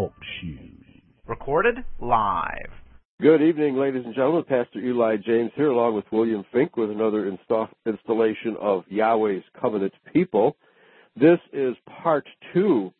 Talk 0.00 0.14
Shoes. 0.40 1.02
Recorded 1.26 1.74
live. 2.00 2.70
Good 3.20 3.42
evening, 3.42 3.76
ladies 3.76 4.02
and 4.06 4.14
gentlemen. 4.14 4.44
Pastor 4.44 4.78
Eli 4.78 5.16
James 5.18 5.50
here, 5.56 5.68
along 5.68 5.94
with 5.94 6.06
William 6.10 6.42
Finck, 6.54 6.70
with 6.78 6.90
another 6.90 7.30
insta- 7.30 7.68
installation 7.84 8.56
of 8.58 8.84
Yahweh's 8.88 9.44
Covenant 9.60 9.92
People. 10.10 10.56
This 11.16 11.38
is 11.52 11.74
part 12.02 12.24
two 12.54 12.94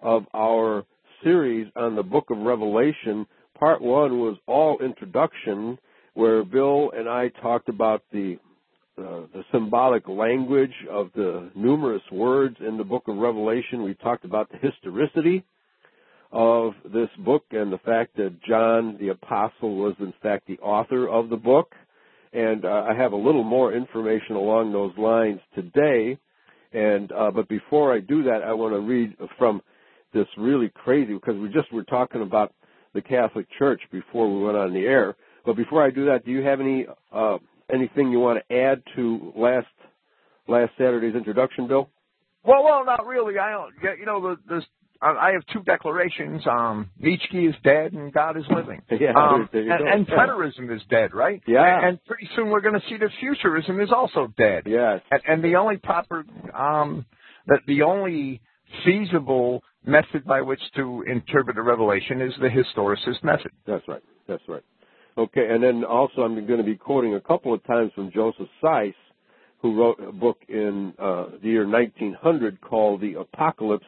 of 0.00 0.26
our 0.32 0.84
series 1.24 1.66
on 1.74 1.96
the 1.96 2.04
book 2.04 2.30
of 2.30 2.38
Revelation. 2.38 3.26
Part 3.58 3.82
one 3.82 4.20
was 4.20 4.36
all 4.46 4.78
introduction, 4.78 5.76
where 6.12 6.44
Bill 6.44 6.92
and 6.96 7.08
I 7.08 7.30
talked 7.42 7.68
about 7.68 8.04
the 8.12 8.38
uh, 8.96 9.26
the 9.34 9.42
symbolic 9.50 10.06
language 10.06 10.86
of 10.88 11.10
the 11.16 11.50
numerous 11.56 12.02
words 12.12 12.58
in 12.60 12.76
the 12.76 12.84
book 12.84 13.08
of 13.08 13.16
Revelation. 13.16 13.82
We 13.82 13.94
talked 13.94 14.24
about 14.24 14.52
the 14.52 14.58
historicity 14.58 15.44
of 16.34 16.72
this 16.92 17.08
book 17.24 17.44
and 17.52 17.72
the 17.72 17.78
fact 17.78 18.16
that 18.16 18.42
John 18.42 18.96
the 19.00 19.10
Apostle 19.10 19.76
was 19.76 19.94
in 20.00 20.12
fact 20.20 20.48
the 20.48 20.58
author 20.58 21.08
of 21.08 21.30
the 21.30 21.36
book. 21.36 21.72
And 22.32 22.64
uh, 22.64 22.86
I 22.88 22.94
have 22.94 23.12
a 23.12 23.16
little 23.16 23.44
more 23.44 23.72
information 23.72 24.34
along 24.34 24.72
those 24.72 24.92
lines 24.98 25.38
today. 25.54 26.18
And 26.72 27.12
uh, 27.12 27.30
but 27.30 27.48
before 27.48 27.94
I 27.94 28.00
do 28.00 28.24
that, 28.24 28.42
I 28.44 28.52
want 28.52 28.74
to 28.74 28.80
read 28.80 29.16
from 29.38 29.62
this 30.12 30.26
really 30.36 30.70
crazy 30.74 31.14
because 31.14 31.36
we 31.36 31.48
just 31.50 31.72
were 31.72 31.84
talking 31.84 32.22
about 32.22 32.52
the 32.94 33.00
Catholic 33.00 33.46
Church 33.56 33.80
before 33.92 34.32
we 34.34 34.44
went 34.44 34.56
on 34.56 34.74
the 34.74 34.86
air. 34.86 35.14
But 35.46 35.56
before 35.56 35.84
I 35.84 35.90
do 35.90 36.06
that, 36.06 36.24
do 36.24 36.32
you 36.32 36.42
have 36.42 36.60
any 36.60 36.86
uh, 37.12 37.38
anything 37.72 38.10
you 38.10 38.18
want 38.18 38.40
to 38.48 38.56
add 38.56 38.82
to 38.96 39.32
last 39.36 39.68
last 40.48 40.72
Saturday's 40.76 41.14
introduction, 41.14 41.68
Bill? 41.68 41.88
Well, 42.44 42.64
well, 42.64 42.84
not 42.84 43.06
really. 43.06 43.38
I 43.38 43.52
don't. 43.52 43.72
You 43.98 44.04
know, 44.04 44.20
the, 44.20 44.36
the 44.48 44.62
I 45.12 45.32
have 45.32 45.42
two 45.52 45.62
declarations. 45.62 46.42
Um, 46.50 46.90
Nietzsche 46.98 47.46
is 47.46 47.54
dead 47.62 47.92
and 47.92 48.12
God 48.12 48.36
is 48.36 48.44
living. 48.54 48.82
Yeah, 48.90 49.12
um, 49.16 49.48
there 49.52 49.70
and, 49.70 49.88
and 49.88 50.06
preterism 50.06 50.74
is 50.74 50.80
dead, 50.88 51.14
right? 51.14 51.42
Yeah. 51.46 51.78
And, 51.78 51.86
and 51.86 52.04
pretty 52.04 52.28
soon 52.36 52.50
we're 52.50 52.60
going 52.60 52.74
to 52.80 52.86
see 52.88 52.96
that 52.96 53.10
futurism 53.20 53.80
is 53.80 53.90
also 53.94 54.32
dead. 54.38 54.62
Yes. 54.66 55.00
And, 55.10 55.20
and 55.26 55.44
the 55.44 55.56
only 55.56 55.76
proper, 55.76 56.24
um, 56.56 57.04
that 57.48 57.60
the 57.66 57.82
only 57.82 58.40
feasible 58.84 59.62
method 59.84 60.24
by 60.24 60.40
which 60.40 60.60
to 60.76 61.04
interpret 61.06 61.58
a 61.58 61.62
revelation 61.62 62.20
is 62.20 62.32
the 62.40 62.48
historicist 62.48 63.22
method. 63.22 63.50
That's 63.66 63.86
right. 63.88 64.02
That's 64.26 64.42
right. 64.48 64.62
Okay, 65.16 65.46
and 65.48 65.62
then 65.62 65.84
also 65.84 66.22
I'm 66.22 66.34
going 66.46 66.58
to 66.58 66.64
be 66.64 66.76
quoting 66.76 67.14
a 67.14 67.20
couple 67.20 67.54
of 67.54 67.62
times 67.64 67.92
from 67.94 68.10
Joseph 68.10 68.48
Seiss, 68.62 68.94
who 69.62 69.80
wrote 69.80 70.00
a 70.00 70.12
book 70.12 70.38
in 70.48 70.92
uh, 70.98 71.26
the 71.40 71.48
year 71.48 71.68
1900 71.68 72.60
called 72.60 73.00
The 73.00 73.14
Apocalypse, 73.14 73.86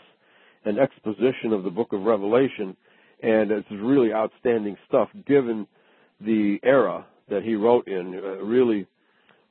an 0.67 0.79
exposition 0.79 1.53
of 1.53 1.65
the 1.65 1.71
book 1.71 1.93
of 1.93 2.03
Revelation, 2.03 2.77
and 3.23 3.51
it's 3.51 3.71
really 3.71 4.13
outstanding 4.13 4.77
stuff 4.89 5.09
given 5.27 5.67
the 6.21 6.59
era 6.63 7.07
that 7.31 7.43
he 7.43 7.55
wrote 7.55 7.87
in. 7.89 8.15
Uh, 8.15 8.43
really 8.45 8.87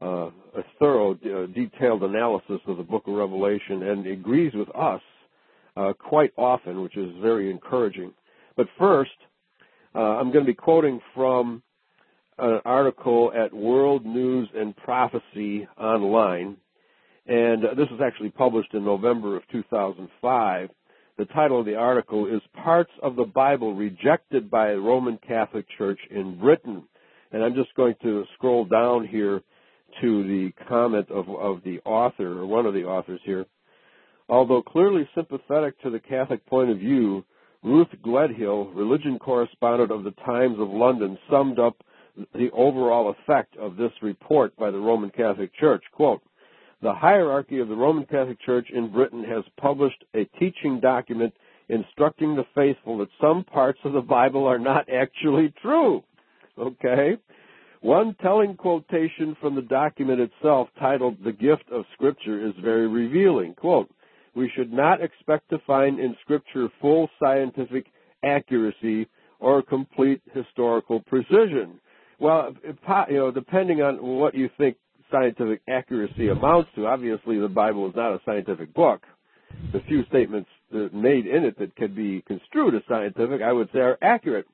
uh, 0.02 0.30
a 0.58 0.64
thorough, 0.78 1.14
uh, 1.14 1.48
detailed 1.48 2.04
analysis 2.04 2.60
of 2.68 2.78
the 2.78 2.84
book 2.84 3.04
of 3.08 3.14
Revelation, 3.14 3.84
and 3.84 4.06
agrees 4.06 4.54
with 4.54 4.68
us 4.76 5.02
uh, 5.78 5.94
quite 5.98 6.32
often, 6.38 6.82
which 6.82 6.98
is 6.98 7.10
very 7.22 7.50
encouraging. 7.50 8.12
But 8.58 8.68
first, 8.78 9.12
uh, 9.94 10.00
I'm 10.00 10.32
going 10.32 10.46
to 10.46 10.52
be 10.52 10.56
quoting 10.56 11.00
from 11.14 11.64
an 12.38 12.60
article 12.66 13.32
at 13.36 13.54
World 13.54 14.06
News 14.06 14.50
and 14.54 14.76
Prophecy 14.76 15.66
Online, 15.78 16.58
and 17.26 17.64
this 17.64 17.90
was 17.90 18.02
actually 18.04 18.30
published 18.30 18.74
in 18.74 18.84
November 18.84 19.38
of 19.38 19.44
2005. 19.52 20.70
The 21.18 21.26
title 21.26 21.62
of 21.62 21.66
the 21.66 21.76
article 21.76 22.28
is 22.28 22.42
Parts 22.62 22.92
of 23.02 23.16
the 23.16 23.24
Bible 23.24 23.74
Rejected 23.74 24.52
by 24.52 24.72
the 24.72 24.82
Roman 24.82 25.18
Catholic 25.26 25.66
Church 25.78 26.00
in 26.12 26.38
Britain. 26.38 26.84
And 27.32 27.42
I'm 27.42 27.56
just 27.56 27.74
going 27.76 27.96
to 28.02 28.26
scroll 28.34 28.66
down 28.66 29.08
here 29.08 29.42
to 30.02 30.24
the 30.24 30.52
comment 30.68 31.10
of, 31.10 31.30
of 31.30 31.64
the 31.64 31.80
author, 31.86 32.40
or 32.40 32.46
one 32.46 32.66
of 32.66 32.74
the 32.74 32.84
authors 32.84 33.22
here. 33.24 33.46
Although 34.28 34.62
clearly 34.62 35.08
sympathetic 35.16 35.82
to 35.84 35.90
the 35.90 36.02
Catholic 36.02 36.46
point 36.48 36.70
of 36.70 36.80
view, 36.80 37.24
Ruth 37.64 37.88
Gledhill, 38.04 38.76
religion 38.76 39.18
correspondent 39.18 39.92
of 39.92 40.04
the 40.04 40.12
Times 40.26 40.60
of 40.60 40.68
London, 40.68 41.18
summed 41.32 41.60
up 41.60 41.78
the 42.34 42.50
overall 42.52 43.16
effect 43.18 43.56
of 43.56 43.78
this 43.78 43.92
report 44.02 44.54
by 44.58 44.70
the 44.70 44.80
Roman 44.80 45.12
Catholic 45.12 45.56
Church. 45.56 45.84
Quote, 45.94 46.22
the 46.86 46.94
hierarchy 46.94 47.58
of 47.58 47.68
the 47.68 47.76
Roman 47.76 48.06
Catholic 48.06 48.40
Church 48.46 48.68
in 48.72 48.92
Britain 48.92 49.24
has 49.24 49.44
published 49.60 50.04
a 50.14 50.26
teaching 50.38 50.80
document 50.80 51.34
instructing 51.68 52.36
the 52.36 52.46
faithful 52.54 53.00
that 53.00 53.08
some 53.20 53.44
parts 53.44 53.80
of 53.86 53.94
the 53.94 54.02
Bible 54.02 54.46
are 54.46 54.60
not 54.60 54.88
actually 54.88 55.52
true. 55.64 56.04
Okay? 56.60 57.18
One 57.82 58.16
telling 58.22 58.56
quotation 58.56 59.36
from 59.42 59.56
the 59.56 59.64
document 59.64 60.20
itself 60.20 60.68
titled 60.80 61.18
The 61.24 61.32
Gift 61.32 61.64
of 61.72 61.86
Scripture 61.96 62.48
is 62.48 62.54
very 62.62 62.88
revealing. 62.88 63.56
Quote, 63.56 63.90
we 64.36 64.52
should 64.56 64.72
not 64.72 65.02
expect 65.02 65.50
to 65.50 65.58
find 65.66 66.00
in 66.00 66.16
Scripture 66.22 66.70
full 66.80 67.10
scientific 67.20 67.88
accuracy 68.24 69.08
or 69.40 69.64
complete 69.64 70.22
historical 70.36 71.00
precision. 71.00 71.80
Well, 72.20 72.54
you 73.10 73.16
know, 73.16 73.32
depending 73.32 73.82
on 73.82 73.98
what 74.06 74.36
you 74.36 74.52
think 74.56 74.78
scientific 75.12 75.62
accuracy 75.68 76.30
amounts 76.30 76.70
to, 76.76 76.88
obviously 76.88 77.40
the 77.40 77.48
Bible 77.48 77.88
is 77.90 77.96
not 77.96 78.14
a 78.14 78.20
scientific 78.26 78.74
book. 78.74 79.02
The 79.72 79.80
few 79.88 80.06
statements 80.06 80.50
made 80.72 81.28
in 81.28 81.46
it 81.46 81.58
that 81.60 81.76
can 81.76 81.94
be 81.94 82.24
construed 82.28 82.76
as 82.76 82.82
scientific, 82.90 83.42
I 83.42 83.54
would 83.54 83.70
say, 83.74 83.80
are 83.80 83.98
accurate. 84.02 84.48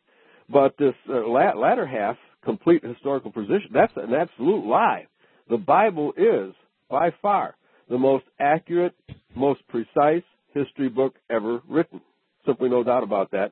But 0.50 0.76
this 0.78 0.94
uh, 1.10 1.28
latter 1.28 1.88
half, 1.88 2.18
complete 2.44 2.84
historical 2.84 3.32
precision, 3.32 3.70
that's 3.74 3.94
an 3.96 4.14
absolute 4.14 4.66
lie. 4.66 5.08
The 5.50 5.58
Bible 5.58 6.14
is, 6.18 6.54
by 6.90 7.12
far, 7.22 7.56
the 7.90 7.98
most 7.98 8.26
accurate, 8.40 8.94
most 9.36 9.62
precise 9.68 10.24
history 10.54 10.90
book 10.90 11.16
ever 11.30 11.62
written. 11.70 12.02
Simply 12.46 12.70
no 12.70 12.84
doubt 12.84 13.04
about 13.04 13.32
that. 13.32 13.52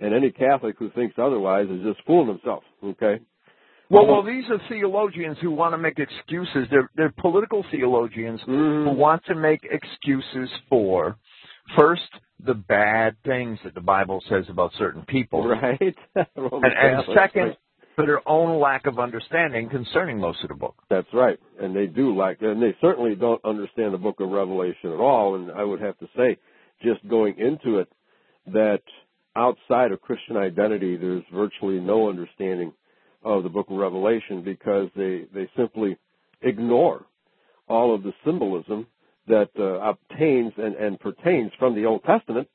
And 0.00 0.14
any 0.14 0.30
Catholic 0.30 0.76
who 0.78 0.90
thinks 0.90 1.16
otherwise 1.18 1.66
is 1.68 1.82
just 1.82 2.06
fooling 2.06 2.28
himself. 2.28 2.62
Okay. 2.82 3.20
Well, 3.90 4.06
well, 4.06 4.22
these 4.22 4.44
are 4.50 4.60
theologians 4.68 5.38
who 5.40 5.50
want 5.50 5.72
to 5.72 5.78
make 5.78 5.98
excuses. 5.98 6.68
They're 6.70 6.90
they're 6.94 7.12
political 7.18 7.64
theologians 7.70 8.40
Mhm. 8.42 8.84
who 8.84 8.90
want 8.90 9.24
to 9.26 9.34
make 9.34 9.64
excuses 9.64 10.50
for 10.68 11.16
first 11.76 12.08
the 12.40 12.54
bad 12.54 13.16
things 13.24 13.58
that 13.64 13.74
the 13.74 13.80
Bible 13.80 14.22
says 14.28 14.48
about 14.48 14.72
certain 14.74 15.02
people, 15.06 15.46
Right. 15.48 15.96
And, 16.16 16.64
and 16.64 17.04
second 17.14 17.56
for 17.96 18.06
their 18.06 18.26
own 18.28 18.60
lack 18.60 18.86
of 18.86 19.00
understanding 19.00 19.68
concerning 19.68 20.20
most 20.20 20.40
of 20.44 20.48
the 20.48 20.54
book. 20.54 20.76
That's 20.88 21.12
right. 21.12 21.36
And 21.60 21.74
they 21.74 21.86
do 21.86 22.14
like, 22.14 22.40
and 22.42 22.62
they 22.62 22.76
certainly 22.80 23.16
don't 23.16 23.44
understand 23.44 23.92
the 23.92 23.98
book 23.98 24.20
of 24.20 24.30
Revelation 24.30 24.92
at 24.92 25.00
all. 25.00 25.34
And 25.34 25.50
I 25.50 25.64
would 25.64 25.80
have 25.80 25.98
to 25.98 26.08
say, 26.16 26.36
just 26.80 27.06
going 27.08 27.36
into 27.38 27.80
it, 27.80 27.88
that 28.52 28.82
outside 29.34 29.90
of 29.90 30.00
Christian 30.00 30.36
identity, 30.36 30.96
there's 30.96 31.24
virtually 31.34 31.80
no 31.80 32.08
understanding 32.08 32.72
of 33.22 33.42
the 33.42 33.48
book 33.48 33.66
of 33.70 33.76
Revelation 33.76 34.42
because 34.42 34.88
they, 34.96 35.24
they 35.34 35.48
simply 35.56 35.96
ignore 36.42 37.04
all 37.68 37.94
of 37.94 38.02
the 38.02 38.12
symbolism 38.24 38.86
that 39.26 39.50
uh, 39.58 39.90
obtains 39.90 40.52
and, 40.56 40.74
and 40.74 40.98
pertains 41.00 41.52
from 41.58 41.74
the 41.74 41.84
Old 41.84 42.02
Testament, 42.04 42.48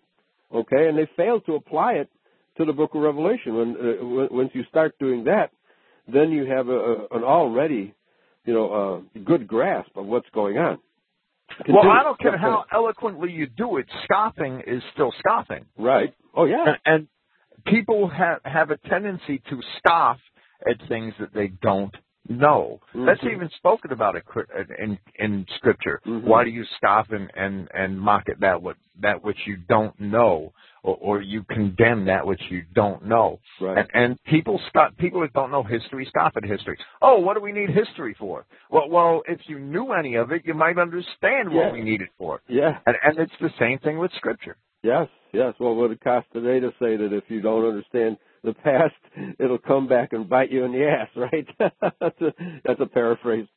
okay, 0.53 0.88
and 0.88 0.97
they 0.97 1.07
fail 1.16 1.40
to 1.41 1.56
apply 1.56 1.94
it 1.94 2.09
to 2.57 2.66
the 2.66 2.73
book 2.73 2.91
of 2.96 3.02
Revelation. 3.02 3.56
When, 3.56 3.69
uh, 3.69 4.06
when 4.06 4.28
once 4.31 4.50
you 4.53 4.63
start 4.69 4.96
doing 5.00 5.25
that, 5.25 5.52
then 6.12 6.31
you 6.31 6.46
have 6.46 6.68
a, 6.68 6.72
a, 6.72 6.94
an 7.12 7.23
already, 7.23 7.94
you 8.46 8.53
know, 8.53 9.03
uh, 9.16 9.19
good 9.19 9.47
grasp 9.47 9.91
of 9.96 10.06
what's 10.06 10.28
going 10.34 10.57
on. 10.57 10.79
Well, 11.69 11.90
I 11.90 12.03
don't 12.03 12.19
care 12.19 12.38
how 12.38 12.66
eloquently 12.73 13.31
you 13.31 13.47
do 13.47 13.78
it. 13.78 13.85
Scoffing 14.05 14.64
is 14.66 14.82
still 14.93 15.14
scoffing, 15.20 15.66
Right. 15.78 16.14
Oh 16.35 16.46
yeah. 16.46 16.66
and, 16.66 16.78
and 16.85 17.08
people 17.66 18.09
have 18.09 18.40
have 18.43 18.72
a 18.72 18.78
tendency 18.90 19.41
to 19.49 19.61
scoff 19.78 20.17
at 20.70 20.78
things 20.88 21.14
that 21.20 21.34
they 21.34 21.48
don't 21.62 21.96
know. 22.30 22.80
That's 22.96 23.20
Mhm. 23.22 23.34
even 23.34 23.50
spoken 23.50 23.92
about 23.92 24.16
in 24.80 24.98
in 25.16 25.46
Scripture. 25.58 26.00
Mhm. 26.06 26.24
Why 26.24 26.46
do 26.46 26.50
you 26.50 26.64
scoff 26.78 27.12
and 27.12 27.30
and 27.36 27.68
and 27.74 28.00
mock 28.00 28.30
at 28.30 28.40
that 28.40 28.62
what 28.62 28.78
that 29.02 29.22
which 29.24 29.46
you 29.46 29.58
don't 29.58 30.00
know, 30.00 30.54
or, 30.84 30.98
or 31.02 31.22
you 31.22 31.44
condemn 31.44 32.06
that 32.06 32.26
which 32.26 32.42
you 32.50 32.64
don't 32.74 33.04
know? 33.06 33.40
Right. 33.60 33.78
And, 33.80 33.90
and 33.94 34.24
people 34.24 34.58
scoff, 34.70 34.96
people 34.98 35.20
that 35.22 35.34
don't 35.34 35.52
know 35.52 35.64
history 35.64 36.06
scoff 36.06 36.38
at 36.38 36.46
history. 36.46 36.78
Oh, 37.02 37.20
what 37.20 37.34
do 37.36 37.42
we 37.42 37.52
need 37.52 37.70
history 37.72 38.14
for? 38.14 38.46
Well, 38.70 38.88
well, 38.90 39.24
if 39.28 39.50
you 39.50 39.60
knew 39.60 39.92
any 39.92 40.16
of 40.16 40.32
it, 40.32 40.46
you 40.46 40.54
might 40.54 40.78
understand 40.80 41.50
what 41.54 41.66
Yeah. 41.68 41.72
we 41.74 41.82
need 41.82 42.02
it 42.02 42.10
for. 42.18 42.42
Yeah. 42.48 42.78
And, 42.86 42.96
and 43.04 43.18
it's 43.20 43.38
the 43.42 43.50
same 43.60 43.80
thing 43.80 43.98
with 43.98 44.14
Scripture. 44.14 44.56
Yes. 44.82 45.10
Yes. 45.34 45.56
Well, 45.60 45.76
would 45.76 45.92
it 45.92 46.00
cost 46.02 46.28
today 46.32 46.60
to 46.62 46.72
say 46.80 46.96
that 46.96 47.12
if 47.12 47.30
you 47.30 47.42
don't 47.42 47.66
understand 47.66 48.18
the 48.43 48.53
past, 48.53 48.93
it'll 49.40 49.57
come 49.57 49.87
back 49.87 50.13
and 50.13 50.29
bite 50.29 50.51
you 50.51 50.63
in 50.66 50.72
the 50.72 50.85
ass, 50.85 51.09
right? 51.16 51.47
that's 51.99 52.22
a 52.22 52.34
that's 52.66 52.81
a 52.81 52.85
paraphrase. 52.85 53.47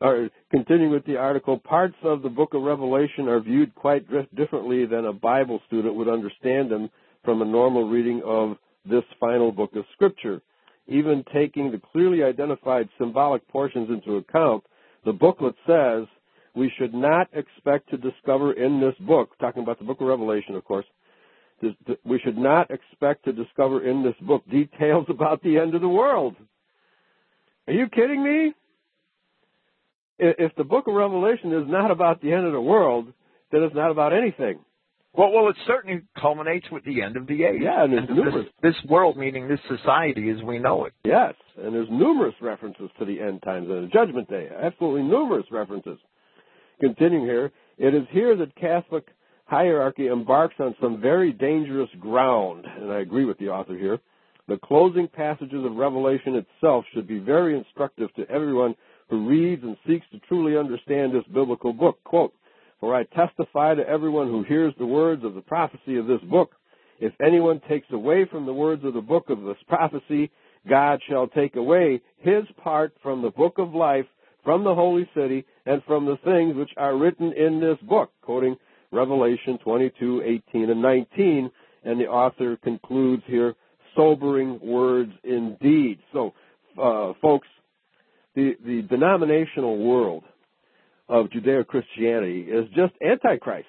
Or 0.00 0.28
continuing 0.50 0.90
with 0.90 1.06
the 1.06 1.16
article, 1.16 1.58
parts 1.58 1.94
of 2.02 2.22
the 2.22 2.28
book 2.28 2.54
of 2.54 2.62
Revelation 2.62 3.28
are 3.28 3.40
viewed 3.40 3.74
quite 3.74 4.06
differently 4.34 4.84
than 4.84 5.06
a 5.06 5.12
Bible 5.12 5.60
student 5.66 5.94
would 5.94 6.08
understand 6.08 6.70
them 6.70 6.90
from 7.24 7.40
a 7.40 7.46
normal 7.46 7.88
reading 7.88 8.22
of 8.24 8.56
this 8.84 9.04
final 9.18 9.52
book 9.52 9.74
of 9.74 9.84
Scripture. 9.94 10.42
Even 10.86 11.24
taking 11.32 11.70
the 11.70 11.80
clearly 11.92 12.22
identified 12.22 12.88
symbolic 12.98 13.46
portions 13.48 13.88
into 13.90 14.16
account, 14.16 14.64
the 15.04 15.12
booklet 15.12 15.54
says 15.66 16.06
we 16.54 16.70
should 16.78 16.94
not 16.94 17.28
expect 17.32 17.90
to 17.90 17.96
discover 17.96 18.52
in 18.52 18.80
this 18.80 18.94
book, 19.06 19.30
talking 19.38 19.62
about 19.62 19.78
the 19.78 19.84
book 19.84 20.00
of 20.00 20.06
Revelation, 20.06 20.54
of 20.54 20.64
course, 20.64 20.86
we 22.04 22.18
should 22.20 22.38
not 22.38 22.70
expect 22.70 23.24
to 23.24 23.32
discover 23.32 23.86
in 23.86 24.02
this 24.02 24.14
book 24.20 24.42
details 24.50 25.06
about 25.08 25.42
the 25.42 25.58
end 25.58 25.74
of 25.74 25.80
the 25.80 25.88
world. 25.88 26.36
Are 27.66 27.72
you 27.72 27.88
kidding 27.88 28.22
me? 28.22 28.54
If 30.18 30.54
the 30.56 30.64
book 30.64 30.86
of 30.86 30.94
Revelation 30.94 31.52
is 31.52 31.68
not 31.68 31.90
about 31.90 32.22
the 32.22 32.32
end 32.32 32.46
of 32.46 32.52
the 32.52 32.60
world, 32.60 33.12
then 33.52 33.62
it's 33.62 33.74
not 33.74 33.90
about 33.90 34.12
anything. 34.12 34.60
Well, 35.12 35.30
well, 35.32 35.48
it 35.48 35.56
certainly 35.66 36.02
culminates 36.20 36.66
with 36.70 36.84
the 36.84 37.02
end 37.02 37.16
of 37.16 37.26
the 37.26 37.44
age. 37.44 37.60
Yeah, 37.62 37.84
and 37.84 37.92
there's 37.92 38.08
and 38.08 38.16
numerous. 38.16 38.46
This, 38.62 38.74
this, 38.74 38.90
world, 38.90 39.16
meaning 39.16 39.48
this 39.48 39.60
society 39.68 40.28
as 40.30 40.42
we 40.42 40.58
know 40.58 40.84
it. 40.84 40.92
Yes, 41.04 41.34
and 41.56 41.74
there's 41.74 41.88
numerous 41.90 42.34
references 42.40 42.90
to 42.98 43.06
the 43.06 43.20
end 43.20 43.42
times 43.42 43.68
and 43.70 43.84
the 43.84 43.88
judgment 43.88 44.28
day. 44.28 44.48
Absolutely 44.62 45.02
numerous 45.02 45.46
references. 45.50 45.98
Continuing 46.80 47.24
here, 47.24 47.50
it 47.78 47.94
is 47.94 48.02
here 48.10 48.36
that 48.36 48.54
Catholic 48.56 49.06
hierarchy 49.46 50.08
embarks 50.08 50.56
on 50.58 50.74
some 50.80 51.00
very 51.00 51.32
dangerous 51.32 51.90
ground, 52.00 52.66
and 52.66 52.92
I 52.92 53.00
agree 53.00 53.24
with 53.24 53.38
the 53.38 53.48
author 53.48 53.76
here. 53.76 53.98
The 54.48 54.58
closing 54.58 55.08
passages 55.08 55.64
of 55.64 55.76
Revelation 55.76 56.34
itself 56.36 56.84
should 56.92 57.06
be 57.06 57.18
very 57.18 57.56
instructive 57.56 58.12
to 58.14 58.28
everyone 58.30 58.74
who 59.08 59.28
reads 59.28 59.62
and 59.62 59.76
seeks 59.86 60.06
to 60.12 60.20
truly 60.28 60.56
understand 60.56 61.12
this 61.12 61.24
biblical 61.32 61.72
book. 61.72 61.98
Quote, 62.04 62.34
For 62.80 62.94
I 62.94 63.04
testify 63.04 63.74
to 63.74 63.88
everyone 63.88 64.28
who 64.28 64.42
hears 64.42 64.74
the 64.78 64.86
words 64.86 65.24
of 65.24 65.34
the 65.34 65.40
prophecy 65.40 65.96
of 65.96 66.06
this 66.06 66.20
book. 66.28 66.52
If 66.98 67.12
anyone 67.24 67.60
takes 67.68 67.86
away 67.92 68.26
from 68.30 68.46
the 68.46 68.52
words 68.52 68.84
of 68.84 68.94
the 68.94 69.00
book 69.00 69.30
of 69.30 69.42
this 69.42 69.56
prophecy, 69.68 70.30
God 70.68 71.00
shall 71.08 71.28
take 71.28 71.56
away 71.56 72.00
his 72.18 72.44
part 72.62 72.94
from 73.02 73.22
the 73.22 73.30
book 73.30 73.58
of 73.58 73.74
life, 73.74 74.06
from 74.44 74.64
the 74.64 74.74
holy 74.74 75.08
city, 75.14 75.44
and 75.66 75.82
from 75.84 76.06
the 76.06 76.18
things 76.24 76.56
which 76.56 76.70
are 76.76 76.96
written 76.96 77.32
in 77.32 77.60
this 77.60 77.78
book. 77.88 78.10
Quoting 78.22 78.56
Revelation 78.96 79.58
22, 79.62 80.22
18, 80.52 80.70
and 80.70 80.82
19. 80.82 81.50
And 81.84 82.00
the 82.00 82.06
author 82.06 82.56
concludes 82.56 83.22
here, 83.26 83.54
sobering 83.94 84.58
words 84.60 85.12
indeed. 85.22 85.98
So, 86.12 86.34
uh, 86.80 87.12
folks, 87.20 87.48
the, 88.34 88.54
the 88.64 88.82
denominational 88.82 89.78
world 89.78 90.24
of 91.08 91.26
Judeo-Christianity 91.26 92.42
is 92.42 92.66
just 92.74 92.92
Antichrist. 93.02 93.68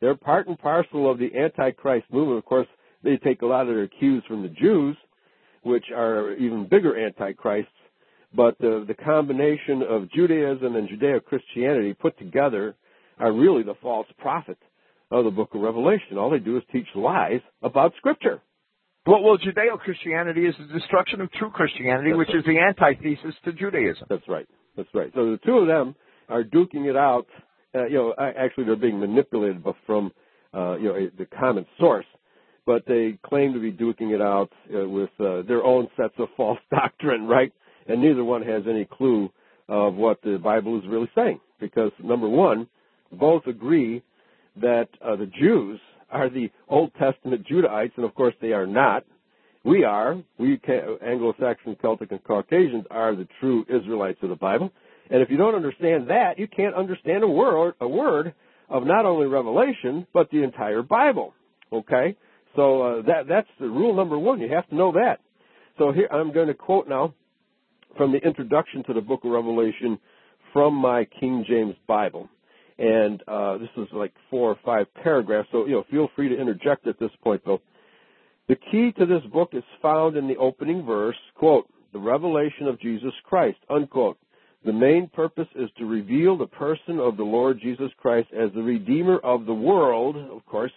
They're 0.00 0.16
part 0.16 0.48
and 0.48 0.58
parcel 0.58 1.10
of 1.10 1.18
the 1.18 1.30
Antichrist 1.36 2.06
movement. 2.12 2.38
Of 2.38 2.44
course, 2.44 2.66
they 3.02 3.16
take 3.16 3.42
a 3.42 3.46
lot 3.46 3.68
of 3.68 3.74
their 3.74 3.88
cues 3.88 4.22
from 4.28 4.42
the 4.42 4.48
Jews, 4.48 4.96
which 5.62 5.86
are 5.94 6.34
even 6.34 6.68
bigger 6.68 6.98
Antichrists. 6.98 7.70
But 8.34 8.58
the, 8.58 8.84
the 8.86 8.94
combination 8.94 9.82
of 9.88 10.10
Judaism 10.10 10.76
and 10.76 10.88
Judeo-Christianity 10.88 11.94
put 11.94 12.18
together 12.18 12.74
are 13.18 13.32
really 13.32 13.62
the 13.62 13.74
false 13.82 14.06
prophets 14.18 14.62
of 15.10 15.24
the 15.24 15.30
book 15.30 15.54
of 15.54 15.60
Revelation. 15.60 16.18
All 16.18 16.30
they 16.30 16.38
do 16.38 16.56
is 16.56 16.62
teach 16.72 16.86
lies 16.94 17.40
about 17.62 17.92
Scripture. 17.98 18.40
Well, 19.06 19.22
well 19.22 19.38
Judeo-Christianity 19.38 20.46
is 20.46 20.54
the 20.58 20.78
destruction 20.78 21.20
of 21.20 21.30
true 21.32 21.50
Christianity, 21.50 22.10
That's 22.10 22.18
which 22.18 22.28
right. 22.28 22.38
is 22.38 22.44
the 22.44 22.58
antithesis 22.58 23.34
to 23.44 23.52
Judaism. 23.52 24.06
That's 24.08 24.28
right. 24.28 24.46
That's 24.76 24.88
right. 24.94 25.10
So 25.14 25.32
the 25.32 25.38
two 25.44 25.58
of 25.58 25.66
them 25.66 25.94
are 26.28 26.44
duking 26.44 26.88
it 26.88 26.96
out. 26.96 27.26
Uh, 27.74 27.86
you 27.86 27.94
know, 27.94 28.14
actually 28.18 28.64
they're 28.64 28.76
being 28.76 29.00
manipulated 29.00 29.62
from, 29.86 30.12
uh, 30.54 30.76
you 30.76 30.88
know, 30.88 31.10
the 31.18 31.26
common 31.26 31.66
source, 31.78 32.06
but 32.66 32.82
they 32.86 33.18
claim 33.24 33.52
to 33.54 33.60
be 33.60 33.72
duking 33.72 34.14
it 34.14 34.20
out 34.20 34.50
uh, 34.74 34.88
with 34.88 35.10
uh, 35.18 35.42
their 35.42 35.64
own 35.64 35.88
sets 35.96 36.14
of 36.18 36.28
false 36.36 36.58
doctrine, 36.70 37.26
right? 37.26 37.52
And 37.88 38.00
neither 38.00 38.24
one 38.24 38.42
has 38.42 38.62
any 38.68 38.84
clue 38.84 39.30
of 39.68 39.94
what 39.94 40.20
the 40.22 40.38
Bible 40.38 40.78
is 40.78 40.84
really 40.88 41.10
saying, 41.14 41.40
because 41.58 41.90
number 42.02 42.28
one, 42.28 42.68
both 43.12 43.46
agree 43.46 44.02
that 44.60 44.88
uh, 45.04 45.16
the 45.16 45.26
Jews 45.26 45.80
are 46.10 46.28
the 46.28 46.50
Old 46.68 46.92
Testament 46.98 47.46
Judahites, 47.46 47.92
and 47.96 48.04
of 48.04 48.14
course 48.14 48.34
they 48.40 48.52
are 48.52 48.66
not. 48.66 49.04
We 49.64 49.84
are. 49.84 50.16
We 50.38 50.60
Anglo-Saxon, 51.04 51.76
Celtic, 51.80 52.10
and 52.10 52.22
Caucasians 52.24 52.84
are 52.90 53.14
the 53.14 53.28
true 53.40 53.64
Israelites 53.68 54.18
of 54.22 54.28
the 54.28 54.36
Bible. 54.36 54.70
And 55.10 55.22
if 55.22 55.30
you 55.30 55.36
don't 55.36 55.54
understand 55.54 56.10
that, 56.10 56.38
you 56.38 56.48
can't 56.48 56.74
understand 56.74 57.22
a 57.22 57.28
word, 57.28 57.74
a 57.80 57.88
word 57.88 58.34
of 58.68 58.84
not 58.84 59.04
only 59.04 59.26
Revelation 59.26 60.06
but 60.12 60.30
the 60.30 60.42
entire 60.42 60.82
Bible. 60.82 61.34
Okay, 61.72 62.16
so 62.56 62.82
uh, 62.82 63.02
that 63.02 63.28
that's 63.28 63.48
the 63.60 63.68
rule 63.68 63.94
number 63.94 64.18
one. 64.18 64.40
You 64.40 64.52
have 64.52 64.68
to 64.68 64.74
know 64.74 64.92
that. 64.92 65.20
So 65.78 65.92
here 65.92 66.08
I'm 66.10 66.32
going 66.32 66.48
to 66.48 66.54
quote 66.54 66.88
now 66.88 67.14
from 67.96 68.12
the 68.12 68.18
introduction 68.18 68.84
to 68.84 68.92
the 68.92 69.00
Book 69.00 69.24
of 69.24 69.30
Revelation 69.30 69.98
from 70.52 70.74
my 70.74 71.06
King 71.18 71.44
James 71.48 71.74
Bible 71.86 72.28
and 72.82 73.22
uh, 73.28 73.58
this 73.58 73.68
is 73.76 73.86
like 73.92 74.12
four 74.28 74.50
or 74.50 74.58
five 74.64 74.92
paragraphs. 75.02 75.48
So 75.52 75.66
you 75.66 75.72
know, 75.72 75.84
feel 75.88 76.10
free 76.16 76.28
to 76.28 76.38
interject 76.38 76.86
at 76.88 76.98
this 76.98 77.12
point, 77.22 77.40
though. 77.46 77.60
The 78.48 78.56
key 78.56 78.92
to 78.98 79.06
this 79.06 79.22
book 79.32 79.50
is 79.52 79.62
found 79.80 80.16
in 80.16 80.26
the 80.26 80.36
opening 80.36 80.84
verse, 80.84 81.16
quote, 81.36 81.68
the 81.92 82.00
revelation 82.00 82.66
of 82.66 82.80
Jesus 82.80 83.12
Christ, 83.24 83.58
unquote. 83.70 84.18
The 84.64 84.72
main 84.72 85.08
purpose 85.08 85.46
is 85.54 85.70
to 85.78 85.86
reveal 85.86 86.36
the 86.36 86.46
person 86.46 86.98
of 86.98 87.16
the 87.16 87.22
Lord 87.22 87.60
Jesus 87.62 87.90
Christ 87.98 88.28
as 88.32 88.50
the 88.52 88.62
Redeemer 88.62 89.18
of 89.18 89.46
the 89.46 89.54
world. 89.54 90.16
Of 90.16 90.44
course, 90.46 90.72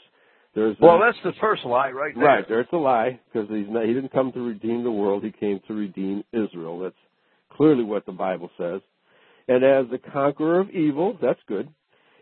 there's 0.53 0.75
well, 0.79 0.99
that's 0.99 1.17
the 1.23 1.33
first 1.41 1.65
lie 1.65 1.89
right 1.89 2.13
there. 2.15 2.23
Right, 2.23 2.45
there's 2.47 2.67
a 2.71 2.77
lie 2.77 3.19
because 3.31 3.49
he's 3.49 3.67
not, 3.67 3.85
he 3.85 3.93
didn't 3.93 4.11
come 4.11 4.31
to 4.33 4.41
redeem 4.41 4.83
the 4.83 4.91
world. 4.91 5.23
He 5.23 5.31
came 5.31 5.59
to 5.67 5.73
redeem 5.73 6.23
Israel. 6.33 6.79
That's 6.79 6.95
clearly 7.51 7.83
what 7.83 8.05
the 8.05 8.11
Bible 8.11 8.51
says. 8.57 8.81
And 9.47 9.63
as 9.63 9.85
the 9.91 9.99
conqueror 9.99 10.59
of 10.59 10.69
evil, 10.69 11.17
that's 11.21 11.39
good 11.47 11.67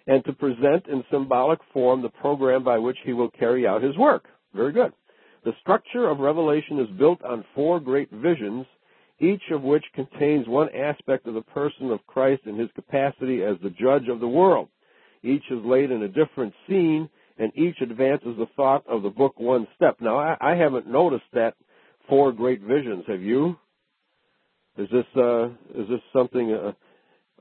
and 0.07 0.23
to 0.25 0.33
present 0.33 0.88
in 0.88 1.03
symbolic 1.11 1.59
form 1.71 2.01
the 2.01 2.09
program 2.09 2.63
by 2.63 2.77
which 2.77 2.97
he 3.03 3.13
will 3.13 3.29
carry 3.29 3.65
out 3.65 3.81
his 3.81 3.97
work. 3.97 4.25
Very 4.53 4.71
good. 4.71 4.91
The 5.45 5.53
structure 5.61 6.09
of 6.09 6.19
Revelation 6.19 6.79
is 6.79 6.97
built 6.97 7.23
on 7.23 7.45
four 7.55 7.79
great 7.79 8.09
visions, 8.11 8.65
each 9.19 9.41
of 9.51 9.61
which 9.61 9.83
contains 9.94 10.47
one 10.47 10.69
aspect 10.75 11.27
of 11.27 11.33
the 11.33 11.41
person 11.41 11.91
of 11.91 12.05
Christ 12.07 12.44
in 12.45 12.57
his 12.57 12.69
capacity 12.75 13.44
as 13.44 13.57
the 13.61 13.69
judge 13.69 14.07
of 14.09 14.19
the 14.19 14.27
world. 14.27 14.69
Each 15.21 15.44
is 15.50 15.63
laid 15.63 15.91
in 15.91 16.03
a 16.03 16.07
different 16.07 16.53
scene, 16.67 17.09
and 17.38 17.51
each 17.55 17.77
advances 17.81 18.35
the 18.38 18.47
thought 18.55 18.86
of 18.88 19.03
the 19.03 19.10
book 19.10 19.39
one 19.39 19.67
step. 19.75 19.98
Now, 20.00 20.17
I, 20.17 20.38
I 20.39 20.55
haven't 20.55 20.88
noticed 20.88 21.24
that 21.33 21.55
four 22.10 22.31
great 22.31 22.62
visions. 22.62 23.05
Have 23.07 23.22
you? 23.22 23.57
Is 24.77 24.89
this 24.91 25.05
uh, 25.15 25.45
is 25.75 25.88
this 25.89 26.01
something? 26.12 26.51
Uh, 26.51 26.72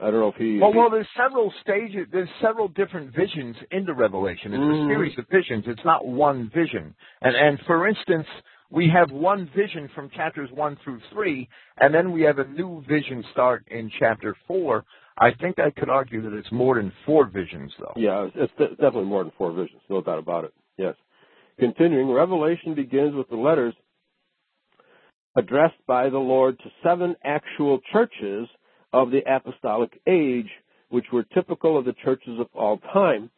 I 0.00 0.10
don't 0.10 0.20
know 0.20 0.28
if 0.28 0.36
he. 0.36 0.58
Well, 0.58 0.72
well, 0.72 0.90
there's 0.90 1.06
several 1.16 1.52
stages. 1.60 2.06
There's 2.10 2.28
several 2.40 2.68
different 2.68 3.14
visions 3.14 3.56
in 3.70 3.84
the 3.84 3.94
Revelation. 3.94 4.54
It's 4.54 4.60
Mhm. 4.62 4.84
a 4.84 4.88
series 4.88 5.18
of 5.18 5.28
visions. 5.28 5.68
It's 5.68 5.84
not 5.84 6.06
one 6.06 6.48
vision. 6.48 6.94
And 7.20 7.36
and 7.36 7.60
for 7.66 7.86
instance, 7.86 8.26
we 8.70 8.88
have 8.88 9.12
one 9.12 9.46
vision 9.46 9.88
from 9.88 10.08
chapters 10.10 10.50
one 10.50 10.76
through 10.76 11.00
three, 11.10 11.48
and 11.78 11.94
then 11.94 12.10
we 12.12 12.22
have 12.22 12.38
a 12.38 12.48
new 12.48 12.80
vision 12.88 13.22
start 13.32 13.64
in 13.68 13.90
chapter 13.90 14.34
four. 14.46 14.84
I 15.18 15.32
think 15.34 15.58
I 15.58 15.70
could 15.70 15.90
argue 15.90 16.22
that 16.22 16.32
it's 16.32 16.50
more 16.50 16.76
than 16.76 16.90
four 17.04 17.26
visions, 17.26 17.76
though. 17.78 17.92
Yeah, 17.96 18.30
it's 18.34 18.52
de- 18.54 18.68
definitely 18.70 19.04
more 19.04 19.22
than 19.22 19.32
four 19.32 19.52
visions, 19.52 19.82
no 19.90 20.00
doubt 20.00 20.18
about 20.18 20.44
it. 20.44 20.54
Yes. 20.78 20.96
Continuing, 21.58 22.10
Revelation 22.10 22.72
begins 22.74 23.14
with 23.14 23.28
the 23.28 23.36
letters 23.36 23.74
addressed 25.36 25.84
by 25.86 26.08
the 26.08 26.18
Lord 26.18 26.58
to 26.60 26.70
seven 26.82 27.14
actual 27.22 27.78
churches 27.92 28.48
of 28.92 29.10
the 29.10 29.22
apostolic 29.26 30.00
age, 30.06 30.48
which 30.90 31.06
were 31.12 31.24
typical 31.34 31.78
of 31.78 31.84
the 31.84 31.94
churches 32.04 32.38
of 32.38 32.46
all 32.54 32.78
time. 32.92 33.30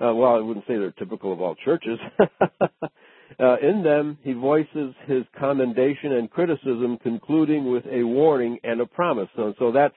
Uh, 0.00 0.14
well, 0.14 0.36
I 0.36 0.40
wouldn't 0.40 0.66
say 0.66 0.78
they're 0.78 0.92
typical 0.92 1.32
of 1.32 1.40
all 1.40 1.54
churches. 1.56 1.98
uh, 2.60 3.56
in 3.60 3.82
them, 3.82 4.18
he 4.22 4.32
voices 4.32 4.94
his 5.06 5.24
commendation 5.38 6.12
and 6.12 6.30
criticism, 6.30 6.98
concluding 7.02 7.70
with 7.70 7.84
a 7.90 8.02
warning 8.02 8.58
and 8.64 8.80
a 8.80 8.86
promise. 8.86 9.28
So, 9.36 9.54
so 9.58 9.72
that's 9.72 9.94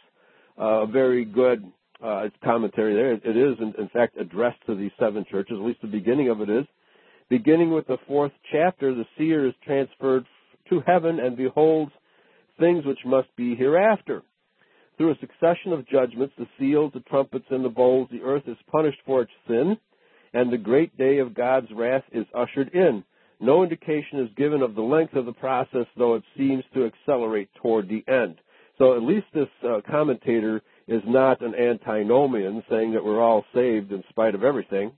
a 0.58 0.86
very 0.86 1.24
good 1.24 1.64
uh, 2.04 2.30
commentary 2.44 2.96
there. 2.96 3.14
It 3.14 3.38
is, 3.38 3.58
in, 3.60 3.74
in 3.82 3.90
fact, 3.90 4.18
addressed 4.18 4.66
to 4.66 4.76
these 4.76 4.92
seven 5.00 5.26
churches. 5.30 5.58
At 5.58 5.66
least 5.66 5.82
the 5.82 5.88
beginning 5.88 6.30
of 6.30 6.42
it 6.42 6.50
is. 6.50 6.66
Beginning 7.30 7.72
with 7.72 7.88
the 7.88 7.98
fourth 8.08 8.34
chapter, 8.52 8.94
the 8.94 9.06
seer 9.18 9.48
is 9.48 9.54
transferred 9.64 10.26
to 10.70 10.82
heaven 10.86 11.20
and 11.20 11.38
beholds 11.38 11.92
things 12.60 12.86
which 12.86 13.00
must 13.06 13.34
be 13.36 13.56
hereafter. 13.56 14.22
Through 14.98 15.12
a 15.12 15.20
succession 15.20 15.74
of 15.74 15.88
judgments, 15.88 16.36
the 16.38 16.48
seals, 16.60 16.92
the 16.94 17.00
trumpets, 17.02 17.46
and 17.50 17.66
the 17.66 17.70
bowls, 17.70 18.10
the 18.12 18.22
earth 18.22 18.44
is 18.48 18.58
punished 18.72 19.00
for 19.06 19.22
its 19.22 19.32
sin, 19.48 19.78
and 20.34 20.52
the 20.52 20.58
great 20.58 20.96
day 20.98 21.18
of 21.18 21.34
God's 21.34 21.72
wrath 21.72 22.04
is 22.12 22.26
ushered 22.36 22.70
in. 22.74 23.04
No 23.40 23.64
indication 23.64 24.20
is 24.20 24.30
given 24.38 24.62
of 24.62 24.76
the 24.76 24.82
length 24.82 25.16
of 25.16 25.26
the 25.26 25.34
process, 25.34 25.86
though 25.98 26.16
it 26.16 26.24
seems 26.38 26.64
to 26.74 26.86
accelerate 26.86 27.50
toward 27.62 27.90
the 27.90 28.04
end. 28.08 28.40
So 28.78 28.96
at 28.96 29.04
least 29.04 29.28
this 29.34 29.50
uh, 29.64 29.82
commentator 29.90 30.62
is 30.88 31.02
not 31.06 31.42
an 31.42 31.56
antinomian 31.56 32.64
saying 32.70 32.94
that 32.94 33.04
we're 33.04 33.22
all 33.22 33.46
saved 33.54 33.92
in 33.92 34.04
spite 34.10 34.36
of 34.36 34.44
everything. 34.44 34.92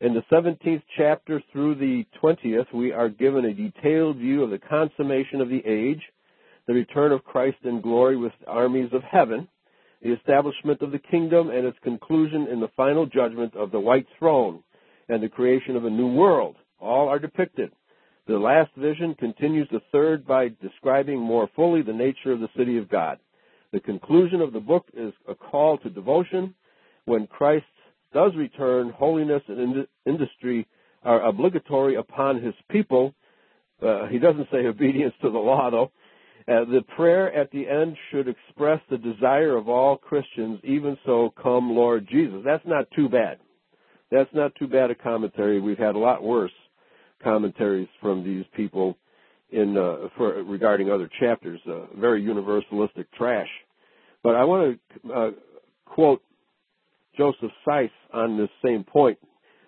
In 0.00 0.14
the 0.14 0.22
17th 0.30 0.82
chapter 0.96 1.42
through 1.52 1.74
the 1.74 2.04
20th, 2.22 2.72
we 2.72 2.92
are 2.92 3.08
given 3.08 3.44
a 3.44 3.54
detailed 3.54 4.18
view 4.18 4.44
of 4.44 4.50
the 4.50 4.58
consummation 4.58 5.40
of 5.40 5.48
the 5.48 5.62
age, 5.66 6.02
the 6.68 6.74
return 6.74 7.12
of 7.12 7.24
Christ 7.24 7.56
in 7.64 7.80
glory 7.80 8.16
with 8.16 8.32
armies 8.46 8.90
of 8.92 9.02
heaven, 9.02 9.48
the 10.02 10.12
establishment 10.12 10.82
of 10.82 10.92
the 10.92 10.98
kingdom 10.98 11.48
and 11.48 11.66
its 11.66 11.78
conclusion 11.82 12.46
in 12.46 12.60
the 12.60 12.70
final 12.76 13.06
judgment 13.06 13.56
of 13.56 13.72
the 13.72 13.80
white 13.80 14.06
throne, 14.18 14.62
and 15.08 15.22
the 15.22 15.30
creation 15.30 15.74
of 15.74 15.86
a 15.86 15.90
new 15.90 16.12
world. 16.12 16.56
All 16.78 17.08
are 17.08 17.18
depicted. 17.18 17.72
The 18.26 18.38
last 18.38 18.70
vision 18.76 19.14
continues 19.14 19.66
the 19.72 19.80
third 19.90 20.26
by 20.26 20.50
describing 20.60 21.18
more 21.18 21.48
fully 21.56 21.80
the 21.80 21.94
nature 21.94 22.32
of 22.32 22.40
the 22.40 22.50
city 22.54 22.76
of 22.76 22.90
God. 22.90 23.18
The 23.72 23.80
conclusion 23.80 24.42
of 24.42 24.52
the 24.52 24.60
book 24.60 24.84
is 24.94 25.14
a 25.26 25.34
call 25.34 25.78
to 25.78 25.88
devotion. 25.88 26.54
When 27.06 27.26
Christ 27.26 27.64
does 28.12 28.32
return, 28.36 28.90
holiness 28.90 29.42
and 29.48 29.86
industry 30.04 30.66
are 31.02 31.24
obligatory 31.24 31.94
upon 31.94 32.42
his 32.42 32.54
people. 32.70 33.14
Uh, 33.82 34.06
he 34.08 34.18
doesn't 34.18 34.48
say 34.52 34.66
obedience 34.66 35.14
to 35.22 35.30
the 35.30 35.38
law, 35.38 35.70
though. 35.70 35.90
Uh, 36.48 36.64
the 36.64 36.82
prayer 36.96 37.32
at 37.34 37.50
the 37.50 37.68
end 37.68 37.94
should 38.10 38.26
express 38.26 38.80
the 38.88 38.96
desire 38.96 39.54
of 39.54 39.68
all 39.68 39.98
Christians, 39.98 40.58
even 40.64 40.96
so, 41.04 41.32
come 41.42 41.70
Lord 41.70 42.08
Jesus. 42.10 42.40
That's 42.42 42.66
not 42.66 42.86
too 42.96 43.08
bad. 43.08 43.38
That's 44.10 44.30
not 44.32 44.54
too 44.54 44.66
bad 44.66 44.90
a 44.90 44.94
commentary. 44.94 45.60
We've 45.60 45.76
had 45.76 45.94
a 45.94 45.98
lot 45.98 46.22
worse 46.22 46.52
commentaries 47.22 47.88
from 48.00 48.24
these 48.24 48.46
people 48.56 48.96
in 49.50 49.76
uh, 49.76 50.08
for 50.16 50.42
regarding 50.42 50.90
other 50.90 51.10
chapters. 51.20 51.60
Uh, 51.68 51.86
very 51.98 52.22
universalistic 52.22 53.06
trash. 53.16 53.48
But 54.22 54.34
I 54.34 54.44
want 54.44 54.80
to 55.04 55.12
uh, 55.12 55.30
quote 55.84 56.22
Joseph 57.16 57.50
Seiss 57.66 57.90
on 58.14 58.38
this 58.38 58.48
same 58.64 58.84
point 58.84 59.18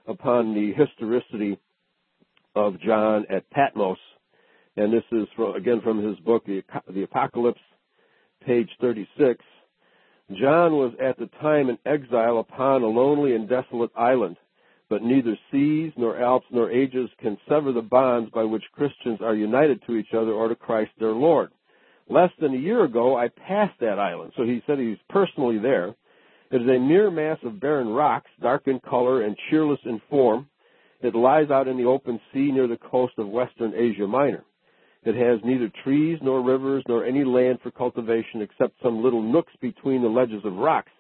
upon 0.07 0.55
the 0.55 0.73
historicity 0.73 1.59
of 2.55 2.81
John 2.81 3.27
at 3.29 3.51
Patmos 3.51 3.99
and 4.77 4.93
this 4.93 5.05
is 5.13 5.27
from, 5.37 5.55
again 5.57 5.81
from 5.83 6.05
his 6.05 6.19
book, 6.21 6.45
the, 6.47 6.63
the 6.93 7.03
Apocalypse, 7.03 7.61
page 8.47 8.69
36. 8.81 9.45
John 10.41 10.75
was 10.75 10.93
at 11.03 11.19
the 11.19 11.29
time 11.41 11.69
in 11.69 11.79
exile 11.85 12.39
upon 12.39 12.83
a 12.83 12.87
lonely 12.87 13.35
and 13.35 13.49
desolate 13.49 13.91
island, 13.97 14.37
but 14.89 15.03
neither 15.03 15.37
seas 15.51 15.93
nor 15.97 16.21
Alps 16.21 16.47
nor 16.51 16.71
ages 16.71 17.11
can 17.21 17.37
sever 17.49 17.73
the 17.73 17.83
bonds 17.83 18.31
by 18.31 18.45
which 18.45 18.63
Christians 18.73 19.19
are 19.21 19.35
united 19.35 19.83
to 19.87 19.97
each 19.97 20.15
other 20.15 20.33
or 20.33 20.49
to 20.49 20.55
Christ 20.55 20.93
their 20.99 21.13
Lord. 21.13 21.51
Less 22.09 22.31
than 22.41 22.55
a 22.55 22.59
year 22.59 22.85
ago, 22.85 23.17
I 23.17 23.29
passed 23.29 23.79
that 23.81 23.99
island, 23.99 24.33
so 24.37 24.45
he 24.45 24.63
said 24.67 24.79
he's 24.79 24.99
personally 25.09 25.59
there. 25.59 25.95
It 26.51 26.63
is 26.63 26.69
a 26.69 26.79
mere 26.79 27.11
mass 27.11 27.39
of 27.45 27.61
barren 27.61 27.89
rocks, 27.89 28.31
dark 28.41 28.67
in 28.67 28.81
color 28.81 29.23
and 29.23 29.37
cheerless 29.49 29.79
in 29.85 30.01
form. 30.11 30.49
It 31.01 31.15
lies 31.15 31.51
out 31.51 31.69
in 31.69 31.77
the 31.77 31.85
open 31.85 32.21
sea 32.33 32.51
near 32.51 32.67
the 32.67 32.77
coast 32.77 33.15
of 33.19 33.29
western 33.29 33.75
Asia 33.75 34.07
Minor. 34.07 34.45
It 35.03 35.15
has 35.15 35.41
neither 35.45 35.71
trees 35.83 36.19
nor 36.23 36.43
rivers 36.43 36.85
nor 36.87 37.05
any 37.05 37.25
land 37.25 37.61
for 37.63 37.71
cultivation 37.71 38.43
except 38.43 38.75
some 38.83 39.03
little 39.03 39.23
nooks 39.23 39.53
between 39.61 40.03
the 40.03 40.09
ledges 40.09 40.45
of 40.45 40.55
rocks. 40.55 40.93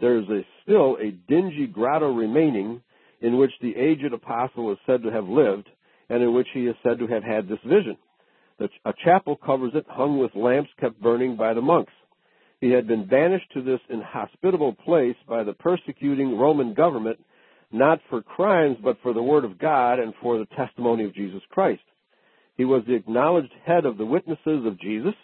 There 0.00 0.18
is 0.18 0.28
a, 0.28 0.42
still 0.62 0.96
a 1.00 1.10
dingy 1.28 1.66
grotto 1.66 2.12
remaining 2.12 2.80
in 3.20 3.38
which 3.38 3.52
the 3.60 3.74
aged 3.76 4.12
apostle 4.12 4.70
is 4.72 4.78
said 4.86 5.02
to 5.02 5.10
have 5.10 5.26
lived 5.26 5.68
and 6.08 6.22
in 6.22 6.34
which 6.34 6.48
he 6.52 6.66
is 6.66 6.76
said 6.82 6.98
to 6.98 7.06
have 7.08 7.24
had 7.24 7.48
this 7.48 7.58
vision. 7.64 7.96
A 8.84 8.92
chapel 9.04 9.36
covers 9.36 9.72
it 9.74 9.86
hung 9.88 10.18
with 10.18 10.36
lamps 10.36 10.70
kept 10.78 11.00
burning 11.00 11.36
by 11.36 11.54
the 11.54 11.60
monks. 11.60 11.92
He 12.60 12.70
had 12.70 12.86
been 12.86 13.06
banished 13.06 13.50
to 13.54 13.62
this 13.62 13.80
inhospitable 13.90 14.74
place 14.84 15.16
by 15.28 15.42
the 15.42 15.54
persecuting 15.54 16.38
Roman 16.38 16.72
government, 16.72 17.18
not 17.72 18.00
for 18.08 18.22
crimes, 18.22 18.76
but 18.82 18.96
for 19.02 19.12
the 19.12 19.22
word 19.22 19.44
of 19.44 19.58
God 19.58 19.98
and 19.98 20.14
for 20.22 20.38
the 20.38 20.46
testimony 20.56 21.04
of 21.04 21.14
Jesus 21.14 21.42
Christ. 21.50 21.82
He 22.56 22.64
was 22.64 22.82
the 22.86 22.94
acknowledged 22.94 23.52
head 23.64 23.84
of 23.84 23.98
the 23.98 24.06
witnesses 24.06 24.64
of 24.64 24.80
Jesus 24.80 25.14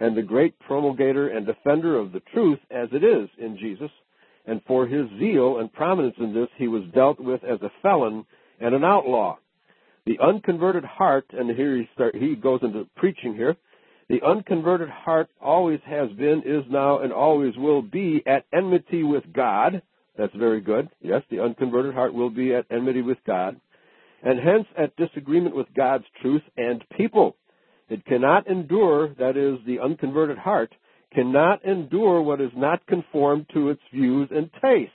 and 0.00 0.16
the 0.16 0.22
great 0.22 0.58
promulgator 0.58 1.28
and 1.28 1.46
defender 1.46 1.96
of 1.96 2.12
the 2.12 2.22
truth 2.32 2.58
as 2.70 2.88
it 2.92 3.04
is 3.04 3.28
in 3.38 3.56
Jesus. 3.58 3.90
And 4.46 4.60
for 4.66 4.86
his 4.86 5.08
zeal 5.18 5.58
and 5.58 5.72
prominence 5.72 6.16
in 6.18 6.34
this, 6.34 6.48
he 6.56 6.68
was 6.68 6.82
dealt 6.92 7.20
with 7.20 7.42
as 7.44 7.62
a 7.62 7.70
felon 7.80 8.26
and 8.60 8.74
an 8.74 8.84
outlaw. 8.84 9.38
The 10.04 10.18
unconverted 10.20 10.84
heart, 10.84 11.26
and 11.32 11.48
here 11.56 11.76
he, 11.76 11.88
start, 11.94 12.14
he 12.14 12.34
goes 12.34 12.60
into 12.62 12.86
preaching 12.96 13.34
here, 13.34 13.56
the 14.08 14.20
unconverted 14.22 14.90
heart 14.90 15.30
always 15.40 15.80
has 15.86 16.10
been, 16.10 16.42
is 16.44 16.64
now, 16.68 16.98
and 16.98 17.10
always 17.10 17.56
will 17.56 17.80
be 17.80 18.22
at 18.26 18.44
enmity 18.52 19.02
with 19.02 19.24
God. 19.32 19.80
That's 20.18 20.34
very 20.34 20.60
good. 20.60 20.90
Yes, 21.00 21.22
the 21.30 21.40
unconverted 21.40 21.94
heart 21.94 22.12
will 22.12 22.28
be 22.28 22.52
at 22.54 22.66
enmity 22.70 23.00
with 23.00 23.18
God 23.26 23.58
and 24.24 24.40
hence 24.40 24.66
at 24.76 24.96
disagreement 24.96 25.54
with 25.54 25.66
God's 25.76 26.06
truth 26.22 26.42
and 26.56 26.82
people. 26.96 27.36
It 27.90 28.04
cannot 28.06 28.48
endure, 28.48 29.14
that 29.18 29.36
is, 29.36 29.58
the 29.66 29.80
unconverted 29.80 30.38
heart, 30.38 30.74
cannot 31.12 31.64
endure 31.64 32.22
what 32.22 32.40
is 32.40 32.50
not 32.56 32.86
conformed 32.86 33.46
to 33.52 33.68
its 33.68 33.82
views 33.92 34.28
and 34.32 34.50
tastes, 34.62 34.92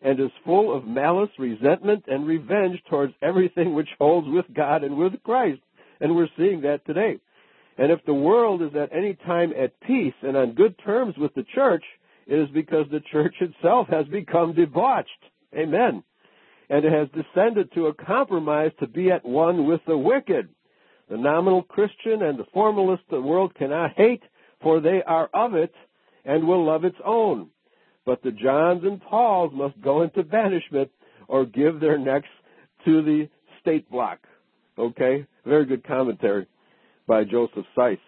and 0.00 0.18
is 0.18 0.30
full 0.44 0.74
of 0.74 0.86
malice, 0.86 1.30
resentment, 1.38 2.04
and 2.08 2.26
revenge 2.26 2.82
towards 2.88 3.12
everything 3.22 3.74
which 3.74 3.90
holds 3.98 4.26
with 4.28 4.46
God 4.54 4.82
and 4.82 4.96
with 4.96 5.22
Christ. 5.22 5.60
And 6.00 6.16
we're 6.16 6.28
seeing 6.36 6.62
that 6.62 6.84
today. 6.86 7.18
And 7.76 7.92
if 7.92 8.00
the 8.06 8.14
world 8.14 8.62
is 8.62 8.74
at 8.74 8.96
any 8.96 9.14
time 9.14 9.52
at 9.52 9.78
peace 9.80 10.14
and 10.22 10.36
on 10.36 10.54
good 10.54 10.74
terms 10.84 11.14
with 11.18 11.34
the 11.34 11.44
church, 11.54 11.84
it 12.26 12.38
is 12.38 12.48
because 12.52 12.86
the 12.90 13.02
church 13.12 13.34
itself 13.40 13.88
has 13.88 14.06
become 14.06 14.54
debauched. 14.54 15.10
Amen 15.54 16.02
and 16.68 16.84
it 16.84 16.92
has 16.92 17.08
descended 17.08 17.72
to 17.72 17.86
a 17.86 17.94
compromise 17.94 18.72
to 18.80 18.86
be 18.86 19.10
at 19.10 19.24
one 19.24 19.66
with 19.66 19.80
the 19.86 19.96
wicked. 19.96 20.48
The 21.10 21.16
nominal 21.16 21.62
Christian 21.62 22.22
and 22.22 22.38
the 22.38 22.46
formalist 22.54 23.02
the 23.10 23.20
world 23.20 23.54
cannot 23.54 23.92
hate, 23.96 24.22
for 24.62 24.80
they 24.80 25.02
are 25.06 25.28
of 25.34 25.54
it 25.54 25.74
and 26.24 26.46
will 26.46 26.64
love 26.64 26.84
its 26.84 26.96
own. 27.04 27.48
But 28.04 28.22
the 28.22 28.30
Johns 28.30 28.84
and 28.84 29.00
Pauls 29.00 29.52
must 29.54 29.80
go 29.80 30.02
into 30.02 30.22
banishment 30.22 30.90
or 31.28 31.44
give 31.44 31.80
their 31.80 31.98
necks 31.98 32.28
to 32.84 33.02
the 33.02 33.28
state 33.60 33.90
block. 33.90 34.20
Okay? 34.78 35.26
Very 35.44 35.66
good 35.66 35.86
commentary 35.86 36.46
by 37.06 37.24
Joseph 37.24 37.66
Seiss 37.76 37.98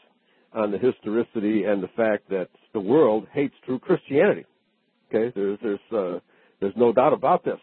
on 0.52 0.70
the 0.70 0.78
historicity 0.78 1.64
and 1.64 1.82
the 1.82 1.88
fact 1.88 2.28
that 2.30 2.48
the 2.72 2.80
world 2.80 3.26
hates 3.32 3.54
true 3.64 3.78
Christianity. 3.78 4.46
Okay? 5.08 5.32
There's, 5.34 5.58
there's, 5.62 5.92
uh, 5.92 6.20
there's 6.60 6.76
no 6.76 6.92
doubt 6.92 7.12
about 7.12 7.44
this. 7.44 7.60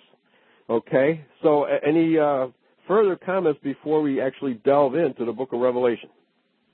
Okay, 0.72 1.26
so 1.44 1.66
any 1.66 2.18
uh, 2.18 2.48
further 2.88 3.18
comments 3.18 3.60
before 3.62 4.02
we 4.02 4.22
actually 4.22 4.54
delve 4.54 4.96
into 4.96 5.26
the 5.26 5.34
book 5.34 5.52
of 5.52 5.60
Revelation? 5.60 6.10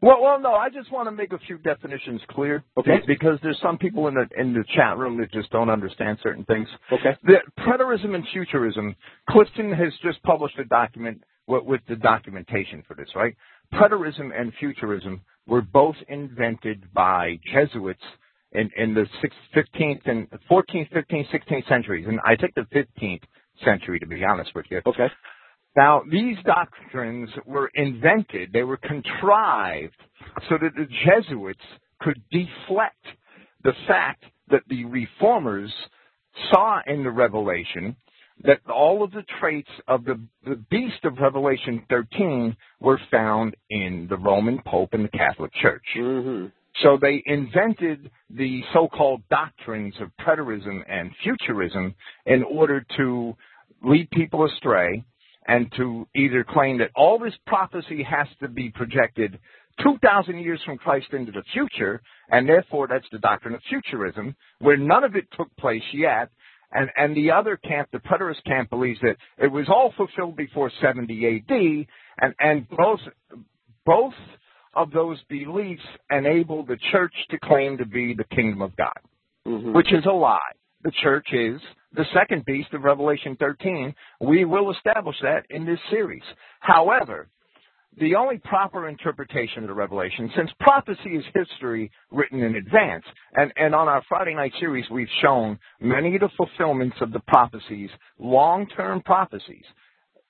Well, 0.01 0.21
well, 0.21 0.39
no. 0.39 0.53
I 0.53 0.69
just 0.69 0.91
want 0.91 1.07
to 1.07 1.11
make 1.11 1.33
a 1.33 1.39
few 1.39 1.57
definitions 1.57 2.21
clear. 2.29 2.63
Okay. 2.77 2.99
Because 3.07 3.39
there's 3.41 3.57
some 3.59 3.79
people 3.79 4.07
in 4.07 4.13
the 4.13 4.27
in 4.39 4.53
the 4.53 4.63
chat 4.75 4.99
room 4.99 5.17
that 5.17 5.31
just 5.31 5.49
don't 5.49 5.71
understand 5.71 6.19
certain 6.21 6.45
things. 6.45 6.67
Okay. 6.91 7.17
The 7.23 7.37
preterism 7.59 8.13
and 8.13 8.23
futurism. 8.31 8.95
Clifton 9.31 9.73
has 9.73 9.91
just 10.03 10.21
published 10.21 10.59
a 10.59 10.65
document 10.65 11.23
with, 11.47 11.63
with 11.63 11.81
the 11.89 11.95
documentation 11.95 12.83
for 12.87 12.93
this. 12.93 13.09
Right. 13.15 13.35
Preterism 13.73 14.29
and 14.39 14.53
futurism 14.59 15.21
were 15.47 15.63
both 15.63 15.95
invented 16.07 16.93
by 16.93 17.39
Jesuits 17.51 18.03
in 18.51 18.69
in 18.77 18.93
the 18.93 19.07
15th 19.55 20.01
and 20.05 20.27
14th, 20.51 20.91
15th, 20.91 21.29
16th 21.31 21.67
centuries, 21.67 22.05
and 22.07 22.19
I 22.23 22.35
think 22.35 22.53
the 22.53 22.67
15th 22.75 23.23
century, 23.63 23.99
to 23.99 24.05
be 24.05 24.23
honest 24.23 24.51
with 24.55 24.65
you. 24.69 24.81
Okay. 24.85 25.07
Now, 25.75 26.01
these 26.09 26.37
doctrines 26.43 27.29
were 27.45 27.69
invented, 27.75 28.51
they 28.51 28.63
were 28.63 28.77
contrived 28.77 29.95
so 30.49 30.57
that 30.59 30.71
the 30.75 30.87
Jesuits 31.05 31.59
could 32.01 32.19
deflect 32.31 33.05
the 33.63 33.73
fact 33.87 34.23
that 34.49 34.63
the 34.69 34.85
reformers 34.85 35.71
saw 36.51 36.79
in 36.87 37.03
the 37.03 37.11
revelation 37.11 37.95
that 38.43 38.59
all 38.69 39.03
of 39.03 39.11
the 39.11 39.23
traits 39.39 39.69
of 39.87 40.03
the, 40.05 40.19
the 40.45 40.55
beast 40.69 41.03
of 41.03 41.17
Revelation 41.19 41.83
13 41.89 42.55
were 42.79 42.99
found 43.09 43.55
in 43.69 44.07
the 44.09 44.17
Roman 44.17 44.59
Pope 44.65 44.89
and 44.93 45.05
the 45.05 45.09
Catholic 45.09 45.51
Church. 45.61 45.85
Mm-hmm. 45.97 46.47
So 46.83 46.97
they 47.01 47.23
invented 47.25 48.11
the 48.29 48.61
so-called 48.73 49.23
doctrines 49.29 49.95
of 49.99 50.09
preterism 50.19 50.81
and 50.87 51.11
futurism 51.23 51.95
in 52.25 52.43
order 52.43 52.85
to 52.97 53.35
lead 53.83 54.09
people 54.11 54.45
astray 54.45 55.03
and 55.47 55.71
to 55.77 56.07
either 56.15 56.43
claim 56.43 56.77
that 56.79 56.91
all 56.95 57.17
this 57.17 57.33
prophecy 57.45 58.03
has 58.03 58.27
to 58.41 58.47
be 58.47 58.69
projected 58.69 59.39
2,000 59.83 60.39
years 60.39 60.59
from 60.65 60.77
Christ 60.77 61.07
into 61.13 61.31
the 61.31 61.43
future, 61.53 62.01
and 62.29 62.47
therefore 62.47 62.87
that's 62.87 63.05
the 63.11 63.19
doctrine 63.19 63.55
of 63.55 63.61
futurism, 63.69 64.35
where 64.59 64.77
none 64.77 65.03
of 65.03 65.15
it 65.15 65.25
took 65.37 65.55
place 65.57 65.83
yet, 65.93 66.29
and, 66.71 66.89
and 66.97 67.15
the 67.15 67.31
other 67.31 67.57
camp, 67.57 67.89
the 67.91 67.99
preterist 67.99 68.43
camp, 68.45 68.69
believes 68.69 68.99
that 69.01 69.15
it 69.37 69.47
was 69.47 69.67
all 69.69 69.93
fulfilled 69.95 70.35
before 70.35 70.71
70 70.81 71.45
AD, 71.49 71.57
and, 72.19 72.33
and 72.39 72.67
both, 72.69 72.99
both 73.85 74.13
of 74.77 74.91
those 74.91 75.17
beliefs 75.27 75.81
enable 76.11 76.63
the 76.63 76.77
church 76.91 77.13
to 77.31 77.39
claim 77.39 77.77
to 77.79 77.85
be 77.85 78.13
the 78.13 78.23
kingdom 78.35 78.61
of 78.61 78.75
God, 78.77 78.99
mm-hmm. 79.45 79.73
which 79.73 79.91
is 79.91 80.05
a 80.05 80.13
lie. 80.13 80.39
The 80.83 80.91
church 81.01 81.27
is 81.33 81.59
the 81.93 82.05
second 82.13 82.45
beast 82.45 82.73
of 82.73 82.83
Revelation 82.83 83.35
13. 83.39 83.93
We 84.21 84.45
will 84.45 84.71
establish 84.71 85.15
that 85.23 85.45
in 85.49 85.65
this 85.65 85.79
series. 85.89 86.21
However, 86.59 87.27
the 87.99 88.13
only 88.15 88.37
proper 88.37 88.87
interpretation 88.87 89.63
of 89.63 89.67
the 89.67 89.73
revelation, 89.73 90.31
since 90.35 90.51
prophecy 90.59 91.15
is 91.15 91.25
history 91.33 91.89
written 92.11 92.43
in 92.43 92.55
advance, 92.55 93.03
and, 93.33 93.51
and 93.55 93.73
on 93.73 93.87
our 93.87 94.03
Friday 94.07 94.35
night 94.35 94.53
series 94.59 94.85
we've 94.91 95.07
shown 95.23 95.57
many 95.81 96.13
of 96.13 96.21
the 96.21 96.29
fulfillments 96.37 96.97
of 97.01 97.11
the 97.11 97.21
prophecies, 97.27 97.89
long-term 98.19 99.01
prophecies 99.01 99.65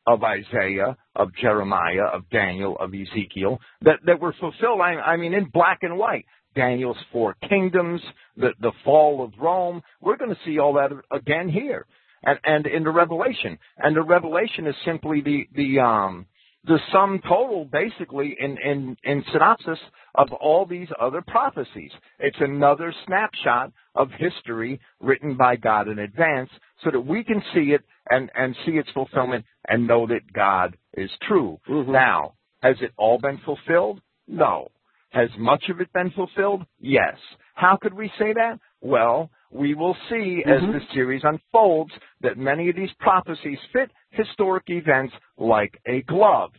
of 0.07 0.23
Isaiah, 0.23 0.95
of 1.15 1.35
Jeremiah, 1.35 2.05
of 2.13 2.27
Daniel, 2.29 2.77
of 2.79 2.93
Ezekiel, 2.93 3.59
that, 3.81 3.99
that 4.05 4.19
were 4.19 4.33
fulfilled, 4.39 4.79
I, 4.81 4.93
I 4.93 5.17
mean, 5.17 5.33
in 5.33 5.49
black 5.53 5.79
and 5.81 5.97
white. 5.97 6.25
Daniel's 6.55 6.97
four 7.11 7.35
kingdoms, 7.47 8.01
the, 8.35 8.49
the 8.61 8.71
fall 8.83 9.23
of 9.23 9.33
Rome. 9.39 9.83
We're 10.01 10.17
going 10.17 10.31
to 10.31 10.39
see 10.43 10.57
all 10.57 10.73
that 10.73 10.89
again 11.15 11.49
here. 11.49 11.85
And, 12.23 12.39
and 12.43 12.65
in 12.65 12.83
the 12.83 12.89
Revelation. 12.89 13.59
And 13.77 13.95
the 13.95 14.01
Revelation 14.01 14.65
is 14.65 14.75
simply 14.83 15.21
the, 15.21 15.47
the, 15.53 15.79
um, 15.79 16.25
the 16.65 16.79
sum 16.91 17.21
total, 17.21 17.65
basically, 17.65 18.35
in, 18.39 18.57
in, 18.57 18.97
in 19.03 19.23
synopsis 19.31 19.77
of 20.15 20.33
all 20.33 20.65
these 20.65 20.87
other 20.99 21.23
prophecies. 21.27 21.91
It's 22.17 22.37
another 22.39 22.93
snapshot 23.05 23.71
of 23.97 24.09
history 24.17 24.79
written 25.01 25.35
by 25.35 25.55
God 25.55 25.87
in 25.87 25.99
advance 25.99 26.49
so 26.83 26.91
that 26.91 27.01
we 27.01 27.23
can 27.23 27.41
see 27.53 27.71
it 27.73 27.81
and, 28.09 28.29
and 28.35 28.55
see 28.65 28.73
its 28.73 28.89
fulfillment 28.93 29.45
and 29.67 29.87
know 29.87 30.07
that 30.07 30.31
God 30.31 30.77
is 30.93 31.09
true. 31.27 31.59
Mhm. 31.67 31.87
Now, 31.87 32.33
has 32.61 32.75
it 32.81 32.91
all 32.97 33.17
been 33.19 33.39
fulfilled? 33.39 34.01
No. 34.27 34.69
Has 35.11 35.29
much 35.37 35.69
of 35.69 35.81
it 35.81 35.91
been 35.93 36.11
fulfilled? 36.11 36.65
Yes. 36.79 37.17
How 37.55 37.77
could 37.77 37.93
we 37.93 38.09
say 38.19 38.33
that? 38.33 38.59
Well, 38.81 39.29
we 39.51 39.73
will 39.73 39.95
see 40.09 40.43
as 40.45 40.61
Mhm. 40.61 40.73
the 40.73 40.85
series 40.93 41.23
unfolds 41.23 41.93
that 42.21 42.37
many 42.37 42.69
of 42.69 42.75
these 42.75 42.93
prophecies 42.99 43.59
fit 43.73 43.91
historic 44.11 44.69
events 44.69 45.15
like 45.37 45.79
a 45.85 46.01
glove. 46.03 46.53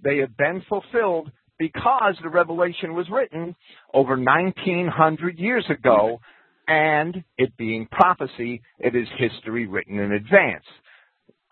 They 0.00 0.18
have 0.18 0.36
been 0.36 0.60
fulfilled 0.62 1.32
because 1.58 2.18
the 2.18 2.28
revelation 2.28 2.94
was 2.94 3.08
written 3.10 3.56
over 3.92 4.16
1900 4.16 5.38
years 5.38 5.68
ago 5.70 6.20
and 6.68 7.24
it 7.38 7.56
being 7.56 7.86
prophecy, 7.90 8.62
it 8.78 8.94
is 8.94 9.08
history 9.18 9.66
written 9.66 9.98
in 9.98 10.12
advance. 10.12 10.64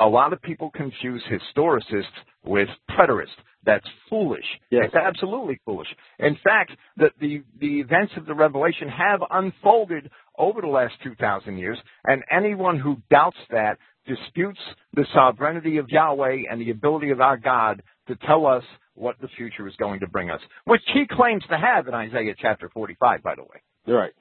A 0.01 0.07
lot 0.07 0.33
of 0.33 0.43
people 0.43 0.71
confuse 0.71 1.23
historicists 1.31 2.05
with 2.45 2.69
preterists. 2.91 3.29
That's 3.65 3.87
foolish. 4.11 4.45
Yes. 4.71 4.87
It's 4.87 4.97
absolutely 4.97 5.61
foolish. 5.65 5.87
In 6.19 6.37
fact, 6.43 6.73
the, 6.97 7.11
the, 7.21 7.45
the 7.61 7.81
events 7.81 8.13
of 8.17 8.27
the 8.27 8.35
Revelation 8.35 8.89
have 8.89 9.21
unfolded 9.31 10.11
over 10.37 10.61
the 10.61 10.67
last 10.67 10.95
2,000 11.05 11.59
years, 11.59 11.79
and 12.05 12.23
anyone 12.31 12.79
who 12.79 12.97
doubts 13.11 13.37
that 13.51 13.79
disputes 14.07 14.59
the 14.95 15.07
sovereignty 15.15 15.77
of 15.77 15.89
Yahweh 15.89 16.43
and 16.51 16.61
the 16.61 16.71
ability 16.71 17.11
of 17.11 17.21
our 17.21 17.37
God 17.37 17.83
to 18.09 18.17
tell 18.27 18.47
us 18.47 18.65
what 18.95 19.17
the 19.21 19.29
future 19.37 19.69
is 19.69 19.75
going 19.77 20.01
to 20.01 20.09
bring 20.09 20.31
us, 20.31 20.41
which 20.65 20.83
he 20.93 21.05
claims 21.09 21.45
to 21.49 21.57
have 21.57 21.87
in 21.87 21.95
Isaiah 21.95 22.35
chapter 22.39 22.69
45, 22.69 23.23
by 23.23 23.35
the 23.37 23.43
way. 23.43 23.63
Right. 23.87 24.13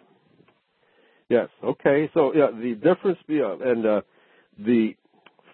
Yes. 1.32 1.48
Okay. 1.64 2.10
So 2.14 2.34
yeah, 2.36 2.48
the 2.52 2.74
difference 2.76 3.18
be 3.26 3.42
uh, 3.42 3.56
and 3.58 3.86
uh, 3.86 4.02
the 4.60 4.96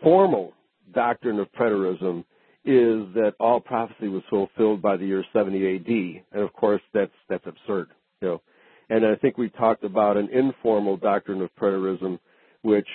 formal 0.02 0.54
doctrine 0.92 1.38
of 1.40 1.52
preterism 1.54 2.22
is 2.66 3.14
that 3.14 3.34
all 3.40 3.60
prophecy 3.60 4.08
was 4.08 4.24
fulfilled 4.28 4.82
by 4.82 4.98
the 4.98 5.06
year 5.06 5.24
70 5.32 5.66
A.D. 5.66 6.24
And 6.32 6.42
of 6.42 6.52
course, 6.54 6.82
that's 6.96 7.12
that's 7.30 7.46
absurd. 7.46 7.90
You 8.22 8.28
know. 8.28 8.42
And 8.90 9.06
I 9.06 9.16
think 9.16 9.38
we 9.38 9.50
talked 9.50 9.84
about 9.84 10.18
an 10.18 10.30
informal 10.34 10.98
doctrine 10.98 11.42
of 11.44 11.52
preterism, 11.62 12.18
which 12.64 12.88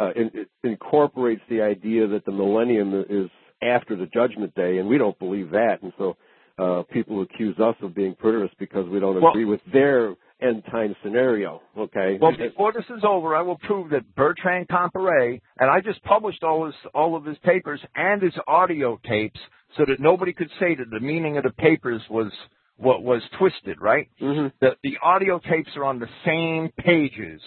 uh, 0.00 0.10
in, 0.16 0.32
it 0.34 0.48
incorporates 0.64 1.42
the 1.48 1.60
idea 1.60 2.08
that 2.08 2.24
the 2.24 2.32
millennium 2.32 3.04
is 3.08 3.30
after 3.62 3.94
the 3.94 4.06
judgment 4.06 4.56
day, 4.56 4.78
and 4.78 4.88
we 4.88 4.98
don't 4.98 5.18
believe 5.20 5.50
that. 5.50 5.82
And 5.82 5.92
so 5.98 6.16
uh, 6.58 6.82
people 6.92 7.22
accuse 7.22 7.56
us 7.60 7.76
of 7.80 7.94
being 7.94 8.16
preterists 8.16 8.58
because 8.58 8.88
we 8.88 8.98
don't 8.98 9.20
Well- 9.20 9.30
agree 9.30 9.44
with 9.44 9.60
their 9.72 10.16
end 10.40 10.62
time 10.70 10.94
scenario. 11.02 11.60
Okay. 11.76 12.18
Well, 12.20 12.36
before 12.36 12.72
this 12.72 12.84
is 12.96 13.02
over, 13.04 13.34
I 13.34 13.42
will 13.42 13.58
prove 13.58 13.90
that 13.90 14.14
Bertrand 14.14 14.68
Comparet, 14.68 15.42
and 15.58 15.70
I 15.70 15.80
just 15.80 16.02
published 16.04 16.42
all 16.42 16.66
his 16.66 16.74
all 16.94 17.16
of 17.16 17.24
his 17.24 17.38
papers 17.38 17.80
and 17.94 18.22
his 18.22 18.34
audio 18.46 19.00
tapes, 19.08 19.40
so 19.76 19.84
that 19.86 20.00
nobody 20.00 20.32
could 20.32 20.50
say 20.60 20.74
that 20.74 20.90
the 20.90 21.00
meaning 21.00 21.36
of 21.36 21.44
the 21.44 21.50
papers 21.50 22.02
was 22.10 22.32
what 22.76 23.02
was 23.02 23.22
twisted. 23.38 23.80
Right? 23.80 24.08
Mhm. 24.20 24.52
The 24.60 24.76
the 24.82 24.98
audio 25.02 25.38
tapes 25.38 25.70
are 25.76 25.84
on 25.84 25.98
the 25.98 26.08
same 26.24 26.70
pages 26.78 27.40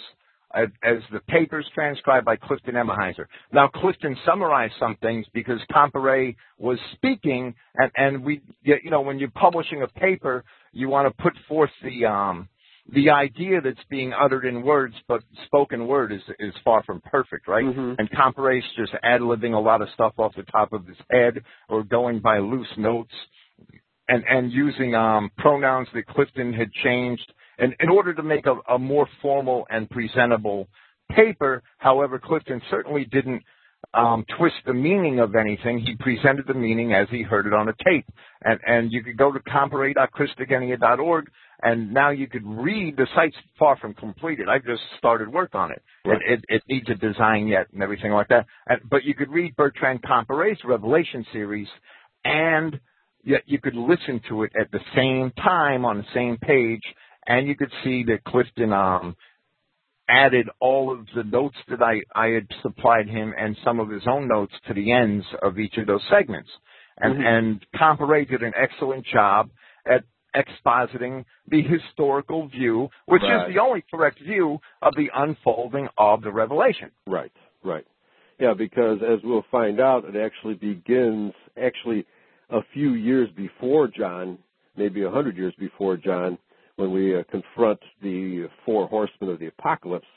as, 0.54 0.98
the 1.12 1.20
papers 1.28 1.66
transcribed 1.74 2.26
by 2.26 2.36
Clifton 2.36 2.76
Emahiser. 2.76 3.26
Now, 3.52 3.68
Clifton 3.68 4.18
summarized 4.26 4.74
some 4.80 4.98
things 5.02 5.26
because 5.34 5.60
Comparet 5.72 6.36
was 6.58 6.78
speaking, 6.94 7.56
and 7.76 7.92
and 7.96 8.24
we, 8.24 8.42
you 8.64 8.90
know, 8.90 9.02
when 9.02 9.20
you're 9.20 9.32
publishing 9.32 9.82
a 9.82 9.88
paper, 9.88 10.44
you 10.74 10.90
want 10.90 11.08
to 11.08 11.24
put 11.24 11.34
forth 11.48 11.72
the 11.84 12.06
um 12.06 12.50
the 12.90 13.10
idea 13.10 13.62
that's 13.62 13.84
being 13.90 14.14
uttered 14.14 14.46
in 14.46 14.64
words, 14.64 14.96
but 15.08 15.22
spoken 15.46 15.88
word 15.88 16.12
is 16.12 16.22
is 16.40 16.54
far 16.64 16.84
from 16.84 17.02
perfect, 17.02 17.48
right? 17.48 17.66
Mhm. 17.66 17.96
And 18.00 18.10
Comparet's 18.12 18.66
just 18.76 18.94
ad 19.04 19.22
libbing 19.22 19.54
a 19.54 19.60
lot 19.60 19.82
of 19.82 19.90
stuff 19.92 20.14
off 20.18 20.36
the 20.36 20.44
top 20.44 20.74
of 20.74 20.86
his 20.88 20.98
head 21.10 21.44
or 21.70 21.84
going 21.84 22.20
by 22.20 22.40
loose 22.40 22.76
notes 22.78 23.14
and 24.08 24.24
and 24.28 24.52
using 24.52 24.96
um, 24.96 25.32
pronouns 25.38 25.88
that 25.94 26.08
Clifton 26.08 26.54
had 26.54 26.72
changed, 26.74 27.32
and 27.58 27.76
in 27.80 27.90
order 27.90 28.14
to 28.14 28.24
make 28.24 28.46
a, 28.46 28.56
a 28.74 28.80
more 28.80 29.08
formal 29.22 29.66
and 29.70 29.90
presentable 29.90 30.68
paper. 31.12 31.62
However, 31.78 32.20
Clifton 32.20 32.62
certainly 32.70 33.06
didn't 33.06 33.44
um, 33.94 34.26
twist 34.38 34.56
the 34.66 34.74
meaning 34.74 35.20
of 35.20 35.36
anything. 35.36 35.80
He 35.80 35.96
presented 35.96 36.48
the 36.48 36.54
meaning 36.54 36.94
as 36.94 37.08
he 37.10 37.24
heard 37.24 37.46
it 37.46 37.54
on 37.54 37.68
a 37.68 37.74
tape, 37.84 38.06
and 38.44 38.60
and 38.66 38.92
you 38.92 39.04
could 39.04 39.18
go 39.18 39.32
to 39.32 39.40
comparet.christogenea.org, 39.40 41.30
and 41.62 41.94
now 41.94 42.10
you 42.10 42.28
could 42.28 42.46
read 42.46 42.96
the 42.96 43.08
site's 43.16 43.36
far 43.60 43.78
from 43.78 43.94
completed. 43.94 44.48
I've 44.48 44.66
just 44.66 44.82
started 44.98 45.32
work 45.32 45.56
on 45.56 45.72
it. 45.72 45.82
Right. 46.06 46.20
It, 46.28 46.40
it, 46.40 46.56
it 46.56 46.64
needs 46.70 46.90
a 46.90 46.96
design 46.96 47.48
yet 47.48 47.68
and 47.74 47.84
everything 47.84 48.12
like 48.12 48.30
that. 48.30 48.46
And, 48.68 48.82
but 48.90 49.04
you 49.04 49.14
could 49.14 49.30
read 49.30 49.56
Bertrand 49.56 50.02
Comparet's 50.04 50.62
Revelation 50.64 51.26
series, 51.34 51.68
and 52.24 52.80
yet 53.24 53.42
you 53.46 53.60
could 53.60 53.76
listen 53.76 54.22
to 54.30 54.44
it 54.44 54.54
at 54.60 54.72
the 54.72 54.80
same 54.96 55.32
time 55.44 55.84
on 55.84 55.98
the 55.98 56.06
same 56.14 56.38
page, 56.38 56.84
and 57.28 57.48
you 57.48 57.56
could 57.56 57.72
see 57.84 58.04
that 58.06 58.24
Clifton 58.24 58.72
um, 58.72 59.16
added 60.10 60.50
all 60.60 60.92
of 60.92 61.08
the 61.16 61.24
notes 61.24 61.56
that 61.70 61.82
I, 61.82 62.02
I 62.16 62.28
had 62.30 62.48
supplied 62.62 63.08
him 63.08 63.34
and 63.38 63.56
some 63.64 63.80
of 63.80 63.90
his 63.90 64.04
own 64.08 64.28
notes 64.28 64.54
to 64.68 64.74
the 64.74 64.92
ends 64.92 65.26
of 65.42 65.58
each 65.60 65.78
of 65.78 65.88
those 65.88 66.04
segments. 66.10 66.50
And, 66.98 67.16
Mhm. 67.16 67.26
and 67.26 67.66
Comparet 67.76 68.30
did 68.30 68.44
an 68.44 68.54
excellent 68.56 69.06
job 69.06 69.50
at 69.86 70.04
expositing 70.36 71.26
the 71.48 71.62
historical 71.62 72.48
view, 72.48 72.90
which 73.06 73.22
Right. 73.22 73.48
is 73.48 73.54
the 73.54 73.60
only 73.60 73.84
correct 73.90 74.20
view 74.20 74.60
of 74.82 74.96
the 74.96 75.12
unfolding 75.14 75.90
of 75.98 76.22
the 76.22 76.32
revelation. 76.32 76.92
Right, 77.06 77.32
right. 77.64 77.86
Yeah, 78.40 78.54
because 78.54 79.02
as 79.04 79.22
we'll 79.24 79.44
find 79.44 79.80
out, 79.80 80.06
it 80.06 80.16
actually 80.16 80.56
begins 80.56 81.34
actually 81.58 82.06
a 82.50 82.62
few 82.74 82.94
years 82.94 83.30
before 83.32 83.88
John, 83.88 84.38
maybe 84.76 85.04
a 85.04 85.10
hundred 85.10 85.38
years 85.38 85.54
before 85.56 85.98
John, 85.98 86.38
when 86.82 86.92
we 86.92 87.16
uh, 87.16 87.24
confront 87.30 87.80
the 88.02 88.50
four 88.66 88.88
horsemen 88.88 89.30
of 89.30 89.40
the 89.40 89.48
apocalypse. 89.48 90.08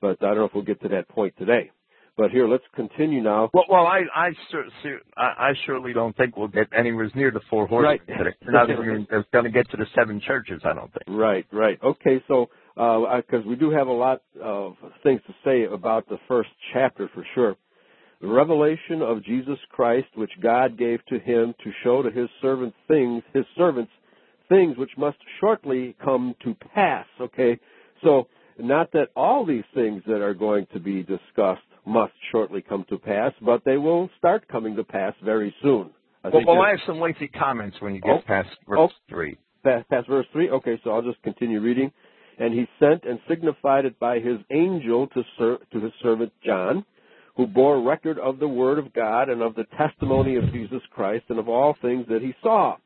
But 0.00 0.22
I 0.22 0.28
don't 0.28 0.36
know 0.38 0.44
if 0.44 0.54
we'll 0.54 0.64
get 0.64 0.80
to 0.82 0.88
that 0.88 1.08
point 1.08 1.34
today. 1.38 1.70
But 2.16 2.30
here, 2.30 2.46
let's 2.46 2.64
continue 2.76 3.22
now. 3.22 3.50
Well, 3.54 3.64
well, 3.68 3.86
I, 3.86 4.02
I, 4.14 4.30
sur- 4.50 4.68
sur- 4.82 5.00
I, 5.16 5.22
I 5.22 5.52
surely 5.64 5.92
don't 5.92 6.16
think 6.16 6.36
we'll 6.36 6.48
get 6.48 6.68
anywhere 6.76 7.10
near 7.14 7.30
the 7.30 7.40
four 7.48 7.66
horsemen 7.66 8.00
Right. 8.06 8.18
today. 8.18 8.36
We're 8.44 8.52
not 8.52 8.70
even 8.70 9.06
going 9.32 9.44
to 9.44 9.50
get 9.50 9.70
to 9.70 9.76
the 9.76 9.86
seven 9.94 10.20
churches, 10.20 10.60
I 10.64 10.74
don't 10.74 10.92
think. 10.92 11.04
Right, 11.08 11.46
right. 11.52 11.78
Okay, 11.82 12.22
so 12.28 12.50
because 12.76 13.46
we 13.46 13.56
do 13.56 13.70
have 13.70 13.86
a 13.86 13.92
lot 13.92 14.22
of 14.40 14.74
things 15.02 15.20
to 15.26 15.34
say 15.44 15.64
about 15.64 16.08
the 16.08 16.18
first 16.28 16.50
chapter 16.72 17.08
for 17.14 17.24
sure. 17.34 17.56
The 18.20 18.28
revelation 18.28 19.02
of 19.02 19.24
Jesus 19.24 19.58
Christ, 19.70 20.08
which 20.14 20.30
God 20.40 20.78
gave 20.78 21.04
to 21.06 21.18
him 21.18 21.54
to 21.64 21.70
show 21.82 22.02
to 22.02 22.10
his 22.10 22.28
servants 22.40 22.76
things, 22.86 23.22
his 23.34 23.44
servants 23.56 23.90
things 24.52 24.76
which 24.76 24.90
must 24.98 25.16
shortly 25.40 25.96
come 26.04 26.34
to 26.44 26.54
pass. 26.74 27.06
Okay, 27.20 27.58
so 28.04 28.28
not 28.58 28.92
that 28.92 29.08
all 29.16 29.46
these 29.46 29.64
things 29.74 30.02
that 30.06 30.20
are 30.20 30.34
going 30.34 30.66
to 30.74 30.80
be 30.80 31.02
discussed 31.02 31.62
must 31.86 32.12
shortly 32.30 32.62
come 32.62 32.84
to 32.88 32.98
pass, 32.98 33.32
but 33.40 33.62
they 33.64 33.76
will 33.76 34.08
start 34.18 34.46
coming 34.48 34.76
to 34.76 34.84
pass 34.84 35.14
very 35.24 35.54
soon. 35.62 35.90
I 36.24 36.28
Well, 36.28 36.42
well, 36.46 36.62
I 36.62 36.70
have 36.70 36.78
some 36.86 37.00
lengthy 37.00 37.28
comments 37.28 37.76
when 37.80 37.94
you 37.96 38.00
get 38.00 38.12
Oh. 38.12 38.22
past 38.34 38.50
verse 38.68 38.78
Oh. 38.78 38.90
three. 39.08 39.36
past, 39.64 39.88
past 39.90 40.06
verse 40.08 40.26
3? 40.32 40.50
Okay, 40.50 40.76
so 40.82 40.90
I'll 40.90 41.02
just 41.02 41.22
continue 41.22 41.60
reading. 41.60 41.90
And 42.38 42.52
he 42.52 42.66
sent 42.80 43.04
and 43.04 43.20
signified 43.28 43.84
it 43.84 43.96
by 44.00 44.18
his 44.18 44.38
angel 44.50 45.06
to, 45.08 45.24
ser- 45.38 45.58
to 45.72 45.80
his 45.80 45.92
servant 46.02 46.32
John, 46.44 46.84
who 47.36 47.46
bore 47.46 47.80
record 47.80 48.18
of 48.18 48.38
the 48.40 48.48
word 48.48 48.78
of 48.78 48.92
God 48.92 49.28
and 49.28 49.40
of 49.40 49.54
the 49.54 49.64
testimony 49.76 50.34
of 50.36 50.52
Jesus 50.52 50.82
Christ 50.90 51.24
and 51.28 51.38
of 51.38 51.48
all 51.48 51.74
things 51.80 52.06
that 52.08 52.22
he 52.22 52.34
saw. 52.42 52.76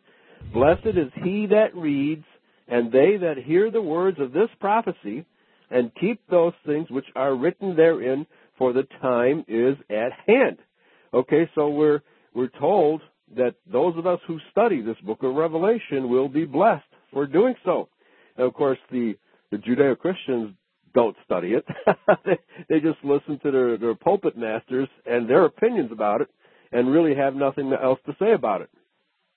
Blessed 0.52 0.86
is 0.86 1.12
he 1.22 1.46
that 1.46 1.74
reads, 1.74 2.24
and 2.68 2.90
they 2.90 3.16
that 3.18 3.36
hear 3.44 3.70
the 3.70 3.82
words 3.82 4.18
of 4.20 4.32
this 4.32 4.48
prophecy, 4.60 5.24
and 5.70 5.94
keep 6.00 6.20
those 6.28 6.52
things 6.64 6.88
which 6.90 7.06
are 7.14 7.34
written 7.34 7.76
therein, 7.76 8.26
for 8.56 8.72
the 8.72 8.86
time 9.00 9.44
is 9.48 9.76
at 9.90 10.12
hand. 10.26 10.58
Okay, 11.12 11.48
so 11.54 11.68
we're 11.68 12.00
we're 12.34 12.50
told 12.58 13.02
that 13.36 13.54
those 13.70 13.96
of 13.96 14.06
us 14.06 14.20
who 14.26 14.38
study 14.50 14.82
this 14.82 14.98
book 15.04 15.22
of 15.22 15.34
Revelation 15.34 16.08
will 16.08 16.28
be 16.28 16.44
blessed 16.44 16.84
for 17.12 17.26
doing 17.26 17.54
so. 17.64 17.88
And 18.36 18.46
of 18.46 18.54
course, 18.54 18.78
the 18.90 19.14
the 19.50 19.58
Judeo 19.58 19.98
Christians 19.98 20.54
don't 20.94 21.16
study 21.24 21.54
it; 21.54 21.64
they, 22.24 22.38
they 22.68 22.80
just 22.80 22.98
listen 23.04 23.38
to 23.42 23.50
their, 23.50 23.78
their 23.78 23.94
pulpit 23.94 24.36
masters 24.36 24.88
and 25.04 25.28
their 25.28 25.44
opinions 25.44 25.92
about 25.92 26.20
it, 26.20 26.28
and 26.72 26.90
really 26.90 27.14
have 27.14 27.34
nothing 27.34 27.72
else 27.72 27.98
to 28.06 28.16
say 28.18 28.32
about 28.32 28.62
it. 28.62 28.70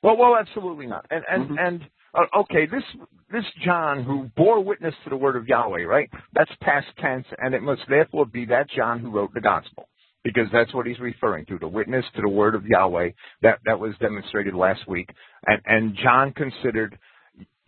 Well, 0.02 0.18
well, 0.18 0.36
absolutely 0.38 0.88
not. 0.88 1.06
And 1.12 1.24
and 1.30 1.50
Mhm. 1.50 1.68
and 1.68 1.90
uh, 2.14 2.26
okay, 2.42 2.66
this 2.66 2.84
this 3.30 3.46
John 3.64 4.04
who 4.04 4.30
bore 4.36 4.64
witness 4.64 4.96
to 5.04 5.10
the 5.10 5.18
word 5.18 5.36
of 5.36 5.48
Yahweh, 5.48 5.84
right? 5.84 6.10
That's 6.34 6.52
past 6.62 6.88
tense, 6.98 7.28
and 7.38 7.54
it 7.54 7.62
must 7.62 7.88
therefore 7.88 8.26
be 8.26 8.46
that 8.46 8.70
John 8.70 9.00
who 9.00 9.12
wrote 9.12 9.34
the 9.34 9.42
gospel, 9.42 9.88
because 10.24 10.50
that's 10.52 10.74
what 10.74 10.88
he's 10.88 11.00
referring 11.00 11.46
to, 11.46 11.60
the 11.60 11.68
witness 11.68 12.06
to 12.16 12.22
the 12.22 12.30
word 12.30 12.56
of 12.56 12.66
Yahweh. 12.66 13.12
That 13.42 13.60
that 13.66 13.80
was 13.80 13.96
demonstrated 13.98 14.56
last 14.56 14.88
week, 14.88 15.10
and 15.46 15.62
and 15.66 15.96
John 15.96 16.32
considered 16.34 16.98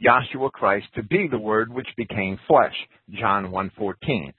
Yahshua 0.05 0.51
Christ 0.51 0.87
to 0.95 1.03
be 1.03 1.27
the 1.29 1.37
Word 1.37 1.71
which 1.71 1.87
became 1.95 2.39
flesh, 2.47 2.75
John 3.11 3.47
1.14, 3.47 4.33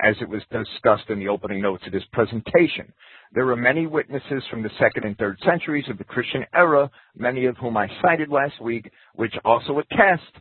as 0.00 0.14
it 0.20 0.28
was 0.28 0.42
discussed 0.50 1.10
in 1.10 1.18
the 1.18 1.28
opening 1.28 1.60
notes 1.60 1.82
of 1.86 1.92
this 1.92 2.04
presentation. 2.12 2.92
There 3.32 3.48
are 3.48 3.56
many 3.56 3.86
witnesses 3.86 4.42
from 4.50 4.62
the 4.62 4.70
second 4.78 5.04
and 5.04 5.18
third 5.18 5.38
centuries 5.44 5.86
of 5.90 5.98
the 5.98 6.04
Christian 6.04 6.44
era, 6.54 6.90
many 7.16 7.46
of 7.46 7.56
whom 7.56 7.76
I 7.76 7.88
cited 8.00 8.28
last 8.28 8.60
week, 8.62 8.90
which 9.14 9.34
also 9.44 9.78
attest 9.78 10.32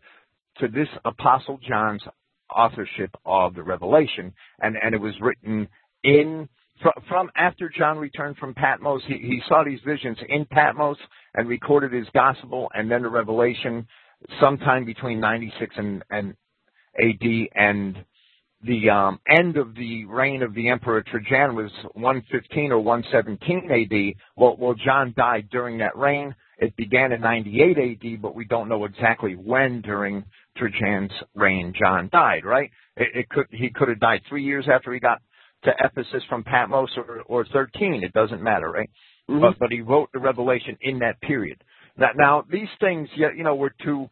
to 0.59 0.67
this 0.67 0.87
Apostle 1.05 1.59
John's 1.67 2.03
authorship 2.55 3.15
of 3.25 3.55
the 3.55 3.63
Revelation, 3.63 4.33
and, 4.61 4.75
and 4.81 4.93
it 4.93 5.01
was 5.01 5.13
written 5.21 5.67
in 6.03 6.47
from, 6.81 6.91
from 7.09 7.29
after 7.35 7.71
John 7.75 7.97
returned 7.97 8.37
from 8.37 8.53
Patmos, 8.53 9.01
he, 9.07 9.15
he 9.15 9.41
saw 9.47 9.63
these 9.63 9.79
visions 9.83 10.17
in 10.29 10.45
Patmos 10.45 10.97
and 11.33 11.49
recorded 11.49 11.91
his 11.91 12.05
gospel, 12.13 12.69
and 12.75 12.89
then 12.89 13.01
the 13.01 13.09
Revelation 13.09 13.87
sometime 14.39 14.85
between 14.85 15.19
96 15.19 15.75
and, 15.77 16.03
and 16.09 16.35
AD 16.99 17.47
and 17.55 17.97
the 18.63 18.89
um, 18.89 19.19
end 19.29 19.57
of 19.57 19.75
the 19.75 20.05
reign 20.05 20.41
of 20.41 20.53
the 20.55 20.69
Emperor 20.69 21.03
Trajan 21.03 21.55
was 21.55 21.71
115 21.93 22.71
or 22.71 22.79
117 22.79 23.71
AD. 23.71 24.21
Well, 24.35 24.55
well, 24.59 24.73
John 24.73 25.13
died 25.15 25.49
during 25.51 25.77
that 25.77 25.95
reign. 25.95 26.33
It 26.57 26.75
began 26.75 27.11
in 27.11 27.21
98 27.21 27.77
AD, 27.77 28.21
but 28.21 28.35
we 28.35 28.45
don't 28.45 28.67
know 28.67 28.85
exactly 28.85 29.35
when 29.35 29.81
during 29.81 30.23
Trajan's 30.57 31.11
reign 31.35 31.73
John 31.77 32.09
died. 32.11 32.45
Right? 32.45 32.71
It, 32.95 33.09
it 33.13 33.29
could 33.29 33.45
he 33.51 33.69
could 33.69 33.89
have 33.89 33.99
died 33.99 34.21
three 34.27 34.43
years 34.43 34.65
after 34.71 34.91
he 34.91 34.99
got 34.99 35.21
to 35.63 35.71
Ephesus 35.83 36.23
from 36.29 36.43
Patmos, 36.43 36.89
or, 36.97 37.21
or 37.27 37.45
13. 37.45 38.03
It 38.03 38.13
doesn't 38.13 38.41
matter, 38.41 38.71
right? 38.71 38.89
Mhm. 39.29 39.41
But 39.41 39.59
but 39.59 39.71
he 39.71 39.81
wrote 39.81 40.09
the 40.13 40.19
Revelation 40.19 40.77
in 40.81 40.99
that 40.99 41.21
period. 41.21 41.63
Now, 41.97 42.09
now 42.15 42.45
these 42.49 42.69
things, 42.79 43.09
you 43.15 43.43
know, 43.43 43.55
were 43.55 43.73
to 43.85 44.09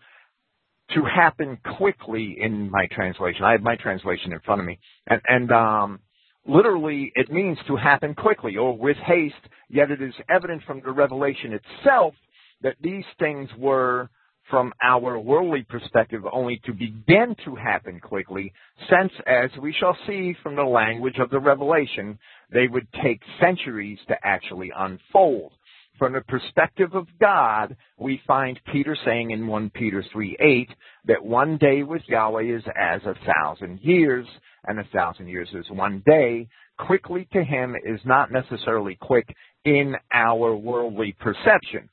to 0.93 1.01
happen 1.03 1.57
quickly 1.77 2.37
in 2.39 2.69
my 2.69 2.87
translation. 2.91 3.43
I 3.43 3.53
have 3.53 3.61
my 3.61 3.75
translation 3.75 4.33
in 4.33 4.39
front 4.41 4.61
of 4.61 4.67
me, 4.67 4.79
and 5.07 5.21
and 5.27 5.51
um, 5.51 5.99
literally 6.45 7.11
it 7.15 7.31
means 7.31 7.57
to 7.67 7.75
happen 7.75 8.13
quickly 8.13 8.57
or 8.57 8.77
with 8.77 8.97
haste. 8.97 9.35
Yet 9.69 9.91
it 9.91 10.01
is 10.01 10.13
evident 10.29 10.63
from 10.67 10.81
the 10.85 10.91
revelation 10.91 11.53
itself 11.53 12.13
that 12.61 12.75
these 12.81 13.03
things 13.19 13.49
were, 13.57 14.09
from 14.49 14.73
our 14.81 15.19
worldly 15.19 15.63
perspective, 15.63 16.21
only 16.31 16.61
to 16.65 16.73
begin 16.73 17.35
to 17.45 17.55
happen 17.55 17.99
quickly, 17.99 18.53
since, 18.89 19.11
as 19.25 19.49
we 19.61 19.73
shall 19.79 19.97
see 20.07 20.35
from 20.43 20.55
the 20.55 20.63
language 20.63 21.17
of 21.19 21.29
the 21.31 21.39
revelation, 21.39 22.17
they 22.51 22.67
would 22.67 22.87
take 23.03 23.21
centuries 23.41 23.97
to 24.07 24.15
actually 24.23 24.71
unfold. 24.75 25.51
From 25.97 26.11
the 26.11 26.21
perspective 26.21 26.93
of 26.93 27.07
God, 27.21 27.77
we 27.97 28.21
find 28.27 28.59
Peter 28.71 28.97
saying 29.05 29.31
in 29.31 29.47
1 29.47 29.69
Peter 29.69 30.03
3 30.11 30.35
8 30.39 30.69
that 31.05 31.23
one 31.23 31.57
day 31.57 31.83
with 31.83 32.01
Yahweh 32.07 32.53
is 32.57 32.63
as 32.77 33.01
a 33.03 33.15
thousand 33.25 33.79
years, 33.81 34.27
and 34.67 34.79
a 34.79 34.83
thousand 34.93 35.27
years 35.27 35.47
is 35.53 35.65
one 35.69 36.03
day. 36.05 36.47
Quickly 36.77 37.27
to 37.31 37.41
him 37.41 37.75
is 37.85 38.01
not 38.03 38.29
necessarily 38.29 38.97
quick 38.99 39.33
in 39.63 39.95
our 40.13 40.53
worldly 40.53 41.15
perception. 41.17 41.89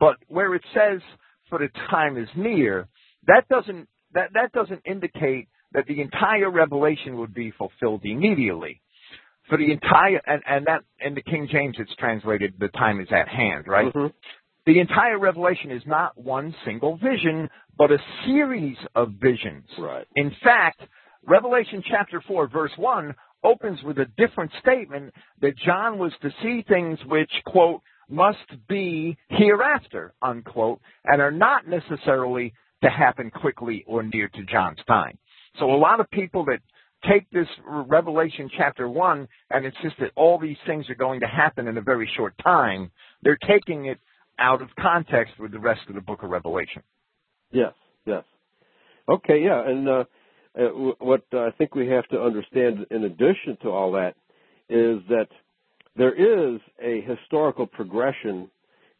But 0.00 0.16
where 0.26 0.56
it 0.56 0.64
says 0.74 1.00
for 1.48 1.60
the 1.60 1.68
time 1.90 2.16
is 2.16 2.28
near, 2.36 2.88
that 3.28 3.46
doesn't 3.48 3.88
that, 4.14 4.30
that 4.34 4.50
doesn't 4.52 4.82
indicate 4.84 5.48
that 5.72 5.86
the 5.86 6.00
entire 6.00 6.50
revelation 6.50 7.18
would 7.18 7.34
be 7.34 7.52
fulfilled 7.52 8.00
immediately 8.04 8.80
for 9.48 9.58
the 9.58 9.70
entire 9.70 10.20
and, 10.26 10.42
and 10.48 10.66
that 10.66 10.82
in 11.00 11.14
the 11.14 11.22
King 11.22 11.48
James 11.50 11.76
it's 11.78 11.94
translated 11.96 12.54
the 12.58 12.68
time 12.68 13.00
is 13.00 13.08
at 13.10 13.28
hand, 13.28 13.66
right? 13.66 13.92
Mhm. 13.92 14.12
The 14.66 14.80
entire 14.80 15.18
revelation 15.18 15.70
is 15.70 15.82
not 15.86 16.16
one 16.16 16.54
single 16.64 16.96
vision, 16.96 17.50
but 17.76 17.90
a 17.92 17.98
series 18.24 18.78
of 18.94 19.10
visions. 19.20 19.66
Right. 19.78 20.06
In 20.16 20.30
fact, 20.42 20.80
Revelation 21.26 21.82
chapter 21.86 22.20
4 22.22 22.48
verse 22.48 22.72
1 22.76 23.14
opens 23.42 23.82
with 23.82 23.98
a 23.98 24.06
different 24.16 24.50
statement 24.60 25.12
that 25.40 25.56
John 25.58 25.98
was 25.98 26.12
to 26.22 26.30
see 26.42 26.62
things 26.62 26.98
which, 27.06 27.30
quote, 27.46 27.82
must 28.08 28.38
be 28.68 29.16
hereafter, 29.28 30.14
unquote, 30.22 30.80
and 31.04 31.20
are 31.20 31.30
not 31.30 31.66
necessarily 31.66 32.54
to 32.82 32.90
happen 32.90 33.30
quickly 33.30 33.84
or 33.86 34.02
near 34.02 34.28
to 34.28 34.44
John's 34.44 34.82
time. 34.86 35.18
So 35.58 35.70
a 35.70 35.76
lot 35.76 36.00
of 36.00 36.10
people 36.10 36.44
that 36.46 36.60
take 37.08 37.30
this 37.30 37.48
Revelation 37.66 38.50
chapter 38.56 38.88
1 38.88 39.28
and 39.50 39.64
insist 39.64 39.96
that 40.00 40.10
all 40.16 40.38
these 40.38 40.56
things 40.66 40.88
are 40.90 40.94
going 40.94 41.20
to 41.20 41.26
happen 41.26 41.68
in 41.68 41.76
a 41.76 41.82
very 41.82 42.10
short 42.16 42.34
time, 42.42 42.90
they're 43.22 43.38
taking 43.46 43.86
it 43.86 43.98
out 44.38 44.62
of 44.62 44.68
context 44.78 45.34
with 45.38 45.52
the 45.52 45.58
rest 45.58 45.80
of 45.88 45.94
the 45.94 46.00
book 46.00 46.22
of 46.22 46.30
Revelation. 46.30 46.82
Yes, 47.52 47.72
yes. 48.04 48.24
Okay, 49.08 49.42
yeah, 49.42 49.62
and 49.66 49.88
uh, 49.88 50.04
uh, 50.58 50.94
what 50.98 51.22
I 51.32 51.50
think 51.56 51.74
we 51.74 51.88
have 51.88 52.06
to 52.08 52.20
understand 52.20 52.86
in 52.90 53.04
addition 53.04 53.56
to 53.62 53.68
all 53.68 53.92
that 53.92 54.14
is 54.68 55.00
that 55.08 55.28
there 55.96 56.14
is 56.14 56.60
a 56.82 57.02
historical 57.02 57.66
progression 57.66 58.50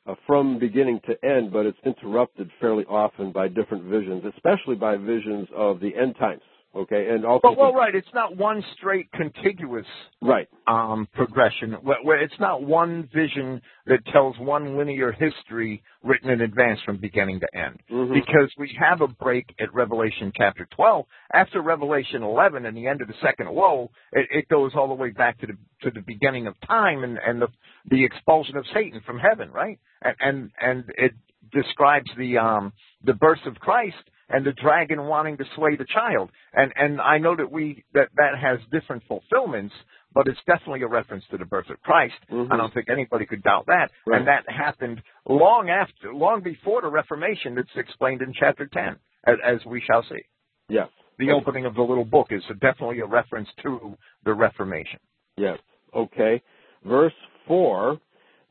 uh, 0.07 0.15
from 0.27 0.59
beginning 0.59 1.01
to 1.07 1.25
end, 1.25 1.53
but 1.53 1.67
it's 1.67 1.79
interrupted 1.85 2.51
fairly 2.61 2.85
often 2.85 3.33
by 3.33 3.49
different 3.49 3.85
visions, 3.85 4.23
especially 4.37 4.77
by 4.77 4.97
visions 4.97 5.49
of 5.57 5.81
the 5.81 5.97
end 5.97 6.15
times. 6.19 6.43
Okay, 6.77 7.09
and 7.09 7.25
also 7.25 7.49
Well, 7.49 7.57
well, 7.57 7.75
right. 7.75 7.95
It's 7.95 8.13
not 8.13 8.37
one 8.37 8.63
straight 8.77 9.11
contiguous 9.13 9.87
right, 10.21 10.49
um, 10.67 11.07
progression. 11.13 11.77
It's 11.85 12.41
not 12.41 12.65
one 12.65 13.09
vision 13.15 13.63
that 13.87 14.05
tells 14.07 14.37
one 14.39 14.77
linear 14.77 15.13
history 15.13 15.83
written 16.03 16.31
in 16.31 16.41
advance 16.41 16.81
from 16.85 16.97
beginning 16.97 17.41
to 17.41 17.57
end. 17.57 17.81
Mhm. 17.89 18.13
Because 18.13 18.53
we 18.59 18.77
have 18.79 19.03
a 19.03 19.09
break 19.09 19.55
at 19.61 19.73
Revelation 19.73 20.33
chapter 20.37 20.67
12. 20.73 21.07
After 21.33 21.63
Revelation 21.63 22.25
11 22.25 22.67
and 22.67 22.77
the 22.77 22.89
end 22.89 23.03
of 23.03 23.09
the 23.09 23.15
second 23.23 23.51
woe, 23.51 23.91
it, 24.13 24.29
it 24.31 24.49
goes 24.49 24.75
all 24.75 24.89
the 24.89 24.95
way 24.95 25.11
back 25.11 25.39
to 25.39 25.47
the 25.47 25.57
to 25.83 25.91
the 25.91 26.01
beginning 26.01 26.49
of 26.49 26.61
time 26.67 27.05
and, 27.05 27.19
and 27.25 27.41
the 27.41 27.49
the 27.87 28.05
expulsion 28.05 28.57
of 28.57 28.67
Satan 28.75 29.01
from 29.07 29.21
heaven, 29.21 29.53
right? 29.53 29.79
And 30.03 30.17
and, 30.21 30.51
and 30.61 30.85
it 30.99 31.13
describes 31.53 32.11
the 32.17 32.39
um, 32.39 32.73
the 33.05 33.15
birth 33.15 33.47
of 33.47 33.55
Christ 33.61 33.97
and 34.35 34.45
the 34.45 34.53
dragon 34.53 35.07
wanting 35.07 35.37
to 35.39 35.45
slay 35.57 35.77
the 35.77 35.87
child. 35.99 36.31
And 36.53 36.73
and 36.77 37.01
I 37.01 37.19
know 37.19 37.35
that 37.37 37.51
we 37.51 37.85
that 37.95 38.09
that 38.17 38.33
has 38.47 38.59
different 38.77 39.03
fulfillments, 39.09 39.75
but 40.17 40.27
it's 40.29 40.41
definitely 40.47 40.83
a 40.83 40.89
reference 40.89 41.25
to 41.31 41.37
the 41.39 41.45
birth 41.55 41.71
of 41.71 41.81
Christ. 41.83 42.15
Mhm. 42.31 42.51
I 42.53 42.57
don't 42.57 42.73
think 42.75 42.89
anybody 42.91 43.27
could 43.27 43.43
doubt 43.43 43.67
that. 43.67 43.91
Right. 44.07 44.19
And 44.19 44.29
that 44.29 44.45
happened 44.65 45.03
long 45.29 45.71
after, 45.71 46.13
long 46.13 46.41
before 46.43 46.81
the 46.83 46.89
Reformation. 47.01 47.55
That's 47.55 47.77
explained 47.77 48.23
in 48.23 48.33
chapter 48.33 48.67
ten, 48.67 48.97
as, 49.25 49.37
as 49.53 49.65
we 49.67 49.81
shall 49.81 50.03
see. 50.11 50.23
yes, 50.69 50.89
The 51.19 51.31
opening 51.33 51.65
of 51.67 51.75
the 51.75 51.83
little 51.83 52.05
book 52.17 52.29
is 52.33 52.43
definitely 52.61 53.01
a 53.01 53.07
reference 53.07 53.49
to 53.63 53.97
the 54.25 54.35
Reformation. 54.35 55.01
Yes. 55.37 55.59
Okay. 55.95 56.43
Verse 56.85 57.15
4 57.47 57.99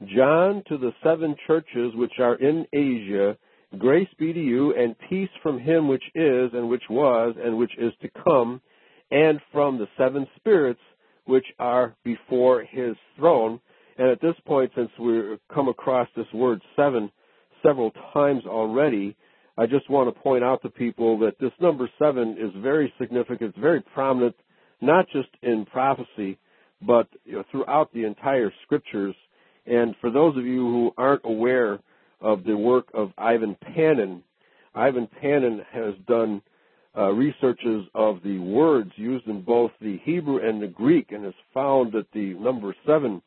John 0.05 0.63
to 0.67 0.77
the 0.77 0.91
seven 1.03 1.35
churches 1.47 1.93
which 1.95 2.19
are 2.19 2.35
in 2.35 2.67
Asia, 2.73 3.37
grace 3.77 4.07
be 4.17 4.33
to 4.33 4.39
you 4.39 4.73
and 4.75 4.95
peace 5.09 5.29
from 5.41 5.59
him 5.59 5.87
which 5.87 6.03
is 6.15 6.51
and 6.53 6.69
which 6.69 6.83
was 6.89 7.35
and 7.43 7.57
which 7.57 7.75
is 7.77 7.93
to 8.01 8.09
come, 8.23 8.61
and 9.11 9.39
from 9.51 9.77
the 9.77 9.87
seven 9.97 10.27
spirits 10.35 10.79
which 11.25 11.45
are 11.59 11.95
before 12.03 12.63
his 12.63 12.95
throne. 13.17 13.59
And 13.97 14.09
at 14.09 14.21
this 14.21 14.35
point, 14.45 14.71
since 14.75 14.89
we've 14.99 15.39
come 15.53 15.67
across 15.67 16.07
this 16.15 16.31
word 16.33 16.61
seven 16.75 17.11
several 17.61 17.91
times 18.13 18.43
already, 18.45 19.15
I 19.57 19.67
just 19.67 19.89
want 19.89 20.13
to 20.13 20.21
point 20.21 20.43
out 20.43 20.61
to 20.63 20.69
people 20.69 21.19
that 21.19 21.39
this 21.39 21.51
number 21.61 21.89
seven 21.99 22.35
is 22.39 22.51
very 22.61 22.91
significant, 22.99 23.55
very 23.55 23.81
prominent, 23.81 24.35
not 24.81 25.05
just 25.13 25.29
in 25.41 25.65
prophecy, 25.65 26.37
but 26.81 27.07
you 27.23 27.33
know, 27.33 27.43
throughout 27.51 27.93
the 27.93 28.03
entire 28.03 28.51
scriptures. 28.63 29.15
And 29.65 29.95
for 30.01 30.09
those 30.11 30.35
of 30.35 30.45
you 30.45 30.59
who 30.59 30.91
aren't 30.97 31.21
aware 31.23 31.79
of 32.23 32.43
the 32.43 32.57
work 32.57 32.87
of 32.93 33.11
Ivan 33.17 33.55
Panin, 33.61 34.23
Ivan 34.73 35.07
Panin 35.21 35.61
has 35.71 35.93
done 36.07 36.41
uh, 36.97 37.09
researches 37.09 37.85
of 37.93 38.23
the 38.23 38.39
words 38.39 38.91
used 38.95 39.27
in 39.27 39.41
both 39.41 39.71
the 39.81 39.99
Hebrew 40.03 40.37
and 40.47 40.61
the 40.61 40.67
Greek 40.67 41.11
and 41.11 41.25
has 41.25 41.33
found 41.53 41.91
that 41.93 42.07
the 42.13 42.33
number 42.35 42.75
seven 42.85 43.21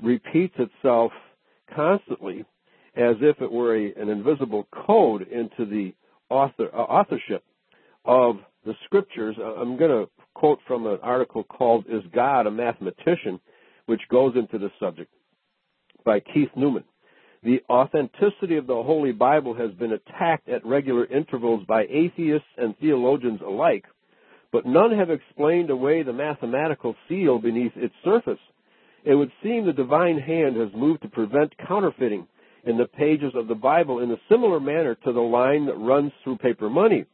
repeats 0.00 0.54
itself 0.58 1.12
constantly 1.74 2.44
as 2.96 3.16
if 3.20 3.40
it 3.40 3.50
were 3.50 3.76
a, 3.76 3.92
an 3.94 4.08
invisible 4.08 4.66
code 4.86 5.22
into 5.22 5.64
the 5.64 5.94
author, 6.28 6.68
uh, 6.74 6.78
authorship 6.78 7.44
of 8.04 8.36
the 8.64 8.74
scriptures. 8.84 9.36
Uh, 9.38 9.54
I'm 9.54 9.76
going 9.76 9.90
to 9.90 10.10
quote 10.34 10.60
from 10.66 10.86
an 10.86 10.98
article 11.02 11.44
called 11.44 11.86
Is 11.88 12.02
God 12.14 12.46
a 12.46 12.50
Mathematician, 12.50 13.40
which 13.86 14.02
goes 14.10 14.34
into 14.36 14.58
the 14.58 14.70
subject 14.78 15.10
by 16.04 16.20
Keith 16.20 16.50
Newman. 16.56 16.84
The 17.44 17.60
authenticity 17.68 18.56
of 18.56 18.68
the 18.68 18.82
Holy 18.82 19.10
Bible 19.10 19.54
has 19.54 19.72
been 19.72 19.92
attacked 19.92 20.48
at 20.48 20.64
regular 20.64 21.06
intervals 21.06 21.64
by 21.66 21.86
atheists 21.90 22.46
and 22.56 22.78
theologians 22.78 23.40
alike, 23.44 23.84
but 24.52 24.64
none 24.64 24.96
have 24.96 25.10
explained 25.10 25.70
away 25.70 26.04
the 26.04 26.12
mathematical 26.12 26.94
seal 27.08 27.40
beneath 27.40 27.72
its 27.74 27.94
surface. 28.04 28.38
It 29.04 29.16
would 29.16 29.32
seem 29.42 29.66
the 29.66 29.72
divine 29.72 30.18
hand 30.18 30.54
has 30.56 30.68
moved 30.72 31.02
to 31.02 31.08
prevent 31.08 31.58
counterfeiting 31.66 32.28
in 32.64 32.76
the 32.76 32.86
pages 32.86 33.32
of 33.34 33.48
the 33.48 33.56
Bible 33.56 33.98
in 33.98 34.12
a 34.12 34.20
similar 34.28 34.60
manner 34.60 34.94
to 35.04 35.12
the 35.12 35.20
line 35.20 35.66
that 35.66 35.78
runs 35.78 36.12
through 36.22 36.36
paper 36.36 36.70
money. 36.70 37.06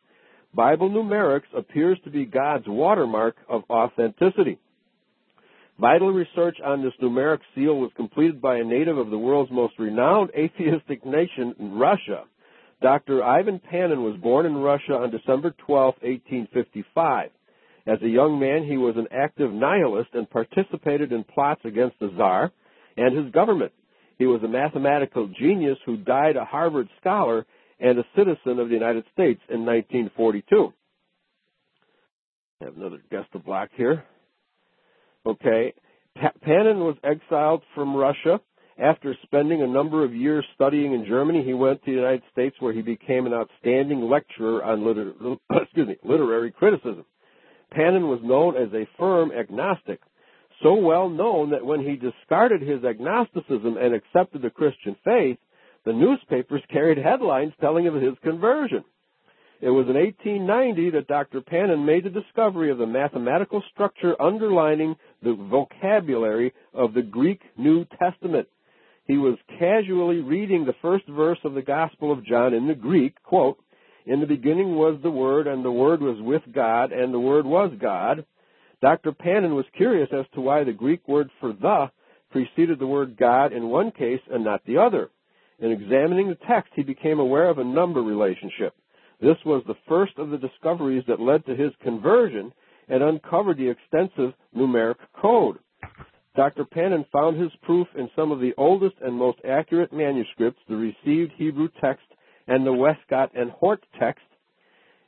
Bible 0.53 0.91
numerics 0.91 1.57
appears 1.57 1.99
to 2.05 2.11
be 2.11 2.27
God's 2.27 2.67
watermark 2.67 3.37
of 3.49 3.63
authenticity. 3.71 4.59
Vital 5.81 6.11
research 6.11 6.59
on 6.65 6.83
this 6.83 6.93
numeric 7.01 7.39
seal 7.55 7.79
was 7.79 7.93
completed 7.95 8.41
by 8.41 8.57
a 8.57 8.65
native 8.65 8.99
of 8.99 9.11
the 9.11 9.19
world's 9.19 9.53
most 9.53 9.79
renowned 9.79 10.31
atheistic 10.37 11.07
nation, 11.07 11.55
Russia. 11.59 12.25
Dr. 12.83 13.23
Ivan 13.23 13.61
Panin 13.61 14.03
was 14.03 14.17
born 14.21 14.45
in 14.47 14.57
Russia 14.57 14.95
on 14.95 15.13
December 15.13 15.55
12, 15.67 15.95
1855. 16.01 17.31
As 17.87 17.99
a 18.03 18.09
young 18.09 18.41
man, 18.41 18.65
he 18.65 18.77
was 18.77 18.97
an 18.97 19.07
active 19.13 19.53
nihilist 19.53 20.11
and 20.15 20.29
participated 20.29 21.13
in 21.13 21.23
plots 21.23 21.61
against 21.65 21.99
the 22.01 22.11
Tsar 22.11 22.51
and 22.97 23.17
his 23.17 23.33
government. 23.33 23.73
He 24.19 24.27
was 24.27 24.43
a 24.43 24.49
mathematical 24.49 25.29
genius 25.29 25.79
who 25.87 25.97
died 25.97 26.37
a 26.37 26.45
Harvard 26.45 26.89
scholar 27.01 27.47
and 27.79 27.99
a 27.99 28.05
citizen 28.17 28.59
of 28.59 28.69
the 28.69 28.75
United 28.75 29.05
States 29.13 29.41
in 29.49 29.65
1942. 29.65 30.73
I 32.61 32.65
have 32.65 32.77
another 32.77 32.99
guest 33.11 33.29
of 33.35 33.45
black 33.45 33.71
here. 33.77 34.05
Okay. 35.29 35.75
Panin 36.43 36.81
was 36.81 36.97
exiled 37.05 37.63
from 37.75 37.95
Russia. 37.95 38.41
After 38.79 39.15
spending 39.25 39.63
a 39.63 39.67
number 39.67 40.05
of 40.05 40.15
years 40.15 40.45
studying 40.55 40.95
in 40.95 41.05
Germany, 41.05 41.45
he 41.45 41.53
went 41.53 41.85
to 41.85 41.91
the 41.91 41.97
United 41.97 42.23
States 42.33 42.57
where 42.61 42.73
he 42.73 42.81
became 42.81 43.27
an 43.27 43.35
outstanding 43.35 44.03
lecturer 44.03 44.65
on 44.65 44.87
liter- 44.87 45.15
me, 45.87 45.97
literary 46.05 46.53
criticism. 46.53 47.05
Panin 47.73 48.09
was 48.09 48.21
known 48.23 48.57
as 48.57 48.73
a 48.73 48.89
firm 48.99 49.31
agnostic, 49.33 50.01
so 50.63 50.75
well 50.75 51.09
known 51.09 51.51
that 51.51 51.67
when 51.67 51.81
he 51.81 51.97
discarded 51.97 52.63
his 52.63 52.85
agnosticism 52.85 53.77
and 53.77 53.95
accepted 53.95 54.43
the 54.43 54.51
Christian 54.51 54.97
faith, 55.05 55.39
the 55.85 55.93
newspapers 55.93 56.63
carried 56.71 56.99
headlines 56.99 57.53
telling 57.61 57.87
of 57.87 57.95
his 57.95 58.15
conversion. 58.23 58.85
It 59.61 59.71
was 59.71 59.87
in 59.89 59.95
1890 59.95 60.91
that 60.91 61.09
Dr. 61.09 61.41
Panin 61.41 61.85
made 61.85 62.05
the 62.05 62.11
discovery 62.11 62.71
of 62.71 62.79
the 62.79 62.87
mathematical 62.87 63.63
structure 63.73 64.21
underlining 64.21 64.95
the 65.23 65.35
vocabulary 65.35 66.55
of 66.73 66.95
the 66.95 67.03
Greek 67.03 67.41
New 67.57 67.85
Testament. 67.99 68.49
He 69.07 69.17
was 69.17 69.37
casually 69.59 70.21
reading 70.21 70.65
the 70.65 70.77
first 70.81 71.07
verse 71.09 71.39
of 71.43 71.55
the 71.55 71.63
Gospel 71.63 72.13
of 72.13 72.25
John 72.25 72.55
in 72.55 72.69
the 72.69 72.75
Greek, 72.75 73.21
quote, 73.23 73.59
In 74.07 74.21
the 74.21 74.27
beginning 74.27 74.77
was 74.77 75.01
the 75.03 75.11
Word, 75.11 75.47
and 75.47 75.65
the 75.65 75.73
Word 75.73 76.03
was 76.03 76.21
with 76.21 76.43
God, 76.53 76.93
and 76.93 77.13
the 77.13 77.19
Word 77.19 77.47
was 77.47 77.73
God. 77.81 78.25
Dr. 78.81 79.13
Panin 79.13 79.57
was 79.57 79.67
curious 79.77 80.09
as 80.13 80.27
to 80.35 80.41
why 80.41 80.63
the 80.63 80.73
Greek 80.73 81.09
word 81.09 81.31
for 81.41 81.53
the 81.53 81.91
preceded 82.31 82.79
the 82.79 82.87
word 82.87 83.17
God 83.17 83.53
in 83.53 83.71
one 83.71 83.91
case 83.91 84.21
and 84.31 84.45
not 84.45 84.65
the 84.65 84.77
other. 84.77 85.11
In 85.59 85.73
examining 85.73 86.29
the 86.29 86.39
text, 86.47 86.73
he 86.77 86.83
became 86.83 87.19
aware 87.19 87.49
of 87.49 87.59
a 87.59 87.65
number 87.65 88.01
relationship. 88.01 88.75
This 89.21 89.37
was 89.45 89.63
the 89.67 89.77
first 89.89 90.19
of 90.19 90.31
the 90.31 90.39
discoveries 90.39 91.05
that 91.09 91.21
led 91.21 91.45
to 91.47 91.57
his 91.57 91.73
conversion 91.83 92.53
and 92.89 93.03
uncovered 93.03 93.59
the 93.59 93.69
extensive 93.69 94.33
numeric 94.57 94.97
code. 95.21 95.59
Dr. 96.37 96.65
Panin 96.65 97.05
found 97.13 97.41
his 97.41 97.51
proof 97.63 97.89
in 97.97 98.09
some 98.15 98.31
of 98.31 98.39
the 98.39 98.55
oldest 98.57 98.95
and 99.01 99.15
most 99.15 99.39
accurate 99.49 99.93
manuscripts, 99.93 100.61
the 100.69 100.77
received 100.77 101.33
Hebrew 101.37 101.69
text 101.81 102.07
and 102.47 102.65
the 102.65 102.73
Westcott 102.73 103.33
and 103.35 103.51
Hort 103.51 103.85
text. 103.99 104.25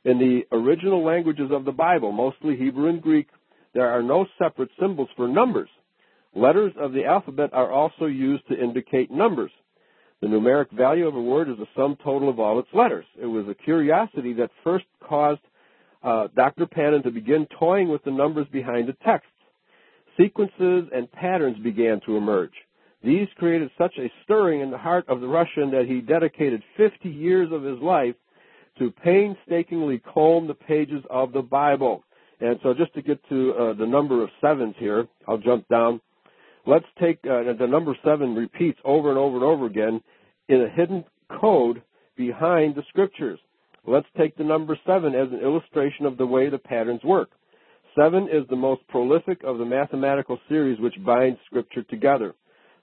In 0.03 0.19
the 0.19 0.45
original 0.51 1.05
languages 1.05 1.49
of 1.51 1.63
the 1.63 1.71
Bible, 1.71 2.11
mostly 2.11 2.57
Hebrew 2.57 2.89
and 2.89 3.01
Greek, 3.01 3.27
there 3.73 3.89
are 3.89 4.03
no 4.03 4.25
separate 4.37 4.71
symbols 4.79 5.09
for 5.15 5.27
numbers. 5.27 5.69
Letters 6.35 6.73
of 6.77 6.91
the 6.91 7.05
alphabet 7.05 7.51
are 7.53 7.71
also 7.71 8.05
used 8.05 8.47
to 8.47 8.61
indicate 8.61 9.09
numbers. 9.09 9.51
The 10.21 10.27
numeric 10.27 10.71
value 10.71 11.07
of 11.07 11.15
a 11.15 11.21
word 11.21 11.49
is 11.49 11.57
the 11.57 11.67
sum 11.75 11.97
total 12.03 12.29
of 12.29 12.39
all 12.39 12.59
its 12.59 12.69
letters. 12.73 13.05
It 13.19 13.25
was 13.25 13.47
a 13.47 13.55
curiosity 13.55 14.33
that 14.33 14.51
first 14.63 14.85
caused 15.03 15.41
uh, 16.03 16.27
Dr. 16.35 16.67
Panin 16.67 17.01
to 17.03 17.11
begin 17.11 17.47
toying 17.59 17.89
with 17.89 18.03
the 18.03 18.11
numbers 18.11 18.45
behind 18.51 18.87
the 18.87 18.95
texts. 19.03 19.31
Sequences 20.19 20.89
and 20.93 21.11
patterns 21.11 21.57
began 21.63 22.01
to 22.05 22.17
emerge. 22.17 22.53
These 23.03 23.29
created 23.35 23.71
such 23.79 23.97
a 23.97 24.11
stirring 24.23 24.61
in 24.61 24.69
the 24.69 24.77
heart 24.77 25.05
of 25.09 25.21
the 25.21 25.27
Russian 25.27 25.71
that 25.71 25.85
he 25.87 26.01
dedicated 26.01 26.61
50 26.77 27.09
years 27.09 27.51
of 27.51 27.63
his 27.63 27.79
life 27.79 28.15
to 28.77 28.91
painstakingly 28.91 30.03
comb 30.13 30.45
the 30.45 30.53
pages 30.53 31.03
of 31.09 31.31
the 31.31 31.41
Bible. 31.41 32.03
And 32.39 32.59
so 32.61 32.75
just 32.75 32.93
to 32.93 33.01
get 33.01 33.27
to 33.29 33.53
uh, 33.53 33.73
the 33.73 33.87
number 33.87 34.21
of 34.21 34.29
sevens 34.39 34.75
here, 34.77 35.07
I'll 35.27 35.39
jump 35.39 35.67
down 35.67 35.99
let's 36.65 36.85
take 36.99 37.19
uh, 37.25 37.53
the 37.57 37.67
number 37.67 37.97
seven 38.03 38.35
repeats 38.35 38.79
over 38.83 39.09
and 39.09 39.17
over 39.17 39.37
and 39.37 39.45
over 39.45 39.65
again 39.65 40.01
in 40.51 40.61
a 40.61 40.69
hidden 40.69 41.05
code 41.39 41.81
behind 42.17 42.75
the 42.75 42.83
scriptures. 42.89 43.39
Let's 43.87 44.07
take 44.17 44.35
the 44.35 44.43
number 44.43 44.77
seven 44.85 45.15
as 45.15 45.29
an 45.31 45.39
illustration 45.39 46.05
of 46.05 46.17
the 46.17 46.25
way 46.25 46.49
the 46.49 46.57
patterns 46.57 47.03
work. 47.03 47.29
Seven 47.97 48.23
is 48.23 48.43
the 48.49 48.57
most 48.57 48.85
prolific 48.89 49.43
of 49.43 49.57
the 49.57 49.65
mathematical 49.65 50.37
series 50.49 50.79
which 50.79 51.03
binds 51.05 51.39
scripture 51.45 51.83
together. 51.83 52.35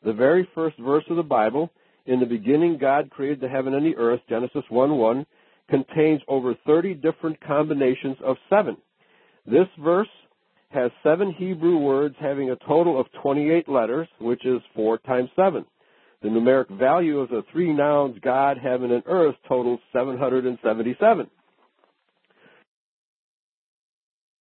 The 0.02 0.14
very 0.14 0.48
first 0.54 0.78
verse 0.78 1.04
of 1.10 1.16
the 1.16 1.22
Bible, 1.22 1.70
in 2.06 2.20
the 2.20 2.26
beginning 2.26 2.78
God 2.78 3.10
created 3.10 3.40
the 3.40 3.48
heaven 3.48 3.74
and 3.74 3.84
the 3.84 3.96
earth, 3.96 4.20
Genesis 4.28 4.64
1 4.70 4.96
1, 4.96 5.26
contains 5.68 6.22
over 6.26 6.54
30 6.66 6.94
different 6.94 7.38
combinations 7.40 8.16
of 8.24 8.36
seven. 8.48 8.78
This 9.46 9.68
verse 9.78 10.08
has 10.70 10.90
seven 11.02 11.32
Hebrew 11.32 11.76
words 11.76 12.14
having 12.18 12.50
a 12.50 12.56
total 12.66 12.98
of 12.98 13.06
28 13.22 13.68
letters, 13.68 14.08
which 14.20 14.46
is 14.46 14.60
4 14.74 14.98
times 14.98 15.28
7. 15.36 15.66
The 16.20 16.28
numeric 16.28 16.68
value 16.76 17.20
of 17.20 17.28
the 17.28 17.44
three 17.52 17.72
nouns 17.72 18.18
God, 18.22 18.58
heaven, 18.58 18.90
and 18.90 19.04
earth 19.06 19.36
totals 19.48 19.80
777. 19.92 21.30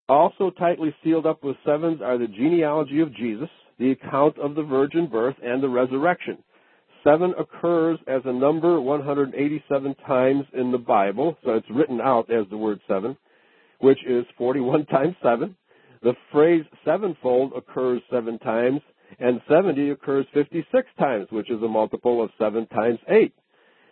Also 0.10 0.50
tightly 0.52 0.96
sealed 1.04 1.26
up 1.26 1.44
with 1.44 1.58
sevens 1.66 2.02
are 2.02 2.18
the 2.18 2.28
genealogy 2.28 3.02
of 3.02 3.14
Jesus, 3.14 3.50
the 3.78 3.92
account 3.92 4.38
of 4.40 4.56
the 4.56 4.64
virgin 4.64 5.08
birth, 5.08 5.36
and 5.44 5.62
the 5.62 5.70
resurrection. 5.70 6.38
Seven 7.04 7.34
occurs 7.38 8.00
as 8.08 8.22
a 8.26 8.34
number 8.34 8.82
187 8.82 9.96
times 10.08 10.46
in 10.54 10.72
the 10.72 10.78
Bible, 10.78 11.38
so 11.44 11.54
it's 11.54 11.70
written 11.70 12.02
out 12.02 12.32
as 12.32 12.46
the 12.50 12.58
word 12.58 12.80
seven, 12.88 13.16
which 13.80 14.00
is 14.08 14.26
41 14.38 14.86
times 14.88 15.16
7. 15.22 15.56
The 16.02 16.16
phrase 16.32 16.64
sevenfold 16.86 17.54
occurs 17.56 18.02
seven 18.12 18.40
times, 18.40 18.82
and 19.20 19.42
70 19.50 19.90
occurs 19.92 20.26
56 20.34 20.88
times, 21.00 21.28
which 21.32 21.50
is 21.50 21.62
a 21.62 21.68
multiple 21.68 22.24
of 22.24 22.30
7 22.38 22.68
times 22.68 23.00
8. 23.08 23.34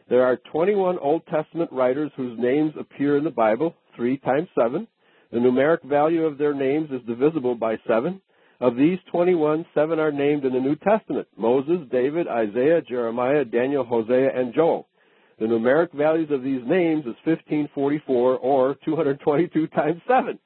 There 0.10 0.24
are 0.24 0.38
21 0.52 1.00
Old 1.00 1.26
Testament 1.28 1.72
writers 1.72 2.12
whose 2.16 2.38
names 2.40 2.74
appear 2.80 3.18
in 3.18 3.24
the 3.24 3.32
Bible, 3.32 3.76
3 3.96 4.18
times 4.18 4.48
7. 4.60 4.88
The 5.32 5.40
numeric 5.40 5.84
value 5.84 6.26
of 6.26 6.38
their 6.38 6.54
names 6.54 6.90
is 6.92 7.02
divisible 7.08 7.56
by 7.56 7.78
7. 7.88 8.22
Of 8.62 8.76
these 8.78 9.00
21, 9.12 9.66
7 9.74 10.00
are 10.00 10.12
named 10.12 10.46
in 10.46 10.54
the 10.54 10.60
New 10.60 10.76
Testament 10.76 11.28
Moses, 11.36 11.80
David, 11.92 12.28
Isaiah, 12.28 12.82
Jeremiah, 12.82 13.44
Daniel, 13.44 13.84
Hosea, 13.84 14.30
and 14.34 14.54
Joel. 14.54 14.88
The 15.40 15.46
numeric 15.46 15.92
values 15.94 16.32
of 16.32 16.44
these 16.44 16.62
names 16.66 17.02
is 17.02 17.16
1544 17.26 18.38
or 18.38 18.76
222 18.86 19.68
times 19.68 20.02
7. 20.08 20.40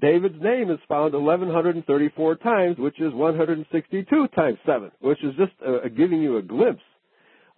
David's 0.00 0.40
name 0.40 0.70
is 0.70 0.78
found 0.88 1.14
1134 1.14 2.36
times, 2.36 2.78
which 2.78 3.00
is 3.00 3.12
162 3.12 4.28
times 4.28 4.58
7, 4.64 4.90
which 5.00 5.22
is 5.22 5.34
just 5.36 5.52
uh, 5.66 5.88
giving 5.88 6.22
you 6.22 6.38
a 6.38 6.42
glimpse 6.42 6.82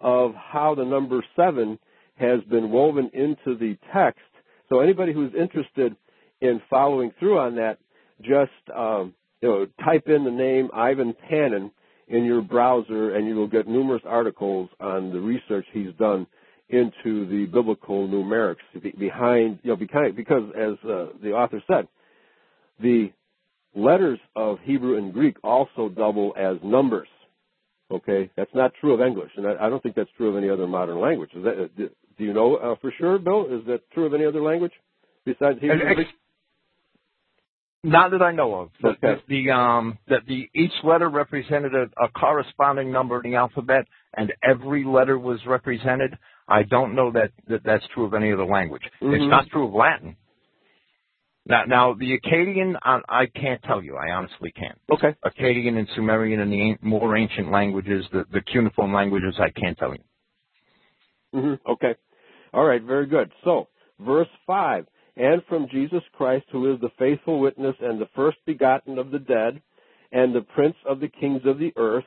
of 0.01 0.33
how 0.35 0.75
the 0.75 0.83
number 0.83 1.23
7 1.35 1.79
has 2.15 2.41
been 2.49 2.71
woven 2.71 3.09
into 3.13 3.57
the 3.57 3.77
text. 3.93 4.21
So 4.69 4.81
anybody 4.81 5.13
who's 5.13 5.33
interested 5.33 5.95
in 6.41 6.61
following 6.69 7.11
through 7.19 7.39
on 7.39 7.55
that, 7.55 7.79
just 8.21 8.51
um, 8.75 9.13
you 9.41 9.49
know, 9.49 9.67
type 9.83 10.07
in 10.07 10.23
the 10.23 10.31
name 10.31 10.69
Ivan 10.73 11.13
Panin 11.29 11.71
in 12.07 12.25
your 12.25 12.41
browser, 12.41 13.15
and 13.15 13.27
you 13.27 13.35
will 13.35 13.47
get 13.47 13.67
numerous 13.67 14.03
articles 14.05 14.69
on 14.79 15.11
the 15.11 15.19
research 15.19 15.65
he's 15.71 15.93
done 15.97 16.27
into 16.69 17.27
the 17.27 17.45
biblical 17.51 18.07
numerics 18.07 18.55
behind, 18.97 19.59
you 19.63 19.71
know, 19.71 19.75
because 19.75 20.43
as 20.55 20.89
uh, 20.89 21.07
the 21.21 21.31
author 21.31 21.61
said, 21.67 21.87
the 22.79 23.11
letters 23.75 24.19
of 24.35 24.59
Hebrew 24.63 24.97
and 24.97 25.13
Greek 25.13 25.37
also 25.43 25.89
double 25.89 26.33
as 26.37 26.57
numbers. 26.63 27.07
Okay, 27.91 28.29
that's 28.35 28.53
not 28.55 28.71
true 28.79 28.93
of 28.93 29.01
English, 29.01 29.31
and 29.37 29.45
I, 29.45 29.65
I 29.65 29.69
don't 29.69 29.83
think 29.83 29.95
that's 29.95 30.09
true 30.17 30.29
of 30.29 30.37
any 30.37 30.49
other 30.49 30.65
modern 30.65 30.99
language. 30.99 31.29
Is 31.35 31.43
that, 31.43 31.69
do, 31.77 31.89
do 32.17 32.23
you 32.23 32.33
know 32.33 32.55
uh, 32.55 32.75
for 32.81 32.91
sure, 32.97 33.19
Bill? 33.19 33.45
Is 33.45 33.65
that 33.67 33.81
true 33.91 34.05
of 34.05 34.13
any 34.13 34.25
other 34.25 34.41
language 34.41 34.71
besides 35.25 35.59
Hebrew? 35.59 35.85
And 35.85 35.95
Greek? 35.95 36.07
Not 37.83 38.11
that 38.11 38.21
I 38.21 38.31
know 38.31 38.55
of. 38.55 38.69
Okay. 38.83 38.97
That 39.01 39.21
the 39.27 39.51
um 39.51 39.97
that 40.07 40.21
the 40.25 40.49
each 40.55 40.71
letter 40.83 41.09
represented 41.09 41.73
a, 41.75 41.83
a 42.01 42.07
corresponding 42.07 42.91
number 42.91 43.21
in 43.21 43.29
the 43.29 43.37
alphabet, 43.37 43.85
and 44.15 44.31
every 44.41 44.85
letter 44.85 45.19
was 45.19 45.39
represented. 45.45 46.17
I 46.47 46.63
don't 46.63 46.95
know 46.95 47.11
that, 47.11 47.31
that 47.47 47.61
that's 47.63 47.83
true 47.93 48.05
of 48.05 48.13
any 48.13 48.31
other 48.31 48.45
language. 48.45 48.83
Mm-hmm. 49.01 49.13
It's 49.13 49.29
not 49.29 49.49
true 49.49 49.67
of 49.67 49.73
Latin. 49.73 50.15
Now, 51.45 51.63
now 51.65 51.93
the 51.93 52.17
Akkadian, 52.17 52.75
I, 52.81 52.99
I 53.09 53.25
can't 53.25 53.61
tell 53.63 53.81
you. 53.81 53.97
I 53.97 54.11
honestly 54.11 54.51
can't. 54.51 54.79
Okay. 54.91 55.15
Akkadian 55.25 55.77
and 55.77 55.87
Sumerian 55.93 56.39
and 56.39 56.51
the 56.51 56.75
more 56.81 57.17
ancient 57.17 57.51
languages, 57.51 58.05
the, 58.13 58.25
the 58.31 58.41
cuneiform 58.41 58.93
languages, 58.93 59.35
I 59.39 59.49
can't 59.49 59.77
tell 59.77 59.91
you. 59.91 60.03
Mm-hmm. 61.35 61.71
Okay. 61.71 61.95
All 62.53 62.63
right. 62.63 62.81
Very 62.81 63.07
good. 63.07 63.31
So, 63.43 63.67
verse 63.99 64.29
five, 64.47 64.85
and 65.17 65.41
from 65.49 65.67
Jesus 65.69 66.01
Christ, 66.13 66.45
who 66.51 66.73
is 66.73 66.79
the 66.79 66.91
faithful 66.97 67.39
witness 67.39 67.75
and 67.81 67.99
the 67.99 68.09
first 68.15 68.37
begotten 68.45 68.97
of 68.97 69.11
the 69.11 69.19
dead, 69.19 69.61
and 70.11 70.33
the 70.33 70.41
prince 70.41 70.75
of 70.87 70.99
the 70.99 71.07
kings 71.07 71.41
of 71.45 71.59
the 71.59 71.73
earth, 71.75 72.05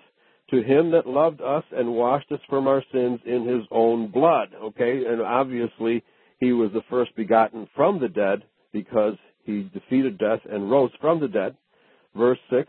to 0.51 0.63
him 0.63 0.93
that 0.93 1.07
loved 1.07 1.41
us 1.41 1.65
and 1.73 1.93
washed 1.93 2.31
us 2.33 2.41
from 2.49 2.69
our 2.69 2.83
sins 2.93 3.21
in 3.27 3.47
his 3.47 3.65
own 3.71 4.09
blood. 4.09 4.49
Okay, 4.63 5.05
and 5.07 5.21
obviously 5.21 6.03
he 6.39 6.53
was 6.53 6.71
the 6.73 6.85
first 6.89 7.15
begotten 7.17 7.69
from 7.75 8.01
the 8.01 8.09
dead 8.09 8.45
because 8.77 9.15
he 9.45 9.71
defeated 9.73 10.19
death 10.19 10.41
and 10.51 10.71
rose 10.71 10.91
from 11.01 11.19
the 11.19 11.29
dead. 11.29 11.57
Verse 12.15 12.39
6, 12.51 12.69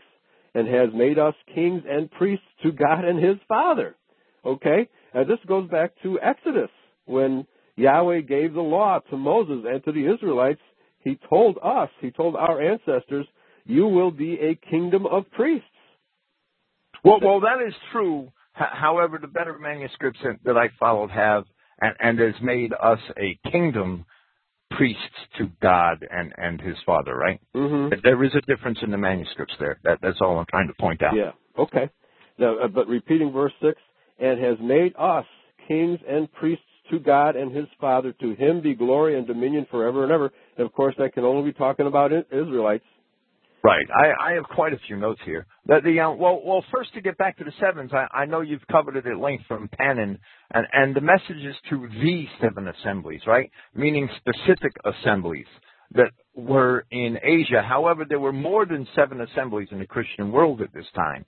and 0.54 0.66
has 0.66 0.88
made 0.94 1.18
us 1.18 1.34
kings 1.54 1.82
and 1.86 2.10
priests 2.10 2.46
to 2.62 2.72
God 2.72 3.04
and 3.04 3.22
his 3.22 3.36
Father. 3.46 3.94
Okay, 4.42 4.88
and 5.12 5.28
this 5.28 5.38
goes 5.46 5.68
back 5.68 5.92
to 6.02 6.18
Exodus 6.20 6.70
when 7.04 7.46
Yahweh 7.76 8.22
gave 8.22 8.54
the 8.54 8.62
law 8.62 9.00
to 9.10 9.16
Moses 9.18 9.66
and 9.68 9.84
to 9.84 9.92
the 9.92 10.10
Israelites. 10.10 10.60
He 11.00 11.18
told 11.28 11.58
us, 11.62 11.90
he 12.00 12.10
told 12.10 12.36
our 12.36 12.58
ancestors, 12.60 13.26
you 13.66 13.86
will 13.86 14.10
be 14.10 14.38
a 14.40 14.54
kingdom 14.70 15.04
of 15.04 15.30
priests. 15.32 15.66
Well, 17.04 17.20
well, 17.22 17.40
that 17.40 17.62
is 17.66 17.74
true. 17.92 18.32
However, 18.52 19.18
the 19.20 19.28
better 19.28 19.58
manuscripts 19.58 20.20
that 20.44 20.56
I 20.56 20.70
followed 20.80 21.10
have 21.10 21.44
and, 21.80 21.94
and 22.00 22.18
has 22.18 22.42
made 22.42 22.72
us 22.72 22.98
a 23.18 23.38
kingdom 23.50 24.06
priests 24.70 25.02
to 25.38 25.50
God 25.62 26.06
and 26.10 26.32
and 26.36 26.60
His 26.60 26.76
Father, 26.84 27.14
right? 27.16 27.40
Mm-hmm. 27.54 28.00
There 28.02 28.22
is 28.24 28.32
a 28.34 28.40
difference 28.42 28.78
in 28.82 28.90
the 28.90 28.98
manuscripts 28.98 29.54
there. 29.58 29.78
That 29.84 29.98
that's 30.02 30.18
all 30.20 30.38
I'm 30.38 30.46
trying 30.50 30.68
to 30.68 30.74
point 30.74 31.02
out. 31.02 31.14
Yeah. 31.16 31.32
Okay. 31.58 31.90
Now, 32.38 32.58
uh, 32.58 32.68
but 32.68 32.86
repeating 32.86 33.32
verse 33.32 33.52
six, 33.60 33.80
and 34.18 34.42
has 34.42 34.56
made 34.60 34.94
us 34.98 35.26
kings 35.66 35.98
and 36.08 36.32
priests 36.32 36.64
to 36.90 36.98
God 36.98 37.36
and 37.36 37.54
His 37.54 37.66
Father. 37.80 38.12
To 38.20 38.34
Him 38.34 38.60
be 38.60 38.74
glory 38.74 39.18
and 39.18 39.26
dominion 39.26 39.66
forever 39.70 40.04
and 40.04 40.12
ever. 40.12 40.32
And 40.56 40.66
of 40.66 40.72
course, 40.72 40.94
that 40.98 41.12
can 41.12 41.24
only 41.24 41.50
be 41.50 41.56
talking 41.56 41.86
about 41.86 42.12
Israelites. 42.12 42.84
Right. 43.62 43.86
I, 43.90 44.30
I 44.30 44.32
have 44.34 44.44
quite 44.44 44.72
a 44.72 44.78
few 44.86 44.96
notes 44.96 45.20
here. 45.24 45.46
The, 45.66 45.80
the 45.82 46.00
uh, 46.00 46.12
well, 46.12 46.40
well, 46.44 46.64
first 46.72 46.94
to 46.94 47.00
get 47.00 47.18
back 47.18 47.38
to 47.38 47.44
the 47.44 47.52
sevens, 47.60 47.90
I, 47.92 48.06
I 48.16 48.24
know 48.24 48.40
you've 48.40 48.66
covered 48.70 48.96
it 48.96 49.06
at 49.06 49.18
length 49.18 49.44
from 49.48 49.68
Panin, 49.68 50.18
and 50.52 50.66
and 50.72 50.94
the 50.94 51.00
message 51.00 51.44
is 51.44 51.56
to 51.70 51.88
the 51.88 52.26
seven 52.40 52.68
assemblies, 52.68 53.22
right? 53.26 53.50
Meaning 53.74 54.08
specific 54.16 54.72
assemblies 54.84 55.46
that 55.94 56.12
were 56.34 56.84
in 56.90 57.18
Asia. 57.22 57.62
However, 57.62 58.04
there 58.08 58.20
were 58.20 58.32
more 58.32 58.64
than 58.64 58.86
seven 58.94 59.20
assemblies 59.20 59.68
in 59.72 59.80
the 59.80 59.86
Christian 59.86 60.30
world 60.30 60.60
at 60.60 60.72
this 60.72 60.86
time. 60.94 61.24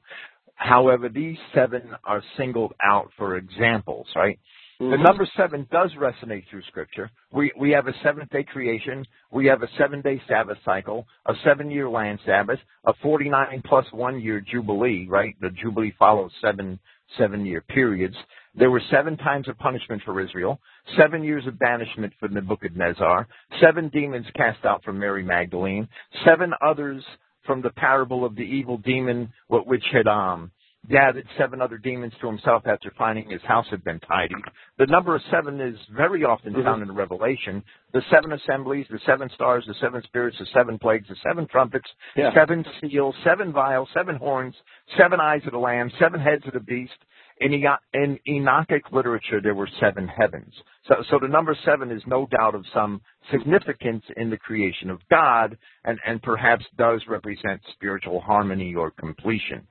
However, 0.54 1.08
these 1.08 1.38
seven 1.54 1.82
are 2.04 2.22
singled 2.36 2.74
out 2.84 3.10
for 3.16 3.36
examples, 3.36 4.06
right? 4.14 4.38
Mm-hmm. 4.80 4.92
The 4.92 4.96
number 4.96 5.28
seven 5.36 5.66
does 5.70 5.90
resonate 5.98 6.44
through 6.48 6.62
Scripture. 6.68 7.10
We 7.32 7.52
we 7.58 7.70
have 7.72 7.86
a 7.86 7.92
seventh 8.02 8.30
day 8.30 8.44
creation. 8.44 9.04
We 9.30 9.44
have 9.46 9.62
a 9.62 9.68
seven 9.76 10.00
day 10.00 10.22
Sabbath 10.26 10.56
cycle, 10.64 11.06
a 11.26 11.34
seven 11.44 11.70
year 11.70 11.88
land 11.88 12.18
Sabbath, 12.24 12.58
a 12.86 12.94
49 13.02 13.62
plus 13.66 13.84
one 13.92 14.20
year 14.20 14.40
Jubilee, 14.40 15.06
right? 15.08 15.36
The 15.40 15.50
Jubilee 15.50 15.92
follows 15.98 16.30
seven 16.40 16.78
seven 17.18 17.44
year 17.44 17.60
periods. 17.60 18.16
There 18.54 18.70
were 18.70 18.82
seven 18.90 19.18
times 19.18 19.48
of 19.48 19.58
punishment 19.58 20.02
for 20.04 20.18
Israel, 20.18 20.60
seven 20.98 21.22
years 21.22 21.46
of 21.46 21.58
banishment 21.58 22.14
for 22.18 22.28
Nebuchadnezzar, 22.28 23.28
seven 23.60 23.90
demons 23.90 24.26
cast 24.34 24.64
out 24.64 24.82
from 24.82 24.98
Mary 24.98 25.22
Magdalene, 25.22 25.88
seven 26.24 26.52
others 26.62 27.04
from 27.44 27.60
the 27.60 27.70
parable 27.70 28.24
of 28.24 28.34
the 28.34 28.42
evil 28.42 28.78
demon, 28.78 29.30
which 29.48 29.84
had 29.92 30.06
um 30.06 30.50
gathered 30.88 31.26
seven 31.38 31.60
other 31.60 31.78
demons 31.78 32.12
to 32.20 32.26
himself 32.26 32.62
after 32.66 32.92
finding 32.96 33.28
his 33.28 33.42
house 33.42 33.66
had 33.70 33.84
been 33.84 34.00
tidied. 34.00 34.42
The 34.78 34.86
number 34.86 35.14
of 35.14 35.22
seven 35.30 35.60
is 35.60 35.76
very 35.94 36.24
often 36.24 36.52
mm-hmm. 36.52 36.62
found 36.62 36.82
in 36.82 36.92
Revelation. 36.92 37.62
The 37.92 38.02
seven 38.10 38.32
assemblies, 38.32 38.86
the 38.90 39.00
seven 39.04 39.28
stars, 39.34 39.64
the 39.66 39.74
seven 39.80 40.02
spirits, 40.04 40.38
the 40.38 40.46
seven 40.54 40.78
plagues, 40.78 41.06
the 41.08 41.16
seven 41.22 41.46
trumpets, 41.46 41.88
yeah. 42.16 42.30
seven 42.34 42.64
seals, 42.80 43.14
seven 43.24 43.52
vials, 43.52 43.88
seven 43.94 44.16
horns, 44.16 44.54
seven 44.98 45.20
eyes 45.20 45.42
of 45.44 45.52
the 45.52 45.58
Lamb, 45.58 45.90
seven 45.98 46.20
heads 46.20 46.44
of 46.46 46.54
the 46.54 46.60
beast. 46.60 46.92
In, 47.40 47.54
in 47.94 48.18
Enochic 48.28 48.92
literature, 48.92 49.40
there 49.42 49.54
were 49.54 49.68
seven 49.80 50.06
heavens. 50.06 50.52
So, 50.86 50.96
so 51.10 51.18
the 51.18 51.28
number 51.28 51.56
seven 51.64 51.90
is 51.90 52.02
no 52.06 52.26
doubt 52.26 52.54
of 52.54 52.66
some 52.74 53.00
significance 53.30 54.04
in 54.18 54.28
the 54.28 54.36
creation 54.36 54.90
of 54.90 55.00
God 55.10 55.56
and, 55.84 55.98
and 56.06 56.22
perhaps 56.22 56.66
does 56.76 57.00
represent 57.08 57.62
spiritual 57.72 58.20
harmony 58.20 58.74
or 58.74 58.90
completion. 58.90 59.66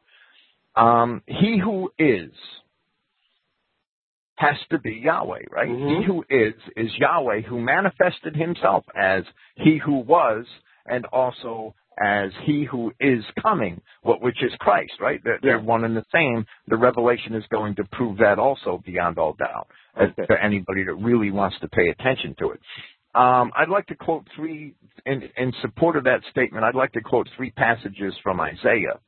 Um, 0.76 1.22
he 1.26 1.60
who 1.64 1.92
is 1.98 2.32
has 4.36 4.56
to 4.72 4.80
be 4.80 5.02
Yahweh, 5.04 5.44
right? 5.52 5.68
Mm-hmm. 5.68 6.02
He 6.02 6.06
who 6.06 6.24
is 6.30 6.54
is 6.78 6.92
Yahweh 6.98 7.42
who 7.42 7.60
manifested 7.60 8.36
himself 8.36 8.86
as 8.96 9.24
he 9.56 9.78
who 9.84 10.00
was 10.00 10.46
and 10.86 11.06
also 11.08 11.76
as 12.02 12.32
he 12.46 12.64
who 12.64 12.94
is 13.02 13.24
coming, 13.42 13.82
which 14.04 14.42
is 14.42 14.54
Christ, 14.60 14.94
right? 15.02 15.20
They're, 15.24 15.40
they're 15.42 15.60
one 15.60 15.84
and 15.84 15.96
the 15.96 16.06
same. 16.14 16.46
The 16.68 16.78
revelation 16.78 17.36
is 17.36 17.44
going 17.52 17.76
to 17.76 17.84
prove 17.92 18.20
that 18.20 18.40
also 18.40 18.82
beyond 18.86 19.18
all 19.18 19.34
doubt 19.34 19.68
okay. 20.02 20.26
for 20.26 20.38
anybody 20.38 20.86
that 20.86 20.94
really 20.94 21.32
wants 21.32 21.58
to 21.60 21.68
pay 21.68 21.90
attention 21.90 22.36
to 22.40 22.52
it. 22.52 22.62
Um, 23.16 23.52
I'd 23.58 23.70
like 23.70 23.88
to 23.88 23.96
quote 23.96 24.26
three, 24.36 24.76
in, 25.06 25.24
in 25.36 25.52
support 25.62 25.98
of 25.98 26.06
that 26.06 26.22
statement, 26.32 26.64
I'd 26.64 26.76
like 26.76 26.94
to 26.94 27.02
quote 27.02 27.28
three 27.36 27.52
passages 27.52 28.14
from 28.24 28.40
Isaiah 28.40 29.00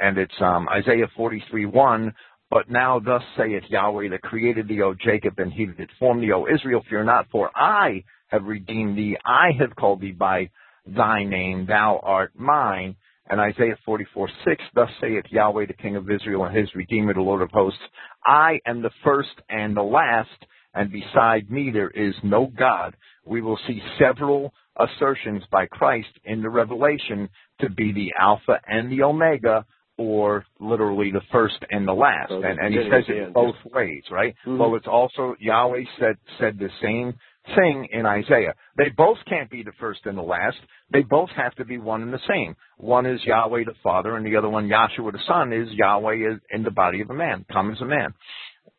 and 0.00 0.18
it's 0.18 0.34
um, 0.40 0.68
Isaiah 0.68 1.08
43:1. 1.18 2.12
But 2.50 2.70
now 2.70 3.00
thus 3.00 3.22
saith 3.36 3.64
Yahweh 3.68 4.10
that 4.10 4.22
created 4.22 4.68
thee, 4.68 4.82
O 4.82 4.94
Jacob, 4.94 5.38
and 5.38 5.52
he 5.52 5.66
that 5.66 5.76
did 5.76 5.90
form 5.98 6.20
thee, 6.20 6.32
O 6.32 6.46
Israel, 6.46 6.82
fear 6.88 7.02
not, 7.02 7.26
for 7.32 7.50
I 7.56 8.04
have 8.28 8.44
redeemed 8.44 8.96
thee. 8.96 9.16
I 9.24 9.50
have 9.58 9.74
called 9.74 10.00
thee 10.00 10.12
by 10.12 10.50
thy 10.86 11.24
name. 11.24 11.66
Thou 11.66 12.00
art 12.02 12.32
mine. 12.36 12.96
And 13.28 13.40
Isaiah 13.40 13.78
44:6, 13.88 14.28
thus 14.74 14.90
saith 15.00 15.24
Yahweh, 15.30 15.66
the 15.66 15.72
King 15.72 15.96
of 15.96 16.10
Israel, 16.10 16.44
and 16.44 16.56
his 16.56 16.68
Redeemer, 16.74 17.14
the 17.14 17.22
Lord 17.22 17.40
of 17.40 17.50
hosts, 17.50 17.80
I 18.26 18.60
am 18.66 18.82
the 18.82 18.90
first 19.02 19.40
and 19.48 19.74
the 19.74 19.82
last, 19.82 20.44
and 20.74 20.92
beside 20.92 21.50
me 21.50 21.70
there 21.70 21.90
is 21.90 22.14
no 22.22 22.46
God. 22.46 22.94
We 23.24 23.40
will 23.40 23.58
see 23.66 23.82
several 23.98 24.52
assertions 24.78 25.42
by 25.50 25.66
Christ 25.66 26.08
in 26.24 26.42
the 26.42 26.50
Revelation 26.50 27.28
to 27.60 27.70
be 27.70 27.92
the 27.92 28.12
Alpha 28.20 28.60
and 28.66 28.90
the 28.90 29.02
Omega, 29.02 29.64
or 29.96 30.44
literally 30.58 31.12
the 31.12 31.22
first 31.30 31.56
and 31.70 31.86
the 31.86 31.92
last. 31.92 32.30
So 32.30 32.42
and, 32.42 32.58
and 32.58 32.74
he 32.74 32.80
says 32.90 33.04
it 33.08 33.32
both 33.32 33.54
ways, 33.72 34.02
right? 34.10 34.34
Mm-hmm. 34.46 34.58
Well, 34.58 34.74
it's 34.74 34.88
also 34.88 35.36
Yahweh 35.38 35.84
said 36.00 36.16
said 36.40 36.58
the 36.58 36.70
same 36.82 37.14
thing 37.54 37.88
in 37.92 38.06
Isaiah. 38.06 38.54
They 38.76 38.88
both 38.96 39.18
can't 39.28 39.50
be 39.50 39.62
the 39.62 39.72
first 39.78 40.00
and 40.04 40.16
the 40.16 40.22
last. 40.22 40.56
They 40.92 41.02
both 41.02 41.30
have 41.36 41.54
to 41.56 41.64
be 41.64 41.78
one 41.78 42.02
and 42.02 42.12
the 42.12 42.20
same. 42.28 42.56
One 42.78 43.06
is 43.06 43.20
Yahweh 43.24 43.64
the 43.66 43.74
Father, 43.82 44.16
and 44.16 44.26
the 44.26 44.36
other 44.36 44.48
one, 44.48 44.68
Yahshua 44.68 45.12
the 45.12 45.18
Son, 45.28 45.52
is 45.52 45.68
Yahweh 45.72 46.36
in 46.50 46.62
the 46.62 46.70
body 46.70 47.00
of 47.00 47.10
a 47.10 47.14
man, 47.14 47.44
come 47.52 47.70
as 47.70 47.80
a 47.80 47.84
man. 47.84 48.14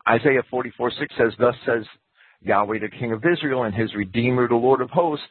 Isaiah 0.08 0.44
44 0.50 0.92
6 1.00 1.16
says, 1.18 1.34
Thus 1.40 1.56
says 1.66 1.86
Yahweh 2.42 2.80
the 2.80 2.90
King 2.90 3.14
of 3.14 3.24
Israel 3.26 3.64
and 3.64 3.74
his 3.74 3.94
Redeemer, 3.96 4.48
the 4.48 4.56
Lord 4.56 4.82
of 4.82 4.90
hosts, 4.90 5.26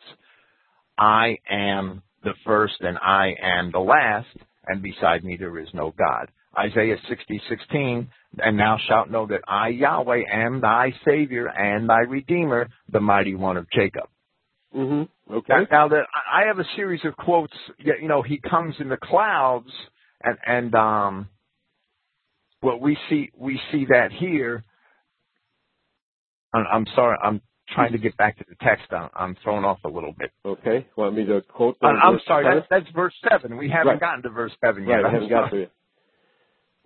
I 0.99 1.39
am 1.51 2.03
the 2.23 2.35
first 2.45 2.75
and 2.81 2.99
I 2.99 3.35
am 3.41 3.71
the 3.71 3.81
last, 3.81 4.29
and 4.67 4.83
beside 4.83 5.25
me 5.25 5.37
there 5.37 5.59
is 5.59 5.69
no 5.75 5.93
God. 5.97 6.31
Isaiah 6.57 6.97
60:16, 7.09 8.07
and 8.39 8.59
thou 8.59 8.79
shalt 8.87 9.11
know 9.11 9.27
that 9.27 9.43
I 9.47 9.69
Yahweh 9.69 10.23
am 10.31 10.61
thy 10.61 10.93
Savior 11.05 11.49
and 11.49 11.89
thy 11.89 12.01
Redeemer, 12.01 12.69
the 12.91 13.01
mighty 13.01 13.35
one 13.35 13.57
of 13.57 13.69
Jacob. 13.71 14.09
Mm-hmm. 14.75 15.35
Okay. 15.35 15.67
Now 15.71 15.89
that 15.89 16.07
I 16.33 16.47
have 16.47 16.59
a 16.59 16.65
series 16.77 17.05
of 17.05 17.17
quotes, 17.17 17.55
you 17.79 18.09
know, 18.09 18.23
he 18.23 18.39
comes 18.39 18.75
in 18.79 18.89
the 18.89 18.97
clouds, 18.97 19.71
and 20.23 20.39
and 20.47 20.75
um, 20.75 21.29
well, 22.63 22.79
we 22.79 22.97
see 23.09 23.31
we 23.37 23.61
see 23.71 23.87
that 23.87 24.11
here. 24.13 24.65
I'm 26.53 26.87
sorry. 26.95 27.17
I'm 27.21 27.41
trying 27.69 27.93
to 27.93 27.99
get 27.99 28.17
back 28.17 28.39
to 28.39 28.45
the 28.49 28.57
text. 28.63 28.87
I'm, 28.93 29.09
I'm 29.15 29.37
thrown 29.43 29.65
off 29.65 29.79
a 29.85 29.89
little 29.89 30.13
bit. 30.19 30.31
Okay. 30.45 30.87
Want 30.97 31.17
me 31.17 31.25
to 31.27 31.41
quote? 31.43 31.77
I'm, 31.83 31.97
I'm 31.97 32.21
sorry. 32.27 32.45
seven? 32.45 32.65
That's, 32.71 32.85
that's 32.85 32.95
verse 32.95 33.15
seven. 33.31 33.57
We 33.57 33.69
haven't 33.71 33.93
Right. 33.93 34.01
gotten 34.01 34.23
to 34.23 34.31
verse 34.31 34.53
seven 34.65 34.85
yet. 34.87 34.97
Right, 34.97 35.05
I 35.07 35.11
haven't 35.11 35.29
got 35.29 35.51
to 35.51 35.57
it. 35.57 35.73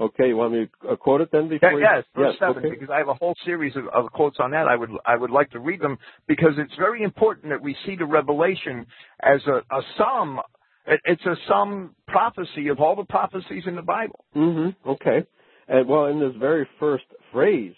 Okay, 0.01 0.29
you 0.29 0.37
want 0.37 0.53
me 0.53 0.69
to 0.83 0.91
uh, 0.91 0.97
quote 0.97 1.23
it 1.23 1.31
then 1.33 1.45
Yeah, 1.47 1.59
before? 1.59 1.81
you- 1.81 1.87
yes, 1.93 2.05
verse 2.15 2.37
seven, 2.39 2.59
okay. 2.65 2.71
because 2.71 2.89
I 2.89 2.99
have 2.99 3.09
a 3.09 3.15
whole 3.15 3.35
series 3.45 3.75
of, 3.75 3.89
of 3.89 4.13
quotes 4.13 4.39
on 4.39 4.53
that. 4.53 4.69
I 4.69 4.77
would 4.77 4.91
I 5.05 5.17
would 5.17 5.31
like 5.33 5.51
to 5.51 5.59
read 5.59 5.81
them 5.81 5.99
because 6.29 6.53
it's 6.57 6.75
very 6.77 7.03
important 7.03 7.49
that 7.51 7.61
we 7.61 7.75
see 7.85 7.97
the 7.97 8.07
revelation 8.07 8.87
as 9.21 9.41
a, 9.47 9.57
a 9.77 9.83
sum. 9.97 10.41
It, 10.87 11.01
it's 11.05 11.27
a 11.27 11.35
sum 11.49 11.97
prophecy 12.07 12.69
of 12.69 12.79
all 12.81 12.95
the 12.95 13.05
prophecies 13.05 13.65
in 13.67 13.75
the 13.75 13.83
Bible. 13.83 14.25
Mm-hmm. 14.37 14.89
Okay. 14.89 15.25
And 15.67 15.89
well, 15.89 16.07
in 16.07 16.21
this 16.21 16.35
very 16.39 16.67
first 16.79 17.05
phrase, 17.33 17.75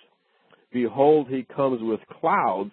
behold, 0.73 1.29
he 1.29 1.43
comes 1.45 1.81
with 1.83 2.01
clouds, 2.21 2.71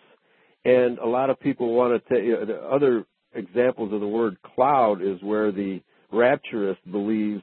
and 0.68 0.98
a 1.00 1.06
lot 1.06 1.30
of 1.30 1.40
people 1.40 1.74
want 1.74 2.04
to 2.04 2.14
take 2.14 2.26
you 2.26 2.46
know, 2.46 2.70
other 2.70 3.06
examples 3.34 3.94
of 3.94 4.02
the 4.02 4.08
word 4.08 4.38
cloud 4.56 5.02
is 5.02 5.22
where 5.22 5.52
the 5.52 5.82
rapturist 6.12 6.80
believes 6.92 7.42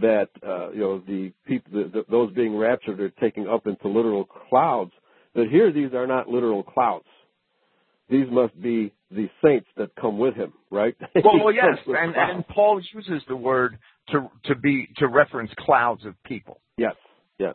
that 0.00 0.28
uh, 0.46 0.70
you 0.70 0.80
know 0.80 0.98
the 1.00 1.32
people, 1.46 1.72
the, 1.72 1.90
the, 1.90 2.04
those 2.08 2.32
being 2.32 2.56
raptured, 2.56 3.00
are 3.00 3.10
taken 3.10 3.48
up 3.48 3.66
into 3.66 3.88
literal 3.88 4.24
clouds. 4.24 4.92
But 5.34 5.48
here, 5.48 5.72
these 5.72 5.92
are 5.94 6.06
not 6.06 6.28
literal 6.28 6.62
clouds. 6.62 7.06
These 8.08 8.26
must 8.30 8.60
be 8.60 8.92
the 9.10 9.28
saints 9.44 9.66
that 9.76 9.94
come 10.00 10.18
with 10.18 10.34
him, 10.34 10.52
right? 10.70 10.96
Well, 11.14 11.44
well 11.44 11.54
yes, 11.54 11.78
and, 11.86 12.14
clouds. 12.14 12.30
and 12.34 12.48
Paul 12.48 12.80
uses 12.94 13.22
the 13.26 13.36
word 13.36 13.78
to 14.10 14.30
to 14.44 14.54
be 14.54 14.88
to 14.98 15.08
reference 15.08 15.50
clouds 15.58 16.04
of 16.04 16.14
people. 16.24 16.60
Yes, 16.76 16.94
yes. 17.38 17.54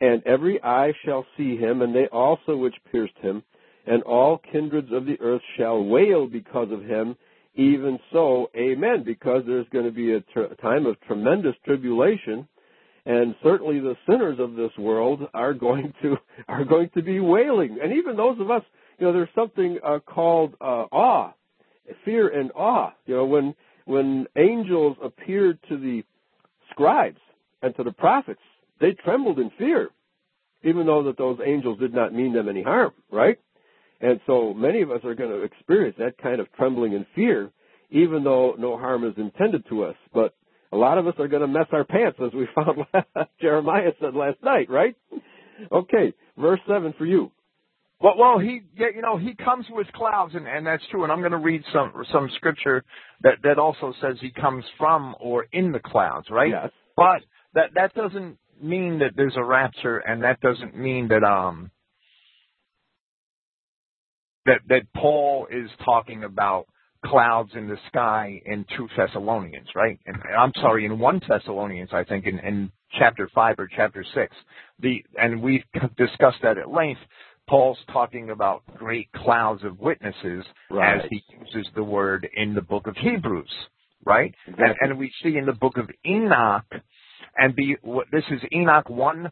And 0.00 0.22
every 0.26 0.62
eye 0.62 0.92
shall 1.04 1.26
see 1.36 1.56
him, 1.56 1.82
and 1.82 1.92
they 1.92 2.06
also 2.06 2.56
which 2.56 2.74
pierced 2.92 3.18
him, 3.20 3.42
and 3.86 4.02
all 4.02 4.40
kindreds 4.52 4.92
of 4.92 5.06
the 5.06 5.20
earth 5.20 5.42
shall 5.56 5.82
wail 5.82 6.26
because 6.26 6.68
of 6.70 6.82
him. 6.82 7.16
Even 7.56 7.98
so, 8.12 8.50
amen, 8.56 9.04
because 9.04 9.42
there's 9.46 9.68
going 9.72 9.84
to 9.84 9.92
be 9.92 10.14
a 10.14 10.20
tr- 10.20 10.54
time 10.60 10.86
of 10.86 11.00
tremendous 11.02 11.54
tribulation, 11.64 12.48
and 13.06 13.36
certainly 13.44 13.78
the 13.78 13.94
sinners 14.08 14.38
of 14.40 14.54
this 14.54 14.72
world 14.76 15.20
are 15.32 15.54
going 15.54 15.92
to 16.02 16.16
are 16.48 16.64
going 16.64 16.90
to 16.94 17.02
be 17.02 17.20
wailing, 17.20 17.78
and 17.80 17.92
even 17.92 18.16
those 18.16 18.40
of 18.40 18.50
us, 18.50 18.62
you 18.98 19.06
know, 19.06 19.12
there's 19.12 19.28
something 19.36 19.78
uh, 19.86 20.00
called 20.00 20.54
uh, 20.60 20.86
awe, 20.90 21.32
fear 22.04 22.28
and 22.28 22.50
awe. 22.56 22.92
You 23.06 23.16
know, 23.16 23.26
when 23.26 23.54
when 23.84 24.26
angels 24.36 24.96
appeared 25.02 25.58
to 25.68 25.76
the 25.76 26.02
scribes 26.70 27.20
and 27.62 27.76
to 27.76 27.84
the 27.84 27.92
prophets, 27.92 28.40
they 28.80 28.92
trembled 28.92 29.38
in 29.38 29.50
fear, 29.58 29.90
even 30.62 30.86
though 30.86 31.04
that 31.04 31.18
those 31.18 31.38
angels 31.44 31.78
did 31.78 31.94
not 31.94 32.12
mean 32.12 32.32
them 32.32 32.48
any 32.48 32.62
harm, 32.62 32.92
right? 33.12 33.38
And 34.04 34.20
so 34.26 34.52
many 34.52 34.82
of 34.82 34.90
us 34.90 35.00
are 35.04 35.14
going 35.14 35.30
to 35.30 35.42
experience 35.44 35.96
that 35.98 36.18
kind 36.18 36.38
of 36.38 36.52
trembling 36.58 36.94
and 36.94 37.06
fear, 37.14 37.50
even 37.90 38.22
though 38.22 38.54
no 38.58 38.76
harm 38.76 39.02
is 39.02 39.14
intended 39.16 39.64
to 39.70 39.84
us. 39.84 39.96
But 40.12 40.34
a 40.72 40.76
lot 40.76 40.98
of 40.98 41.06
us 41.06 41.14
are 41.18 41.26
going 41.26 41.40
to 41.40 41.48
mess 41.48 41.68
our 41.72 41.84
pants, 41.84 42.18
as 42.22 42.30
we 42.34 42.46
found 42.54 42.80
Jeremiah 43.40 43.92
said 43.98 44.14
last 44.14 44.42
night, 44.42 44.68
right? 44.68 44.94
Okay, 45.72 46.12
verse 46.36 46.60
seven 46.68 46.92
for 46.98 47.06
you. 47.06 47.32
Well, 47.98 48.14
well, 48.18 48.38
he, 48.38 48.60
you 48.74 49.00
know, 49.00 49.16
he 49.16 49.34
comes 49.34 49.64
with 49.70 49.86
clouds, 49.94 50.34
and, 50.34 50.46
and 50.46 50.66
that's 50.66 50.82
true. 50.90 51.04
And 51.04 51.12
I'm 51.12 51.20
going 51.20 51.32
to 51.32 51.38
read 51.38 51.62
some 51.72 51.90
some 52.12 52.28
scripture 52.36 52.84
that 53.22 53.38
that 53.42 53.58
also 53.58 53.94
says 54.02 54.16
he 54.20 54.32
comes 54.32 54.64
from 54.76 55.14
or 55.18 55.46
in 55.50 55.72
the 55.72 55.78
clouds, 55.78 56.26
right? 56.28 56.50
Yes. 56.50 56.70
But 56.94 57.22
that 57.54 57.70
that 57.74 57.94
doesn't 57.94 58.36
mean 58.60 58.98
that 58.98 59.12
there's 59.16 59.36
a 59.36 59.44
rapture, 59.44 59.96
and 59.96 60.22
that 60.24 60.40
doesn't 60.42 60.76
mean 60.76 61.08
that 61.08 61.24
um 61.24 61.70
that 64.46 64.60
that 64.68 64.82
Paul 64.94 65.46
is 65.50 65.70
talking 65.84 66.24
about 66.24 66.66
clouds 67.04 67.50
in 67.54 67.68
the 67.68 67.76
sky 67.88 68.40
in 68.46 68.64
two 68.76 68.88
Thessalonians, 68.96 69.68
right? 69.74 69.98
And 70.06 70.16
I'm 70.38 70.52
sorry, 70.60 70.86
in 70.86 70.98
one 70.98 71.20
Thessalonians, 71.28 71.90
I 71.92 72.02
think 72.04 72.26
in, 72.26 72.38
in 72.38 72.72
chapter 72.98 73.28
five 73.34 73.56
or 73.58 73.68
chapter 73.74 74.04
six. 74.14 74.34
The 74.80 75.04
and 75.20 75.42
we've 75.42 75.64
discussed 75.96 76.38
that 76.42 76.58
at 76.58 76.70
length. 76.70 77.00
Paul's 77.46 77.76
talking 77.92 78.30
about 78.30 78.62
great 78.78 79.12
clouds 79.12 79.64
of 79.64 79.78
witnesses 79.78 80.44
Right. 80.70 80.96
as 80.96 81.02
he 81.10 81.22
uses 81.38 81.70
the 81.74 81.84
word 81.84 82.26
in 82.34 82.54
the 82.54 82.62
book 82.62 82.86
of 82.86 82.96
Hebrews, 82.96 83.52
right? 84.06 84.34
Exactly. 84.46 84.64
And, 84.80 84.90
and 84.92 84.98
we 84.98 85.12
see 85.22 85.36
in 85.36 85.44
the 85.44 85.52
book 85.52 85.76
of 85.76 85.90
Enoch, 86.06 86.64
and 87.36 87.54
be 87.54 87.76
what- 87.82 88.10
this 88.10 88.24
is 88.30 88.40
Enoch 88.50 88.88
one, 88.88 89.30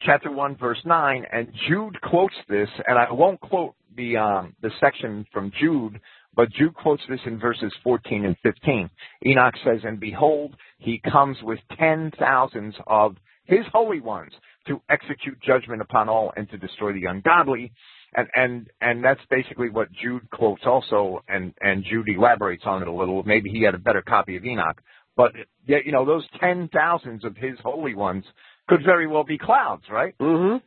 chapter 0.00 0.28
one, 0.32 0.56
verse 0.56 0.80
nine, 0.84 1.24
and 1.32 1.52
Jude 1.68 2.00
quotes 2.00 2.34
this, 2.48 2.68
and 2.88 2.98
I 2.98 3.12
won't 3.12 3.38
quote 3.40 3.76
the 3.96 4.16
um, 4.16 4.54
the 4.62 4.70
section 4.80 5.26
from 5.32 5.52
Jude, 5.60 6.00
but 6.34 6.50
Jude 6.52 6.74
quotes 6.74 7.02
this 7.08 7.20
in 7.26 7.38
verses 7.38 7.72
14 7.84 8.24
and 8.24 8.36
15. 8.42 8.90
Enoch 9.26 9.54
says, 9.64 9.80
"And 9.84 10.00
behold, 10.00 10.56
he 10.78 11.00
comes 11.10 11.36
with 11.42 11.58
ten 11.78 12.10
thousands 12.18 12.74
of 12.86 13.16
his 13.44 13.64
holy 13.72 14.00
ones 14.00 14.32
to 14.66 14.80
execute 14.88 15.40
judgment 15.42 15.82
upon 15.82 16.08
all 16.08 16.32
and 16.36 16.48
to 16.50 16.58
destroy 16.58 16.92
the 16.92 17.06
ungodly." 17.06 17.72
And 18.14 18.28
and 18.34 18.66
and 18.80 19.04
that's 19.04 19.20
basically 19.30 19.70
what 19.70 19.92
Jude 19.92 20.28
quotes 20.30 20.62
also, 20.66 21.22
and 21.28 21.54
and 21.60 21.84
Jude 21.84 22.08
elaborates 22.08 22.64
on 22.66 22.82
it 22.82 22.88
a 22.88 22.92
little. 22.92 23.22
Maybe 23.24 23.50
he 23.50 23.62
had 23.62 23.74
a 23.74 23.78
better 23.78 24.02
copy 24.02 24.36
of 24.36 24.44
Enoch, 24.44 24.80
but 25.16 25.32
yet 25.66 25.86
you 25.86 25.92
know 25.92 26.04
those 26.04 26.26
ten 26.38 26.68
thousands 26.72 27.24
of 27.24 27.36
his 27.36 27.58
holy 27.62 27.94
ones 27.94 28.24
could 28.68 28.84
very 28.84 29.06
well 29.06 29.24
be 29.24 29.38
clouds, 29.38 29.84
right? 29.90 30.14
Mm-hmm. 30.18 30.58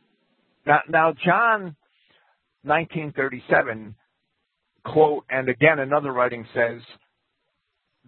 Now, 0.66 0.80
now 0.88 1.14
John 1.24 1.76
1937 2.66 3.94
quote, 4.84 5.24
and 5.30 5.48
again 5.48 5.78
another 5.78 6.12
writing 6.12 6.46
says, 6.54 6.80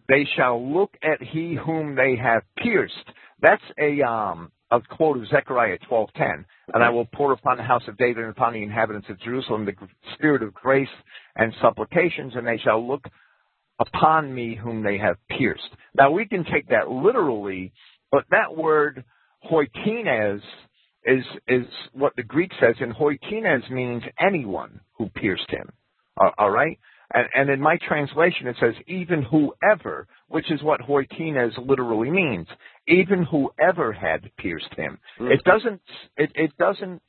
"They 0.08 0.24
shall 0.36 0.64
look 0.64 0.96
at 1.02 1.22
he 1.22 1.54
whom 1.54 1.94
they 1.94 2.16
have 2.16 2.42
pierced." 2.56 3.12
That's 3.40 3.62
a 3.78 4.02
um 4.02 4.52
a 4.70 4.80
quote 4.80 5.16
of 5.16 5.26
Zechariah 5.28 5.78
12:10, 5.88 6.44
and 6.74 6.84
I 6.84 6.90
will 6.90 7.06
pour 7.06 7.32
upon 7.32 7.56
the 7.56 7.62
house 7.62 7.86
of 7.88 7.96
David 7.96 8.24
and 8.24 8.30
upon 8.30 8.52
the 8.52 8.62
inhabitants 8.62 9.08
of 9.08 9.18
Jerusalem 9.20 9.64
the 9.64 9.74
spirit 10.14 10.42
of 10.42 10.52
grace 10.52 10.88
and 11.36 11.54
supplications, 11.60 12.36
and 12.36 12.46
they 12.46 12.58
shall 12.58 12.86
look 12.86 13.08
upon 13.78 14.34
me 14.34 14.54
whom 14.54 14.82
they 14.82 14.98
have 14.98 15.16
pierced. 15.28 15.70
Now 15.94 16.10
we 16.10 16.26
can 16.26 16.44
take 16.44 16.68
that 16.68 16.90
literally, 16.90 17.72
but 18.10 18.24
that 18.30 18.56
word 18.56 19.04
hoitines 19.50 20.42
is 21.04 21.24
is 21.46 21.66
what 21.92 22.14
the 22.16 22.22
Greek 22.22 22.52
says, 22.60 22.76
and 22.80 22.94
hoitines 22.94 23.70
means 23.70 24.02
anyone 24.20 24.80
who 24.96 25.08
pierced 25.10 25.50
him. 25.50 25.70
Uh, 26.20 26.30
all 26.38 26.50
right, 26.50 26.78
and, 27.14 27.26
and 27.34 27.50
in 27.50 27.60
my 27.60 27.78
translation 27.86 28.46
it 28.46 28.56
says 28.60 28.74
even 28.86 29.22
whoever, 29.22 30.06
which 30.28 30.50
is 30.50 30.62
what 30.62 30.80
hoitines 30.80 31.52
literally 31.58 32.10
means. 32.10 32.46
Even 32.86 33.22
whoever 33.22 33.92
had 33.92 34.30
pierced 34.38 34.74
him. 34.76 34.98
Mhm. 35.20 35.32
It 35.32 35.44
doesn't. 35.44 35.80
It, 36.16 36.32
it 36.34 36.56
doesn't 36.58 37.02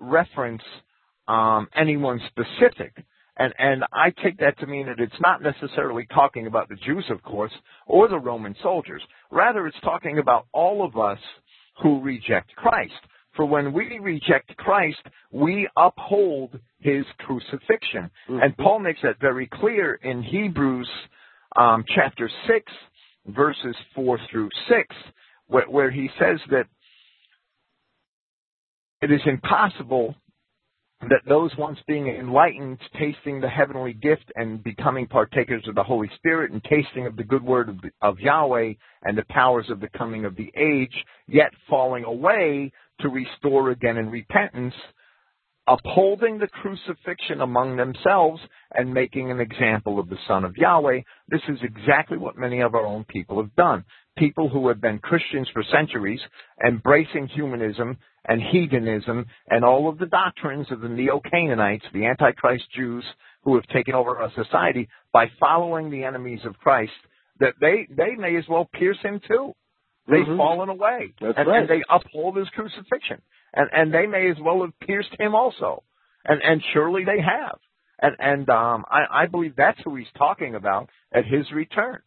reference 0.00 0.62
um, 1.28 1.68
anyone 1.74 2.20
specific. 2.28 2.92
And, 3.38 3.52
and 3.58 3.84
I 3.92 4.12
take 4.22 4.38
that 4.38 4.58
to 4.60 4.66
mean 4.66 4.86
that 4.86 4.98
it's 4.98 5.20
not 5.20 5.42
necessarily 5.42 6.06
talking 6.06 6.46
about 6.46 6.70
the 6.70 6.76
Jews, 6.76 7.04
of 7.10 7.22
course, 7.22 7.52
or 7.86 8.08
the 8.08 8.18
Roman 8.18 8.56
soldiers. 8.62 9.02
Rather, 9.30 9.66
it's 9.66 9.76
talking 9.82 10.18
about 10.18 10.46
all 10.52 10.82
of 10.82 10.96
us 10.96 11.18
who 11.82 12.00
reject 12.00 12.54
Christ. 12.56 12.94
For 13.36 13.44
when 13.44 13.72
we 13.72 13.98
reject 14.00 14.56
Christ, 14.56 15.02
we 15.30 15.68
uphold 15.76 16.58
his 16.80 17.04
crucifixion. 17.18 18.10
Mhm. 18.28 18.42
And 18.42 18.56
Paul 18.56 18.78
makes 18.80 19.02
that 19.02 19.18
very 19.18 19.46
clear 19.46 19.94
in 20.02 20.22
Hebrews 20.22 20.90
um, 21.54 21.84
chapter 21.94 22.28
6, 22.46 22.72
verses 23.26 23.76
4 23.94 24.18
through 24.30 24.50
6, 24.68 24.96
where, 25.46 25.64
where 25.64 25.90
he 25.90 26.10
says 26.18 26.38
that 26.50 26.66
it 29.00 29.10
is 29.10 29.20
impossible 29.26 30.14
that 31.02 31.22
those 31.28 31.50
once 31.58 31.78
being 31.86 32.08
enlightened, 32.08 32.78
tasting 32.98 33.40
the 33.40 33.48
heavenly 33.48 33.92
gift 33.92 34.32
and 34.34 34.64
becoming 34.64 35.06
partakers 35.06 35.62
of 35.68 35.74
the 35.74 35.82
Holy 35.82 36.10
Spirit 36.16 36.52
and 36.52 36.64
tasting 36.64 37.06
of 37.06 37.16
the 37.16 37.24
good 37.24 37.44
word 37.44 37.68
of, 37.68 37.76
of 38.00 38.18
Yahweh 38.18 38.72
and 39.02 39.16
the 39.16 39.24
powers 39.28 39.66
of 39.70 39.80
the 39.80 39.90
coming 39.96 40.24
of 40.24 40.36
the 40.36 40.50
age, 40.56 40.94
yet 41.28 41.52
falling 41.68 42.04
away 42.04 42.72
to 43.00 43.08
restore 43.08 43.70
again 43.70 43.98
in 43.98 44.10
repentance, 44.10 44.74
upholding 45.68 46.38
the 46.38 46.48
crucifixion 46.48 47.42
among 47.42 47.76
themselves 47.76 48.40
and 48.72 48.92
making 48.92 49.30
an 49.30 49.40
example 49.40 49.98
of 49.98 50.08
the 50.08 50.18
Son 50.26 50.44
of 50.44 50.56
Yahweh. 50.56 51.00
This 51.28 51.42
is 51.48 51.58
exactly 51.62 52.16
what 52.16 52.38
many 52.38 52.62
of 52.62 52.74
our 52.74 52.86
own 52.86 53.04
people 53.04 53.42
have 53.42 53.54
done. 53.54 53.84
People 54.16 54.48
who 54.48 54.68
have 54.68 54.80
been 54.80 54.98
Christians 54.98 55.48
for 55.52 55.62
centuries, 55.70 56.20
embracing 56.66 57.28
humanism 57.28 57.98
and 58.26 58.40
heathenism 58.40 59.26
and 59.50 59.64
all 59.64 59.88
of 59.88 59.98
the 59.98 60.06
doctrines 60.06 60.66
of 60.70 60.80
the 60.80 60.88
Neo-Canaanites, 60.88 61.84
the 61.92 62.06
Antichrist 62.06 62.64
Jews 62.74 63.04
who 63.42 63.54
have 63.56 63.66
taken 63.68 63.94
over 63.94 64.18
our 64.18 64.32
society 64.34 64.88
by 65.12 65.26
following 65.38 65.90
the 65.90 66.02
enemies 66.04 66.40
of 66.44 66.58
Christ, 66.58 66.92
that 67.40 67.54
they, 67.60 67.86
they 67.90 68.14
may 68.16 68.36
as 68.36 68.44
well 68.48 68.68
pierce 68.72 68.98
him 69.02 69.20
too. 69.28 69.54
They've 70.08 70.24
Mhm. 70.24 70.36
fallen 70.38 70.68
away. 70.68 71.12
That's 71.20 71.36
and, 71.36 71.46
right. 71.48 71.60
and 71.60 71.68
they 71.68 71.82
uphold 71.90 72.36
his 72.36 72.48
crucifixion. 72.50 73.20
And, 73.52 73.68
and 73.72 73.92
they 73.94 74.06
may 74.06 74.30
as 74.30 74.36
well 74.40 74.62
have 74.62 74.78
pierced 74.80 75.14
him 75.18 75.34
also. 75.34 75.82
and 76.24 76.40
and 76.42 76.60
surely 76.72 77.04
they 77.04 77.20
have, 77.20 77.58
and 78.02 78.16
and 78.18 78.50
um, 78.50 78.84
I, 78.90 79.22
I 79.22 79.26
believe 79.26 79.54
that's 79.56 79.78
who 79.84 79.94
he's 79.94 80.10
talking 80.18 80.54
about 80.56 80.88
at 81.12 81.24
his 81.24 81.50
return. 81.52 82.00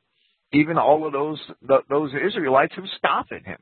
Even 0.52 0.78
all 0.78 1.06
of 1.06 1.14
those 1.14 1.40
the, 1.62 1.80
those 1.90 2.12
Israelites 2.14 2.74
who 2.76 2.84
scoff 2.98 3.28
at 3.32 3.46
him, 3.46 3.60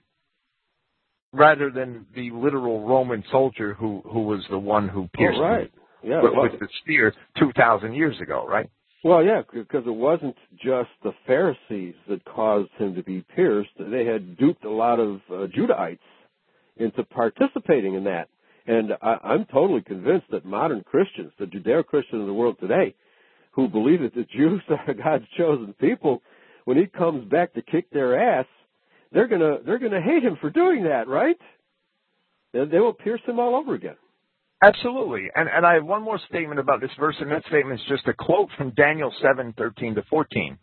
rather 1.34 1.70
than 1.70 2.06
the 2.16 2.32
literal 2.32 2.88
Roman 2.88 3.24
soldier 3.32 3.74
who 3.74 4.02
who 4.06 4.22
was 4.22 4.46
the 4.50 4.60
one 4.60 4.88
who 4.88 5.10
pierced 5.14 5.40
oh, 5.40 5.44
right. 5.44 5.62
him 5.62 5.70
Yeah, 6.04 6.22
with, 6.22 6.34
well, 6.34 6.44
with 6.44 6.60
the 6.60 6.68
spear 6.82 7.14
two 7.38 7.52
thousand 7.56 7.94
years 7.94 8.20
ago, 8.22 8.46
right? 8.48 8.70
well, 9.04 9.24
yeah, 9.24 9.42
because 9.54 9.84
it 9.86 9.94
wasn't 9.94 10.36
just 10.56 10.90
the 11.04 11.14
Pharisees 11.26 11.96
that 12.10 12.26
caused 12.26 12.70
him 12.78 12.96
to 12.96 13.04
be 13.04 13.24
pierced. 13.36 13.70
They 13.80 14.06
had 14.06 14.38
duped 14.38 14.66
a 14.66 14.72
lot 14.72 15.00
of 15.00 15.22
uh, 15.30 15.48
Judahites 15.48 16.00
into 16.76 17.04
participating 17.04 17.96
in 17.96 18.04
that. 18.06 18.28
And 18.66 18.92
I, 19.02 19.18
I'm 19.24 19.46
totally 19.46 19.82
convinced 19.82 20.26
that 20.32 20.46
modern 20.46 20.84
Christians, 20.84 21.32
the 21.40 21.46
Judeo-Christians 21.46 22.20
of 22.22 22.28
the 22.28 22.34
world 22.34 22.58
today, 22.60 22.96
who 23.52 23.68
believe 23.68 24.02
that 24.02 24.14
the 24.14 24.26
Jews 24.26 24.62
are 24.70 24.94
God's 24.94 25.26
chosen 25.38 25.74
people, 25.80 26.22
when 26.68 26.76
he 26.76 26.86
comes 26.86 27.24
back 27.30 27.54
to 27.54 27.62
kick 27.62 27.90
their 27.92 28.20
ass, 28.20 28.46
they're 29.14 29.30
gonna 29.30 29.60
they're 29.66 29.80
gonna 29.80 30.02
hate 30.02 30.22
him 30.22 30.38
for 30.42 30.50
doing 30.50 30.84
that, 30.84 31.08
right? 31.08 31.38
They, 32.52 32.66
they 32.66 32.80
will 32.80 32.92
pierce 32.92 33.22
him 33.26 33.40
all 33.40 33.56
over 33.56 33.74
again. 33.74 33.96
Absolutely. 34.62 35.30
And 35.34 35.48
and 35.48 35.66
I 35.66 35.76
have 35.76 35.86
one 35.86 36.04
more 36.04 36.20
statement 36.28 36.60
about 36.60 36.82
this 36.82 36.92
verse, 37.00 37.16
and 37.22 37.32
that 37.32 37.46
statement 37.46 37.80
is 37.80 37.86
just 37.88 38.06
a 38.10 38.14
quote 38.14 38.50
from 38.58 38.72
Daniel 38.72 39.14
seven 39.22 39.54
thirteen 39.58 39.96
to 39.96 40.04
fourteen. 40.10 40.58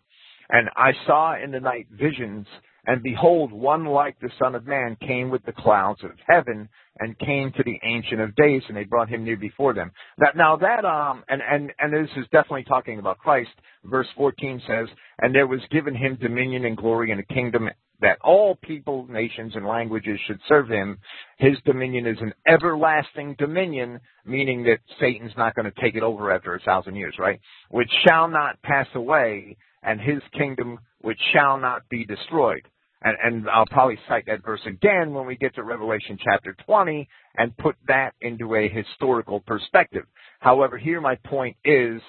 And 0.51 0.69
I 0.77 0.93
saw 1.07 1.43
in 1.43 1.53
the 1.53 1.61
night 1.61 1.87
visions, 1.91 2.47
and 2.87 3.03
behold, 3.03 3.53
one 3.53 3.85
like 3.87 4.19
the 4.21 4.31
Son 4.39 4.55
of 4.55 4.67
Man 4.67 4.97
came 5.01 5.31
with 5.31 5.45
the 5.45 5.53
clouds 5.53 6.03
of 6.05 6.11
heaven, 6.27 6.69
and 6.99 7.19
came 7.19 7.51
to 7.53 7.63
the 7.65 7.79
Ancient 7.83 8.21
of 8.21 8.37
Days, 8.37 8.63
and 8.69 8.77
they 8.77 8.85
brought 8.85 9.09
him 9.09 9.25
near 9.25 9.37
before 9.37 9.75
them. 9.75 9.91
That 10.19 10.37
now 10.37 10.57
that 10.57 10.85
um 10.85 11.25
and 11.29 11.43
and 11.43 11.73
and 11.79 11.93
this 11.93 12.11
is 12.17 12.25
definitely 12.33 12.65
talking 12.65 12.99
about 12.99 13.19
Christ. 13.19 13.51
Verse 13.85 14.07
fourteen 14.17 14.63
says, 14.67 14.89
and 15.19 15.35
there 15.35 15.47
was 15.47 15.61
given 15.71 15.95
him 15.95 16.19
dominion 16.21 16.65
and 16.65 16.77
glory 16.77 17.11
and 17.11 17.21
a 17.21 17.35
kingdom 17.35 17.69
that 18.01 18.19
all 18.23 18.57
people, 18.57 19.07
nations, 19.09 19.53
and 19.55 19.65
languages 19.65 20.19
should 20.27 20.41
serve 20.49 20.69
him. 20.69 20.99
His 21.39 21.57
dominion 21.65 22.07
is 22.07 22.19
an 22.21 22.35
everlasting 22.47 23.37
dominion, 23.39 24.01
meaning 24.27 24.65
that 24.65 24.79
Satan's 25.01 25.33
not 25.37 25.55
going 25.55 25.71
to 25.71 25.81
take 25.81 25.95
it 25.95 26.03
over 26.03 26.33
after 26.33 26.55
a 26.55 26.61
thousand 26.61 26.97
years, 26.97 27.15
right? 27.19 27.41
Which 27.71 27.91
shall 28.07 28.29
not 28.29 28.61
pass 28.63 28.89
away, 28.95 29.57
and 29.83 30.01
his 30.01 30.21
kingdom 30.37 30.79
which 31.01 31.21
shall 31.33 31.59
not 31.59 31.89
be 31.89 32.05
destroyed. 32.05 32.67
And, 33.05 33.17
and 33.23 33.51
I'll 33.51 33.67
probably 33.67 33.99
cite 34.09 34.25
that 34.27 34.43
verse 34.43 34.63
again 34.67 35.13
when 35.13 35.27
we 35.27 35.37
get 35.37 35.55
to 35.57 35.63
Revelation 35.63 36.19
chapter 36.25 36.57
20 36.65 37.07
and 37.37 37.57
put 37.59 37.77
that 37.87 38.15
into 38.23 38.55
a 38.55 38.67
historical 38.69 39.41
perspective. 39.41 40.05
However, 40.41 40.79
here 40.79 41.01
my 41.03 41.17
point 41.17 41.57
is 41.65 42.01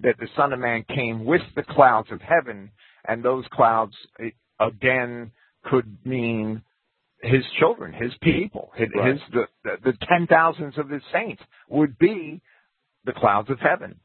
that 0.00 0.16
the 0.18 0.28
Son 0.36 0.52
of 0.54 0.58
Man 0.58 0.84
came 0.94 1.24
with 1.26 1.42
the 1.54 1.64
clouds 1.64 2.08
of 2.10 2.20
heaven, 2.22 2.70
and 3.06 3.22
those 3.22 3.44
clouds, 3.52 3.92
eh, 4.20 4.30
again, 4.58 5.32
could 5.64 5.98
mean 6.04 6.62
his 7.20 7.42
children, 7.58 7.92
his 7.92 8.12
people, 8.22 8.70
his, 8.74 8.88
Right. 8.94 9.12
his 9.12 9.20
the, 9.32 9.44
the, 9.64 9.92
the 9.92 9.98
ten 10.06 10.26
thousands 10.28 10.78
of 10.78 10.88
his 10.88 11.02
saints 11.12 11.42
would 11.68 11.98
be 11.98 12.40
the 13.04 13.12
clouds 13.12 13.50
of 13.50 13.58
heaven. 13.58 13.98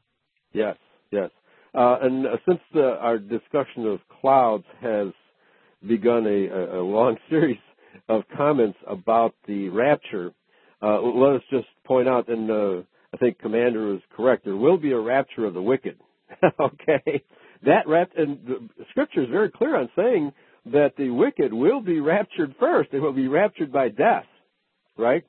Yes, 0.52 0.76
yes. 1.10 1.30
Uh, 1.74 1.96
and 2.02 2.26
uh, 2.26 2.36
since 2.46 2.60
our 2.74 3.18
discussion 3.18 3.86
of 3.86 4.00
clouds 4.20 4.64
has 4.80 5.08
begun 5.86 6.26
a, 6.26 6.78
a, 6.78 6.82
long 6.82 7.16
series 7.30 7.58
of 8.08 8.22
comments 8.36 8.78
about 8.86 9.34
the 9.46 9.68
rapture, 9.68 10.32
uh, 10.82 11.00
let 11.00 11.36
us 11.36 11.42
just 11.50 11.66
point 11.84 12.08
out, 12.08 12.28
and 12.28 12.50
uh, 12.50 12.82
I 13.12 13.16
think 13.18 13.38
Comparet 13.38 13.96
is 13.96 14.02
correct, 14.16 14.44
there 14.44 14.56
will 14.56 14.76
be 14.76 14.92
a 14.92 14.98
rapture 14.98 15.44
of 15.44 15.54
the 15.54 15.62
wicked. 15.62 15.98
okay? 16.60 17.22
That 17.64 17.86
rap- 17.86 18.10
and 18.16 18.38
the 18.46 18.84
scripture 18.90 19.22
is 19.22 19.30
very 19.30 19.50
clear 19.50 19.76
on 19.76 19.88
saying 19.96 20.32
that 20.66 20.92
the 20.96 21.10
wicked 21.10 21.52
will 21.52 21.80
be 21.80 22.00
raptured 22.00 22.54
first. 22.58 22.90
They 22.92 22.98
will 22.98 23.12
be 23.12 23.28
raptured 23.28 23.72
by 23.72 23.88
death, 23.88 24.26
right? 24.96 25.24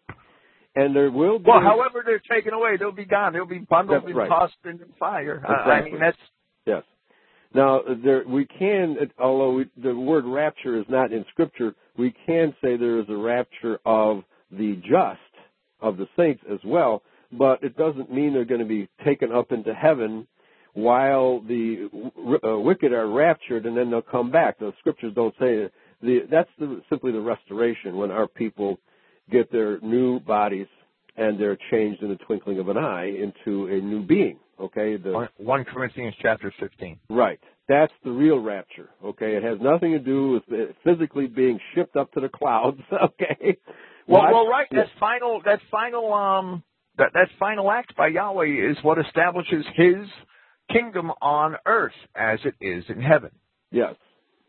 And 0.76 0.96
there 0.96 1.10
will 1.12 1.40
be 1.40 1.46
Well, 1.48 1.62
however 1.62 2.04
they're 2.06 2.20
taken 2.20 2.54
away, 2.54 2.76
they'll 2.78 2.92
be 2.92 3.06
gone. 3.06 3.32
They'll 3.32 3.46
be 3.46 3.60
bundled 3.60 4.04
and 4.04 4.16
right. 4.16 4.28
tossed 4.28 4.54
into 4.66 4.86
fire. 5.00 5.42
I- 5.48 5.72
I 5.72 5.82
mean, 5.84 6.00
that's 6.00 6.18
Yes. 6.66 6.84
Now, 7.56 7.80
there 8.04 8.26
we 8.28 8.46
can, 8.46 8.98
although 9.18 9.54
we, 9.54 9.66
the 9.82 9.96
word 9.96 10.26
rapture 10.26 10.78
is 10.78 10.86
not 10.90 11.14
in 11.14 11.24
Scripture, 11.32 11.74
we 11.98 12.14
can 12.26 12.54
say 12.62 12.76
there 12.76 13.00
is 13.00 13.06
a 13.08 13.16
rapture 13.16 13.80
of 13.86 14.24
the 14.52 14.76
just, 14.82 15.22
of 15.80 15.96
the 15.96 16.06
saints 16.18 16.44
as 16.52 16.60
well, 16.66 17.02
but 17.32 17.64
it 17.64 17.78
doesn't 17.78 18.12
mean 18.12 18.34
they're 18.34 18.44
going 18.44 18.60
to 18.60 18.66
be 18.66 18.90
taken 19.06 19.32
up 19.32 19.54
into 19.54 19.74
heaven 19.74 20.28
while 20.74 21.40
the 21.48 21.90
uh, 22.44 22.60
wicked 22.60 22.92
are 22.92 23.08
raptured 23.08 23.66
and 23.66 23.78
then 23.78 23.90
they'll 23.90 24.02
come 24.02 24.30
back. 24.30 24.60
The 24.60 24.74
Scriptures 24.80 25.14
don't 25.16 25.34
say. 25.40 25.70
The, 26.02 26.24
that's 26.30 26.50
the, 26.60 26.82
simply 26.90 27.14
the 27.14 27.22
restoration 27.22 27.96
when 27.96 28.12
our 28.12 28.28
people 28.28 28.80
get 29.32 29.50
their 29.50 29.80
new 29.80 30.20
bodies 30.20 30.68
and 31.16 31.40
they're 31.40 31.58
changed 31.72 32.04
in 32.04 32.10
the 32.10 32.18
twinkling 32.18 32.60
of 32.60 32.68
an 32.68 32.78
eye 32.78 33.06
into 33.06 33.68
a 33.68 33.80
new 33.80 34.04
being. 34.04 34.40
Okay, 34.60 34.98
the 34.98 35.12
one- 35.12 35.30
1 35.38 35.64
Corinthians 35.66 36.16
chapter 36.22 36.52
15. 36.60 37.00
Right. 37.10 37.40
That's 37.68 37.94
the 38.04 38.12
real 38.12 38.40
rapture. 38.40 38.90
Okay. 39.04 39.36
It 39.36 39.44
has 39.44 39.60
nothing 39.60 39.92
to 39.94 40.00
do 40.00 40.32
with 40.48 40.76
physically 40.84 41.26
being 41.28 41.60
shipped 41.74 41.96
up 41.96 42.12
to 42.14 42.20
the 42.22 42.30
clouds. 42.30 42.80
Okay. 42.92 43.58
Well, 44.08 44.22
I- 44.22 44.32
well, 44.32 44.48
right. 44.48 44.68
That 44.72 44.88
final, 45.00 45.42
that 45.46 45.60
final, 45.72 46.14
um, 46.14 46.64
that 46.98 47.12
that 47.14 47.28
final 47.40 47.72
act 47.72 47.96
by 47.96 48.08
Yahweh 48.08 48.70
is 48.72 48.78
what 48.84 49.00
establishes 49.00 49.66
His 49.76 50.08
kingdom 50.72 51.12
on 51.22 51.56
earth 51.66 51.94
as 52.16 52.40
it 52.46 52.54
is 52.62 52.84
in 52.90 53.02
heaven. 53.02 53.32
Yes. 53.72 53.96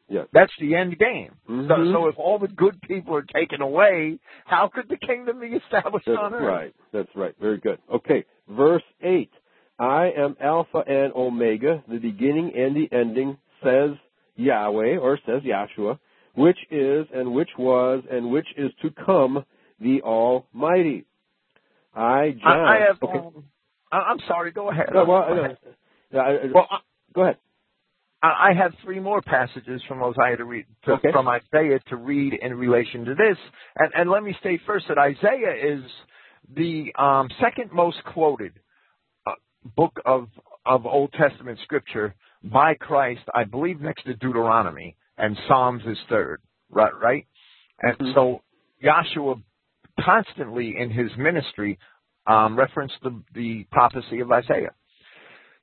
Yes. 0.08 0.28
That's 0.32 0.52
the 0.60 0.74
end 0.76 0.98
game. 0.98 1.34
Mhm. 1.48 1.68
So, 1.68 1.92
so 1.92 2.06
if 2.08 2.18
all 2.18 2.38
the 2.38 2.48
good 2.48 2.80
people 2.82 3.14
are 3.16 3.22
taken 3.22 3.60
away, 3.62 4.18
how 4.44 4.68
could 4.68 4.88
the 4.88 4.96
kingdom 4.98 5.40
be 5.40 5.48
established 5.48 6.06
That's 6.06 6.18
on 6.18 6.34
earth? 6.34 6.42
right. 6.42 6.74
That's 6.92 7.08
right. 7.16 7.34
Very 7.40 7.58
good. 7.58 7.78
Okay. 7.92 8.24
Verse 8.48 8.84
8. 9.02 9.30
I 9.78 10.10
am 10.16 10.36
Alpha 10.40 10.78
and 10.86 11.12
Omega, 11.14 11.82
the 11.88 11.98
beginning 11.98 12.52
and 12.56 12.74
the 12.74 12.88
ending, 12.96 13.36
says 13.62 13.90
Yahweh, 14.36 14.96
or 14.96 15.18
says 15.26 15.42
Yahshua, 15.42 15.98
which 16.34 16.58
is 16.70 17.06
and 17.14 17.32
which 17.32 17.50
was 17.58 18.02
and 18.10 18.30
which 18.30 18.46
is 18.56 18.70
to 18.82 18.90
come, 18.90 19.44
the 19.80 20.00
Almighty. 20.02 21.04
I, 21.94 22.34
John. 22.42 22.58
I, 22.58 22.76
I 22.76 22.86
have. 22.86 23.02
Okay. 23.02 23.18
Um, 23.18 23.44
I, 23.92 23.96
I'm 23.98 24.18
sorry. 24.26 24.52
Go 24.52 24.70
ahead. 24.70 24.86
No, 24.92 25.04
well, 25.04 25.26
Go 25.28 25.40
ahead. 25.42 25.58
Well, 26.52 26.66
I- 26.70 26.78
go 27.14 27.22
ahead. 27.22 27.36
I 28.22 28.50
I 28.50 28.52
have 28.54 28.72
three 28.82 28.98
more 28.98 29.20
passages 29.20 29.82
from 29.86 30.02
Isaiah 30.02 30.38
to 30.38 30.44
read 30.44 30.66
to, 30.86 30.92
Okay. 30.92 31.12
from 31.12 31.28
Isaiah 31.28 31.80
to 31.88 31.96
read 31.96 32.34
in 32.34 32.54
relation 32.54 33.04
to 33.04 33.14
this, 33.14 33.36
and, 33.78 33.92
and 33.94 34.10
let 34.10 34.22
me 34.22 34.34
state 34.40 34.60
first 34.66 34.86
that 34.88 34.96
Isaiah 34.98 35.74
is 35.76 35.82
the 36.54 36.92
um, 36.98 37.28
second 37.40 37.72
most 37.72 37.98
quoted 38.12 38.52
book 39.66 40.00
of 40.04 40.28
of 40.64 40.86
Old 40.86 41.12
Testament 41.12 41.58
scripture 41.62 42.14
by 42.42 42.74
Christ, 42.74 43.22
I 43.34 43.44
believe, 43.44 43.80
next 43.80 44.04
to 44.04 44.14
Deuteronomy, 44.14 44.96
and 45.16 45.36
Psalms 45.46 45.82
is 45.86 45.98
third. 46.08 46.40
Right, 46.70 46.94
right, 47.00 47.26
and 47.80 47.96
Mhm. 47.98 48.14
so 48.14 48.42
Joshua 48.82 49.36
constantly 50.00 50.76
in 50.76 50.90
his 50.90 51.16
ministry 51.16 51.78
um, 52.26 52.56
referenced 52.58 53.00
the 53.02 53.22
the 53.34 53.64
prophecy 53.70 54.20
of 54.20 54.32
Isaiah. 54.32 54.72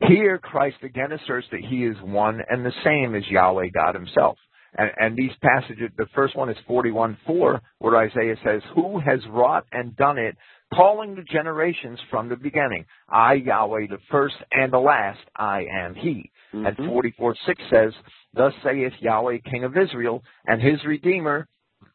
Here, 0.08 0.38
Christ 0.38 0.78
again 0.84 1.12
asserts 1.12 1.48
that 1.52 1.62
he 1.62 1.86
is 1.86 2.00
one 2.02 2.42
and 2.50 2.66
the 2.66 2.74
same 2.84 3.16
as 3.16 3.28
Yahweh 3.30 3.70
God 3.74 3.96
himself. 3.96 4.38
And, 4.76 4.92
and 4.98 5.16
these 5.16 5.32
passages, 5.42 5.92
the 5.98 6.08
first 6.16 6.36
one 6.36 6.50
is 6.50 6.58
41 6.68 7.18
4, 7.28 7.62
where 7.80 7.98
Isaiah 7.98 8.36
says, 8.44 8.62
Who 8.76 9.00
has 9.00 9.20
wrought 9.30 9.66
and 9.72 9.96
done 9.96 10.18
it, 10.18 10.36
calling 10.76 11.16
the 11.16 11.24
generations 11.24 12.00
from 12.10 12.30
the 12.30 12.36
beginning? 12.36 12.86
I, 13.10 13.34
Yahweh, 13.34 13.88
the 13.90 14.00
first 14.10 14.36
and 14.52 14.72
the 14.72 14.80
last, 14.80 15.20
I 15.36 15.66
am 15.72 15.96
he. 15.96 16.32
And 16.54 16.78
Mhm. 16.78 16.88
44.6 16.88 17.62
says, 17.70 17.94
Thus 18.34 18.54
saith 18.64 18.94
Yahweh, 19.00 19.40
King 19.40 19.64
of 19.64 19.78
Israel, 19.78 20.24
and 20.46 20.62
his 20.62 20.84
Redeemer, 20.86 21.48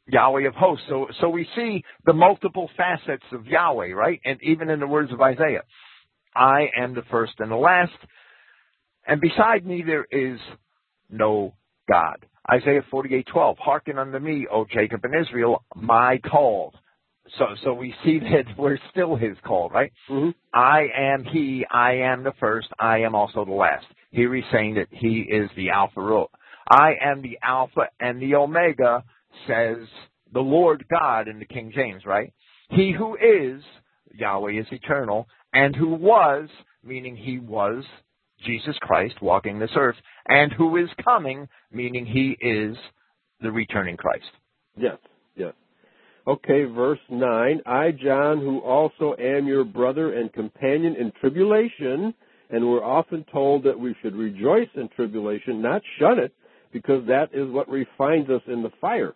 Yahweh 0.07 0.47
of 0.47 0.55
hosts. 0.55 0.87
So, 0.89 1.09
so 1.20 1.29
we 1.29 1.45
see 1.55 1.85
the 2.05 2.12
multiple 2.12 2.68
facets 2.76 3.24
of 3.33 3.47
Yahweh, 3.47 3.93
right? 3.93 4.20
And 4.24 4.43
even 4.43 4.70
in 4.70 4.81
the 4.81 4.87
words 4.87 5.12
of 5.12 5.20
Isaiah. 5.20 5.64
I 6.35 6.70
am 6.76 6.95
the 6.95 7.03
first 7.11 7.41
and 7.41 7.51
the 7.51 7.57
last, 7.57 7.97
and 9.07 9.20
beside 9.20 9.66
me 9.66 9.83
there 9.83 10.07
is 10.11 10.39
no 11.11 11.55
God. 11.91 12.24
Isaiah 12.51 12.83
48:12. 12.83 13.59
Hearken 13.59 13.99
unto 13.99 14.18
me, 14.18 14.47
O 14.51 14.64
Jacob 14.64 15.05
and 15.05 15.14
Israel, 15.14 15.64
my 15.74 16.18
called. 16.18 16.79
So, 17.37 17.47
so 17.64 17.74
we 17.74 17.95
see 18.05 18.18
that 18.33 18.45
we're 18.57 18.79
still 18.91 19.16
His 19.16 19.37
called, 19.45 19.72
right? 19.72 19.93
Mhm. 20.09 20.35
I 20.55 20.87
am 20.97 21.24
He. 21.24 21.64
I 21.70 21.93
am 21.97 22.22
the 22.24 22.33
first. 22.41 22.68
I 22.79 22.99
am 22.99 23.14
also 23.14 23.45
the 23.45 23.53
last. 23.53 23.87
Here 24.11 24.35
He's 24.35 24.45
saying 24.53 24.74
that 24.74 24.89
He 24.91 25.20
is 25.20 25.51
the 25.57 25.70
Alpha. 25.70 26.01
Ro- 26.01 26.31
I 26.70 26.93
am 27.03 27.22
the 27.22 27.39
Alpha 27.43 27.89
and 28.01 28.20
the 28.20 28.35
Omega, 28.35 29.03
says 29.47 29.79
the 30.33 30.41
Lord 30.41 30.87
God 30.91 31.29
in 31.29 31.39
the 31.39 31.45
King 31.47 31.72
James, 31.74 32.05
right? 32.05 32.33
He 32.70 32.93
who 32.93 33.16
is 33.16 33.62
Yahweh 34.14 34.61
is 34.61 34.66
eternal, 34.70 35.26
and 35.53 35.74
who 35.74 35.89
was, 35.95 36.49
meaning 36.85 37.16
he 37.16 37.39
was 37.39 37.85
Jesus 38.45 38.76
Christ 38.81 39.20
walking 39.22 39.59
this 39.59 39.70
earth, 39.76 39.97
and 40.29 40.53
who 40.53 40.76
is 40.76 40.89
coming, 41.03 41.49
meaning 41.72 42.05
he 42.07 42.37
is 42.41 42.76
the 43.41 43.51
returning 43.51 43.97
Christ. 43.97 44.26
Yes. 44.76 44.97
Okay, 46.29 46.64
verse 46.64 46.99
9. 47.09 47.62
I, 47.64 47.91
John, 47.91 48.41
who 48.41 48.59
also 48.59 49.14
am 49.18 49.47
your 49.47 49.64
brother 49.64 50.12
and 50.12 50.31
companion 50.31 50.95
in 50.95 51.11
tribulation, 51.22 52.12
and 52.51 52.68
we're 52.68 52.85
often 52.85 53.24
told 53.33 53.64
that 53.64 53.81
we 53.81 53.97
should 54.03 54.14
rejoice 54.14 54.68
in 54.74 54.91
tribulation, 54.95 55.62
not 55.62 55.81
shun 55.99 56.18
it, 56.18 56.35
because 56.70 57.07
that 57.07 57.31
is 57.33 57.51
what 57.51 57.70
refines 57.70 58.29
us 58.29 58.43
in 58.47 58.62
the 58.62 58.72
fire. 58.79 59.14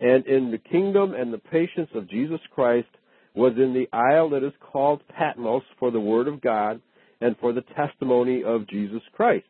And 0.00 0.26
in 0.26 0.50
the 0.50 0.58
kingdom 0.58 1.14
and 1.14 1.32
the 1.32 1.38
patience 1.38 1.90
of 1.94 2.10
Jesus 2.10 2.40
Christ 2.52 2.88
was 3.36 3.52
in 3.56 3.72
the 3.72 3.86
isle 3.96 4.30
that 4.30 4.44
is 4.44 4.52
called 4.72 5.00
Patmos 5.16 5.62
for 5.78 5.92
the 5.92 6.00
word 6.00 6.26
of 6.26 6.40
God 6.40 6.80
and 7.20 7.36
for 7.40 7.52
the 7.52 7.62
testimony 7.76 8.42
of 8.42 8.66
Jesus 8.66 9.02
Christ. 9.14 9.46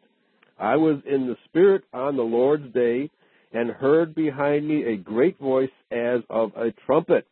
I 0.59 0.76
was 0.76 1.01
in 1.11 1.26
the 1.26 1.36
Spirit 1.47 1.84
on 1.95 2.16
the 2.16 2.22
Lord's 2.22 2.70
day 2.74 3.09
and 3.53 3.70
heard 3.70 4.14
behind 4.14 4.66
me 4.66 4.84
a 4.84 4.96
great 4.96 5.38
voice 5.38 5.70
as 5.90 6.20
of 6.30 6.53
a 6.57 6.72
trumpet, 6.86 7.26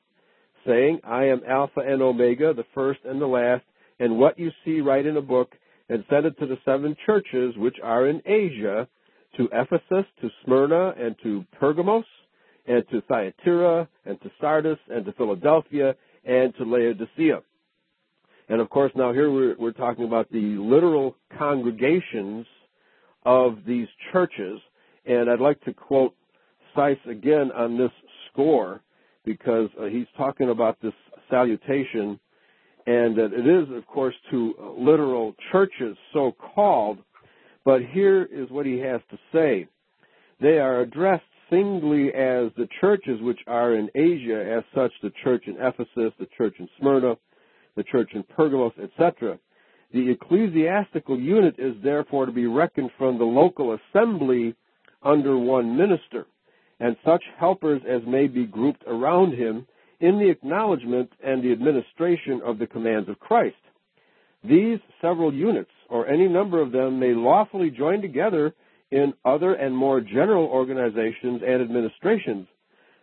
saying, 0.67 1.01
I 1.05 1.27
am 1.27 1.43
Alpha 1.49 1.81
and 1.81 2.03
Omega, 2.03 2.53
the 2.53 2.67
first 2.75 3.01
and 3.05 3.21
the 3.21 3.27
last, 3.27 3.65
and 3.99 4.19
what 4.19 4.39
you 4.39 4.51
see 4.65 4.81
write 4.81 5.07
in 5.07 5.17
a 5.17 5.23
book, 5.23 5.53
and 5.89 6.05
send 6.11 6.27
it 6.27 6.39
to 6.39 6.47
the 6.47 6.59
seven 6.65 6.97
churches 7.07 7.55
which 7.57 7.77
are 7.83 8.07
in 8.07 8.23
Asia, 8.27 8.87
to 9.37 9.49
Ephesus, 9.53 10.07
to 10.21 10.31
Smyrna, 10.45 10.95
and 10.99 11.17
to 11.23 11.45
Pergamos, 11.59 12.05
and 12.67 12.85
to 12.91 13.01
Thyatira, 13.03 13.89
and 14.05 14.21
to 14.21 14.31
Sardis, 14.41 14.79
and 14.89 15.05
to 15.07 15.13
Philadelphia, 15.13 15.95
and 16.25 16.55
to 16.57 16.65
Laodicea. 16.65 17.41
And 18.49 18.61
of 18.61 18.69
course, 18.69 18.93
now 18.95 19.13
here 19.13 19.31
we're, 19.31 19.57
we're 19.59 19.73
talking 19.73 20.05
about 20.05 20.31
the 20.31 20.57
literal 20.59 21.17
congregations 21.39 22.47
of 23.25 23.59
these 23.67 23.87
churches 24.13 24.61
and 25.07 25.31
I'd 25.31 25.41
like 25.41 25.61
to 25.63 25.73
quote 25.73 26.15
Seiss 26.77 26.99
again 27.07 27.51
on 27.53 27.79
this 27.79 27.91
score 28.31 28.81
because 29.25 29.69
uh, 29.81 29.87
he's 29.87 30.07
talking 30.17 30.51
about 30.51 30.79
this 30.83 30.93
salutation 31.29 32.19
and 32.87 33.17
that 33.17 33.33
it 33.33 33.47
is, 33.47 33.77
of 33.77 33.87
course, 33.87 34.15
to 34.31 34.55
literal 34.79 35.35
churches, 35.53 35.97
so 36.13 36.35
called. 36.55 36.99
But 37.65 37.83
here 37.93 38.23
is 38.23 38.51
what 38.51 38.67
he 38.67 38.79
has 38.79 39.01
to 39.11 39.19
say. 39.33 39.69
They 40.41 40.59
are 40.59 40.81
addressed 40.81 41.25
singly 41.51 42.09
as 42.09 42.51
the 42.57 42.69
churches 42.81 43.21
which 43.21 43.41
are 43.47 43.75
in 43.75 43.91
Asia, 43.95 44.57
as 44.57 44.65
such, 44.75 44.93
the 45.03 45.13
church 45.23 45.45
in 45.47 45.57
Ephesus, 45.57 46.13
the 46.19 46.29
church 46.37 46.55
in 46.59 46.69
Smyrna, 46.79 47.17
the 47.77 47.83
church 47.83 48.11
in 48.15 48.23
Pergamos, 48.23 48.73
etc. 48.83 49.39
The 49.93 50.11
ecclesiastical 50.11 51.19
unit 51.19 51.57
is 51.59 51.75
therefore 51.83 52.27
to 52.27 52.33
be 52.33 52.47
reckoned 52.47 52.91
from 52.97 53.19
the 53.19 53.25
local 53.25 53.77
assembly 53.77 54.55
under 55.03 55.37
one 55.37 55.77
minister, 55.77 56.27
and 56.79 56.97
such 57.05 57.23
helpers 57.39 57.83
as 57.89 58.03
may 58.07 58.27
be 58.27 58.47
grouped 58.47 58.83
around 58.87 59.35
him 59.35 59.67
in 60.01 60.19
the 60.19 60.31
acknowledgement 60.31 61.11
and 61.23 61.43
the 61.43 61.53
administration 61.53 62.41
of 62.45 62.59
the 62.59 62.67
commands 62.67 63.09
of 63.09 63.19
Christ. 63.19 63.57
These 64.43 64.79
several 65.03 65.33
units, 65.33 65.71
or 65.91 66.07
any 66.07 66.27
number 66.27 66.63
of 66.63 66.73
them, 66.73 66.99
may 66.99 67.13
lawfully 67.13 67.71
join 67.71 68.01
together 68.01 68.55
in 68.91 69.13
other 69.25 69.53
and 69.53 69.77
more 69.77 70.01
general 70.01 70.47
organizations 70.47 71.43
and 71.47 71.63
administrations, 71.63 72.47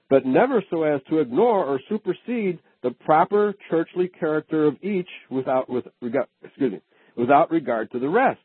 but 0.10 0.26
never 0.26 0.64
so 0.70 0.84
as 0.84 1.02
to 1.10 1.20
ignore 1.20 1.64
or 1.64 1.80
supersede 1.88 2.60
the 2.82 2.92
proper 2.92 3.54
churchly 3.70 4.08
character 4.08 4.66
of 4.66 4.76
each 4.84 5.10
without, 5.30 5.70
with, 5.70 5.86
excuse 6.44 6.72
me, 6.72 6.82
without 7.16 7.52
regard 7.52 7.92
to 7.92 8.00
the 8.00 8.10
rest. 8.10 8.40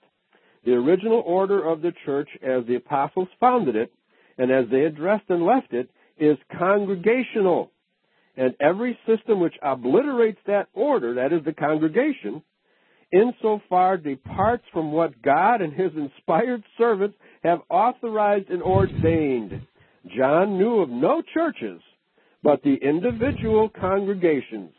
The 0.65 0.73
original 0.73 1.23
order 1.27 1.67
of 1.67 1.83
the 1.83 1.93
church 2.05 2.29
as 2.43 2.65
the 2.67 2.77
apostles 2.77 3.29
founded 3.41 3.77
it 3.77 3.93
and 4.39 4.51
as 4.51 4.67
they 4.71 4.85
addressed 4.85 5.29
and 5.29 5.45
left 5.45 5.73
it 5.73 5.91
is 6.19 6.39
congregational. 6.59 7.71
And 8.37 8.55
every 8.61 8.99
system 9.07 9.41
which 9.41 9.55
obliterates 9.63 10.39
that 10.47 10.69
order, 10.73 11.15
that 11.15 11.33
is 11.33 11.45
the 11.45 11.53
congregation, 11.53 12.43
insofar 13.13 13.99
departs 13.99 14.65
from 14.73 14.93
what 14.93 15.21
God 15.21 15.61
and 15.61 15.73
his 15.73 15.91
inspired 15.95 16.63
servants 16.79 17.17
have 17.43 17.61
authorized 17.69 18.49
and 18.49 18.63
ordained. 18.63 19.67
John 20.17 20.59
knew 20.59 20.81
of 20.81 20.89
no 20.89 21.23
churches, 21.35 21.81
but 22.43 22.63
the 22.63 22.75
individual 22.75 23.69
congregations, 23.69 24.73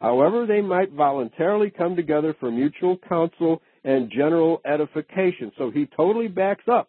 however 0.00 0.46
they 0.46 0.62
might 0.62 0.92
voluntarily 0.92 1.70
come 1.70 1.94
together 1.94 2.34
for 2.40 2.50
mutual 2.50 2.96
counsel 3.08 3.60
and 3.84 4.10
general 4.10 4.60
edification. 4.64 5.52
So 5.58 5.70
he 5.70 5.86
totally 5.96 6.28
backs 6.28 6.64
up 6.70 6.88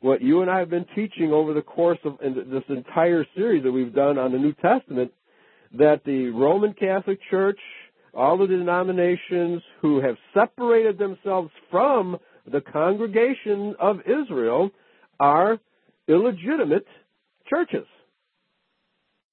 what 0.00 0.20
you 0.20 0.42
and 0.42 0.50
I 0.50 0.58
have 0.58 0.68
been 0.68 0.86
teaching 0.94 1.32
over 1.32 1.54
the 1.54 1.62
course 1.62 1.98
of 2.04 2.18
this 2.18 2.62
entire 2.68 3.26
series 3.34 3.64
that 3.64 3.72
we've 3.72 3.94
done 3.94 4.18
on 4.18 4.32
the 4.32 4.38
New 4.38 4.52
Testament, 4.52 5.12
that 5.78 6.02
the 6.04 6.28
Roman 6.28 6.74
Catholic 6.74 7.18
Church, 7.30 7.58
all 8.12 8.36
the 8.36 8.46
denominations 8.46 9.62
who 9.80 10.00
have 10.02 10.16
separated 10.34 10.98
themselves 10.98 11.50
from 11.70 12.18
the 12.50 12.60
congregation 12.60 13.74
of 13.80 14.00
Israel 14.00 14.70
are 15.18 15.58
illegitimate 16.06 16.86
churches. 17.48 17.86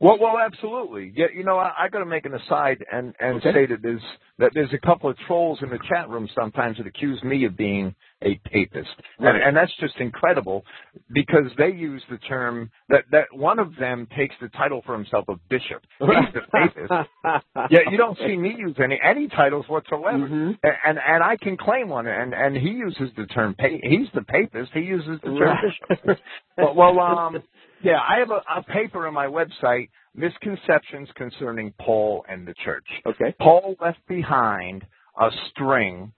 Well, 0.02 0.18
well, 0.20 0.38
absolutely. 0.43 1.14
Yeah, 1.16 1.28
you 1.36 1.43
know, 1.43 1.58
I, 1.58 1.72
I 1.84 1.89
got 1.89 1.99
to 1.99 2.06
make 2.06 2.26
an 2.26 2.34
aside 2.34 2.84
and 2.91 3.14
and 3.20 3.38
okay. 3.38 3.54
say 3.54 3.66
that 3.68 3.84
there's 3.84 4.02
that 4.39 4.52
there's 4.56 4.74
a 4.74 4.80
couple 4.80 5.12
of 5.12 5.18
trolls 5.28 5.60
in 5.62 5.70
the 5.70 5.78
chat 5.88 6.10
room 6.10 6.28
sometimes 6.34 6.78
that 6.78 6.88
accuse 6.88 7.22
me 7.24 7.45
of 7.45 7.56
being 7.56 7.93
a 8.24 8.39
papist, 8.52 8.89
right. 9.20 9.36
and, 9.36 9.43
and 9.43 9.58
that's 9.58 9.72
just 9.80 9.95
incredible 9.99 10.66
because 11.14 11.52
they 11.58 11.70
use 11.70 12.02
the 12.10 12.18
term 12.18 12.72
that 12.89 13.04
that 13.12 13.26
one 13.32 13.60
of 13.60 13.76
them 13.76 14.08
takes 14.18 14.34
the 14.41 14.49
title 14.49 14.82
for 14.88 14.95
himself 14.95 15.26
of 15.28 15.38
bishop. 15.49 15.84
He's 15.99 16.34
the 16.34 16.41
papist. 16.52 16.91
yeah, 17.70 17.80
you 17.91 17.97
don't 17.97 18.18
see 18.18 18.36
me 18.36 18.56
use 18.58 18.76
any 18.84 18.99
any 19.04 19.28
titles 19.28 19.66
whatsoever, 19.68 20.18
mm-hmm. 20.18 20.52
and 20.64 20.97
and 20.97 21.24
I 21.24 21.38
can 21.38 21.58
claim 21.58 21.89
one, 21.89 22.08
and 22.08 22.34
and 22.34 22.58
he 22.58 22.70
uses 22.70 23.12
the 23.16 23.28
term 23.28 23.54
pa- 23.54 23.68
he's 23.84 24.08
the 24.16 24.24
papist. 24.24 24.72
He 24.74 24.82
uses 24.82 25.20
the 25.24 25.30
term 25.30 25.39
right. 25.39 25.64
bishop. 25.86 26.20
well, 26.58 26.74
well, 26.74 26.99
um. 26.99 27.43
Yeah, 27.84 27.97
I 27.97 28.19
have 28.19 28.29
a, 28.29 28.59
a 28.59 28.63
paper 28.63 29.07
on 29.07 29.13
my 29.13 29.27
website, 29.27 29.89
Misconceptions 30.15 31.09
Concerning 31.15 31.73
Paul 31.79 32.25
and 32.27 32.47
the 32.47 32.53
Church. 32.63 32.86
Okay. 33.05 33.34
Paul 33.39 33.75
left 33.82 34.05
behind 34.07 34.86
a 35.19 35.29
string 35.49 36.13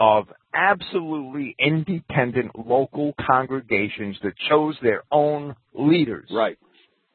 of 0.00 0.26
absolutely 0.54 1.54
independent 1.58 2.52
local 2.66 3.14
congregations 3.26 4.16
that 4.22 4.32
chose 4.48 4.76
their 4.82 5.02
own 5.10 5.54
leaders. 5.74 6.28
Right. 6.32 6.58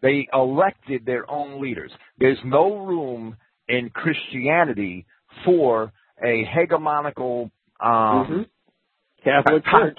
They 0.02 0.28
elected 0.34 1.06
their 1.06 1.30
own 1.30 1.62
leaders. 1.62 1.92
There's 2.18 2.38
no 2.46 2.78
room 2.86 3.36
in 3.68 3.90
Christianity 3.90 5.06
for 5.46 5.92
a 6.24 6.46
hegemonical 6.46 7.52
um, 7.82 7.92
mm-hmm. 7.92 8.42
Catholic 9.24 9.64
Church. 9.66 9.98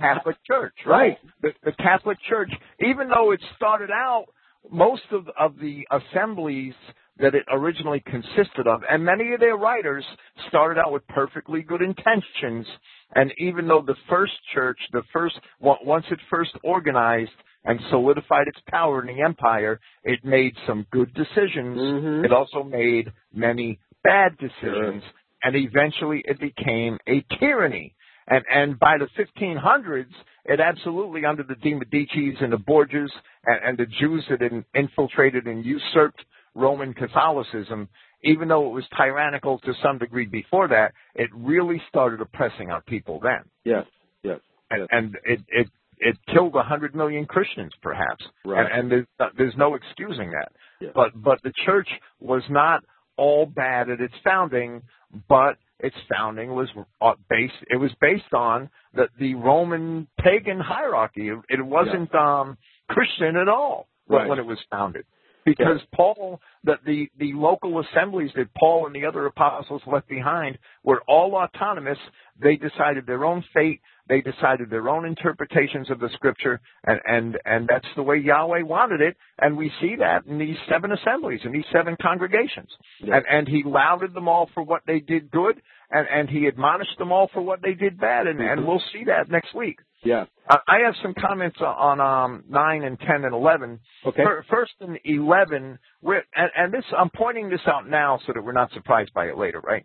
Catholic 0.00 0.36
Church, 0.46 0.74
right? 0.86 1.18
The, 1.42 1.50
the 1.64 1.72
Catholic 1.72 2.18
Church, 2.28 2.50
even 2.80 3.08
though 3.08 3.32
it 3.32 3.40
started 3.56 3.90
out, 3.90 4.26
most 4.70 5.02
of, 5.12 5.28
of 5.38 5.56
the 5.58 5.86
assemblies 5.90 6.74
that 7.18 7.34
it 7.34 7.44
originally 7.50 8.02
consisted 8.04 8.66
of, 8.66 8.82
and 8.90 9.04
many 9.04 9.32
of 9.32 9.40
their 9.40 9.56
writers 9.56 10.04
started 10.48 10.78
out 10.78 10.92
with 10.92 11.06
perfectly 11.08 11.62
good 11.62 11.80
intentions, 11.80 12.66
and 13.14 13.32
even 13.38 13.68
though 13.68 13.82
the 13.86 13.94
first 14.08 14.34
church, 14.54 14.78
the 14.92 15.02
first, 15.12 15.38
once 15.60 16.04
it 16.10 16.18
first 16.28 16.50
organized 16.62 17.30
and 17.64 17.80
solidified 17.90 18.48
its 18.48 18.58
power 18.68 19.00
in 19.00 19.16
the 19.16 19.22
empire, 19.22 19.80
it 20.04 20.24
made 20.24 20.52
some 20.66 20.86
good 20.90 21.12
decisions. 21.14 21.78
Mm-hmm. 21.78 22.24
It 22.24 22.32
also 22.32 22.62
made 22.62 23.10
many 23.32 23.78
bad 24.04 24.36
decisions, 24.38 25.02
sure. 25.02 25.12
and 25.42 25.56
eventually 25.56 26.22
it 26.26 26.38
became 26.38 26.98
a 27.08 27.24
tyranny. 27.38 27.94
And, 28.28 28.44
and 28.52 28.78
by 28.78 28.96
the 28.98 29.08
1500s, 29.18 30.06
it 30.44 30.60
absolutely, 30.60 31.24
under 31.24 31.42
the 31.42 31.54
De 31.54 31.74
Medicis 31.74 32.42
and 32.42 32.52
the 32.52 32.58
Borgias 32.58 33.10
and, 33.44 33.60
and 33.64 33.78
the 33.78 33.86
Jews 34.00 34.24
that 34.30 34.40
had 34.40 34.64
infiltrated 34.74 35.46
and 35.46 35.64
usurped 35.64 36.24
Roman 36.54 36.94
Catholicism, 36.94 37.88
even 38.24 38.48
though 38.48 38.66
it 38.66 38.72
was 38.72 38.84
tyrannical 38.96 39.58
to 39.60 39.72
some 39.82 39.98
degree 39.98 40.26
before 40.26 40.68
that, 40.68 40.92
it 41.14 41.30
really 41.34 41.80
started 41.88 42.20
oppressing 42.20 42.70
our 42.70 42.80
people 42.82 43.20
then. 43.22 43.44
Yes, 43.64 43.84
yes. 44.22 44.40
And, 44.70 44.80
yes. 44.80 44.88
and 44.90 45.16
it, 45.24 45.40
it, 45.48 45.68
it 45.98 46.16
killed 46.32 46.54
a 46.56 46.62
hundred 46.62 46.94
million 46.94 47.26
Christians, 47.26 47.72
perhaps. 47.82 48.24
Right. 48.44 48.66
And, 48.66 48.92
and 48.92 49.06
there's, 49.18 49.30
there's 49.36 49.54
no 49.56 49.74
excusing 49.74 50.30
that. 50.30 50.52
Yes. 50.80 50.92
But, 50.94 51.10
but 51.14 51.42
the 51.42 51.52
church 51.64 51.88
was 52.20 52.42
not 52.50 52.84
all 53.16 53.46
bad 53.46 53.88
at 53.90 54.00
its 54.00 54.14
founding, 54.24 54.82
but 55.28 55.56
its 55.80 55.96
founding 56.10 56.54
was 56.54 56.68
uh, 57.00 57.14
based 57.28 57.54
it 57.70 57.76
was 57.76 57.90
based 58.00 58.32
on 58.32 58.70
the 58.94 59.08
the 59.18 59.34
Roman 59.34 60.08
pagan 60.18 60.60
hierarchy. 60.60 61.30
It, 61.48 61.64
wasn't 61.64 62.10
yeah. 62.12 62.40
um 62.40 62.58
Christian 62.88 63.36
at 63.36 63.48
all 63.48 63.88
right. 64.08 64.28
when 64.28 64.38
it 64.38 64.46
was 64.46 64.58
founded. 64.70 65.04
Because 65.46 65.80
Paul, 65.94 66.40
the, 66.64 66.74
the 66.84 67.08
the 67.18 67.32
local 67.32 67.80
assemblies 67.80 68.30
that 68.34 68.52
Paul 68.58 68.86
and 68.86 68.94
the 68.94 69.06
other 69.06 69.26
apostles 69.26 69.80
left 69.86 70.08
behind 70.08 70.58
were 70.82 71.00
all 71.08 71.36
autonomous. 71.36 71.98
They 72.38 72.56
decided 72.56 73.06
their 73.06 73.24
own 73.24 73.42
fate. 73.54 73.80
They 74.08 74.20
decided 74.20 74.68
their 74.68 74.88
own 74.88 75.06
interpretations 75.06 75.88
of 75.88 76.00
the 76.00 76.10
scripture, 76.14 76.60
and 76.84 77.00
and 77.06 77.38
and 77.44 77.68
that's 77.68 77.86
the 77.94 78.02
way 78.02 78.18
Yahweh 78.18 78.62
wanted 78.62 79.00
it. 79.00 79.16
And 79.38 79.56
we 79.56 79.70
see 79.80 79.94
that 80.00 80.26
in 80.26 80.38
these 80.38 80.56
seven 80.68 80.90
assemblies, 80.92 81.40
in 81.44 81.52
these 81.52 81.64
seven 81.72 81.96
congregations. 82.02 82.68
Yeah. 83.00 83.16
And 83.16 83.24
and 83.30 83.48
he 83.48 83.62
lauded 83.64 84.12
them 84.14 84.28
all 84.28 84.50
for 84.52 84.64
what 84.64 84.82
they 84.86 84.98
did 84.98 85.30
good, 85.30 85.62
and 85.90 86.08
and 86.12 86.28
he 86.28 86.46
admonished 86.46 86.98
them 86.98 87.12
all 87.12 87.30
for 87.32 87.40
what 87.40 87.62
they 87.62 87.74
did 87.74 87.98
bad. 87.98 88.26
And 88.26 88.40
mm-hmm. 88.40 88.58
and 88.58 88.66
we'll 88.66 88.82
see 88.92 89.04
that 89.04 89.30
next 89.30 89.54
week. 89.54 89.78
Yeah. 90.04 90.24
I 90.48 90.58
I 90.68 90.78
have 90.84 90.94
some 91.02 91.14
comments 91.14 91.58
on 91.60 92.00
um, 92.00 92.44
9 92.48 92.84
and 92.84 92.98
10 92.98 93.24
and 93.24 93.34
11. 93.34 93.80
Okay. 94.06 94.22
Fir- 94.24 94.44
First 94.48 94.72
in 94.80 94.98
11, 95.04 95.78
we're, 96.02 96.22
and, 96.34 96.50
and 96.56 96.72
this 96.72 96.84
I'm 96.96 97.10
pointing 97.10 97.50
this 97.50 97.60
out 97.66 97.88
now 97.88 98.20
so 98.26 98.32
that 98.34 98.42
we're 98.42 98.52
not 98.52 98.72
surprised 98.72 99.12
by 99.14 99.26
it 99.26 99.36
later, 99.38 99.60
right? 99.60 99.84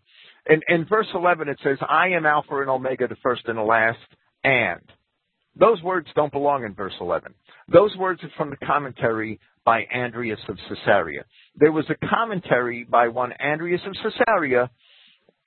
In, 0.49 0.61
in 0.67 0.85
verse 0.85 1.07
11 1.13 1.49
it 1.49 1.59
says, 1.63 1.77
"I 1.87 2.09
am 2.09 2.25
Alpha 2.25 2.59
and 2.61 2.69
Omega, 2.69 3.07
the 3.07 3.15
first 3.23 3.43
and 3.47 3.57
the 3.57 3.63
last," 3.63 3.99
and 4.43 4.81
those 5.55 5.81
words 5.83 6.07
don't 6.15 6.31
belong 6.31 6.63
in 6.63 6.73
verse 6.73 6.93
11. 6.99 7.33
Those 7.71 7.95
words 7.97 8.23
are 8.23 8.31
from 8.37 8.49
the 8.49 8.65
commentary 8.65 9.39
by 9.65 9.85
Andreas 9.93 10.39
of 10.47 10.57
Caesarea. 10.69 11.25
There 11.55 11.71
was 11.71 11.85
a 11.89 12.07
commentary 12.07 12.83
by 12.83 13.09
one 13.09 13.33
Andreas 13.39 13.81
of 13.85 13.93
Caesarea, 13.93 14.69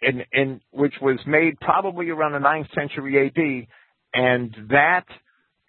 in, 0.01 0.23
in 0.33 0.61
which 0.71 0.95
was 1.01 1.19
made 1.27 1.59
probably 1.61 2.11
around 2.11 2.33
the 2.33 2.39
9th 2.39 2.73
century 2.75 3.27
AD, 3.27 3.67
and 4.15 4.55
that 4.71 5.05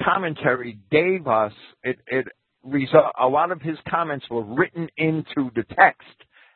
commentary 0.01 0.79
gave 0.91 1.27
us 1.27 1.53
it. 1.83 1.97
it 2.07 2.27
result, 2.63 3.11
a 3.19 3.27
lot 3.27 3.51
of 3.51 3.61
his 3.61 3.77
comments 3.89 4.25
were 4.29 4.43
written 4.43 4.89
into 4.97 5.51
the 5.55 5.63
text, 5.75 6.07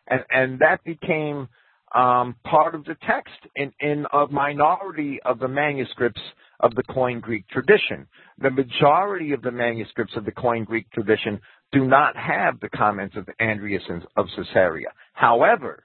and 0.08 0.24
and 0.30 0.60
that 0.60 0.84
became 0.84 1.48
um, 1.96 2.36
part 2.44 2.76
of 2.76 2.86
the 2.86 2.96
text 3.08 3.40
in 3.56 3.72
in 3.80 4.06
a 4.14 4.28
minority 4.28 5.20
of 5.26 5.40
the 5.40 5.48
manuscripts 5.48 6.22
of 6.60 6.76
the 6.76 6.84
Koine 6.84 7.22
Greek 7.22 7.48
tradition. 7.50 8.08
The 8.40 8.52
majority 8.52 9.34
of 9.34 9.42
the 9.42 9.52
manuscripts 9.52 10.16
of 10.16 10.26
the 10.26 10.32
Koine 10.32 10.66
Greek 10.66 10.90
tradition 10.92 11.40
do 11.72 11.86
not 11.86 12.16
have 12.16 12.60
the 12.60 12.70
comments 12.70 13.16
of 13.16 13.28
Andreas 13.42 13.84
of 14.18 14.28
Caesarea. 14.36 14.90
However, 15.14 15.84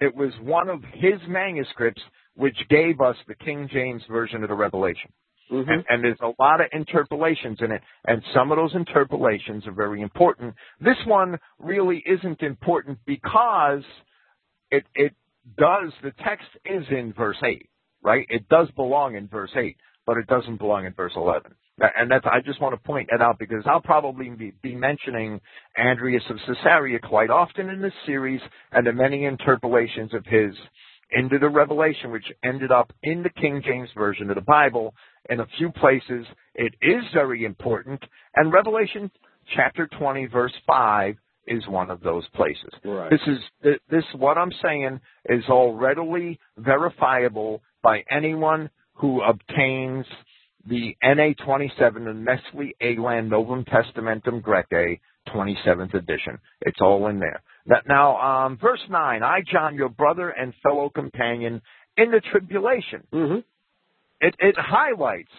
it 0.00 0.14
was 0.14 0.32
one 0.42 0.68
of 0.68 0.82
his 0.94 1.20
manuscripts 1.28 2.02
which 2.34 2.56
gave 2.68 3.00
us 3.00 3.16
the 3.28 3.34
King 3.36 3.68
James 3.72 4.02
version 4.10 4.42
of 4.42 4.48
the 4.48 4.54
Revelation. 4.54 5.12
Mhm. 5.52 5.70
And, 5.70 5.84
and 5.88 6.04
there's 6.04 6.20
a 6.22 6.32
lot 6.42 6.60
of 6.60 6.68
interpolations 6.72 7.58
in 7.60 7.72
it, 7.72 7.82
and 8.06 8.22
some 8.34 8.50
of 8.52 8.56
those 8.56 8.74
interpolations 8.74 9.66
are 9.66 9.72
very 9.72 10.00
important. 10.00 10.54
This 10.80 10.96
one 11.06 11.38
really 11.58 12.02
isn't 12.06 12.42
important 12.42 12.98
because 13.06 13.84
it 14.70 14.84
it 14.94 15.14
does 15.58 15.92
the 16.02 16.12
text 16.24 16.48
is 16.64 16.84
in 16.90 17.12
verse 17.12 17.36
eight, 17.44 17.68
right? 18.02 18.26
It 18.30 18.48
does 18.48 18.70
belong 18.72 19.16
in 19.16 19.28
verse 19.28 19.52
eight, 19.56 19.76
but 20.06 20.16
it 20.16 20.26
doesn't 20.26 20.56
belong 20.58 20.86
in 20.86 20.94
verse 20.94 21.12
eleven. 21.16 21.54
And 21.96 22.10
that's 22.10 22.26
I 22.26 22.40
just 22.40 22.60
want 22.60 22.74
to 22.74 22.86
point 22.86 23.08
that 23.10 23.22
out 23.22 23.38
because 23.38 23.64
I'll 23.66 23.80
probably 23.80 24.30
be, 24.30 24.52
be 24.62 24.74
mentioning 24.74 25.40
Andreas 25.78 26.22
of 26.30 26.38
Caesarea 26.46 26.98
quite 27.00 27.30
often 27.30 27.68
in 27.70 27.82
this 27.82 27.94
series, 28.06 28.40
and 28.72 28.86
the 28.86 28.92
many 28.92 29.24
interpolations 29.24 30.14
of 30.14 30.24
his 30.26 30.54
into 31.12 31.38
the 31.38 31.48
Revelation, 31.48 32.10
which 32.10 32.24
ended 32.44 32.72
up 32.72 32.92
in 33.02 33.22
the 33.22 33.30
King 33.30 33.62
James 33.64 33.90
Version 33.96 34.30
of 34.30 34.36
the 34.36 34.42
Bible. 34.42 34.94
In 35.30 35.40
a 35.40 35.46
few 35.58 35.70
places, 35.70 36.26
it 36.54 36.74
is 36.82 37.02
very 37.14 37.44
important, 37.44 38.02
and 38.34 38.52
Revelation 38.52 39.10
chapter 39.54 39.86
20, 39.98 40.26
verse 40.26 40.52
5 40.66 41.16
is 41.46 41.66
one 41.68 41.90
of 41.90 42.00
those 42.00 42.24
places. 42.34 42.72
Right. 42.84 43.10
This 43.10 43.20
is 43.26 43.78
this 43.90 44.04
what 44.16 44.38
I'm 44.38 44.52
saying 44.62 45.00
is 45.28 45.44
all 45.48 45.74
readily 45.74 46.38
verifiable 46.56 47.62
by 47.82 48.04
anyone 48.10 48.70
who 48.94 49.22
obtains 49.22 50.06
the 50.66 50.96
NA 51.02 51.32
27, 51.44 52.04
the 52.04 52.12
Nestle 52.12 52.72
Aland 52.80 53.28
Novum 53.30 53.64
Testamentum 53.64 54.40
Graece 54.40 55.00
27th 55.28 55.94
edition. 55.94 56.38
It's 56.60 56.80
all 56.80 57.08
in 57.08 57.18
there. 57.18 57.42
That 57.66 57.84
now, 57.88 58.16
um, 58.18 58.58
verse 58.60 58.80
nine. 58.88 59.22
I, 59.22 59.40
John, 59.50 59.74
your 59.74 59.88
brother 59.88 60.30
and 60.30 60.52
fellow 60.62 60.90
companion 60.90 61.62
in 61.96 62.10
the 62.10 62.20
tribulation. 62.20 63.06
Mhm. 63.12 63.44
It, 64.22 64.36
it 64.38 64.54
highlights 64.56 65.32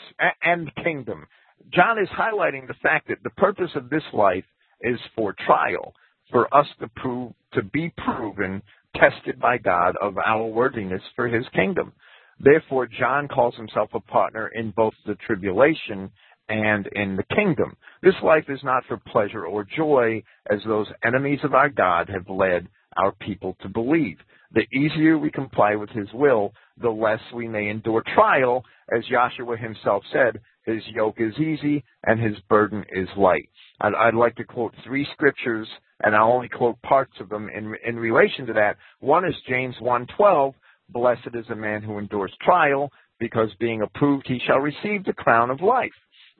and 0.44 0.70
kingdom. 0.84 1.26
John 1.74 1.98
is 1.98 2.10
highlighting 2.10 2.68
the 2.68 2.76
fact 2.84 3.08
that 3.08 3.24
the 3.24 3.30
purpose 3.32 3.72
of 3.76 3.90
this 3.90 4.04
life 4.12 4.44
is 4.82 5.00
for 5.16 5.34
trial, 5.46 5.94
for 6.30 6.54
us 6.54 6.68
to 6.82 6.90
prove 6.98 7.32
to 7.54 7.64
be 7.64 7.94
proven, 7.98 8.62
tested 8.96 9.40
by 9.40 9.58
God 9.58 9.96
of 10.02 10.18
our 10.18 10.46
worthiness 10.46 11.02
for 11.16 11.30
His 11.30 11.46
kingdom. 11.56 11.94
Therefore, 12.40 12.88
John 12.88 13.30
calls 13.30 13.56
himself 13.56 13.90
a 13.94 14.02
partner 14.02 14.50
in 14.50 14.72
both 14.72 14.94
the 15.06 15.16
tribulation 15.26 16.12
and 16.50 16.88
in 16.88 17.16
the 17.16 17.36
kingdom. 17.36 17.78
This 18.02 18.16
life 18.22 18.46
is 18.50 18.60
not 18.64 18.84
for 18.88 18.98
pleasure 18.98 19.46
or 19.46 19.64
joy, 19.64 20.24
as 20.52 20.60
those 20.66 20.88
enemies 21.06 21.40
of 21.44 21.54
our 21.54 21.70
God 21.70 22.10
have 22.10 22.30
led 22.30 22.68
our 22.98 23.14
people 23.14 23.56
to 23.62 23.70
believe. 23.70 24.18
The 24.54 24.68
easier 24.72 25.18
we 25.18 25.32
comply 25.32 25.76
with 25.76 25.90
his 25.90 26.08
will, 26.14 26.54
the 26.78 26.90
less 26.90 27.20
we 27.34 27.48
may 27.48 27.70
endure 27.70 28.04
trial, 28.14 28.64
as 28.96 29.04
Joshua 29.06 29.58
himself 29.58 30.04
said, 30.12 30.40
his 30.66 30.82
yoke 30.94 31.16
is 31.18 31.34
easy 31.40 31.84
and 32.06 32.20
his 32.20 32.38
burden 32.50 32.86
is 32.92 33.10
light. 33.18 33.50
I'd, 33.82 33.96
I'd 33.96 34.14
like 34.14 34.36
to 34.36 34.44
quote 34.44 34.74
three 34.86 35.08
scriptures, 35.14 35.68
and 36.04 36.16
I'll 36.16 36.32
only 36.32 36.50
quote 36.50 36.82
parts 36.84 37.14
of 37.20 37.30
them 37.30 37.50
in, 37.50 37.74
in 37.86 37.98
relation 37.98 38.46
to 38.46 38.54
that. 38.54 38.78
One 39.00 39.26
is 39.26 39.36
James 39.48 39.76
1.12, 39.82 40.54
Blessed 40.90 41.30
is 41.34 41.46
a 41.50 41.56
man 41.56 41.82
who 41.82 41.98
endures 41.98 42.34
trial, 42.42 42.92
because 43.20 43.50
being 43.60 43.82
approved 43.82 44.28
he 44.28 44.40
shall 44.46 44.60
receive 44.60 45.04
the 45.04 45.14
crown 45.14 45.50
of 45.50 45.62
life. 45.62 45.92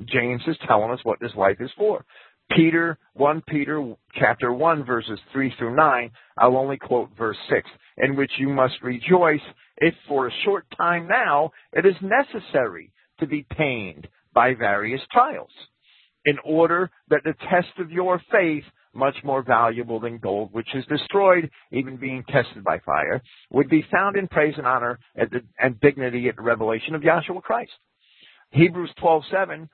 James 0.06 0.42
is 0.48 0.58
telling 0.68 0.92
us 0.92 1.00
what 1.04 1.20
this 1.20 1.34
life 1.36 1.58
is 1.60 1.72
for. 1.78 2.06
Peter, 2.52 2.98
1 3.14 3.44
Peter 3.48 3.96
chapter 4.16 4.54
1 4.54 4.86
verses 4.86 5.20
3 5.32 5.54
through 5.58 5.76
9, 5.76 6.12
I'll 6.38 6.58
only 6.58 6.78
quote 6.78 7.10
verse 7.18 7.38
6, 7.50 7.70
in 7.98 8.16
which 8.16 8.32
you 8.38 8.50
must 8.50 8.76
rejoice 8.82 9.42
if 9.78 9.94
for 10.08 10.28
a 10.28 10.32
short 10.46 10.66
time 10.78 11.08
now 11.08 11.52
it 11.72 11.86
is 11.86 11.96
necessary 12.02 12.92
to 13.20 13.28
be 13.28 13.46
pained 13.58 14.08
by 14.34 14.54
various 14.54 15.02
trials, 15.12 15.52
in 16.26 16.38
order 16.44 16.90
that 17.10 17.22
the 17.24 17.34
test 17.50 17.80
of 17.80 17.92
your 17.92 18.22
faith, 18.32 18.64
much 18.94 19.16
more 19.24 19.42
valuable 19.42 20.00
than 20.00 20.20
gold, 20.20 20.50
which 20.52 20.68
is 20.76 20.86
destroyed, 20.86 21.50
even 21.72 21.98
being 21.98 22.24
tested 22.30 22.64
by 22.64 22.78
fire, 22.80 23.22
would 23.52 23.70
be 23.70 23.86
found 23.92 24.16
in 24.16 24.28
praise 24.28 24.54
and 24.58 24.68
honor 24.68 25.00
and, 25.16 25.80
dignity 25.82 26.30
at 26.30 26.36
the 26.36 26.42
revelation 26.42 26.94
of 26.94 27.02
Yahshua 27.02 27.42
Christ. 27.42 27.72
Hebrews 28.52 28.94
12:7 29.02 29.68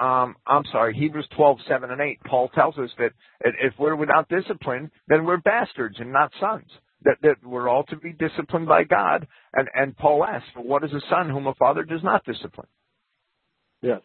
um, 0.00 0.36
I'm 0.46 0.64
sorry, 0.72 0.94
Hebrews 0.94 1.28
12, 1.36 1.58
7 1.68 1.90
and 1.90 2.00
8, 2.00 2.20
Paul 2.24 2.48
tells 2.54 2.78
us 2.78 2.90
that 2.98 3.12
if 3.42 3.74
we're 3.78 3.96
without 3.96 4.28
discipline, 4.30 4.90
then 5.08 5.24
we're 5.24 5.36
bastards 5.36 5.96
and 5.98 6.12
not 6.12 6.32
sons. 6.40 6.70
That, 7.02 7.16
that 7.22 7.36
we're 7.42 7.68
all 7.68 7.84
to 7.84 7.96
be 7.96 8.12
disciplined 8.12 8.66
by 8.66 8.84
God. 8.84 9.26
And, 9.54 9.68
and 9.74 9.96
Paul 9.96 10.24
asks, 10.24 10.48
what 10.54 10.84
is 10.84 10.92
a 10.92 11.00
son 11.08 11.30
whom 11.30 11.46
a 11.46 11.54
father 11.54 11.82
does 11.82 12.02
not 12.02 12.24
discipline? 12.24 12.66
Yes. 13.80 14.00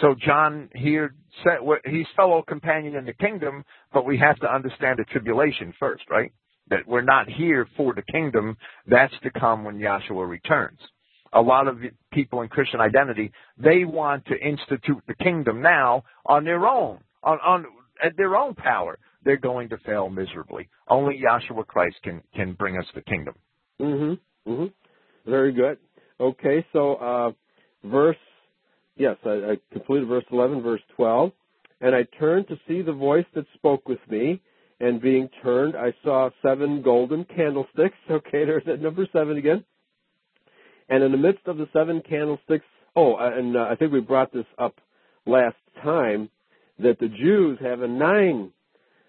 So 0.00 0.14
John 0.18 0.70
here 0.74 1.14
said, 1.44 1.58
he's 1.84 2.06
fellow 2.14 2.42
companion 2.42 2.94
in 2.94 3.04
the 3.04 3.12
kingdom, 3.12 3.64
but 3.92 4.06
we 4.06 4.16
have 4.18 4.38
to 4.40 4.54
understand 4.54 4.98
the 4.98 5.04
tribulation 5.04 5.74
first, 5.78 6.04
right? 6.10 6.32
That 6.68 6.86
we're 6.86 7.02
not 7.02 7.28
here 7.28 7.66
for 7.76 7.92
the 7.94 8.02
kingdom. 8.02 8.56
That's 8.86 9.14
to 9.22 9.30
come 9.30 9.64
when 9.64 9.78
Yahshua 9.78 10.28
returns 10.28 10.78
a 11.32 11.40
lot 11.40 11.66
of 11.68 11.78
people 12.12 12.42
in 12.42 12.48
Christian 12.48 12.80
identity, 12.80 13.32
they 13.58 13.84
want 13.84 14.24
to 14.26 14.36
institute 14.38 15.02
the 15.06 15.14
kingdom 15.14 15.62
now 15.62 16.04
on 16.26 16.44
their 16.44 16.66
own, 16.66 16.98
on, 17.22 17.38
on 17.44 17.66
at 18.04 18.16
their 18.16 18.36
own 18.36 18.54
power. 18.54 18.98
They're 19.24 19.36
going 19.36 19.68
to 19.68 19.78
fail 19.78 20.10
miserably. 20.10 20.68
Only 20.88 21.20
Yahshua 21.24 21.66
Christ 21.66 21.96
can 22.02 22.22
can 22.34 22.54
bring 22.54 22.76
us 22.76 22.86
the 22.94 23.02
kingdom. 23.02 23.34
Mhm. 23.80 24.18
Mhm. 24.46 24.72
Very 25.26 25.52
good. 25.52 25.78
Okay, 26.20 26.64
so 26.72 26.94
uh, 26.96 27.32
verse 27.84 28.16
yes, 28.96 29.16
I, 29.24 29.30
I 29.52 29.56
completed 29.72 30.08
verse 30.08 30.24
eleven, 30.32 30.60
verse 30.60 30.82
twelve, 30.96 31.32
and 31.80 31.94
I 31.94 32.02
turned 32.18 32.48
to 32.48 32.58
see 32.66 32.82
the 32.82 32.92
voice 32.92 33.26
that 33.34 33.46
spoke 33.54 33.88
with 33.88 34.00
me, 34.10 34.40
and 34.80 35.00
being 35.00 35.28
turned, 35.42 35.76
I 35.76 35.94
saw 36.02 36.30
seven 36.42 36.82
golden 36.82 37.24
candlesticks. 37.24 37.96
Okay, 38.10 38.44
there's 38.44 38.64
that 38.66 38.82
number 38.82 39.06
seven 39.12 39.36
again. 39.36 39.64
And 40.92 41.02
in 41.02 41.10
the 41.10 41.16
midst 41.16 41.46
of 41.46 41.56
the 41.56 41.66
seven 41.72 42.02
candlesticks, 42.06 42.66
oh, 42.94 43.16
and 43.16 43.56
uh, 43.56 43.66
I 43.70 43.76
think 43.76 43.94
we 43.94 44.00
brought 44.00 44.30
this 44.30 44.44
up 44.58 44.74
last 45.24 45.56
time 45.82 46.28
that 46.80 46.98
the 47.00 47.08
Jews 47.08 47.58
have 47.62 47.80
a 47.80 47.88
nine 47.88 48.52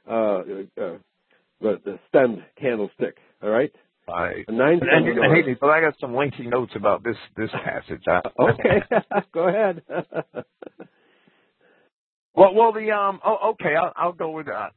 uh, 0.09 0.38
uh, 0.79 0.97
the 1.59 1.99
stemmed 2.07 2.41
candlestick. 2.57 3.17
All 3.43 3.49
right, 3.49 3.73
I, 4.07 4.45
a 4.47 4.51
nine. 4.53 4.79
and 4.81 5.13
gonna 5.13 5.36
hate 5.36 5.45
me, 5.45 5.57
but 5.59 5.71
I 5.71 5.81
got 5.81 5.95
some 5.99 6.15
lengthy 6.15 6.47
notes 6.47 6.71
about 6.73 7.03
this 7.03 7.17
this 7.36 7.49
passage. 7.51 8.03
Uh, 8.09 8.21
okay, 8.39 8.81
go 9.34 9.49
ahead. 9.49 9.81
well, 12.34 12.53
well, 12.55 12.71
the 12.71 12.91
um, 12.91 13.19
oh, 13.25 13.51
okay, 13.51 13.75
I'll, 13.75 13.91
I'll 13.97 14.13
go 14.13 14.31
with 14.31 14.45
that. 14.45 14.71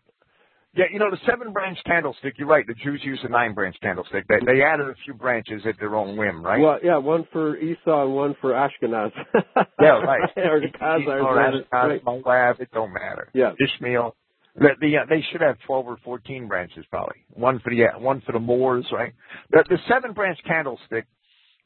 Yeah, 0.77 0.85
you 0.93 0.99
know 0.99 1.11
the 1.11 1.19
seven 1.27 1.53
branch 1.53 1.79
candlestick. 1.87 2.35
You're 2.37 2.49
right. 2.49 2.67
The 2.67 2.75
Jews 2.75 3.01
use 3.03 3.19
a 3.25 3.31
nine 3.31 3.55
branch 3.55 3.77
candlestick. 3.83 4.27
They, 4.29 4.45
they 4.45 4.63
added 4.63 4.89
a 4.89 4.95
few 5.05 5.15
branches 5.15 5.63
at 5.67 5.79
their 5.81 5.95
own 5.97 6.19
whim, 6.19 6.45
right? 6.45 6.61
Well, 6.61 6.79
yeah, 6.83 6.99
one 6.99 7.27
for 7.33 7.57
Esau 7.57 8.05
and 8.05 8.15
one 8.15 8.37
for 8.43 8.53
Ashkenaz. 8.53 9.11
yeah, 9.81 9.89
right. 9.89 10.31
or 10.37 10.61
the 10.61 10.69
Khazars. 10.79 11.25
Or. 11.25 11.65
Ashkenaz, 11.73 12.05
Moab. 12.05 12.61
It 12.61 12.69
don't 12.73 12.93
matter. 12.93 13.31
Yeah. 13.33 13.53
Ishmael. 13.59 14.15
The, 14.55 14.69
the, 14.81 14.97
uh, 14.99 15.01
they 15.09 15.25
should 15.33 15.41
have 15.41 15.57
twelve 15.67 15.87
or 15.87 15.97
fourteen 16.05 16.47
branches, 16.47 16.85
probably. 16.91 17.17
One 17.31 17.59
for 17.61 17.71
the 17.71 17.85
uh, 17.85 17.99
one 17.99 18.23
for 18.27 18.33
the 18.33 18.41
Moors, 18.41 18.87
right? 18.93 19.15
The, 19.51 19.65
the 19.69 19.79
seven 19.89 20.13
branch 20.13 20.39
candlestick 20.47 21.07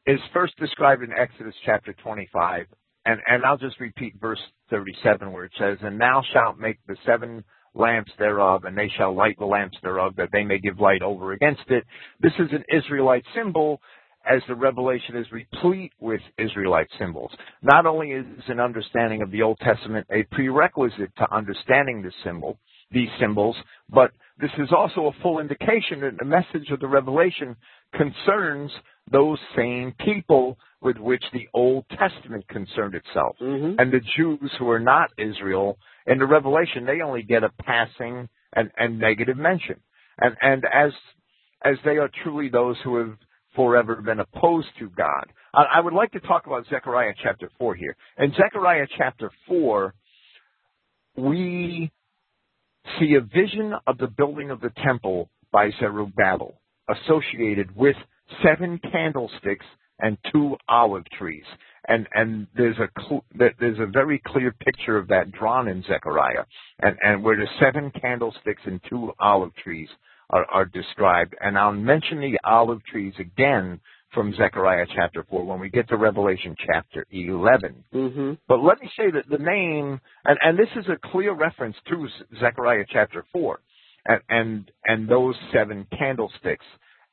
is 0.07 0.21
first 0.33 0.57
described 0.57 1.03
in 1.03 1.11
Exodus 1.13 1.55
chapter 1.65 1.95
25, 2.03 2.67
and 3.07 3.21
and 3.27 3.45
I'll 3.45 3.59
just 3.59 3.79
repeat 3.81 4.15
verse 4.21 4.41
37 4.71 5.33
where 5.33 5.45
it 5.45 5.53
says, 5.59 5.79
"And 5.83 6.01
thou 6.01 6.23
shalt 6.33 6.59
make 6.59 6.79
the 6.87 6.97
seven 7.05 7.45
lamps 7.75 8.13
thereof, 8.19 8.65
and 8.65 8.77
they 8.77 8.89
shall 8.89 9.15
light 9.15 9.39
the 9.39 9.47
lamps 9.47 9.79
thereof, 9.83 10.17
that 10.17 10.31
they 10.33 10.45
may 10.45 10.59
give 10.59 10.81
light 10.81 11.03
over 11.03 11.33
against 11.33 11.71
it." 11.71 11.85
This 12.21 12.39
is 12.39 12.53
an 12.53 12.65
Israelite 12.69 13.25
symbol, 13.35 13.81
as 14.25 14.43
the 14.47 14.55
Revelation 14.55 15.17
is 15.17 15.31
replete 15.33 15.93
with 15.99 16.21
Israelite 16.37 16.91
symbols. 16.99 17.35
Not 17.63 17.87
only 17.87 18.13
is 18.13 18.49
an 18.49 18.61
understanding 18.61 19.23
of 19.23 19.31
the 19.31 19.43
Old 19.43 19.59
Testament 19.61 20.07
a 20.11 20.25
prerequisite 20.25 21.15
to 21.17 21.33
understanding 21.33 22.03
this 22.03 22.15
symbol, 22.23 22.59
these 22.91 23.09
symbols, 23.19 23.57
but 23.89 24.13
this 24.39 24.51
is 24.59 24.73
also 24.73 25.07
a 25.07 25.13
full 25.23 25.39
indication 25.39 26.01
that 26.01 26.19
the 26.19 26.25
message 26.25 26.71
of 26.71 26.81
the 26.81 26.89
Revelation 26.89 27.57
concerns 27.95 28.71
those 29.11 29.39
same 29.57 29.93
people 29.93 30.59
with 30.83 30.97
which 30.97 31.23
the 31.33 31.49
Old 31.53 31.85
Testament 31.91 32.47
concerned 32.49 32.95
itself. 32.95 33.37
Mhm. 33.39 33.77
And 33.79 33.93
the 33.93 34.01
Jews 34.17 34.51
who 34.59 34.71
are 34.71 34.81
not 34.81 35.11
Israel, 35.19 35.79
in 36.07 36.19
the 36.19 36.27
Revelation, 36.27 36.87
they 36.87 37.03
only 37.03 37.23
get 37.23 37.45
a 37.45 37.51
passing 37.63 38.29
and, 38.53 38.71
and 38.77 38.99
negative 38.99 39.37
mention. 39.37 39.81
And, 40.19 40.37
and 40.41 40.65
as, 40.65 40.93
as 41.63 41.77
they 41.85 41.99
are 41.99 42.11
truly 42.23 42.49
those 42.49 42.77
who 42.83 42.97
have 42.97 43.17
forever 43.55 43.97
been 43.97 44.21
opposed 44.21 44.69
to 44.79 44.89
God. 44.91 45.27
I, 45.53 45.65
I 45.77 45.81
would 45.81 45.93
like 45.93 46.13
to 46.13 46.21
talk 46.21 46.47
about 46.47 46.67
Zechariah 46.69 47.15
chapter 47.23 47.51
4 47.59 47.75
here. 47.75 47.97
In 48.19 48.33
Zechariah 48.33 48.87
chapter 48.97 49.31
4, 49.49 49.95
we 51.17 51.91
see 52.99 53.15
a 53.15 53.21
vision 53.21 53.75
of 53.87 53.99
the 53.99 54.07
building 54.07 54.51
of 54.51 54.61
the 54.61 54.73
temple 54.85 55.29
by 55.53 55.71
Zerubbabel 55.79 56.55
associated 56.89 57.75
with 57.77 57.97
seven 58.45 58.81
candlesticks 58.93 59.67
and 60.01 60.17
two 60.33 60.57
olive 60.69 61.05
trees. 61.19 61.45
And 61.89 62.07
and 62.15 62.47
there's 62.57 62.77
a 62.79 62.89
cl- 63.01 63.25
there's 63.35 63.79
a 63.79 63.87
very 63.87 64.21
clear 64.27 64.53
picture 64.53 64.97
of 64.99 65.09
that 65.09 65.33
drawn 65.33 65.67
in 65.69 65.83
Zechariah, 65.85 66.45
and 66.81 66.97
and 67.03 67.25
where 67.25 67.37
the 67.37 67.49
seven 67.59 67.91
candlesticks 68.01 68.63
and 68.67 68.81
two 68.89 69.13
olive 69.19 69.55
trees 69.57 69.89
are, 70.31 70.45
are 70.53 70.65
described. 70.67 71.35
And 71.41 71.59
I'll 71.59 71.73
mention 71.73 72.21
the 72.21 72.39
olive 72.45 72.85
trees 72.85 73.15
again 73.19 73.81
from 74.13 74.35
Zechariah 74.35 74.87
chapter 74.95 75.25
four 75.31 75.45
when 75.45 75.59
we 75.59 75.71
get 75.71 75.89
to 75.89 75.97
Revelation 75.97 76.55
chapter 76.67 77.07
eleven. 77.11 77.83
Mhm. 77.95 78.39
But 78.47 78.63
let 78.63 78.81
me 78.81 78.91
say 78.97 79.11
that 79.13 79.29
the 79.29 79.39
name, 79.43 80.01
and, 80.27 80.39
and 80.43 80.59
this 80.59 80.69
is 80.77 80.85
a 80.89 81.09
clear 81.11 81.33
reference 81.33 81.77
to 81.89 82.09
Zechariah 82.41 82.85
chapter 82.91 83.25
4, 83.33 83.61
and, 84.07 84.21
and, 84.29 84.71
and 84.85 85.09
those 85.09 85.35
seven 85.53 85.87
candlesticks 85.97 86.67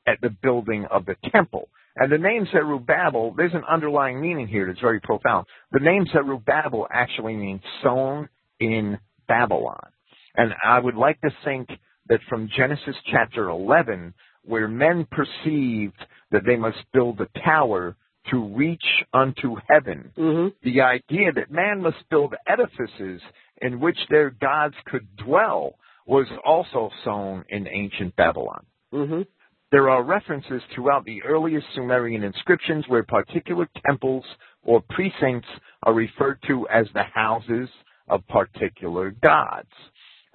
at 0.07 0.19
the 0.21 0.29
building 0.41 0.85
of 0.91 1.05
the 1.05 1.15
temple. 1.31 1.69
And 1.99 2.11
the 2.11 2.17
name 2.17 2.47
Zerubbabel, 2.51 3.33
there's 3.35 3.53
an 3.53 3.63
underlying 3.67 4.21
meaning 4.21 4.47
here 4.47 4.67
that's 4.67 4.79
very 4.79 4.99
profound. 4.99 5.47
The 5.71 5.79
name 5.79 6.05
Zerubbabel 6.11 6.87
actually 6.91 7.35
means 7.35 7.61
sown 7.83 8.29
in 8.59 8.99
Babylon. 9.27 9.89
And 10.35 10.53
I 10.63 10.79
would 10.79 10.95
like 10.95 11.19
to 11.21 11.31
think 11.43 11.69
that 12.07 12.19
from 12.29 12.49
Genesis 12.55 12.95
chapter 13.11 13.49
11, 13.49 14.13
where 14.43 14.67
men 14.67 15.07
perceived 15.11 15.97
that 16.31 16.43
they 16.45 16.55
must 16.55 16.77
build 16.93 17.19
a 17.19 17.39
tower 17.39 17.95
to 18.29 18.43
reach 18.55 18.85
unto 19.13 19.55
heaven, 19.67 20.11
Mhm. 20.17 20.53
the 20.61 20.81
idea 20.81 21.31
that 21.31 21.49
man 21.49 21.81
must 21.81 22.07
build 22.09 22.35
edifices 22.45 23.21
in 23.61 23.79
which 23.79 23.97
their 24.09 24.29
gods 24.29 24.75
could 24.85 25.15
dwell 25.17 25.75
was 26.05 26.27
also 26.45 26.91
sown 27.03 27.43
in 27.49 27.67
ancient 27.67 28.15
Babylon. 28.15 28.65
Mhm. 28.93 29.25
There 29.69 29.89
are 29.89 30.01
references 30.01 30.61
throughout 30.73 31.03
the 31.03 31.21
earliest 31.23 31.65
Sumerian 31.75 32.23
inscriptions 32.23 32.85
where 32.87 33.03
particular 33.03 33.67
temples 33.85 34.23
or 34.63 34.81
precincts 34.89 35.49
are 35.83 35.93
referred 35.93 36.41
to 36.47 36.67
as 36.69 36.87
the 36.93 37.03
houses 37.03 37.69
of 38.07 38.25
particular 38.27 39.11
gods. 39.11 39.67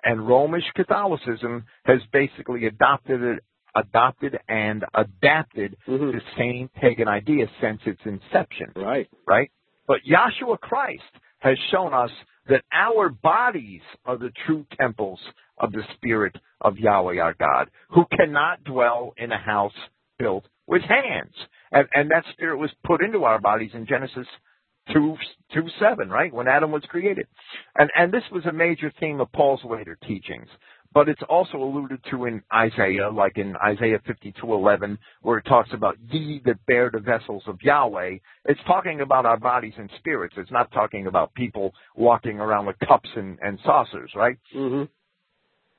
And 0.04 0.28
Romish 0.28 0.70
Catholicism 0.74 1.64
has 1.86 2.00
basically 2.12 2.66
adopted 2.66 3.22
it, 3.22 3.44
adopted 3.74 4.38
and 4.48 4.84
adapted 4.92 5.76
Mhm. 5.86 6.12
the 6.12 6.22
same 6.36 6.68
pagan 6.68 7.08
idea 7.08 7.48
since 7.60 7.80
its 7.86 8.04
inception 8.04 8.72
Right. 8.76 9.08
right? 9.26 9.50
But 9.86 10.02
Yahshua 10.02 10.60
Christ 10.60 11.18
has 11.38 11.58
shown 11.70 11.94
us 11.94 12.10
that 12.48 12.64
our 12.72 13.08
bodies 13.08 13.82
are 14.04 14.18
the 14.18 14.32
true 14.46 14.66
temples 14.80 15.20
of 15.58 15.72
the 15.72 15.82
Spirit 15.94 16.36
of 16.60 16.78
Yahweh 16.78 17.18
our 17.18 17.34
God, 17.34 17.70
who 17.90 18.04
cannot 18.16 18.64
dwell 18.64 19.14
in 19.16 19.32
a 19.32 19.38
house 19.38 19.72
built 20.18 20.44
with 20.66 20.82
hands. 20.82 21.34
And, 21.70 21.88
and 21.94 22.10
that 22.10 22.24
Spirit 22.32 22.58
was 22.58 22.70
put 22.84 23.02
into 23.02 23.24
our 23.24 23.40
bodies 23.40 23.70
in 23.74 23.86
Genesis 23.86 24.26
2, 24.92 25.16
2 25.54 25.62
7, 25.78 26.08
right? 26.08 26.32
When 26.32 26.48
Adam 26.48 26.72
was 26.72 26.82
created. 26.88 27.26
And, 27.78 27.90
and 27.96 28.12
this 28.12 28.24
was 28.32 28.44
a 28.46 28.52
major 28.52 28.92
theme 28.98 29.20
of 29.20 29.30
Paul's 29.32 29.60
later 29.64 29.96
teachings. 30.06 30.48
But 30.94 31.08
it's 31.08 31.22
also 31.28 31.56
alluded 31.56 32.00
to 32.10 32.26
in 32.26 32.42
Isaiah, 32.52 33.08
like 33.10 33.38
in 33.38 33.56
Isaiah 33.56 33.98
52:11, 34.00 34.98
where 35.22 35.38
it 35.38 35.44
talks 35.46 35.72
about 35.72 35.96
ye 36.10 36.40
that 36.44 36.64
bear 36.66 36.90
the 36.90 37.00
vessels 37.00 37.42
of 37.46 37.62
Yahweh. 37.62 38.18
It's 38.44 38.60
talking 38.66 39.00
about 39.00 39.24
our 39.24 39.38
bodies 39.38 39.74
and 39.78 39.90
spirits. 39.98 40.34
It's 40.36 40.50
not 40.50 40.70
talking 40.72 41.06
about 41.06 41.32
people 41.34 41.72
walking 41.96 42.40
around 42.40 42.66
with 42.66 42.78
cups 42.80 43.08
and, 43.16 43.38
and 43.40 43.58
saucers, 43.64 44.12
right? 44.14 44.36
Mhm. 44.54 44.88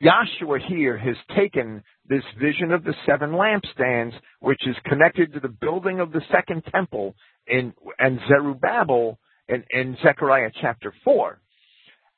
Yahshua 0.02 0.60
here 0.68 0.98
has 0.98 1.16
taken 1.36 1.84
this 2.08 2.24
vision 2.40 2.72
of 2.72 2.84
the 2.84 2.94
seven 3.06 3.32
lampstands, 3.32 4.14
which 4.40 4.68
is 4.68 4.76
connected 4.86 5.32
to 5.34 5.40
the 5.40 5.48
building 5.48 6.00
of 6.00 6.12
the 6.12 6.22
second 6.32 6.64
temple 6.66 7.16
in 7.48 7.74
and 8.00 8.20
Zerubbabel 8.28 9.20
in, 9.48 9.64
in 9.70 9.96
Zechariah 10.04 10.52
chapter 10.62 10.94
four. 11.04 11.40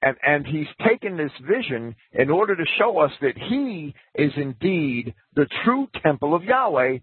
And, 0.05 0.17
and 0.21 0.45
he's 0.45 0.67
taken 0.87 1.17
this 1.17 1.31
vision 1.41 1.95
in 2.13 2.29
order 2.29 2.55
to 2.55 2.63
show 2.77 2.99
us 2.99 3.11
that 3.21 3.35
he 3.35 3.95
is 4.13 4.31
indeed 4.37 5.15
the 5.35 5.47
true 5.63 5.87
temple 6.03 6.35
of 6.35 6.43
Yahweh, 6.43 6.99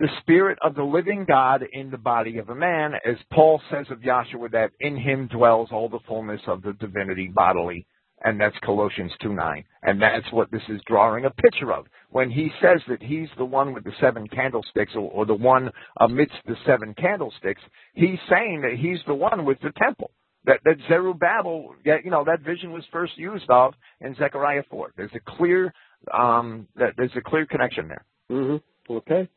the 0.00 0.08
spirit 0.22 0.58
of 0.62 0.74
the 0.74 0.82
living 0.82 1.26
God 1.28 1.62
in 1.70 1.90
the 1.90 1.98
body 1.98 2.38
of 2.38 2.48
a 2.48 2.54
man, 2.54 2.94
as 3.06 3.16
Paul 3.30 3.60
says 3.70 3.84
of 3.90 3.98
Yahshua 3.98 4.50
that 4.52 4.70
in 4.80 4.96
him 4.96 5.26
dwells 5.26 5.68
all 5.72 5.90
the 5.90 5.98
fullness 6.08 6.40
of 6.46 6.62
the 6.62 6.72
divinity 6.72 7.28
bodily. 7.28 7.86
And 8.24 8.40
that's 8.40 8.56
Colossians 8.64 9.12
2 9.20 9.34
9. 9.34 9.64
And 9.82 10.00
that's 10.00 10.32
what 10.32 10.50
this 10.50 10.62
is 10.70 10.80
drawing 10.86 11.26
a 11.26 11.30
picture 11.30 11.72
of. 11.72 11.84
When 12.08 12.30
he 12.30 12.50
says 12.62 12.80
that 12.88 13.02
he's 13.02 13.28
the 13.36 13.44
one 13.44 13.74
with 13.74 13.84
the 13.84 13.92
seven 14.00 14.26
candlesticks 14.26 14.92
or, 14.94 15.10
or 15.10 15.26
the 15.26 15.34
one 15.34 15.70
amidst 16.00 16.38
the 16.46 16.56
seven 16.64 16.94
candlesticks, 16.94 17.60
he's 17.92 18.18
saying 18.30 18.62
that 18.62 18.78
he's 18.80 19.00
the 19.06 19.14
one 19.14 19.44
with 19.44 19.60
the 19.60 19.72
temple. 19.80 20.10
That, 20.48 20.60
that 20.64 20.76
Zerubbabel, 20.88 21.74
you 21.84 22.10
know, 22.10 22.24
that 22.24 22.40
vision 22.40 22.72
was 22.72 22.82
first 22.90 23.16
used 23.16 23.48
of 23.48 23.74
in 24.00 24.16
Zechariah 24.16 24.64
4. 24.68 24.92
There's 24.96 25.14
a 25.14 25.20
clear, 25.36 25.72
um, 26.12 26.66
that 26.74 26.94
there's 26.96 27.16
a 27.16 27.20
clear 27.20 27.46
connection 27.46 27.86
there. 27.86 28.04
Mhm. 28.30 28.60
Okay. 28.90 29.28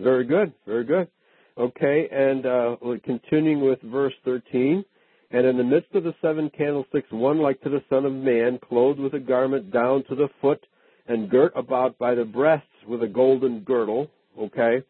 Very 0.00 0.24
good. 0.24 0.52
Very 0.66 0.84
good. 0.84 1.08
Okay, 1.56 2.08
and 2.12 2.46
uh, 2.46 2.76
continuing 3.04 3.60
with 3.60 3.80
verse 3.82 4.14
13. 4.24 4.84
And 5.30 5.46
in 5.46 5.56
the 5.56 5.64
midst 5.64 5.94
of 5.94 6.04
the 6.04 6.14
seven 6.22 6.50
candlesticks, 6.56 7.10
one 7.10 7.38
like 7.38 7.60
to 7.62 7.68
the 7.68 7.82
Son 7.90 8.04
of 8.04 8.12
Man, 8.12 8.58
clothed 8.66 9.00
with 9.00 9.14
a 9.14 9.18
garment 9.18 9.72
down 9.72 10.04
to 10.08 10.14
the 10.14 10.28
foot, 10.40 10.64
and 11.08 11.28
girt 11.28 11.52
about 11.56 11.98
by 11.98 12.14
the 12.14 12.24
breasts 12.24 12.68
with 12.86 13.02
a 13.02 13.08
golden 13.08 13.60
girdle. 13.60 14.08
Okay, 14.38 14.82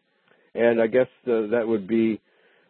and 0.53 0.79
I 0.79 0.87
guess 0.87 1.07
uh, 1.27 1.47
that 1.47 1.63
would 1.65 1.87
be, 1.87 2.21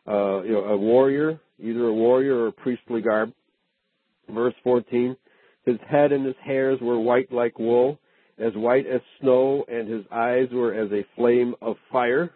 uh, 0.10 0.42
you 0.42 0.54
know, 0.54 0.66
a 0.66 0.78
warrior, 0.78 1.40
either 1.60 1.86
a 1.86 1.94
warrior 1.94 2.36
or 2.36 2.48
a 2.48 2.52
priestly 2.52 3.02
garb. 3.02 3.32
Verse 4.30 4.56
14. 4.64 5.16
His 5.66 5.78
head 5.88 6.12
and 6.12 6.26
his 6.26 6.36
hairs 6.44 6.80
were 6.82 7.00
white 7.00 7.32
like 7.32 7.60
wool, 7.60 8.00
as 8.40 8.54
white 8.56 8.88
as 8.88 9.02
snow, 9.22 9.66
and 9.68 9.88
his 9.88 10.04
eyes 10.12 10.48
were 10.52 10.74
as 10.74 10.92
a 10.92 11.06
flame 11.16 11.54
of 11.62 11.76
fire. 11.92 12.32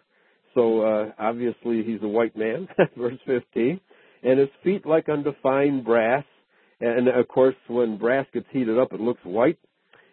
So 0.54 0.82
uh, 0.82 1.12
obviously 1.18 1.82
he's 1.82 2.02
a 2.02 2.08
white 2.08 2.36
man. 2.36 2.68
Verse 2.96 3.18
15. 3.26 3.80
And 4.22 4.38
his 4.38 4.48
feet 4.62 4.86
like 4.86 5.08
unto 5.08 5.32
fine 5.42 5.82
brass. 5.82 6.24
And 6.80 7.08
of 7.08 7.28
course, 7.28 7.56
when 7.68 7.98
brass 7.98 8.26
gets 8.32 8.46
heated 8.52 8.78
up, 8.78 8.92
it 8.92 9.00
looks 9.00 9.20
white, 9.24 9.58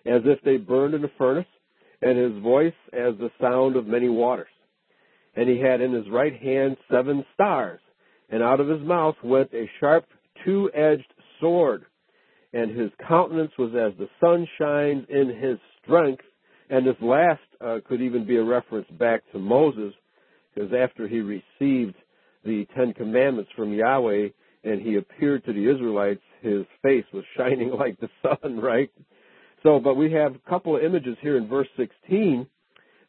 as 0.06 0.22
if 0.26 0.42
they 0.44 0.58
burned 0.58 0.94
in 0.94 1.04
a 1.04 1.12
furnace. 1.18 1.46
And 2.02 2.18
his 2.18 2.42
voice 2.42 2.74
as 2.94 3.14
the 3.20 3.30
sound 3.40 3.76
of 3.76 3.86
many 3.86 4.10
waters. 4.10 4.48
And 5.36 5.50
he 5.50 5.60
had 5.60 5.82
in 5.82 5.94
his 5.94 6.10
right 6.10 6.38
hand 6.40 6.78
seven 6.92 7.26
stars. 7.34 7.80
And 8.30 8.44
out 8.44 8.60
of 8.60 8.68
his 8.68 8.82
mouth 8.82 9.16
went 9.24 9.54
a 9.54 9.70
sharp 9.80 10.06
two-edged 10.44 11.14
sword 11.40 11.86
and 12.54 12.78
his 12.78 12.92
countenance 13.08 13.52
was 13.58 13.72
as 13.72 13.98
the 13.98 14.10
sun 14.20 14.48
shines 14.60 15.06
in 15.10 15.30
his 15.30 15.58
strength. 15.82 16.24
And 16.70 16.86
this 16.86 16.96
last 17.02 17.42
uh, 17.60 17.78
could 17.88 18.02
even 18.02 18.26
be 18.26 18.38
a 18.38 18.44
reference 18.44 18.88
back 18.92 19.22
to 19.32 19.40
Moses, 19.40 19.94
because 20.54 20.72
after 20.74 21.08
he 21.08 21.20
received 21.20 21.96
the 22.44 22.66
Ten 22.76 22.94
Commandments 22.94 23.52
from 23.56 23.74
Yahweh 23.74 24.30
and 24.64 24.82
he 24.82 24.96
appeared 24.96 25.46
to 25.46 25.54
the 25.54 25.70
Israelites, 25.70 26.22
his 26.42 26.66
face 26.82 27.06
was 27.14 27.24
shining 27.38 27.72
like 27.72 28.00
the 28.00 28.10
sun, 28.22 28.60
right? 28.60 28.92
So, 29.64 29.80
but 29.80 29.96
we 29.96 30.12
have 30.14 30.36
a 30.36 30.50
couple 30.50 30.76
of 30.76 30.84
images 30.84 31.18
here 31.22 31.38
in 31.38 31.48
verse 31.48 31.68
16 31.78 32.48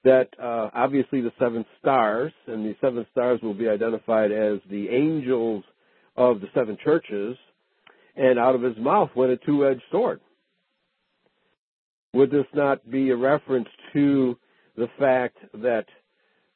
that 0.04 0.28
uh, 0.42 0.70
obviously 0.74 1.20
the 1.20 1.32
seven 1.38 1.64
stars, 1.80 2.32
and 2.46 2.64
the 2.64 2.74
seven 2.80 3.06
stars 3.12 3.40
will 3.42 3.54
be 3.54 3.68
identified 3.68 4.32
as 4.32 4.58
the 4.68 4.88
angels 4.88 5.64
of 6.16 6.40
the 6.40 6.48
seven 6.54 6.76
churches, 6.82 7.36
and 8.16 8.38
out 8.38 8.54
of 8.54 8.62
his 8.62 8.76
mouth 8.76 9.10
went 9.14 9.32
a 9.32 9.36
two-edged 9.38 9.82
sword. 9.90 10.20
Would 12.14 12.30
this 12.30 12.46
not 12.52 12.90
be 12.90 13.10
a 13.10 13.16
reference 13.16 13.68
to 13.94 14.36
the 14.76 14.88
fact 14.98 15.38
that 15.54 15.86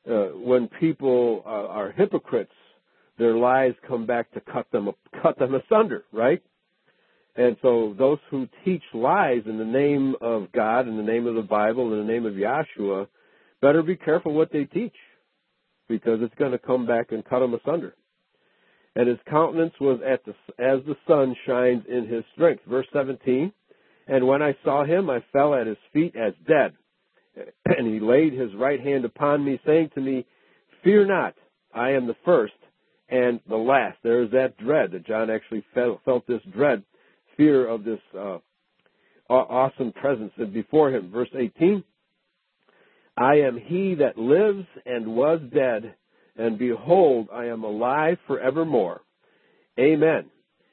uh, 0.09 0.36
when 0.36 0.68
people 0.68 1.42
uh, 1.47 1.49
are 1.49 1.92
hypocrites, 1.92 2.53
their 3.18 3.34
lies 3.34 3.72
come 3.88 4.07
back 4.07 4.30
to 4.32 4.40
cut 4.40 4.70
them 4.70 4.90
cut 5.22 5.38
them 5.38 5.55
asunder, 5.55 6.05
right? 6.12 6.42
And 7.36 7.57
so 7.62 7.94
those 7.99 8.18
who 8.30 8.49
teach 8.64 8.82
lies 8.94 9.42
in 9.47 9.59
the 9.59 9.64
name 9.64 10.14
of 10.20 10.53
God, 10.53 10.88
in 10.88 10.97
the 10.97 11.03
name 11.03 11.26
of 11.26 11.34
the 11.34 11.42
Bible, 11.42 11.92
in 11.92 12.07
the 12.07 12.12
name 12.12 12.26
of 12.26 12.34
Yahshua, 12.34 13.09
better 13.61 13.82
be 13.82 13.96
careful 13.96 14.32
what 14.32 14.52
they 14.52 14.64
teach, 14.64 14.94
because 15.88 16.20
it's 16.22 16.34
going 16.36 16.52
to 16.52 16.59
come 16.59 16.86
back 16.86 17.12
and 17.12 17.24
cut 17.24 17.40
them 17.40 17.54
asunder. 17.54 17.94
And 18.94 19.09
his 19.09 19.18
countenance 19.28 19.74
was 19.78 20.00
at 20.07 20.24
the, 20.24 20.32
as 20.59 20.80
the 20.86 20.96
sun 21.07 21.36
shines 21.46 21.84
in 21.86 22.09
his 22.09 22.24
strength. 22.34 22.62
Verse 22.66 22.86
17. 22.94 23.52
And 24.09 24.26
when 24.26 24.42
I 24.42 24.57
saw 24.64 24.84
him, 24.84 25.11
I 25.11 25.22
fell 25.32 25.54
at 25.54 25.66
his 25.66 25.76
feet 25.92 26.14
as 26.16 26.32
dead. 26.46 26.72
And 27.66 27.86
he 27.86 28.00
laid 28.00 28.32
his 28.32 28.54
right 28.54 28.80
hand 28.80 29.04
upon 29.04 29.44
me, 29.44 29.61
saying 29.66 29.90
to 29.94 30.00
me, 30.00 30.24
Fear 30.82 31.07
not, 31.07 31.34
I 31.74 31.90
am 31.90 32.07
the 32.07 32.16
first 32.24 32.54
and 33.11 33.40
the 33.48 33.57
last. 33.57 33.98
There 34.02 34.22
is 34.22 34.30
that 34.30 34.57
dread 34.57 34.92
that 34.92 35.07
John 35.07 35.28
actually 35.30 35.64
felt, 35.74 36.26
this 36.26 36.40
dread, 36.52 36.82
fear 37.36 37.66
of 37.66 37.84
this 37.84 38.00
uh, 38.18 38.38
awesome 39.28 39.92
presence 39.92 40.32
before 40.52 40.90
him. 40.90 41.11
Verse 41.11 41.28
18. 41.36 41.84
I 43.16 43.36
am 43.36 43.58
he 43.58 43.94
that 43.96 44.18
lives 44.18 44.66
and 44.84 45.16
was 45.16 45.40
dead, 45.52 45.94
and 46.36 46.58
behold, 46.58 47.28
I 47.32 47.46
am 47.46 47.64
alive 47.64 48.18
forevermore. 48.26 49.00
Amen. 49.78 50.26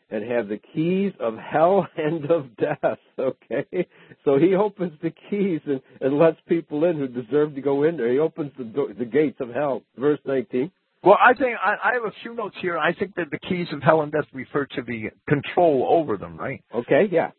And 0.10 0.30
have 0.30 0.48
the 0.48 0.60
keys 0.74 1.14
of 1.20 1.36
hell 1.38 1.88
and 1.98 2.30
of 2.30 2.56
death. 2.58 3.00
Okay? 3.18 3.88
So 4.26 4.38
he 4.38 4.56
opens 4.56 4.94
the 5.02 5.14
keys 5.30 5.62
and, 5.66 5.82
and 6.02 6.18
lets 6.20 6.38
people 6.48 6.84
in 6.86 6.98
who 6.98 7.08
deserve 7.08 7.56
to 7.56 7.62
go 7.62 7.84
in 7.84 7.98
there. 7.98 8.12
He 8.12 8.20
opens 8.20 8.52
the, 8.58 8.64
do- 8.64 8.94
the 8.98 9.06
gates 9.06 9.38
of 9.40 9.50
hell. 9.50 9.84
Verse 9.98 10.20
19. 10.26 10.72
Well, 11.04 11.18
I 11.22 11.34
think 11.34 11.58
I, 11.64 11.90
I 11.90 11.94
have 11.94 12.06
a 12.06 12.14
few 12.22 12.34
notes 12.34 12.56
here. 12.62 12.78
I 12.78 12.94
think 12.94 13.16
that 13.16 13.30
the 13.30 13.40
keys 13.40 13.68
of 13.74 13.82
hell 13.82 14.02
and 14.02 14.12
death 14.12 14.26
refer 14.34 14.66
to 14.66 14.82
the 14.82 15.10
control 15.28 15.86
over 15.90 16.18
them, 16.18 16.38
right? 16.38 16.64
Okay, 16.74 17.08
yeah. 17.12 17.32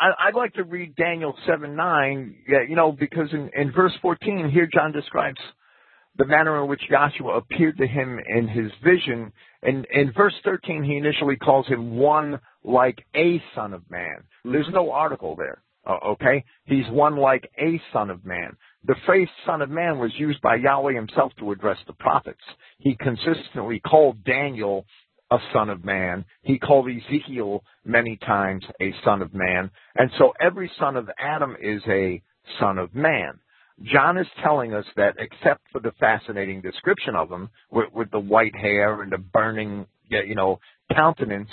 I'd 0.00 0.34
like 0.34 0.54
to 0.54 0.64
read 0.64 0.96
Daniel 0.96 1.34
7 1.46 1.74
9, 1.74 2.36
you 2.68 2.76
know, 2.76 2.92
because 2.92 3.28
in, 3.32 3.50
in 3.54 3.72
verse 3.72 3.92
14, 4.02 4.50
here 4.52 4.68
John 4.72 4.92
describes 4.92 5.40
the 6.18 6.26
manner 6.26 6.62
in 6.62 6.68
which 6.68 6.80
Joshua 6.90 7.36
appeared 7.36 7.76
to 7.78 7.86
him 7.86 8.18
in 8.26 8.48
his 8.48 8.70
vision. 8.82 9.32
And 9.62 9.86
in 9.92 10.12
verse 10.12 10.34
13, 10.44 10.82
he 10.82 10.96
initially 10.96 11.36
calls 11.36 11.66
him 11.66 11.96
one 11.96 12.40
like 12.64 13.04
a 13.14 13.42
son 13.54 13.72
of 13.72 13.82
man. 13.90 14.24
There's 14.44 14.68
no 14.72 14.92
article 14.92 15.36
there, 15.36 15.62
uh, 15.86 16.12
okay? 16.12 16.44
He's 16.64 16.88
one 16.90 17.16
like 17.16 17.50
a 17.58 17.80
son 17.92 18.10
of 18.10 18.24
man. 18.24 18.56
The 18.84 18.96
phrase 19.04 19.28
son 19.44 19.62
of 19.62 19.70
man 19.70 19.98
was 19.98 20.12
used 20.16 20.40
by 20.40 20.56
Yahweh 20.56 20.94
himself 20.94 21.32
to 21.38 21.52
address 21.52 21.78
the 21.86 21.92
prophets. 21.92 22.40
He 22.78 22.96
consistently 22.96 23.80
called 23.80 24.24
Daniel 24.24 24.86
a 25.30 25.38
son 25.52 25.70
of 25.70 25.84
man. 25.84 26.24
He 26.42 26.58
called 26.58 26.88
Ezekiel 26.88 27.64
many 27.84 28.16
times 28.16 28.64
a 28.80 28.94
son 29.04 29.22
of 29.22 29.34
man. 29.34 29.70
And 29.96 30.10
so 30.18 30.32
every 30.40 30.70
son 30.78 30.96
of 30.96 31.08
Adam 31.18 31.56
is 31.60 31.82
a 31.88 32.22
son 32.60 32.78
of 32.78 32.94
man. 32.94 33.40
John 33.82 34.16
is 34.16 34.26
telling 34.42 34.72
us 34.72 34.86
that 34.96 35.16
except 35.18 35.62
for 35.70 35.80
the 35.80 35.92
fascinating 36.00 36.62
description 36.62 37.14
of 37.14 37.30
him 37.30 37.50
with, 37.70 37.92
with 37.92 38.10
the 38.10 38.20
white 38.20 38.56
hair 38.56 39.02
and 39.02 39.12
the 39.12 39.18
burning, 39.18 39.86
you 40.08 40.34
know, 40.34 40.60
countenance, 40.94 41.50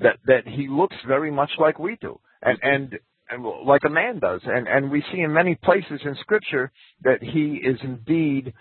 that, 0.00 0.18
that 0.26 0.46
he 0.46 0.66
looks 0.68 0.96
very 1.06 1.30
much 1.30 1.50
like 1.58 1.78
we 1.78 1.96
do. 2.00 2.18
And, 2.42 2.58
and, 2.62 2.98
and 3.30 3.44
like 3.66 3.82
a 3.84 3.90
man 3.90 4.18
does. 4.18 4.40
And, 4.44 4.66
and 4.66 4.90
we 4.90 5.04
see 5.12 5.20
in 5.20 5.32
many 5.32 5.54
places 5.54 6.00
in 6.04 6.16
scripture 6.20 6.72
that 7.02 7.22
he 7.22 7.60
is 7.62 7.78
indeed 7.82 8.52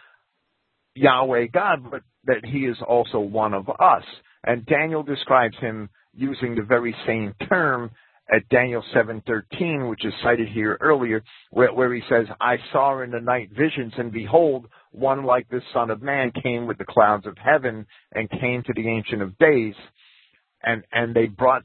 Yahweh 0.96 1.48
God, 1.54 1.90
but 1.90 2.02
that 2.30 2.46
he 2.46 2.60
is 2.60 2.78
also 2.88 3.20
one 3.20 3.54
of 3.54 3.68
us. 3.70 4.04
And 4.44 4.66
Daniel 4.66 5.04
describes 5.04 5.58
him 5.60 5.90
using 6.14 6.56
the 6.56 6.64
very 6.64 6.96
same 7.06 7.34
term 7.50 7.92
at 8.32 8.48
Daniel 8.50 8.84
7:13, 8.94 9.90
which 9.90 10.06
is 10.06 10.14
cited 10.22 10.48
here 10.50 10.78
earlier, 10.80 11.24
where, 11.50 11.74
where, 11.74 11.92
he 11.92 12.02
says, 12.08 12.28
"I 12.40 12.58
saw 12.72 13.02
in 13.02 13.10
the 13.10 13.20
night 13.20 13.50
visions, 13.52 13.94
and 13.98 14.12
behold, 14.12 14.68
one 14.92 15.24
like 15.24 15.50
the 15.50 15.64
Son 15.74 15.90
of 15.90 16.04
Man 16.04 16.32
came 16.32 16.68
with 16.68 16.78
the 16.78 16.86
clouds 16.86 17.26
of 17.26 17.38
heaven, 17.40 17.88
and 18.12 18.30
came 18.30 18.62
to 18.64 18.74
the 18.74 18.88
Ancient 18.88 19.24
of 19.24 19.38
Days, 19.40 19.76
and 20.64 20.84
and 20.92 21.16
they 21.16 21.26
brought 21.26 21.64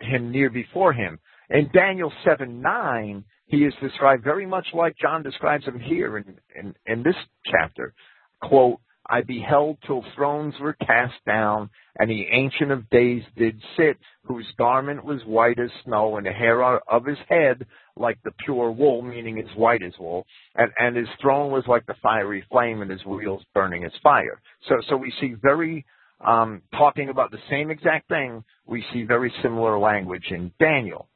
him 0.00 0.30
near 0.30 0.48
before 0.48 0.92
him." 0.92 1.18
In 1.50 1.68
Daniel 1.72 2.12
7:9, 2.24 3.24
he 3.46 3.64
is 3.64 3.74
described 3.80 4.22
very 4.22 4.46
much 4.46 4.72
like 4.72 4.96
John 4.96 5.24
describes 5.24 5.64
him 5.64 5.80
here 5.80 6.18
in 6.18 6.38
in, 6.54 6.74
in 6.86 7.02
this 7.02 7.16
chapter 7.44 7.92
quote, 8.40 8.80
I 9.08 9.22
beheld 9.22 9.78
till 9.86 10.04
thrones 10.14 10.54
were 10.60 10.74
cast 10.74 11.14
down, 11.26 11.70
and 11.98 12.10
the 12.10 12.26
Ancient 12.32 12.70
of 12.70 12.88
Days 12.90 13.22
did 13.36 13.60
sit, 13.76 13.96
whose 14.24 14.46
garment 14.58 15.04
was 15.04 15.22
white 15.24 15.58
as 15.58 15.70
snow, 15.84 16.16
and 16.16 16.26
the 16.26 16.32
hair 16.32 16.62
of 16.62 17.04
his 17.04 17.18
head 17.28 17.66
like 17.96 18.18
the 18.24 18.32
pure 18.44 18.70
wool, 18.70 19.02
meaning 19.02 19.38
as 19.38 19.56
white 19.56 19.82
as 19.82 19.92
wool, 19.98 20.26
and, 20.56 20.70
and 20.78 20.96
his 20.96 21.08
throne 21.20 21.52
was 21.52 21.64
like 21.66 21.86
the 21.86 21.94
fiery 22.02 22.44
flame, 22.50 22.82
and 22.82 22.90
his 22.90 23.04
wheels 23.04 23.42
burning 23.54 23.84
as 23.84 23.92
fire. 24.02 24.40
So, 24.68 24.76
so 24.88 24.96
we 24.96 25.12
see 25.20 25.34
very, 25.40 25.84
um, 26.24 26.62
talking 26.72 27.08
about 27.08 27.30
the 27.30 27.38
same 27.48 27.70
exact 27.70 28.08
thing, 28.08 28.44
we 28.66 28.84
see 28.92 29.04
very 29.04 29.32
similar 29.42 29.78
language 29.78 30.26
in 30.30 30.52
Daniel. 30.58 31.08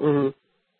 Mm-hmm. 0.00 0.30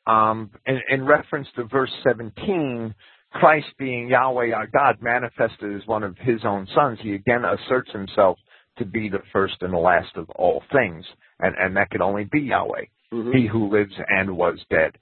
Um, 0.07 0.51
in, 0.67 0.81
in 0.91 1.05
reference 1.05 1.49
to 1.57 1.65
verse 1.65 1.91
17, 2.07 2.95
Christ 3.35 3.67
being 3.79 4.09
Yahweh 4.09 4.53
our 4.53 4.69
God 4.69 5.03
manifested 5.03 5.75
as 5.75 5.87
one 5.87 6.05
of 6.05 6.17
his 6.19 6.45
own 6.45 6.69
sons, 6.75 6.99
he 7.03 7.15
again 7.15 7.43
asserts 7.45 7.91
himself 7.93 8.39
to 8.79 8.85
be 8.85 9.09
the 9.09 9.23
first 9.33 9.57
and 9.61 9.73
the 9.73 9.79
last 9.79 10.17
of 10.17 10.31
all 10.31 10.63
things. 10.73 11.05
And, 11.41 11.55
and 11.59 11.77
that 11.77 11.91
could 11.91 12.01
only 12.01 12.25
be 12.25 12.41
Yahweh, 12.41 12.85
mm-hmm. 13.13 13.33
he 13.33 13.47
who 13.47 13.71
lives 13.71 13.93
and 14.09 14.37
was 14.37 14.59
dead. 14.71 14.93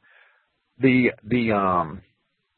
The, 0.80 1.12
the, 1.24 1.52
um, 1.52 2.00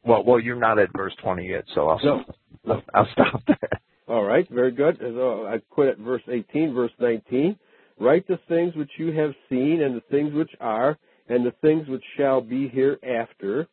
well, 0.05 0.25
well, 0.25 0.39
you're 0.39 0.59
not 0.59 0.79
at 0.79 0.91
verse 0.97 1.12
20 1.22 1.49
yet, 1.49 1.64
so 1.75 1.89
I'll, 1.89 2.05
no. 2.05 2.25
I'll, 2.68 2.83
I'll 2.95 3.09
stop 3.12 3.43
there. 3.47 3.81
All 4.07 4.22
right, 4.22 4.49
very 4.51 4.70
good. 4.70 4.99
So 5.01 5.47
I 5.47 5.59
quit 5.70 5.89
at 5.89 5.99
verse 5.99 6.22
18, 6.29 6.72
verse 6.72 6.93
19. 7.01 7.59
Write 7.99 8.29
the 8.29 8.39
things 8.49 8.75
which 8.77 8.91
you 8.99 9.12
have 9.12 9.33
seen, 9.49 9.83
and 9.83 9.97
the 9.97 10.03
things 10.11 10.35
which 10.35 10.51
are, 10.61 10.99
and 11.29 11.45
the 11.45 11.55
things 11.62 11.89
which 11.89 12.03
shall 12.16 12.41
be 12.41 12.68
hereafter, 12.68 13.66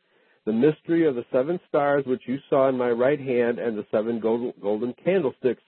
the 0.45 0.53
mystery 0.53 1.07
of 1.07 1.15
the 1.15 1.25
seven 1.31 1.59
stars 1.67 2.03
which 2.05 2.23
you 2.25 2.37
saw 2.49 2.69
in 2.69 2.77
my 2.77 2.89
right 2.89 3.19
hand 3.19 3.59
and 3.59 3.77
the 3.77 3.85
seven 3.91 4.19
golden 4.19 4.93
candlesticks. 5.03 5.61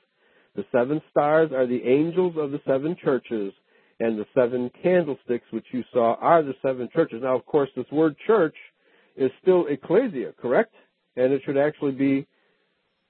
The 0.55 0.65
seven 0.71 1.01
stars 1.09 1.51
are 1.51 1.65
the 1.65 1.83
angels 1.83 2.35
of 2.37 2.51
the 2.51 2.61
seven 2.65 2.95
churches, 3.03 3.53
and 3.99 4.17
the 4.17 4.25
seven 4.35 4.69
candlesticks 4.81 5.45
which 5.51 5.65
you 5.71 5.83
saw 5.91 6.15
are 6.15 6.43
the 6.43 6.53
seven 6.61 6.89
churches. 6.93 7.21
Now, 7.23 7.35
of 7.35 7.45
course, 7.45 7.69
this 7.75 7.85
word 7.91 8.15
church 8.25 8.55
is 9.15 9.31
still 9.41 9.67
ecclesia, 9.67 10.33
correct? 10.39 10.73
And 11.15 11.31
it 11.31 11.41
should 11.45 11.57
actually 11.57 11.91
be 11.91 12.27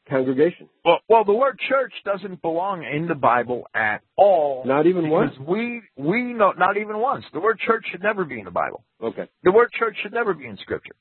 congregation. 0.09 0.67
Well, 0.83 0.99
well, 1.07 1.23
the 1.23 1.33
word 1.33 1.59
church 1.69 1.93
doesn't 2.05 2.41
belong 2.41 2.83
in 2.83 3.07
the 3.07 3.15
Bible 3.15 3.67
at 3.73 4.01
all. 4.17 4.63
Not 4.65 4.87
even 4.87 5.09
once. 5.09 5.33
We 5.39 5.81
we 5.97 6.33
know 6.33 6.51
not 6.57 6.77
even 6.77 6.99
once. 6.99 7.23
The 7.33 7.39
word 7.39 7.59
church 7.59 7.85
should 7.91 8.03
never 8.03 8.25
be 8.25 8.39
in 8.39 8.45
the 8.45 8.51
Bible. 8.51 8.83
Okay. 9.01 9.27
The 9.43 9.51
word 9.51 9.69
church 9.77 9.95
should 10.03 10.13
never 10.13 10.33
be 10.33 10.45
in 10.45 10.57
Scripture. 10.57 10.95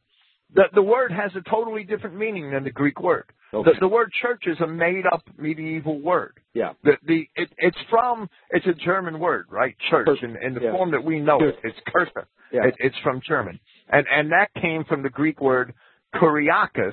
The, 0.55 0.64
the 0.74 0.82
word 0.82 1.12
has 1.12 1.30
a 1.34 1.48
totally 1.48 1.84
different 1.84 2.16
meaning 2.16 2.50
than 2.50 2.64
the 2.64 2.70
Greek 2.70 3.00
word. 3.00 3.24
Okay. 3.55 3.70
The, 3.74 3.80
the 3.80 3.88
word 3.88 4.11
church 4.20 4.44
is 4.46 4.59
a 4.61 4.66
made-up 4.66 5.22
medieval 5.36 6.00
word. 6.00 6.38
Yeah. 6.55 6.72
The, 6.84 6.92
the 7.07 7.28
it, 7.36 7.50
it's 7.59 7.76
from 7.90 8.28
it's 8.50 8.66
a 8.66 8.72
German 8.72 9.18
word, 9.18 9.46
right? 9.50 9.74
Church 9.90 10.09
in, 10.22 10.36
in 10.42 10.55
the 10.55 10.62
yeah. 10.62 10.72
form 10.72 10.90
that 10.92 11.05
we 11.05 11.20
know 11.20 11.38
it. 11.40 11.59
It's 11.62 11.76
Kirche. 11.94 12.24
Yeah. 12.50 12.66
It, 12.66 12.74
it's 12.78 12.96
from 13.03 13.20
German, 13.26 13.59
and 13.90 14.07
and 14.11 14.30
that 14.32 14.48
came 14.61 14.84
from 14.84 15.03
the 15.03 15.09
Greek 15.09 15.40
word 15.40 15.72
kuriakos, 16.14 16.92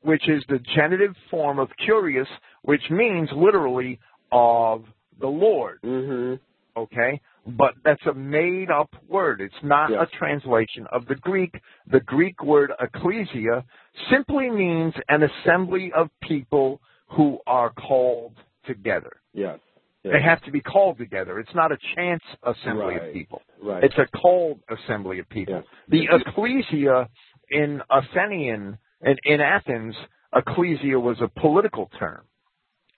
which 0.00 0.28
is 0.28 0.42
the 0.48 0.58
genitive 0.74 1.14
form 1.30 1.60
of 1.60 1.68
kurios, 1.88 2.26
which 2.62 2.82
means 2.90 3.28
literally 3.34 4.00
of 4.32 4.84
the 5.20 5.28
Lord. 5.28 5.80
Mm-hmm. 5.82 6.34
Okay, 6.76 7.20
but 7.46 7.74
that's 7.84 8.04
a 8.06 8.14
made 8.14 8.70
up 8.70 8.90
word. 9.08 9.40
It's 9.40 9.62
not 9.62 9.90
Yes. 9.90 10.08
a 10.12 10.16
translation 10.16 10.86
of 10.92 11.06
the 11.06 11.16
Greek. 11.16 11.60
The 11.86 12.00
Greek 12.00 12.42
word 12.42 12.72
ecclesia 12.80 13.64
simply 14.10 14.50
means 14.50 14.94
an 15.08 15.22
assembly 15.24 15.92
of 15.92 16.08
people 16.20 16.80
who 17.08 17.40
are 17.46 17.70
called 17.70 18.36
together. 18.64 19.12
Yes. 19.34 19.58
yes. 20.04 20.12
They 20.12 20.22
have 20.22 20.40
to 20.42 20.50
be 20.52 20.60
called 20.60 20.98
together. 20.98 21.38
It's 21.40 21.54
not 21.54 21.72
a 21.72 21.78
chance 21.94 22.22
assembly 22.42 22.94
Right. 22.94 23.02
of 23.08 23.12
people. 23.12 23.42
Right. 23.60 23.84
It's 23.84 23.98
a 23.98 24.06
called 24.16 24.60
assembly 24.70 25.18
of 25.18 25.28
people. 25.28 25.56
Yes. 25.56 25.64
The 25.88 26.08
ecclesia 26.14 27.08
in 27.50 27.82
Athenian 27.90 28.78
in, 29.04 29.16
in 29.24 29.40
Athens, 29.40 29.96
ecclesia 30.34 30.98
was 30.98 31.20
a 31.20 31.28
political 31.28 31.90
term. 31.98 32.22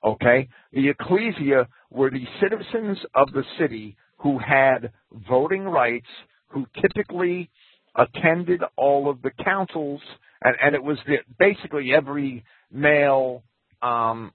Okay? 0.05 0.49
The 0.73 0.91
ecclesia 0.91 1.67
were 1.91 2.11
the 2.11 2.27
citizens 2.41 2.99
of 3.15 3.33
the 3.33 3.43
city 3.59 3.97
who 4.25 4.39
had 4.39 4.91
voting 5.29 5.65
rights, 5.65 6.07
who 6.49 6.67
typically 6.81 7.51
attended 7.95 8.63
all 8.75 9.11
of 9.11 9.21
the 9.21 9.31
councils, 9.45 10.01
and, 10.43 10.57
and 10.63 10.75
it 10.75 10.83
was 10.83 10.97
the, 11.07 11.17
basically 11.39 11.93
every 11.95 12.43
male 12.73 13.43
um, 13.83 14.33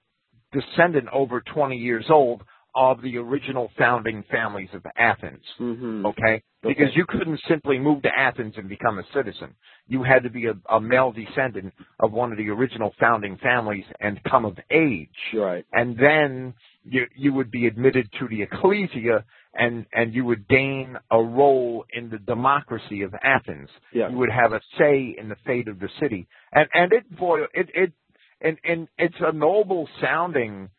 descendant 0.53 1.07
over 1.11 1.41
20 1.41 1.75
years 1.75 2.05
old 2.07 2.43
of 2.79 3.01
the 3.01 3.17
original 3.17 3.69
founding 3.77 4.23
families 4.31 4.69
of 4.73 4.85
Athens. 4.97 5.43
hmm 5.57 6.05
Okay? 6.05 6.41
Because 6.63 6.95
you 6.95 7.05
couldn't 7.07 7.41
simply 7.49 7.77
move 7.77 8.01
to 8.03 8.09
Athens 8.17 8.53
and 8.55 8.69
become 8.69 8.99
a 8.99 9.03
citizen. 9.13 9.53
You 9.87 10.01
had 10.03 10.23
to 10.23 10.29
be 10.29 10.45
a, 10.45 10.53
a 10.73 10.79
male 10.79 11.11
descendant 11.11 11.73
of 11.99 12.13
one 12.13 12.31
of 12.31 12.37
the 12.37 12.49
original 12.49 12.93
founding 12.97 13.37
families 13.43 13.83
and 13.99 14.23
come 14.23 14.45
of 14.45 14.57
age. 14.71 15.09
Right. 15.35 15.65
And 15.73 15.97
then 15.97 16.53
you, 16.85 17.03
you 17.17 17.33
would 17.33 17.51
be 17.51 17.67
admitted 17.67 18.09
to 18.19 18.29
the 18.29 18.43
ecclesia 18.43 19.25
and, 19.53 19.85
and 19.91 20.13
you 20.13 20.23
would 20.23 20.47
gain 20.47 20.95
a 21.11 21.21
role 21.21 21.83
in 21.91 22.09
the 22.09 22.19
democracy 22.19 23.01
of 23.01 23.13
Athens. 23.21 23.69
Yeah. 23.93 24.09
You 24.09 24.17
would 24.19 24.31
have 24.31 24.53
a 24.53 24.61
say 24.77 25.15
in 25.19 25.27
the 25.27 25.37
fate 25.45 25.67
of 25.67 25.79
the 25.79 25.89
city. 25.99 26.29
And, 26.53 26.69
and 26.73 26.93
it, 26.93 27.17
boy, 27.17 27.41
it, 27.53 27.69
it, 27.75 27.91
and, 28.39 28.57
and 28.63 28.87
it's 28.97 29.19
a 29.19 29.33
noble 29.33 29.89
sounding, 29.99 30.69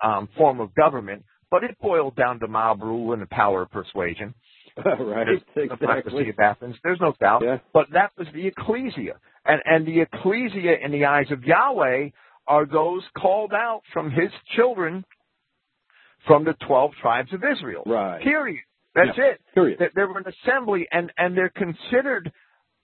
um, 0.00 0.28
form 0.36 0.60
of 0.60 0.72
government, 0.76 1.24
but 1.50 1.64
it 1.64 1.76
boiled 1.80 2.16
down 2.16 2.40
to 2.40 2.48
mob 2.48 2.82
rule 2.82 3.12
and 3.12 3.22
the 3.22 3.26
power 3.26 3.62
of 3.62 3.70
persuasion 3.70 4.34
right. 4.84 5.26
the 5.54 5.66
democracy 5.66 6.18
Exactly. 6.18 6.28
of 6.30 6.38
Athens. 6.38 6.76
There's 6.84 7.00
no 7.00 7.12
doubt. 7.18 7.42
Yeah. 7.44 7.58
But 7.72 7.86
that 7.92 8.12
was 8.16 8.28
the 8.32 8.46
ecclesia. 8.46 9.14
And, 9.44 9.60
and 9.64 9.86
the 9.86 10.00
ecclesia 10.02 10.74
in 10.84 10.92
the 10.92 11.06
eyes 11.06 11.26
of 11.30 11.42
Yahweh 11.44 12.10
are 12.46 12.64
those 12.66 13.02
called 13.16 13.52
out 13.52 13.82
from 13.92 14.10
his 14.10 14.30
children 14.56 15.04
from 16.26 16.44
the 16.44 16.54
12 16.66 16.92
tribes 17.00 17.32
of 17.32 17.42
Israel. 17.50 17.82
Right. 17.86 18.22
Period. 18.22 18.60
That's 18.94 19.16
it. 19.16 19.40
Period. 19.54 19.78
They- 19.78 19.88
They're 19.94 20.10
an 20.16 20.24
assembly 20.44 20.86
and, 20.92 21.12
and 21.16 21.36
they're 21.36 21.50
considered 21.50 22.32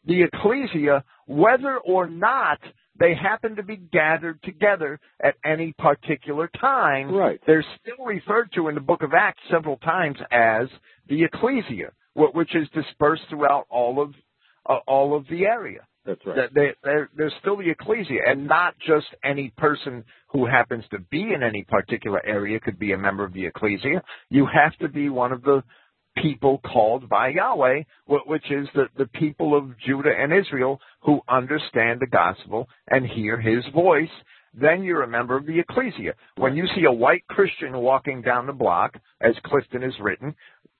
the 0.04 0.22
ecclesia 0.22 1.04
whether 1.26 1.76
or 1.78 2.08
not 2.08 2.58
they 2.98 3.14
happen 3.14 3.56
to 3.56 3.62
be 3.62 3.76
gathered 3.76 4.42
together 4.42 5.00
at 5.22 5.34
any 5.44 5.74
particular 5.78 6.48
time. 6.60 7.12
Right. 7.12 7.40
They're 7.46 7.64
still 7.80 8.04
referred 8.04 8.52
to 8.54 8.68
in 8.68 8.74
the 8.74 8.80
book 8.80 9.02
of 9.02 9.12
Acts 9.14 9.42
several 9.50 9.76
times 9.78 10.18
as 10.30 10.68
the 11.08 11.24
ecclesia, 11.24 11.92
which 12.14 12.54
is 12.54 12.68
dispersed 12.74 13.22
throughout 13.28 13.66
all 13.70 14.00
of 14.00 14.14
uh, 14.68 14.78
all 14.86 15.14
of 15.16 15.26
the 15.28 15.44
area. 15.44 15.80
That's 16.06 16.20
right. 16.26 16.52
They, 16.54 16.68
they're, 16.82 17.10
they're 17.16 17.32
still 17.40 17.56
the 17.56 17.70
ecclesia, 17.70 18.20
and 18.26 18.46
not 18.46 18.74
just 18.86 19.06
any 19.24 19.52
person 19.56 20.04
who 20.28 20.46
happens 20.46 20.84
to 20.90 20.98
be 20.98 21.22
in 21.34 21.42
any 21.42 21.64
particular 21.64 22.24
area 22.24 22.60
could 22.60 22.78
be 22.78 22.92
a 22.92 22.98
member 22.98 23.24
of 23.24 23.32
the 23.32 23.46
ecclesia. 23.46 24.02
You 24.28 24.46
have 24.46 24.76
to 24.78 24.88
be 24.88 25.08
one 25.08 25.32
of 25.32 25.42
the 25.42 25.62
people 26.16 26.58
called 26.58 27.08
by 27.08 27.28
Yahweh, 27.28 27.82
which 28.06 28.50
is 28.50 28.68
the, 28.74 28.86
the 28.96 29.06
people 29.06 29.56
of 29.56 29.78
Judah 29.78 30.12
and 30.16 30.32
Israel 30.32 30.80
who 31.02 31.20
understand 31.28 32.00
the 32.00 32.06
gospel 32.06 32.68
and 32.88 33.06
hear 33.06 33.40
his 33.40 33.64
voice. 33.74 34.08
Then 34.52 34.84
you're 34.84 35.02
a 35.02 35.08
member 35.08 35.36
of 35.36 35.46
the 35.46 35.58
ecclesia. 35.58 36.14
When 36.36 36.56
you 36.56 36.66
see 36.76 36.84
a 36.84 36.92
white 36.92 37.26
Christian 37.26 37.76
walking 37.76 38.22
down 38.22 38.46
the 38.46 38.52
block, 38.52 38.96
as 39.20 39.34
Clifton 39.44 39.82
has 39.82 39.94
written, 40.00 40.34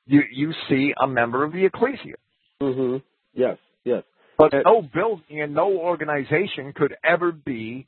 you, 0.07 0.23
you 0.33 0.53
see 0.69 0.95
a 1.01 1.07
member 1.07 1.43
of 1.43 1.53
the 1.53 1.65
ecclesia. 1.65 2.15
hmm 2.61 2.99
Yes. 3.33 3.59
Yes. 3.85 4.05
But 4.39 4.53
no 4.65 4.83
building 4.83 5.43
and 5.43 5.55
no 5.55 5.73
organization 5.73 6.73
could 6.75 6.95
ever 7.05 7.33
be 7.33 7.87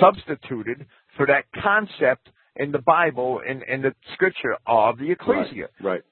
substituted 0.00 0.86
for 1.16 1.26
that 1.26 1.44
concept 1.62 2.28
in 2.56 2.72
the 2.72 2.78
Bible 2.78 3.40
and 3.46 3.62
in, 3.62 3.82
the 3.82 3.94
scripture 4.14 4.56
of 4.66 4.98
the 4.98 5.10
ecclesia. 5.10 5.68
Right. 5.80 5.92
right. 5.92 6.02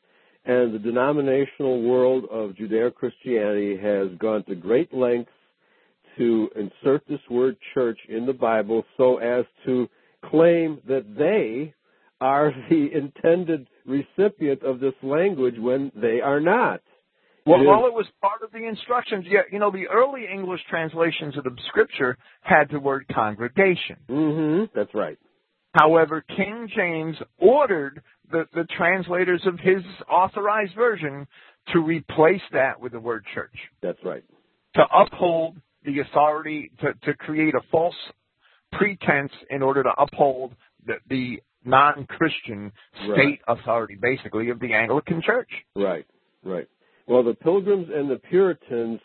And 0.45 0.74
the 0.74 0.78
denominational 0.78 1.82
world 1.82 2.24
of 2.30 2.53
Judeo-Christianity 2.53 3.76
has 3.76 4.09
gone 4.18 4.43
to 4.45 4.55
great 4.55 4.93
lengths 4.95 5.30
to 6.16 6.49
insert 6.57 7.07
this 7.09 7.20
word 7.30 7.57
church 7.74 7.99
in 8.09 8.26
the 8.26 8.32
Bible 8.32 8.84
so 8.97 9.18
as 9.18 9.45
to 9.66 9.88
claim 10.24 10.80
that 10.88 11.05
they 11.16 11.74
are 12.20 12.53
the 12.70 12.88
intended 12.95 13.66
recipient 13.86 14.62
of 14.62 14.80
this 14.80 14.95
language 15.03 15.57
when 15.59 15.93
they 15.95 16.20
are 16.20 16.41
not. 16.41 16.80
Well, 17.47 17.61
It 17.62 17.66
well, 17.66 17.86
it 17.86 17.95
was 17.95 18.07
part 18.20 18.43
of 18.43 18.53
the 18.53 18.66
instructions. 18.66 19.24
Yeah, 19.28 19.41
you 19.51 19.59
know, 19.59 19.70
the 19.70 19.88
early 19.88 20.26
English 20.30 20.61
translations 20.68 21.36
of 21.38 21.45
the 21.45 21.57
scripture 21.68 22.18
had 22.43 22.68
the 22.70 22.78
word 22.78 23.07
congregation. 23.12 23.97
hmm 24.09 24.64
That's 24.74 24.95
right. 24.95 25.18
However, 25.73 26.25
King 26.37 26.68
James 26.75 27.16
ordered 27.39 28.03
the, 28.31 28.45
the 28.55 28.64
translators 28.77 29.43
of 29.47 29.59
his 29.61 29.83
authorized 30.11 30.75
version 30.75 31.27
to 31.73 31.79
replace 31.81 32.41
that 32.53 32.81
with 32.81 32.93
the 32.93 33.01
word 33.01 33.25
church. 33.35 33.55
That's 33.83 33.99
right. 34.05 34.25
to 34.75 34.83
uphold 34.95 35.57
the 35.85 36.01
authority 36.01 36.71
to, 36.81 36.93
to 37.05 37.14
create 37.14 37.55
a 37.55 37.61
false 37.71 37.95
pretense 38.73 39.33
in 39.49 39.62
order 39.62 39.83
to 39.83 39.93
uphold 39.99 40.55
the, 40.87 40.95
the 41.09 41.43
non-Christian 41.64 42.73
state 43.05 43.16
Right. 43.16 43.41
authority, 43.49 43.97
basically, 44.01 44.51
of 44.51 44.61
the 44.61 44.73
Anglican 44.75 45.23
Church. 45.23 45.49
Right, 45.75 46.07
right. 46.45 46.68
Well, 47.07 47.23
the 47.23 47.35
Pilgrims 47.35 47.89
and 47.95 48.11
the 48.11 48.16
Puritans 48.16 49.01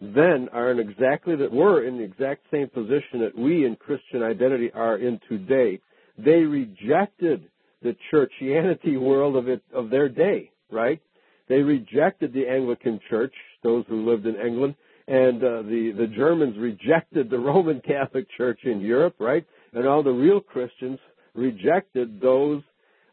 then 0.00 0.48
are 0.52 0.70
in 0.70 0.78
exactly 0.80 1.36
that 1.36 1.52
were 1.52 1.84
in 1.86 1.98
the 1.98 2.02
exact 2.04 2.42
same 2.50 2.68
position 2.68 3.20
that 3.20 3.36
we 3.36 3.64
in 3.66 3.76
Christian 3.76 4.22
identity 4.22 4.70
are 4.72 4.96
in 4.96 5.20
today. 5.28 5.80
They 6.18 6.42
rejected 6.42 7.48
the 7.82 7.96
churchianity 8.12 9.00
world 9.00 9.36
of 9.36 9.48
it 9.48 9.62
of 9.74 9.90
their 9.90 10.08
day, 10.08 10.50
right? 10.70 11.00
They 11.48 11.62
rejected 11.62 12.32
the 12.32 12.48
Anglican 12.48 13.00
Church, 13.10 13.34
those 13.62 13.84
who 13.88 14.08
lived 14.08 14.26
in 14.26 14.36
England, 14.36 14.74
and 15.08 15.42
uh, 15.42 15.62
the 15.62 15.92
the 15.96 16.06
Germans 16.06 16.56
rejected 16.58 17.30
the 17.30 17.38
Roman 17.50 17.80
Catholic 17.80 18.26
Church 18.36 18.60
in 18.64 18.80
Europe, 18.80 19.16
right? 19.18 19.44
And 19.72 19.86
all 19.86 20.02
the 20.02 20.10
real 20.10 20.40
Christians 20.40 20.98
rejected 21.34 22.20
those 22.20 22.62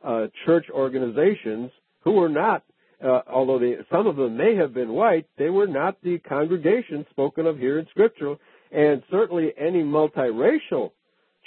uh, 0.03 0.27
church 0.45 0.65
organizations 0.69 1.71
who 2.03 2.11
were 2.11 2.29
not, 2.29 2.63
uh, 3.03 3.21
although 3.27 3.59
they, 3.59 3.77
some 3.91 4.07
of 4.07 4.15
them 4.17 4.37
may 4.37 4.55
have 4.55 4.73
been 4.73 4.89
white, 4.89 5.25
they 5.37 5.49
were 5.49 5.67
not 5.67 5.97
the 6.03 6.19
congregation 6.19 7.05
spoken 7.09 7.45
of 7.45 7.57
here 7.57 7.79
in 7.79 7.87
Scripture, 7.91 8.35
and 8.71 9.03
certainly 9.09 9.53
any 9.57 9.83
multiracial 9.83 10.91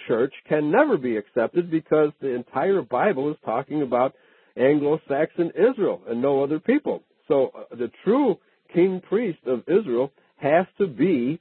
church 0.06 0.32
can 0.48 0.70
never 0.70 0.96
be 0.96 1.16
accepted 1.16 1.70
because 1.70 2.10
the 2.20 2.34
entire 2.34 2.82
Bible 2.82 3.30
is 3.30 3.36
talking 3.44 3.82
about 3.82 4.14
Anglo-Saxon 4.56 5.52
Israel 5.56 6.02
and 6.08 6.20
no 6.20 6.42
other 6.42 6.60
people. 6.60 7.02
So 7.28 7.52
uh, 7.56 7.76
the 7.76 7.90
true 8.04 8.36
king 8.74 9.00
priest 9.08 9.38
of 9.46 9.60
Israel 9.60 10.12
has 10.36 10.66
to 10.78 10.86
be 10.86 11.40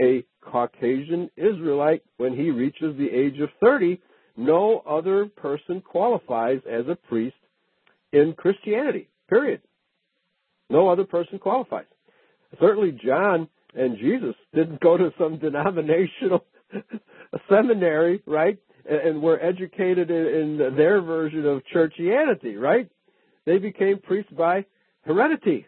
a 0.00 0.24
Caucasian 0.40 1.30
Israelite 1.36 2.02
when 2.16 2.34
he 2.34 2.50
reaches 2.50 2.96
the 2.96 3.08
age 3.08 3.40
of 3.40 3.48
30. 3.62 4.00
No 4.36 4.82
other 4.88 5.26
person 5.26 5.80
qualifies 5.80 6.60
as 6.70 6.86
a 6.88 6.96
priest 6.96 7.36
in 8.12 8.34
Christianity, 8.36 9.08
period. 9.28 9.60
No 10.68 10.88
other 10.88 11.04
person 11.04 11.38
qualifies. 11.38 11.86
Certainly 12.60 12.98
John 13.04 13.48
and 13.74 13.98
Jesus 13.98 14.34
didn't 14.54 14.80
go 14.80 14.96
to 14.96 15.12
some 15.18 15.38
denominational 15.40 16.44
seminary, 17.48 18.22
right? 18.26 18.58
And 18.88 19.00
and 19.00 19.22
were 19.22 19.40
educated 19.42 20.10
in, 20.10 20.60
in 20.60 20.76
their 20.76 21.00
version 21.00 21.46
of 21.46 21.62
churchianity, 21.74 22.58
right? 22.58 22.88
They 23.46 23.58
became 23.58 23.98
priests 23.98 24.32
by 24.36 24.66
heredity. 25.02 25.66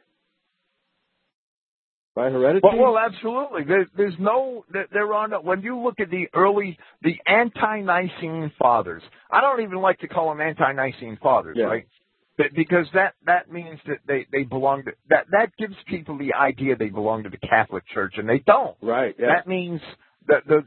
By 2.15 2.31
heredity. 2.31 2.61
Well, 2.63 2.95
well 2.95 2.99
absolutely. 2.99 3.65
There, 3.65 3.87
there's 3.97 4.15
no, 4.21 4.65
there, 4.73 4.87
there 4.93 5.13
are 5.13 5.27
no, 5.27 5.41
when 5.41 5.63
you 5.63 5.77
look 5.81 5.99
at 5.99 6.11
the 6.11 6.29
early, 6.33 6.79
the 7.03 7.17
ante-Nicene 7.27 8.53
fathers, 8.57 9.03
I 9.31 9.41
don't 9.41 9.63
even 9.63 9.79
like 9.79 9.99
to 10.01 10.09
call 10.09 10.29
them 10.29 10.41
ante-Nicene 10.41 11.19
fathers, 11.21 11.57
Yeah. 11.59 11.65
right? 11.67 11.87
But 12.37 12.47
because 12.55 12.87
that, 12.95 13.15
that 13.27 13.51
means 13.51 13.81
that 13.87 13.99
they, 14.07 14.27
they 14.33 14.45
belong 14.45 14.85
to, 14.85 14.93
that, 15.09 15.27
that 15.31 15.57
gives 15.57 15.75
people 15.87 16.17
the 16.19 16.35
idea 16.35 16.77
they 16.77 16.89
belong 16.89 17.25
to 17.25 17.31
the 17.31 17.37
Catholic 17.39 17.85
Church 17.93 18.15
and 18.17 18.29
they 18.29 18.39
don't. 18.39 18.77
right. 18.83 19.15
Yeah. 19.19 19.27
That 19.37 19.49
means 19.49 19.81
that 20.29 20.47
the 20.47 20.65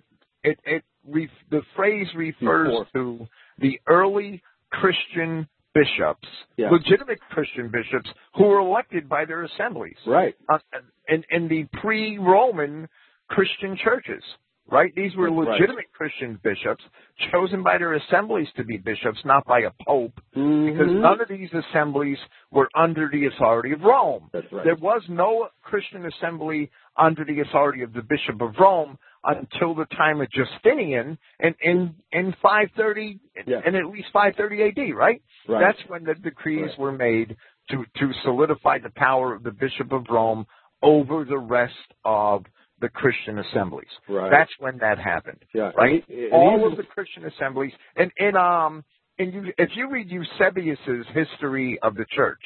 it 0.49 0.59
it 0.65 0.83
re, 1.15 1.29
the 1.49 1.61
phrase 1.75 2.07
refers 2.15 2.67
Before. 2.69 2.87
to 2.95 3.27
the 3.59 3.79
early 3.87 4.41
Christian 4.71 5.47
bishops, 5.73 6.27
Yeah. 6.57 6.69
legitimate 6.71 7.19
Christian 7.29 7.69
bishops, 7.69 8.09
who 8.35 8.45
were 8.45 8.59
elected 8.59 9.07
by 9.07 9.25
their 9.25 9.43
assemblies 9.43 9.97
Right. 10.05 10.35
uh, 10.49 10.59
in, 11.07 11.23
in 11.29 11.47
the 11.47 11.65
pre-Roman 11.81 12.87
Christian 13.29 13.77
churches. 13.77 14.23
Right? 14.69 14.93
These 14.95 15.15
were 15.15 15.29
Right. 15.31 15.47
legitimate 15.51 15.85
Christian 15.93 16.37
bishops 16.43 16.83
chosen 17.31 17.63
by 17.63 17.77
their 17.77 17.93
assemblies 17.93 18.49
to 18.57 18.65
be 18.65 18.75
bishops, 18.75 19.17
not 19.23 19.45
by 19.45 19.59
a 19.61 19.71
pope, 19.85 20.11
because 20.33 20.89
Mhm. 20.91 20.99
none 21.07 21.21
of 21.21 21.29
these 21.29 21.53
assemblies 21.53 22.19
were 22.51 22.67
under 22.75 23.07
the 23.07 23.27
authority 23.27 23.71
of 23.71 23.81
Rome. 23.83 24.29
That's 24.33 24.51
right. 24.51 24.65
There 24.65 24.75
was 24.75 25.07
no 25.07 25.47
Christian 25.63 26.05
assembly 26.05 26.69
under 26.97 27.23
the 27.23 27.39
authority 27.39 27.81
of 27.81 27.93
the 27.93 28.01
Bishop 28.01 28.41
of 28.41 28.59
Rome 28.59 28.97
until 29.27 29.75
the 29.75 29.85
time 29.85 30.21
of 30.21 30.27
Justinian 30.31 31.17
in 31.39 31.55
in, 31.61 31.95
in 32.11 32.33
530 32.41 33.19
Yeah. 33.45 33.61
in 33.65 33.75
at 33.75 33.85
least 33.87 34.07
530 34.13 34.63
AD, 34.91 34.95
right? 34.95 35.21
Right. 35.47 35.61
That's 35.61 35.89
when 35.89 36.03
the 36.05 36.15
decrees 36.15 36.69
Right. 36.69 36.79
were 36.79 36.91
made 36.91 37.35
to 37.71 37.85
to 37.99 38.13
solidify 38.23 38.79
the 38.79 38.91
power 38.95 39.33
of 39.35 39.43
the 39.43 39.51
Bishop 39.51 39.91
of 39.91 40.05
Rome 40.09 40.45
over 40.81 41.25
the 41.25 41.37
rest 41.37 41.73
of 42.05 42.45
the 42.79 42.89
Christian 42.89 43.39
assemblies. 43.39 43.89
Right. 44.07 44.29
That's 44.31 44.51
when 44.59 44.77
that 44.79 44.97
happened 44.99 45.43
yeah. 45.53 45.71
right? 45.75 46.03
And 46.07 46.17
he- 46.17 46.23
and 46.25 46.33
All 46.33 46.67
of 46.71 46.77
the 46.77 46.83
Christian 46.83 47.25
assemblies, 47.25 47.73
and 47.95 48.11
and 48.17 48.37
um, 48.37 48.83
and 49.19 49.33
you, 49.33 49.53
if 49.57 49.69
you 49.75 49.89
read 49.89 50.09
Eusebius's 50.11 51.05
history 51.13 51.79
of 51.81 51.95
the 51.95 52.05
church, 52.11 52.43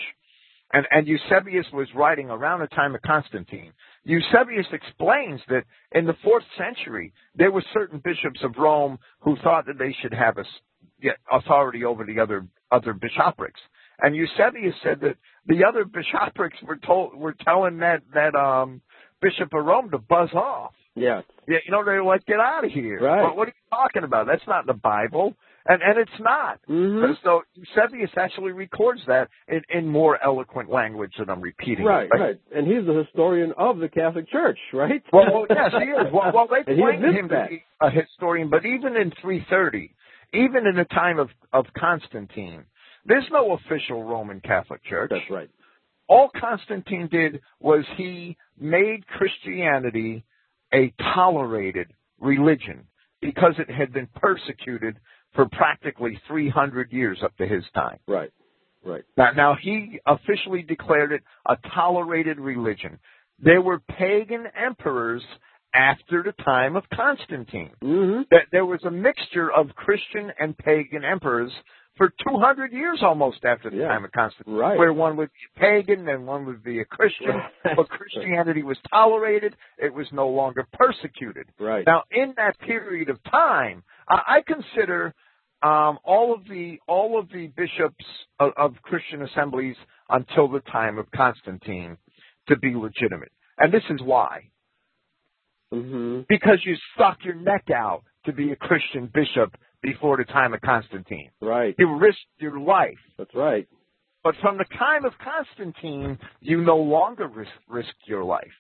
and 0.74 0.88
and 0.90 1.06
Eusebius 1.08 1.68
was 1.74 1.88
writing 1.94 2.30
around 2.30 2.62
the 2.62 2.68
time 2.68 2.96
of 2.96 3.02
Constantine. 3.02 3.74
Eusebius 4.04 4.66
explains 4.72 5.42
that 5.50 5.64
in 5.92 6.06
the 6.06 6.16
fourth 6.24 6.44
century 6.58 7.14
there 7.36 7.52
were 7.52 7.64
certain 7.74 8.00
bishops 8.04 8.40
of 8.44 8.56
Rome 8.58 8.98
who 9.20 9.36
thought 9.44 9.66
that 9.68 9.78
they 9.78 9.96
should 10.02 10.14
have 10.14 10.38
a, 10.38 10.42
s- 10.42 10.48
get 11.02 11.18
authority 11.32 11.84
over 11.86 12.04
the 12.06 12.20
other 12.20 12.46
other 12.72 12.94
bishoprics. 12.94 13.60
And 14.02 14.16
Eusebius 14.16 14.74
said 14.84 15.02
that 15.02 15.18
the 15.46 15.64
other 15.66 15.86
bishoprics 15.86 16.58
were 16.64 16.78
told 16.78 17.16
were 17.16 17.36
telling 17.46 17.78
that 17.80 18.02
that 18.14 18.34
um, 18.36 18.82
Bishop 19.22 19.54
of 19.54 19.64
Rome 19.66 19.92
to 19.92 20.00
buzz 20.00 20.30
off. 20.34 20.74
yeah. 20.96 21.22
Yeah, 21.48 21.58
you 21.66 21.72
know, 21.72 21.84
they're 21.84 22.04
like, 22.04 22.26
get 22.26 22.40
out 22.40 22.64
of 22.66 22.72
here. 22.72 23.00
Right. 23.00 23.24
What, 23.24 23.36
what 23.36 23.48
are 23.50 23.54
you 23.56 23.70
talking 23.78 24.04
about? 24.04 24.28
That's 24.28 24.48
not 24.48 24.62
in 24.62 24.68
the 24.68 24.74
Bible. 24.74 25.34
And 25.68 25.82
and 25.84 25.98
it's 26.00 26.20
not. 26.20 26.60
Mhm. 26.68 27.14
So 27.24 27.44
Eusebius 27.54 28.10
actually 28.18 28.52
records 28.52 29.02
that 29.08 29.30
in, 29.48 29.62
in 29.70 29.88
more 29.88 30.18
eloquent 30.24 30.70
language 30.72 31.14
than 31.20 31.30
I'm 31.30 31.42
repeating. 31.42 31.86
Right, 31.86 32.10
it. 32.12 32.18
right. 32.20 32.40
And 32.56 32.66
he's 32.66 32.86
the 32.86 33.04
historian 33.04 33.54
of 33.58 33.78
the 33.78 33.88
Catholic 33.90 34.30
Church, 34.30 34.58
right? 34.74 35.04
Well, 35.14 35.26
well, 35.32 35.46
yes, 35.50 35.72
he 35.78 35.86
is. 35.90 36.12
Well, 36.12 36.32
well 36.34 36.48
they 36.50 36.64
claim 36.76 37.04
him 37.04 37.28
that. 37.30 37.44
to 37.44 37.50
be 37.50 37.64
a 37.80 37.90
historian, 37.92 38.50
but 38.50 38.66
even 38.66 38.96
in 38.96 39.12
330, 39.22 39.94
even 40.34 40.66
in 40.66 40.76
the 40.76 40.86
time 40.86 41.20
of, 41.20 41.30
of 41.54 41.66
Constantine, 41.78 42.64
there's 43.06 43.28
no 43.32 43.54
official 43.54 44.04
Roman 44.04 44.40
Catholic 44.42 44.84
Church. 44.84 45.10
That's 45.12 45.30
right. 45.30 45.50
all 46.08 46.30
Constantine 46.40 47.08
did 47.12 47.42
was 47.60 47.86
he 47.98 48.38
made 48.60 49.06
Christianity 49.08 50.24
a 50.74 50.94
tolerated 51.14 51.88
religion 52.20 52.86
because 53.22 53.54
it 53.60 53.70
had 53.70 53.94
been 53.94 54.08
persecuted 54.16 54.98
for 55.34 55.48
practically 55.52 56.20
300 56.28 56.92
years 56.92 57.20
up 57.24 57.36
to 57.38 57.48
his 57.48 57.64
time. 57.74 58.00
Right. 58.08 58.32
Right. 58.84 59.04
Now, 59.16 59.32
now 59.32 59.58
he 59.62 60.00
officially 60.08 60.64
declared 60.64 61.12
it 61.12 61.22
a 61.48 61.56
tolerated 61.76 62.40
religion. 62.40 62.98
There 63.40 63.62
were 63.62 63.80
pagan 63.80 64.46
emperors 64.56 65.24
after 65.74 66.24
the 66.24 66.34
time 66.44 66.76
of 66.76 66.84
Constantine. 66.94 67.72
Mhm. 67.82 68.28
That 68.30 68.48
there 68.52 68.66
was 68.66 68.84
a 68.84 68.92
mixture 68.92 69.52
of 69.52 69.76
Christian 69.76 70.34
and 70.40 70.58
pagan 70.58 71.06
emperors 71.06 71.52
for 71.98 72.10
200 72.28 72.72
years 72.72 73.00
almost 73.04 73.44
after 73.44 73.70
the 73.70 73.78
Yeah. 73.78 73.90
time 73.90 74.06
of 74.06 74.12
Constantine, 74.12 74.56
Right. 74.56 74.78
where 74.78 74.94
one 74.94 75.18
would 75.18 75.30
be 75.34 75.60
pagan 75.60 76.08
and 76.08 76.26
one 76.26 76.46
would 76.46 76.64
be 76.64 76.80
a 76.80 76.86
Christian, 76.86 77.42
but 77.76 77.90
Christianity 77.90 78.64
was 78.64 78.78
tolerated; 78.90 79.56
it 79.78 79.94
was 79.94 80.08
no 80.12 80.30
longer 80.30 80.66
persecuted. 80.74 81.48
Right. 81.60 81.86
Now, 81.86 82.04
in 82.10 82.34
that 82.38 82.58
period 82.60 83.10
of 83.10 83.22
time, 83.24 83.84
I, 84.08 84.38
I 84.38 84.42
consider 84.42 85.14
um, 85.64 86.00
all 86.04 86.34
of 86.34 86.46
the 86.48 86.80
all 86.88 87.20
of 87.20 87.30
the 87.30 87.48
bishops 87.48 88.06
of, 88.40 88.54
of 88.58 88.82
Christian 88.82 89.22
assemblies 89.22 89.76
until 90.10 90.48
the 90.48 90.62
time 90.62 90.98
of 90.98 91.10
Constantine 91.12 91.98
to 92.48 92.58
be 92.58 92.74
legitimate, 92.74 93.32
and 93.60 93.72
this 93.72 93.84
is 93.90 94.02
why 94.02 94.50
Mhm. 95.74 96.26
because 96.28 96.66
you 96.66 96.76
stuck 96.96 97.24
your 97.24 97.36
neck 97.36 97.70
out 97.74 98.04
to 98.26 98.34
be 98.34 98.52
a 98.52 98.56
Christian 98.56 99.06
bishop 99.08 99.56
before 99.82 100.18
the 100.18 100.24
time 100.26 100.54
of 100.54 100.62
Constantine. 100.62 101.32
Right. 101.42 101.76
You 101.78 101.96
risked 101.98 102.20
your 102.40 102.60
life. 102.60 102.98
That's 103.18 103.34
right. 103.36 103.68
But 104.24 104.36
from 104.42 104.58
the 104.58 104.66
time 104.78 105.06
of 105.06 105.14
Constantine, 105.24 106.20
you 106.42 106.62
no 106.62 106.78
longer 106.78 107.28
risk, 107.28 107.50
risked 107.68 108.06
your 108.08 108.24
life. 108.24 108.52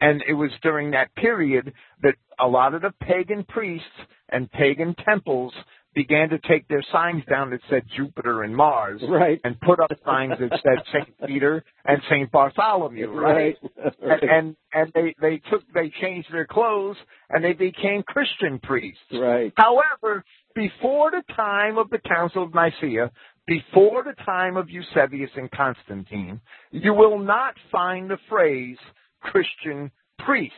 And 0.00 0.22
it 0.28 0.34
was 0.34 0.50
during 0.62 0.90
that 0.90 1.14
period 1.14 1.72
that 2.02 2.14
a 2.38 2.46
lot 2.46 2.74
of 2.74 2.82
the 2.82 2.92
pagan 3.00 3.44
priests 3.48 3.86
and 4.28 4.50
pagan 4.50 4.94
temples 5.08 5.54
began 5.94 6.28
to 6.28 6.38
take 6.40 6.68
their 6.68 6.84
signs 6.92 7.24
down 7.24 7.48
that 7.50 7.60
said 7.70 7.82
Jupiter 7.96 8.42
and 8.42 8.54
Mars 8.54 9.00
Right. 9.08 9.40
and 9.44 9.58
put 9.60 9.80
up 9.80 9.90
signs 10.04 10.34
that 10.38 10.50
said 10.62 10.82
St. 10.92 11.16
Peter 11.26 11.64
and 11.86 12.02
St. 12.10 12.30
Bartholomew, 12.30 13.10
right? 13.12 13.56
and 14.02 14.22
and, 14.30 14.56
and 14.74 14.92
they, 14.94 15.14
they 15.22 15.40
took 15.50 15.62
they 15.72 15.90
changed 16.02 16.28
their 16.30 16.46
clothes 16.46 16.96
and 17.30 17.42
they 17.42 17.54
became 17.54 18.02
Christian 18.02 18.58
priests. 18.58 19.00
Right. 19.10 19.54
However, 19.56 20.22
before 20.56 21.10
the 21.12 21.22
time 21.34 21.76
of 21.78 21.90
the 21.90 21.98
Council 21.98 22.42
of 22.42 22.54
Nicaea, 22.54 23.12
before 23.46 24.02
the 24.02 24.14
time 24.24 24.56
of 24.56 24.68
Eusebius 24.68 25.30
and 25.36 25.50
Constantine, 25.52 26.40
you 26.72 26.92
will 26.94 27.18
not 27.20 27.54
find 27.70 28.10
the 28.10 28.18
phrase 28.28 28.78
Christian 29.20 29.92
priest 30.18 30.54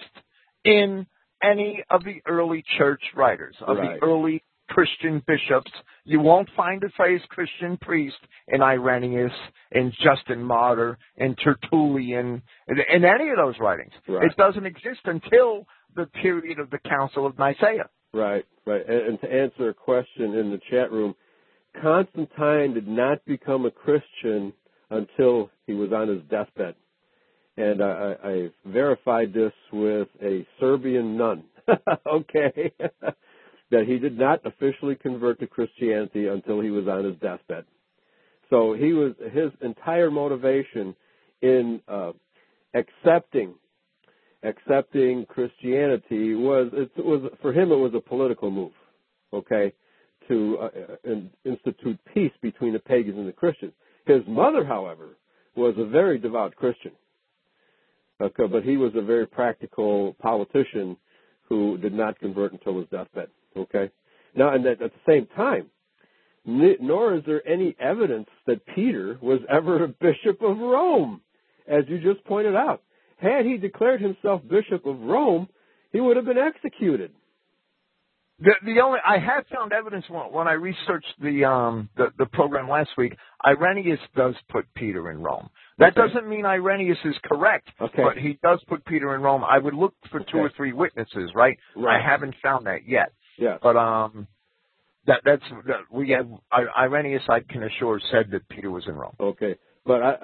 in 0.64 1.04
any 1.42 1.82
of 1.90 2.04
the 2.04 2.22
early 2.26 2.64
church 2.78 3.02
writers, 3.14 3.56
of 3.60 3.76
Right. 3.76 4.00
the 4.00 4.06
early 4.06 4.42
Christian 4.68 5.22
bishops. 5.26 5.70
You 6.04 6.20
won't 6.20 6.48
find 6.56 6.80
the 6.80 6.90
phrase 6.96 7.20
Christian 7.28 7.76
priest 7.78 8.18
in 8.48 8.62
Irenaeus, 8.62 9.32
in 9.72 9.92
Justin 10.02 10.42
Martyr, 10.42 10.96
in 11.16 11.34
Tertullian, 11.36 12.42
in, 12.68 12.76
in 12.94 13.04
any 13.04 13.30
of 13.30 13.36
those 13.36 13.58
writings. 13.58 13.92
Right. 14.06 14.24
It 14.30 14.36
doesn't 14.36 14.64
exist 14.66 15.00
until 15.04 15.66
the 15.96 16.06
period 16.06 16.58
of 16.60 16.70
the 16.70 16.78
Council 16.78 17.26
of 17.26 17.38
Nicaea. 17.38 17.88
Right, 18.12 18.44
right. 18.66 18.88
And, 18.88 19.08
and 19.08 19.20
to 19.20 19.32
answer 19.32 19.68
a 19.68 19.74
question 19.74 20.34
in 20.34 20.50
the 20.50 20.60
chat 20.70 20.90
room, 20.90 21.14
Constantine 21.80 22.74
did 22.74 22.88
not 22.88 23.24
become 23.24 23.66
a 23.66 23.70
Christian 23.70 24.52
until 24.90 25.50
he 25.66 25.74
was 25.74 25.92
on 25.92 26.08
his 26.08 26.22
deathbed. 26.30 26.74
And 27.56 27.82
I, 27.82 28.14
I 28.24 28.50
verified 28.64 29.32
this 29.32 29.52
with 29.72 30.08
a 30.22 30.46
Serbian 30.60 31.16
nun. 31.16 31.44
okay. 32.06 32.72
that 33.70 33.84
he 33.86 33.98
did 33.98 34.18
not 34.18 34.40
officially 34.46 34.94
convert 34.94 35.40
to 35.40 35.46
Christianity 35.46 36.26
until 36.28 36.60
he 36.60 36.70
was 36.70 36.88
on 36.88 37.04
his 37.04 37.16
deathbed. 37.16 37.64
So 38.50 38.72
he 38.72 38.92
was 38.94 39.12
his 39.32 39.50
entire 39.60 40.10
motivation 40.10 40.96
in 41.42 41.82
uh, 41.86 42.12
accepting 42.74 43.54
accepting 44.42 45.26
Christianity 45.26 46.34
was 46.34 46.70
it 46.72 46.90
was 47.04 47.30
for 47.42 47.52
him 47.52 47.72
it 47.72 47.76
was 47.76 47.92
a 47.94 48.00
political 48.00 48.50
move, 48.50 48.72
okay, 49.32 49.72
to 50.28 50.58
uh, 50.58 51.10
institute 51.44 51.98
peace 52.14 52.32
between 52.40 52.72
the 52.72 52.78
pagans 52.78 53.18
and 53.18 53.28
the 53.28 53.32
Christians. 53.32 53.72
His 54.06 54.22
mother, 54.26 54.64
however, 54.64 55.16
was 55.56 55.74
a 55.76 55.84
very 55.84 56.18
devout 56.18 56.54
Christian, 56.54 56.92
okay, 58.20 58.46
but 58.46 58.62
he 58.62 58.76
was 58.76 58.92
a 58.94 59.02
very 59.02 59.26
practical 59.26 60.14
politician 60.20 60.96
who 61.48 61.78
did 61.78 61.92
not 61.92 62.18
convert 62.20 62.52
until 62.52 62.78
his 62.78 62.88
deathbed. 62.90 63.28
Okay, 63.56 63.90
now 64.36 64.54
and 64.54 64.64
at, 64.66 64.78
the 64.78 64.90
same 65.06 65.26
time, 65.34 65.66
nor 66.44 67.14
is 67.14 67.22
there 67.26 67.46
any 67.46 67.74
evidence 67.80 68.28
that 68.46 68.64
Peter 68.74 69.18
was 69.20 69.40
ever 69.50 69.82
a 69.82 69.88
bishop 70.00 70.40
of 70.42 70.58
Rome, 70.58 71.22
as 71.66 71.84
you 71.88 71.98
just 71.98 72.24
pointed 72.24 72.54
out. 72.54 72.82
Had 73.18 73.46
he 73.46 73.56
declared 73.56 74.00
himself 74.00 74.42
bishop 74.48 74.86
of 74.86 74.98
Rome, 75.00 75.48
he 75.92 76.00
would 76.00 76.16
have 76.16 76.26
been 76.26 76.38
executed. 76.38 77.12
The, 78.40 78.52
the 78.64 78.80
only 78.80 79.00
I 79.04 79.18
have 79.18 79.44
found 79.52 79.72
evidence 79.72 80.04
when, 80.08 80.32
when 80.32 80.46
I 80.46 80.52
researched 80.52 81.12
the 81.20 81.44
um 81.44 81.88
the, 81.96 82.12
the 82.18 82.26
program 82.26 82.68
last 82.68 82.90
week. 82.96 83.16
Irenaeus 83.44 83.98
does 84.14 84.34
put 84.48 84.64
Peter 84.74 85.10
in 85.10 85.20
Rome. 85.22 85.48
That 85.78 85.96
Okay. 85.98 86.06
doesn't 86.06 86.28
mean 86.28 86.46
Irenaeus 86.46 86.98
is 87.04 87.16
correct, 87.24 87.68
Okay. 87.80 88.02
but 88.04 88.16
he 88.16 88.38
does 88.42 88.62
put 88.68 88.84
Peter 88.84 89.14
in 89.16 89.22
Rome. 89.22 89.42
I 89.44 89.58
would 89.58 89.74
look 89.74 89.94
for 90.10 90.20
two 90.20 90.38
or 90.38 90.50
three 90.56 90.72
witnesses, 90.72 91.30
right? 91.34 91.56
Right. 91.76 92.00
I 92.00 92.04
haven't 92.10 92.34
found 92.42 92.66
that 92.66 92.86
yet, 92.86 93.10
Yeah. 93.38 93.58
but 93.60 93.76
um, 93.76 94.28
that 95.06 95.22
that's 95.24 95.42
that 95.66 95.80
we 95.90 96.10
have 96.10 96.28
Irenaeus. 96.76 97.22
I 97.28 97.40
can 97.40 97.64
assure 97.64 98.00
said 98.12 98.30
that 98.30 98.48
Peter 98.48 98.70
was 98.70 98.84
in 98.86 98.94
Rome. 98.94 99.16
Okay. 99.18 99.56
But 99.88 100.02
I, 100.02 100.14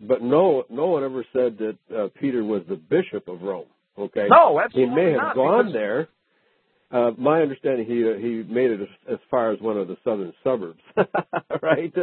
but 0.00 0.20
no 0.20 0.64
no 0.68 0.86
one 0.86 1.04
ever 1.04 1.24
said 1.32 1.56
that 1.58 1.78
uh, 1.96 2.08
Peter 2.20 2.42
was 2.42 2.62
the 2.68 2.74
bishop 2.74 3.28
of 3.28 3.40
Rome. 3.42 3.66
Okay. 3.96 4.26
No, 4.28 4.60
absolutely 4.60 4.90
He 4.90 4.94
may 4.96 5.12
have 5.12 5.20
not, 5.20 5.34
gone 5.36 5.66
because- 5.66 5.72
there. 5.72 6.08
Uh, 6.90 7.10
my 7.16 7.40
understanding, 7.40 7.86
he 7.86 8.04
uh, 8.06 8.18
he 8.18 8.42
made 8.52 8.70
it 8.70 8.80
as, 8.82 8.88
as 9.12 9.18
far 9.30 9.50
as 9.50 9.58
one 9.60 9.78
of 9.78 9.88
the 9.88 9.96
southern 10.04 10.30
suburbs, 10.44 10.80
right? 11.62 11.94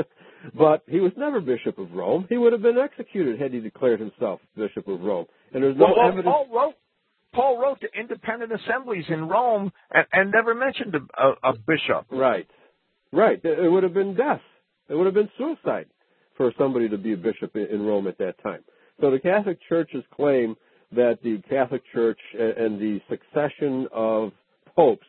But 0.57 0.81
he 0.87 0.99
was 0.99 1.11
never 1.15 1.39
Bishop 1.41 1.77
of 1.77 1.91
Rome. 1.91 2.25
He 2.27 2.37
would 2.37 2.53
have 2.53 2.63
been 2.63 2.79
executed 2.79 3.39
had 3.39 3.53
he 3.53 3.59
declared 3.59 3.99
himself 3.99 4.39
Bishop 4.55 4.87
of 4.87 5.01
Rome. 5.01 5.27
And 5.53 5.61
there's 5.61 5.77
no 5.77 5.85
well, 5.85 5.95
well, 5.97 6.07
evidence. 6.07 6.25
Paul 6.25 6.47
wrote 6.51 6.75
Paul 7.35 7.61
wrote 7.61 7.81
to 7.81 7.87
independent 7.99 8.51
assemblies 8.51 9.05
in 9.09 9.27
Rome 9.27 9.71
and, 9.93 10.07
and 10.11 10.31
never 10.31 10.55
mentioned 10.55 10.95
a, 10.95 11.23
a, 11.23 11.51
a 11.51 11.53
bishop. 11.67 12.07
Right, 12.09 12.47
right. 13.13 13.39
It 13.43 13.71
would 13.71 13.83
have 13.83 13.93
been 13.93 14.15
death. 14.15 14.41
It 14.89 14.95
would 14.95 15.05
have 15.05 15.13
been 15.13 15.29
suicide 15.37 15.85
for 16.39 16.53
somebody 16.57 16.87
to 16.87 16.97
be 16.97 17.11
a 17.11 17.17
bishop 17.17 17.53
in, 17.57 17.81
Rome 17.85 18.07
at 18.07 18.17
that 18.19 18.41
time. 18.41 18.61
So 19.01 19.11
the 19.11 19.19
Catholic 19.19 19.59
Church's 19.67 20.05
claim 20.15 20.55
that 20.93 21.19
the 21.21 21.41
Catholic 21.49 21.81
Church 21.93 22.17
and 22.33 22.79
the 22.79 23.01
succession 23.09 23.87
of 23.93 24.31
popes 24.73 25.05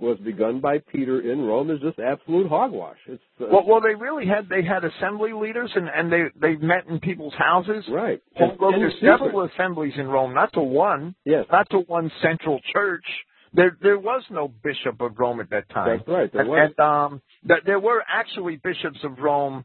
was 0.00 0.18
begun 0.18 0.58
by 0.58 0.78
Peter 0.78 1.20
in 1.32 1.42
Rome 1.42 1.70
is 1.70 1.78
just 1.80 2.00
absolute 2.00 2.48
hogwash. 2.48 2.96
It's 3.06 3.22
uh, 3.40 3.46
Well, 3.52 3.64
well, 3.64 3.80
they 3.80 3.94
really 3.94 4.26
had 4.26 4.48
they 4.48 4.64
had 4.64 4.82
assembly 4.84 5.32
leaders 5.32 5.70
and 5.76 5.88
and 5.88 6.12
they 6.12 6.24
they 6.40 6.56
met 6.56 6.86
in 6.88 6.98
people's 6.98 7.34
houses. 7.38 7.84
right. 7.88 8.20
Paul 8.36 8.50
And- 8.50 8.60
wrote 8.60 8.74
and 8.74 8.82
there's 8.82 9.00
several 9.00 9.42
assemblies 9.44 9.92
in 9.96 10.08
Rome, 10.08 10.34
not 10.34 10.52
to 10.54 10.60
one, 10.60 11.14
Yes, 11.24 11.46
not 11.52 11.70
to 11.70 11.78
one 11.86 12.10
central 12.20 12.60
church. 12.72 13.04
There 13.52 13.76
there 13.80 13.98
was 14.00 14.24
no 14.30 14.48
bishop 14.64 15.00
of 15.00 15.16
Rome 15.16 15.38
at 15.40 15.50
that 15.50 15.68
time. 15.70 15.98
that's 15.98 16.08
right. 16.08 16.30
There 16.32 16.40
and, 16.42 16.50
was. 16.50 16.72
and 16.76 16.80
um, 16.80 17.22
that 17.44 17.60
there 17.64 17.78
were 17.78 18.02
actually 18.08 18.56
bishops 18.56 18.98
of 19.04 19.18
Rome 19.20 19.64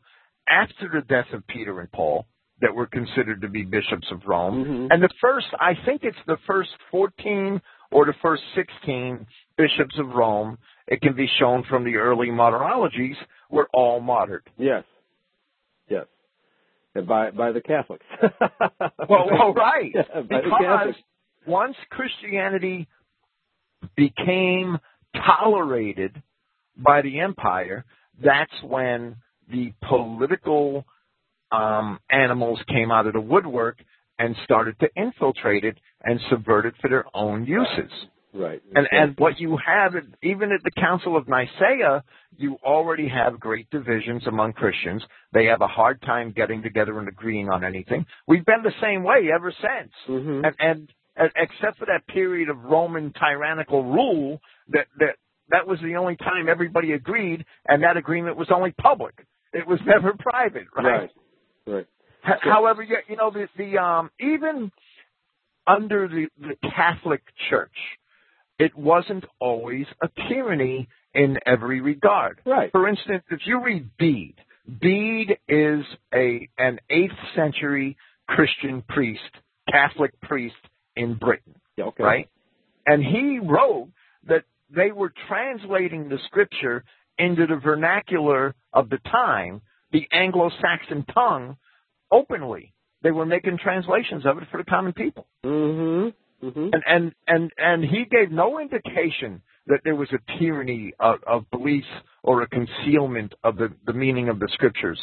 after 0.49 0.89
the 0.89 1.01
death 1.01 1.31
of 1.33 1.45
Peter 1.47 1.79
and 1.79 1.91
Paul 1.91 2.25
that 2.61 2.73
were 2.73 2.87
considered 2.87 3.41
to 3.41 3.47
be 3.47 3.63
bishops 3.63 4.07
of 4.11 4.27
Rome. 4.27 4.65
Mhm. 4.65 4.87
And 4.91 5.01
the 5.01 5.09
first, 5.21 5.47
I 5.59 5.75
think 5.85 6.03
it's 6.03 6.21
the 6.25 6.37
first 6.45 6.71
14 6.91 7.61
or 7.91 8.05
the 8.05 8.13
first 8.21 8.43
16 8.53 9.25
bishops 9.55 9.97
of 9.97 10.13
Rome, 10.13 10.57
it 10.87 11.01
can 11.01 11.13
be 11.13 11.27
shown 11.39 11.63
from 11.63 11.83
the 11.83 11.97
early 11.97 12.27
martyrologies, 12.27 13.17
were 13.49 13.69
all 13.73 13.99
martyred. 13.99 14.47
Yes. 14.57 14.83
Yes. 15.87 16.05
And 16.95 17.07
by 17.07 17.31
by 17.31 17.51
the 17.51 17.61
Catholics. 17.61 18.05
Well, 19.07 19.29
well 19.31 19.53
right. 19.53 19.93
Yeah, 19.95 20.21
because 20.21 20.95
once 21.45 21.75
Christianity 21.89 22.87
became 23.95 24.77
tolerated 25.15 26.21
by 26.77 27.01
the 27.01 27.19
empire, 27.21 27.85
that's 28.21 28.51
when 28.63 29.15
the 29.49 29.73
political 29.87 30.85
um, 31.51 31.99
animals 32.09 32.59
came 32.67 32.91
out 32.91 33.07
of 33.07 33.13
the 33.13 33.21
woodwork 33.21 33.77
and 34.17 34.35
started 34.43 34.79
to 34.79 34.89
infiltrate 34.95 35.63
it 35.63 35.77
and 36.03 36.19
subvert 36.29 36.65
it 36.65 36.73
for 36.81 36.89
their 36.89 37.05
own 37.13 37.45
uses. 37.45 37.91
Right. 38.31 38.61
And 38.75 38.87
and 38.91 39.15
what 39.17 39.39
you 39.39 39.57
have, 39.65 39.93
even 40.21 40.51
at 40.51 40.61
the 40.63 40.69
Council 40.79 41.17
of 41.17 41.27
Nicaea, 41.27 42.03
you 42.37 42.57
already 42.63 43.07
have 43.07 43.39
great 43.39 43.67
divisions 43.71 44.21
among 44.27 44.53
Christians. 44.53 45.01
They 45.33 45.45
have 45.45 45.61
a 45.61 45.67
hard 45.67 45.99
time 46.03 46.31
getting 46.35 46.61
together 46.61 46.99
and 46.99 47.07
agreeing 47.07 47.49
on 47.49 47.63
anything. 47.63 48.05
We've 48.27 48.45
been 48.45 48.61
the 48.61 48.73
same 48.81 49.03
way 49.03 49.29
ever 49.33 49.51
since. 49.51 49.91
Mhm. 50.07 50.45
And, 50.45 50.55
and 50.59 50.89
and 51.15 51.31
except 51.35 51.79
for 51.79 51.85
that 51.85 52.05
period 52.07 52.49
of 52.49 52.63
Roman 52.63 53.13
tyrannical 53.13 53.83
rule, 53.83 54.39
that 54.69 54.85
that 54.99 55.15
that 55.49 55.65
was 55.65 55.79
the 55.81 55.95
only 55.95 56.15
time 56.15 56.47
everybody 56.47 56.93
agreed, 56.93 57.43
and 57.67 57.81
that 57.81 57.97
agreement 57.97 58.37
was 58.37 58.49
only 58.51 58.71
public. 58.73 59.25
It 59.53 59.67
was 59.67 59.79
never 59.85 60.13
private, 60.17 60.67
right? 60.75 60.85
Right. 60.85 61.09
Right. 61.65 61.87
H- 62.27 62.39
However, 62.41 62.83
you, 62.83 62.97
you 63.07 63.15
know 63.15 63.31
the 63.31 63.47
the 63.57 63.77
um 63.77 64.11
even 64.19 64.71
under 65.67 66.07
the 66.07 66.27
the 66.39 66.55
Catholic 66.75 67.21
Church, 67.49 67.75
it 68.57 68.75
wasn't 68.77 69.25
always 69.39 69.85
a 70.01 70.09
tyranny 70.27 70.87
in 71.13 71.37
every 71.45 71.81
regard. 71.81 72.41
Right. 72.45 72.71
For 72.71 72.87
instance, 72.87 73.23
if 73.29 73.41
you 73.45 73.63
read 73.63 73.89
Bede, 73.97 74.39
Bede 74.67 75.37
is 75.47 75.85
a 76.13 76.49
an 76.57 76.79
eighth 76.89 77.17
century 77.35 77.97
Christian 78.27 78.83
priest, 78.87 79.21
Catholic 79.71 80.19
priest 80.21 80.55
in 80.95 81.15
Britain, 81.15 81.55
okay. 81.79 82.03
right? 82.03 82.29
And 82.85 83.03
he 83.03 83.39
wrote 83.39 83.89
that 84.27 84.43
they 84.73 84.91
were 84.91 85.11
translating 85.27 86.09
the 86.09 86.19
scripture 86.27 86.83
into 87.19 87.45
the 87.45 87.57
vernacular 87.57 88.55
of 88.73 88.89
the 88.89 88.97
time, 89.11 89.61
the 89.91 90.07
Anglo-Saxon 90.11 91.05
tongue, 91.13 91.57
openly. 92.11 92.73
They 93.03 93.11
were 93.11 93.25
making 93.25 93.59
translations 93.59 94.25
of 94.25 94.37
it 94.39 94.45
for 94.51 94.57
the 94.57 94.63
common 94.65 94.93
people. 94.93 95.27
Mhm. 95.43 96.13
Mhm. 96.43 96.73
And 96.73 96.83
and 96.85 97.13
and 97.27 97.51
and 97.57 97.83
he 97.83 98.05
gave 98.05 98.31
no 98.31 98.59
indication 98.59 99.41
that 99.67 99.81
there 99.83 99.95
was 99.95 100.09
a 100.11 100.19
tyranny 100.39 100.93
of, 100.99 101.23
of 101.25 101.49
beliefs 101.51 101.87
or 102.23 102.41
a 102.41 102.47
concealment 102.47 103.33
of 103.43 103.57
the, 103.57 103.73
the 103.85 103.93
meaning 103.93 104.29
of 104.29 104.39
the 104.39 104.47
scriptures 104.53 104.99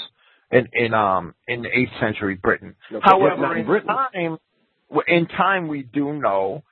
in 0.50 0.66
in 0.72 0.94
um 0.94 1.34
in 1.46 1.66
eighth 1.66 1.92
century 2.00 2.34
Britain. 2.36 2.74
Okay, 2.90 3.00
However, 3.02 3.52
in 3.52 3.60
in 3.60 3.66
Britain. 3.66 3.88
time 3.88 4.38
in 5.08 5.26
time 5.26 5.68
we 5.68 5.82
do 5.82 6.12
know 6.14 6.62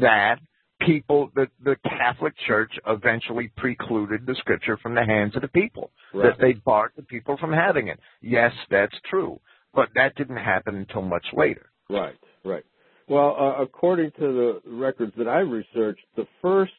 that 0.00 0.38
people 0.86 1.30
the 1.34 1.48
the 1.64 1.76
Catholic 1.84 2.34
Church 2.46 2.72
eventually 2.86 3.50
precluded 3.56 4.26
the 4.26 4.34
scripture 4.36 4.76
from 4.76 4.94
the 4.94 5.04
hands 5.04 5.36
of 5.36 5.42
the 5.42 5.48
people. 5.48 5.90
Right. 6.14 6.24
That 6.24 6.40
they 6.40 6.52
barred 6.52 6.92
the 6.96 7.02
people 7.02 7.36
from 7.38 7.52
having 7.52 7.88
it. 7.88 7.98
Yes, 8.20 8.52
that's 8.70 8.94
true. 9.08 9.40
But 9.74 9.88
that 9.94 10.14
didn't 10.16 10.36
happen 10.36 10.76
until 10.76 11.02
much 11.02 11.24
later. 11.32 11.70
Right, 11.88 12.18
right. 12.44 12.64
Well, 13.08 13.36
uh, 13.38 13.62
according 13.62 14.12
to 14.12 14.20
the 14.20 14.60
records 14.66 15.12
that 15.16 15.28
I 15.28 15.40
researched, 15.40 16.04
the 16.16 16.26
first 16.40 16.72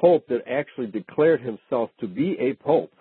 pope 0.00 0.26
that 0.28 0.42
actually 0.48 0.86
declared 0.86 1.40
himself 1.40 1.90
to 2.00 2.06
be 2.06 2.36
a 2.38 2.54
pope 2.54 2.92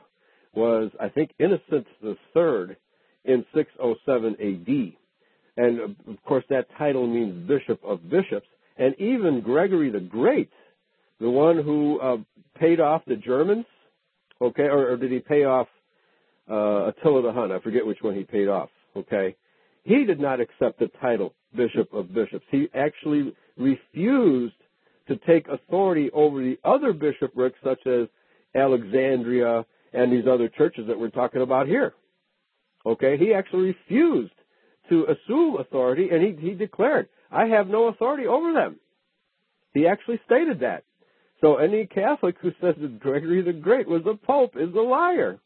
was, 0.53 0.91
I 0.99 1.09
think, 1.09 1.31
Innocent 1.39 1.85
the 2.01 2.15
Third 2.34 2.77
in 3.25 3.45
607 3.53 4.35
A.D. 4.39 4.97
And 5.57 5.79
of 5.79 6.23
course, 6.25 6.43
that 6.49 6.67
title 6.77 7.07
means 7.07 7.47
Bishop 7.47 7.84
of 7.84 8.09
Bishops. 8.09 8.47
And 8.77 8.95
even 8.99 9.41
Gregory 9.41 9.89
the 9.89 9.99
Great, 9.99 10.51
the 11.19 11.29
one 11.29 11.63
who 11.63 11.99
uh, 11.99 12.17
paid 12.59 12.79
off 12.79 13.01
the 13.07 13.15
Germans, 13.15 13.65
okay, 14.41 14.63
or, 14.63 14.91
or 14.91 14.97
did 14.97 15.11
he 15.11 15.19
pay 15.19 15.45
off 15.45 15.67
uh, 16.49 16.89
Attila 16.89 17.23
the 17.23 17.33
Hun? 17.33 17.51
I 17.51 17.59
forget 17.59 17.85
which 17.85 18.01
one 18.01 18.15
he 18.15 18.23
paid 18.23 18.47
off. 18.47 18.69
Okay, 18.95 19.35
he 19.83 20.05
did 20.05 20.19
not 20.19 20.39
accept 20.39 20.79
the 20.79 20.89
title 21.01 21.33
Bishop 21.55 21.93
of 21.93 22.13
Bishops. 22.13 22.45
He 22.51 22.67
actually 22.75 23.33
refused 23.57 24.53
to 25.07 25.17
take 25.17 25.47
authority 25.47 26.11
over 26.11 26.41
the 26.41 26.59
other 26.63 26.93
bishoprics, 26.93 27.57
such 27.63 27.85
as 27.87 28.07
Alexandria 28.55 29.65
and 29.93 30.11
these 30.11 30.27
other 30.29 30.49
churches 30.49 30.87
that 30.87 30.99
we're 30.99 31.09
talking 31.09 31.41
about 31.41 31.67
here. 31.67 31.93
Okay, 32.85 33.17
he 33.17 33.33
actually 33.33 33.75
refused 33.89 34.33
to 34.89 35.05
assume 35.05 35.57
authority, 35.57 36.09
and 36.11 36.21
he, 36.23 36.49
he 36.49 36.53
declared, 36.53 37.09
"I 37.31 37.47
have 37.47 37.67
no 37.67 37.87
authority 37.87 38.27
over 38.27 38.53
them." 38.53 38.79
He 39.73 39.87
actually 39.87 40.19
stated 40.25 40.61
that. 40.61 40.83
So 41.41 41.57
any 41.57 41.85
Catholic 41.85 42.37
who 42.39 42.51
says 42.59 42.75
that 42.79 42.99
Gregory 42.99 43.41
the 43.41 43.53
Great 43.53 43.87
was 43.87 44.01
a 44.05 44.15
pope 44.15 44.55
is 44.55 44.73
a 44.73 44.81
liar. 44.81 45.39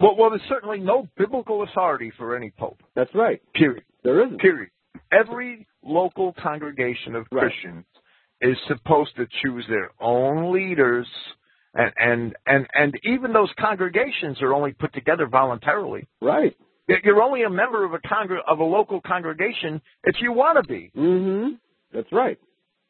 Well, 0.00 0.16
well, 0.16 0.30
there's 0.30 0.42
certainly 0.48 0.78
no 0.80 1.08
biblical 1.16 1.62
authority 1.62 2.10
for 2.16 2.36
any 2.36 2.50
pope. 2.50 2.82
That's 2.94 3.14
right. 3.14 3.40
Period. 3.54 3.84
There 4.04 4.24
isn't. 4.24 4.40
Period. 4.40 4.70
Every 5.12 5.66
local 5.82 6.34
congregation 6.34 7.14
of 7.14 7.26
Right. 7.30 7.42
Christians 7.42 7.84
is 8.40 8.56
supposed 8.68 9.16
to 9.16 9.26
choose 9.42 9.64
their 9.68 9.90
own 10.00 10.52
leaders, 10.52 11.06
and 11.74 11.92
and 11.98 12.36
and 12.46 12.66
and 12.74 13.00
even 13.04 13.32
those 13.32 13.52
congregations 13.58 14.40
are 14.42 14.54
only 14.54 14.72
put 14.72 14.92
together 14.92 15.26
voluntarily. 15.26 16.06
Right. 16.20 16.56
You're 17.04 17.22
only 17.22 17.42
a 17.42 17.50
member 17.50 17.84
of 17.84 17.92
a 17.92 17.98
congr- 17.98 18.40
of 18.46 18.58
a 18.60 18.64
local 18.64 19.00
congregation 19.00 19.80
if 20.04 20.16
you 20.20 20.32
want 20.32 20.56
to 20.62 20.66
be. 20.66 20.90
Mm-hmm. 20.96 21.54
That's 21.92 22.10
right. 22.12 22.38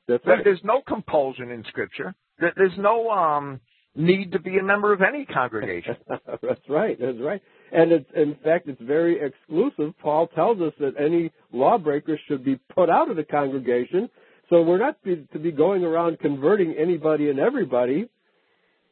That's 0.07 0.25
right. 0.27 0.45
There's 0.45 0.61
no 0.65 0.81
compulsion 0.87 1.51
in 1.51 1.65
Scripture. 1.69 2.15
There- 2.39 2.53
There's 2.57 2.79
no 2.79 3.11
um 3.11 3.61
need 3.95 4.31
to 4.33 4.39
be 4.39 4.59
a 4.59 4.62
member 4.62 4.93
of 4.93 5.03
any 5.03 5.25
congregation. 5.25 5.97
That's 6.09 6.69
right. 6.69 6.97
That's 7.01 7.19
right. 7.20 7.43
And 7.73 7.91
it's, 7.91 8.09
in 8.15 8.37
fact, 8.45 8.69
it's 8.69 8.81
very 8.81 9.20
exclusive. 9.20 9.93
Paul 10.01 10.29
tells 10.29 10.61
us 10.61 10.73
that 10.79 10.95
any 10.99 11.33
lawbreakers 11.53 12.20
should 12.29 12.45
be 12.45 12.61
put 12.75 12.89
out 12.89 13.11
of 13.11 13.16
the 13.16 13.25
congregation. 13.25 14.09
So 14.51 14.62
we're 14.62 14.79
not 14.79 15.03
be, 15.03 15.27
to 15.33 15.39
be 15.39 15.51
going 15.51 15.83
around 15.85 16.20
converting 16.20 16.75
anybody 16.79 17.29
and 17.29 17.39
everybody, 17.41 18.09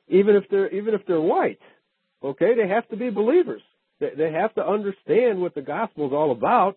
even 0.08 0.34
if 0.36 0.44
they're 0.50 0.68
even 0.70 0.94
if 0.94 1.06
they're 1.06 1.20
white. 1.20 1.60
Okay, 2.22 2.54
they 2.56 2.66
have 2.68 2.88
to 2.88 2.96
be 2.96 3.08
believers. 3.10 3.62
They, 4.00 4.10
they 4.16 4.32
have 4.32 4.54
to 4.54 4.66
understand 4.66 5.40
what 5.40 5.54
the 5.54 5.62
gospel 5.62 6.06
is 6.06 6.12
all 6.12 6.32
about, 6.32 6.76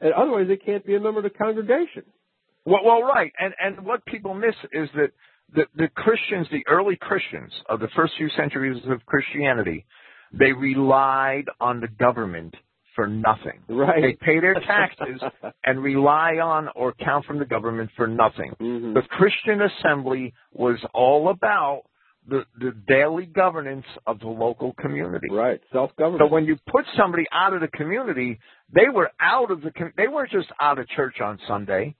and 0.00 0.12
otherwise 0.12 0.48
they 0.48 0.56
can't 0.56 0.84
be 0.84 0.94
a 0.94 1.00
member 1.00 1.20
of 1.20 1.24
the 1.24 1.30
congregation. 1.30 2.04
Well, 2.64 2.80
well, 2.84 3.02
right, 3.02 3.32
and 3.38 3.54
and 3.58 3.86
what 3.86 4.04
people 4.06 4.34
miss 4.34 4.54
is 4.72 4.88
that 4.96 5.10
the 5.54 5.66
the 5.76 5.88
Christians, 5.88 6.48
the 6.50 6.64
early 6.68 6.96
Christians 6.96 7.52
of 7.68 7.78
the 7.80 7.88
first 7.94 8.14
few 8.18 8.28
centuries 8.36 8.82
of 8.88 9.04
Christianity, 9.06 9.86
they 10.32 10.52
relied 10.52 11.44
on 11.60 11.80
the 11.80 11.88
government 11.88 12.54
for 12.96 13.06
nothing. 13.06 13.60
Right. 13.68 14.02
They 14.02 14.12
pay 14.24 14.40
their 14.40 14.54
taxes 14.54 15.20
and 15.64 15.82
rely 15.82 16.38
on 16.42 16.68
or 16.74 16.94
count 16.94 17.26
from 17.26 17.38
the 17.38 17.44
government 17.44 17.90
for 17.94 18.06
nothing. 18.06 18.54
Mhm. 18.60 18.94
The 18.94 19.02
Christian 19.02 19.60
assembly 19.62 20.32
was 20.52 20.78
all 20.94 21.28
about 21.28 21.82
the, 22.28 22.44
the 22.58 22.72
daily 22.88 23.26
governance 23.26 23.86
of 24.06 24.18
the 24.20 24.26
local 24.28 24.72
community. 24.80 25.28
Right. 25.30 25.60
Self 25.72 25.94
government. 25.96 26.22
So 26.28 26.32
when 26.32 26.44
you 26.44 26.56
put 26.68 26.84
somebody 26.96 27.24
out 27.32 27.54
of 27.54 27.60
the 27.60 27.68
community, 27.68 28.38
they 28.74 28.88
were 28.92 29.10
out 29.20 29.50
of 29.50 29.62
the 29.62 29.70
they 29.96 30.08
weren't 30.08 30.30
just 30.30 30.48
out 30.60 30.78
of 30.78 30.88
church 30.88 31.20
on 31.20 31.38
Sunday. 31.46 31.94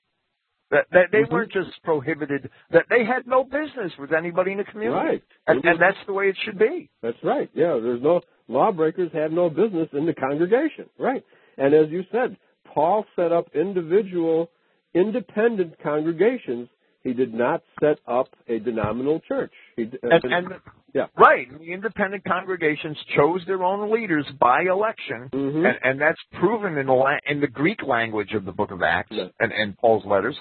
That, 0.72 0.86
that 0.90 1.12
they 1.12 1.18
Mhm. 1.22 1.30
weren't 1.30 1.52
just 1.52 1.80
prohibited. 1.84 2.50
That 2.72 2.86
they 2.90 3.04
had 3.04 3.24
no 3.28 3.44
business 3.44 3.92
with 4.00 4.12
anybody 4.12 4.50
in 4.50 4.58
the 4.58 4.64
community. 4.64 5.00
Right. 5.00 5.22
And, 5.46 5.56
was- 5.58 5.64
and 5.64 5.80
that's 5.80 6.04
the 6.06 6.12
way 6.12 6.28
it 6.28 6.36
should 6.44 6.58
be. 6.58 6.90
That's 7.02 7.22
right. 7.22 7.48
Yeah, 7.54 7.78
there's 7.80 8.02
no 8.02 8.20
lawbreakers 8.48 9.12
had 9.12 9.32
no 9.32 9.48
business 9.48 9.88
in 9.92 10.06
the 10.06 10.14
congregation. 10.14 10.86
Right. 10.98 11.24
And 11.56 11.72
as 11.72 11.88
you 11.90 12.02
said, 12.10 12.36
Paul 12.74 13.04
set 13.14 13.30
up 13.30 13.46
individual, 13.54 14.50
independent 14.92 15.78
congregations. 15.82 16.68
He 17.06 17.12
did 17.12 17.32
not 17.32 17.62
set 17.78 17.98
up 18.08 18.28
a 18.48 18.58
denominational 18.58 19.20
church. 19.20 19.52
He, 19.76 19.84
d- 19.84 19.98
And, 20.02 20.24
and 20.24 20.46
yeah. 20.92 21.06
right, 21.16 21.46
the 21.56 21.72
independent 21.72 22.24
congregations 22.24 22.96
chose 23.16 23.42
their 23.46 23.62
own 23.62 23.92
leaders 23.92 24.26
by 24.40 24.62
election, 24.62 25.28
Mhm. 25.32 25.64
and, 25.68 25.78
and 25.84 26.00
that's 26.00 26.18
proven 26.40 26.76
in 26.78 26.86
the 26.86 26.92
la- 26.92 27.18
in 27.26 27.40
the 27.40 27.46
Greek 27.46 27.82
language 27.84 28.32
of 28.34 28.44
the 28.44 28.50
Book 28.50 28.72
of 28.72 28.82
Acts 28.82 29.12
Yeah. 29.12 29.28
and, 29.38 29.52
and 29.52 29.78
Paul's 29.78 30.04
letters. 30.04 30.36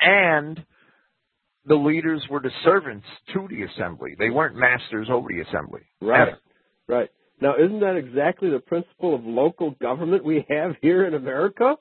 And 0.00 0.64
the 1.66 1.76
leaders 1.76 2.26
were 2.28 2.40
the 2.40 2.50
servants 2.64 3.06
to 3.34 3.46
the 3.48 3.62
assembly; 3.62 4.16
they 4.18 4.30
weren't 4.30 4.56
masters 4.56 5.08
over 5.10 5.28
the 5.28 5.40
assembly. 5.42 5.82
Right. 6.00 6.28
Ever. 6.28 6.38
Right. 6.88 7.10
Now, 7.40 7.54
isn't 7.56 7.78
that 7.80 7.94
exactly 7.96 8.50
the 8.50 8.58
principle 8.58 9.14
of 9.14 9.24
local 9.24 9.70
government 9.80 10.24
we 10.24 10.44
have 10.48 10.74
here 10.82 11.04
in 11.04 11.14
America? 11.14 11.76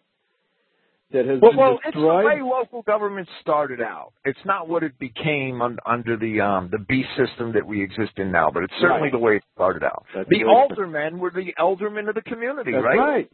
That 1.11 1.25
has 1.25 1.39
Well, 1.41 1.51
been 1.51 1.57
well, 1.59 1.79
it's 1.85 1.95
the 1.95 2.01
way 2.05 2.41
local 2.41 2.81
government 2.81 3.29
started 3.41 3.79
out. 3.81 4.11
It's 4.25 4.39
not 4.43 4.67
what 4.67 4.83
it 4.83 4.99
became 4.99 5.61
un, 5.61 5.77
under 5.85 6.17
the 6.17 6.41
um, 6.41 6.67
the 6.69 6.79
beast 6.79 7.07
system 7.15 7.53
that 7.53 7.65
we 7.65 7.81
exist 7.81 8.11
in 8.17 8.29
now, 8.31 8.49
but 8.51 8.63
it's 8.63 8.73
certainly 8.81 9.03
Right. 9.03 9.11
the 9.13 9.17
way 9.19 9.35
it 9.37 9.43
started 9.55 9.83
out. 9.83 10.03
That's 10.13 10.27
the 10.27 10.41
it- 10.41 10.45
aldermen 10.47 11.19
were 11.19 11.31
the 11.31 11.53
aldermen 11.57 12.09
of 12.09 12.15
the 12.15 12.21
community, 12.23 12.73
That's 12.73 12.83
right? 12.83 12.97
right. 12.99 13.31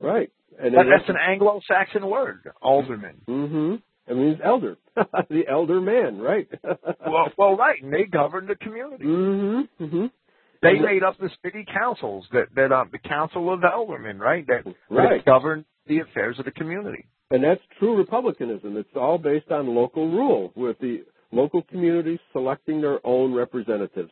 Right. 0.00 0.30
And 0.60 0.74
That, 0.74 0.86
that's 0.90 1.08
an 1.08 1.16
Anglo-Saxon 1.16 2.04
word, 2.08 2.50
alderman. 2.62 3.20
Mm-hmm. 3.28 3.74
It 4.10 4.16
means 4.16 4.38
elder. 4.42 4.76
the 5.30 5.44
elder 5.48 5.80
man, 5.80 6.18
right? 6.18 6.48
well, 7.06 7.30
well, 7.36 7.56
right, 7.56 7.80
and 7.82 7.92
they 7.92 8.04
governed 8.04 8.48
the 8.48 8.56
community. 8.56 9.04
mm-hmm. 9.04 9.84
Mm-hmm. 9.84 10.06
They 10.62 10.80
made 10.80 11.04
up 11.04 11.16
the 11.18 11.30
city 11.44 11.64
councils, 11.72 12.26
that 12.32 12.46
that 12.56 12.72
uh, 12.72 12.86
the 12.90 12.98
council 12.98 13.52
of 13.52 13.62
aldermen, 13.62 14.18
right? 14.18 14.44
That, 14.48 14.64
Right. 14.90 15.18
that 15.18 15.24
governed 15.24 15.64
the 15.88 16.00
affairs 16.00 16.38
of 16.38 16.44
the 16.44 16.50
community. 16.50 17.06
And 17.30 17.44
that's 17.44 17.60
true 17.78 17.96
republicanism. 17.96 18.76
It's 18.76 18.88
all 18.96 19.18
based 19.18 19.50
on 19.50 19.74
local 19.74 20.08
rule, 20.10 20.52
with 20.54 20.78
the 20.78 21.04
local 21.30 21.62
communities 21.62 22.18
selecting 22.32 22.80
their 22.80 23.04
own 23.06 23.34
representatives. 23.34 24.10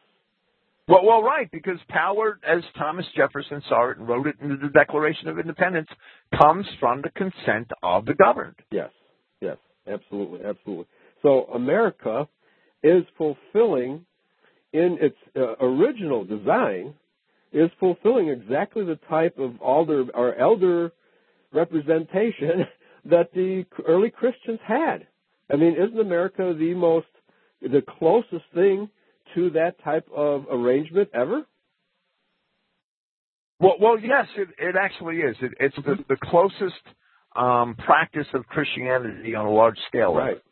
Well, 0.88 1.04
well, 1.04 1.22
right, 1.22 1.50
because 1.50 1.78
power, 1.88 2.38
as 2.46 2.62
Thomas 2.78 3.06
Jefferson 3.16 3.60
saw 3.68 3.90
it 3.90 3.98
and 3.98 4.08
wrote 4.08 4.28
it 4.28 4.36
in 4.40 4.50
the 4.50 4.68
Declaration 4.68 5.28
of 5.28 5.38
Independence, 5.38 5.88
comes 6.40 6.64
from 6.78 7.02
the 7.02 7.10
consent 7.10 7.70
of 7.82 8.04
the 8.04 8.14
governed. 8.14 8.54
Yes, 8.70 8.90
yes, 9.40 9.56
absolutely, 9.90 10.44
absolutely. 10.44 10.86
So 11.22 11.46
America 11.46 12.28
is 12.84 13.02
fulfilling, 13.18 14.06
in 14.72 14.98
its 15.00 15.16
uh, 15.34 15.56
original 15.64 16.24
design, 16.24 16.94
is 17.52 17.70
fulfilling 17.80 18.28
exactly 18.28 18.84
the 18.84 18.98
type 19.08 19.38
of 19.38 19.60
alder 19.60 20.04
or 20.14 20.36
elder 20.36 20.92
representation 21.56 22.66
that 23.06 23.32
the 23.32 23.64
early 23.86 24.10
Christians 24.10 24.60
had. 24.64 25.06
I 25.50 25.56
mean, 25.56 25.74
isn't 25.74 25.98
America 25.98 26.54
the 26.56 26.74
most, 26.74 27.06
the 27.60 27.82
closest 27.98 28.44
thing 28.54 28.88
to 29.34 29.50
that 29.50 29.82
type 29.82 30.06
of 30.14 30.46
arrangement 30.50 31.08
ever? 31.14 31.46
Well, 33.58 33.76
well, 33.80 33.98
yes, 33.98 34.26
it, 34.36 34.48
it 34.58 34.76
actually 34.78 35.16
is. 35.16 35.36
It, 35.40 35.52
it's 35.58 35.76
the, 35.76 35.96
the 36.08 36.16
closest 36.22 36.74
um, 37.34 37.74
practice 37.76 38.26
of 38.34 38.46
Christianity 38.46 39.34
on 39.34 39.46
a 39.46 39.50
large 39.50 39.78
scale. 39.88 40.14
Right. 40.14 40.42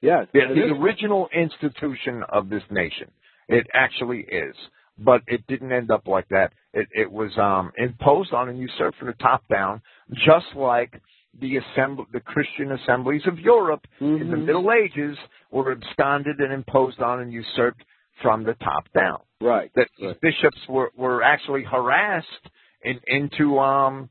Yes. 0.00 0.26
The, 0.32 0.40
the 0.54 0.74
original 0.80 1.28
institution 1.34 2.22
of 2.28 2.48
this 2.48 2.62
nation. 2.70 3.10
It 3.48 3.66
actually 3.72 4.20
is. 4.20 4.54
But 4.98 5.22
it 5.26 5.46
didn't 5.46 5.72
end 5.72 5.90
up 5.90 6.08
like 6.08 6.28
that. 6.28 6.52
It, 6.72 6.88
it 6.92 7.10
was 7.10 7.30
um, 7.38 7.72
imposed 7.76 8.32
on 8.32 8.48
and 8.48 8.58
usurped 8.58 8.98
from 8.98 9.08
the 9.08 9.14
top 9.14 9.46
down, 9.48 9.80
just 10.12 10.46
like 10.56 11.00
the 11.40 11.58
assembly, 11.58 12.06
the 12.12 12.20
Christian 12.20 12.72
assemblies 12.72 13.22
of 13.26 13.38
Europe 13.38 13.86
in 14.00 14.30
the 14.30 14.36
Mhm. 14.36 14.46
Middle 14.46 14.72
Ages 14.72 15.16
were 15.50 15.70
absconded 15.72 16.40
and 16.40 16.52
imposed 16.52 17.00
on 17.00 17.20
and 17.20 17.32
usurped 17.32 17.82
from 18.22 18.42
the 18.42 18.54
top 18.54 18.90
down. 18.92 19.20
Right. 19.40 19.70
That 19.74 19.88
right. 20.02 20.20
bishops 20.20 20.58
were, 20.68 20.90
were 20.96 21.22
actually 21.22 21.62
harassed 21.62 22.50
in, 22.82 23.00
into 23.06 23.58
um, 23.60 24.08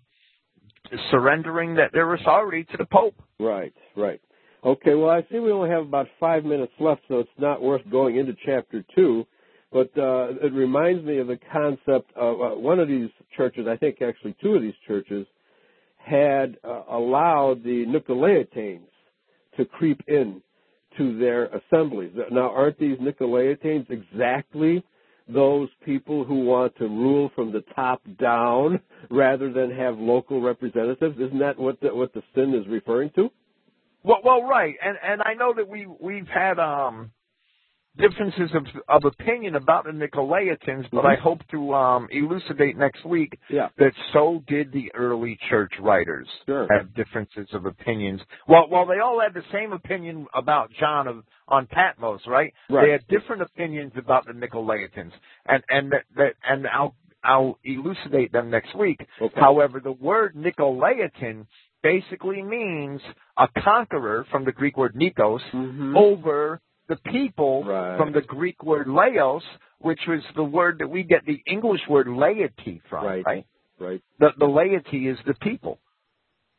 surrendering 1.11 1.75
that 1.75 1.91
their 1.91 2.13
authority 2.13 2.63
to 2.71 2.77
the 2.77 2.85
Pope. 2.85 3.15
Right, 3.39 3.73
right. 3.95 4.21
Okay, 4.63 4.95
well, 4.95 5.09
I 5.09 5.21
see 5.31 5.39
we 5.39 5.51
only 5.51 5.69
have 5.69 5.83
about 5.83 6.07
five 6.19 6.43
minutes 6.43 6.73
left, 6.79 7.01
so 7.07 7.19
it's 7.19 7.29
not 7.37 7.61
worth 7.61 7.87
going 7.89 8.17
into 8.17 8.33
chapter 8.45 8.83
two. 8.95 9.25
But 9.71 9.89
uh, 9.97 10.29
it 10.41 10.53
reminds 10.53 11.03
me 11.03 11.17
of 11.19 11.27
the 11.27 11.39
concept 11.51 12.11
of 12.15 12.41
uh, 12.41 12.55
one 12.57 12.79
of 12.79 12.87
these 12.87 13.09
churches, 13.35 13.67
I 13.69 13.75
think 13.75 14.01
actually 14.01 14.35
two 14.41 14.55
of 14.55 14.61
these 14.61 14.73
churches, 14.87 15.27
had 15.97 16.57
uh, 16.63 16.83
allowed 16.89 17.63
the 17.63 17.85
Nicolaitanes 17.85 18.87
to 19.57 19.65
creep 19.65 20.01
in 20.07 20.41
to 20.97 21.17
their 21.19 21.45
assemblies. 21.47 22.11
Now, 22.31 22.49
aren't 22.51 22.79
these 22.79 22.97
Nicolaitanes 22.97 23.89
exactly 23.89 24.83
those 25.27 25.67
people 25.83 26.23
who 26.23 26.45
want 26.45 26.75
to 26.77 26.85
rule 26.87 27.29
from 27.35 27.51
the 27.51 27.63
top 27.75 28.01
down 28.19 28.79
rather 29.11 29.51
than 29.51 29.69
have 29.71 29.97
local 29.97 30.41
representatives? 30.41 31.17
Isn't 31.19 31.39
that 31.39 31.59
what 31.59 31.79
the, 31.81 31.93
what 31.93 32.13
the 32.13 32.23
sin 32.33 32.53
is 32.53 32.65
referring 32.67 33.11
to? 33.15 33.29
Well, 34.03 34.19
well, 34.23 34.43
right, 34.43 34.75
and 34.81 34.97
and 35.03 35.21
I 35.21 35.33
know 35.33 35.53
that 35.57 35.67
we 35.67 35.85
we've 35.99 36.27
had 36.27 36.59
um 36.59 37.11
differences 37.97 38.49
of 38.53 38.65
of 38.87 39.05
opinion 39.05 39.55
about 39.55 39.85
the 39.85 39.91
Nicolaitans, 39.91 40.89
but 40.91 41.05
I 41.05 41.15
Mhm. 41.15 41.19
hope 41.19 41.41
to 41.49 41.73
um 41.73 42.07
elucidate 42.11 42.77
next 42.77 43.03
week 43.05 43.39
Yeah. 43.49 43.69
that 43.77 43.93
so 44.13 44.43
did 44.47 44.71
the 44.71 44.91
early 44.95 45.35
church 45.49 45.73
writers 45.79 46.27
Sure. 46.45 46.67
have 46.71 46.93
differences 46.93 47.53
of 47.53 47.65
opinions. 47.65 48.21
Well, 48.47 48.67
well, 48.69 48.85
they 48.85 48.99
all 48.99 49.19
had 49.19 49.33
the 49.33 49.43
same 49.51 49.73
opinion 49.73 50.27
about 50.33 50.71
John 50.71 51.07
of 51.07 51.23
on 51.47 51.65
Patmos, 51.67 52.25
right? 52.27 52.53
Right. 52.69 52.85
They 52.85 52.91
had 52.91 53.07
different 53.07 53.41
opinions 53.41 53.93
about 53.95 54.25
the 54.25 54.33
Nicolaitans, 54.33 55.13
and 55.45 55.63
and 55.69 55.91
that, 55.91 56.03
that 56.15 56.33
and 56.43 56.67
I'll 56.67 56.95
I'll 57.23 57.57
elucidate 57.63 58.31
them 58.31 58.49
next 58.49 58.73
week. 58.75 59.05
Okay. 59.19 59.39
However, 59.39 59.79
the 59.79 59.91
word 59.91 60.35
Nicolaitan 60.35 61.45
basically 61.83 62.41
means 62.41 63.01
a 63.37 63.47
conqueror 63.61 64.23
from 64.25 64.45
the 64.45 64.51
Greek 64.51 64.77
word 64.77 64.93
Nikos 64.95 65.41
Mhm. 65.51 65.95
over 65.95 66.59
the 66.87 66.97
people 67.11 67.63
Right. 67.63 67.97
from 67.97 68.11
the 68.13 68.21
Greek 68.21 68.63
word 68.63 68.87
laos, 68.87 69.43
which 69.79 69.99
was 70.07 70.21
the 70.35 70.43
word 70.43 70.79
that 70.79 70.89
we 70.89 71.03
get 71.03 71.25
the 71.25 71.41
English 71.45 71.81
word 71.89 72.07
laity 72.07 72.81
from, 72.89 73.05
Right. 73.05 73.23
right? 73.25 73.45
Right. 73.79 74.01
The, 74.19 74.29
the 74.37 74.45
laity 74.45 75.07
is 75.07 75.17
the 75.25 75.35
people. 75.35 75.79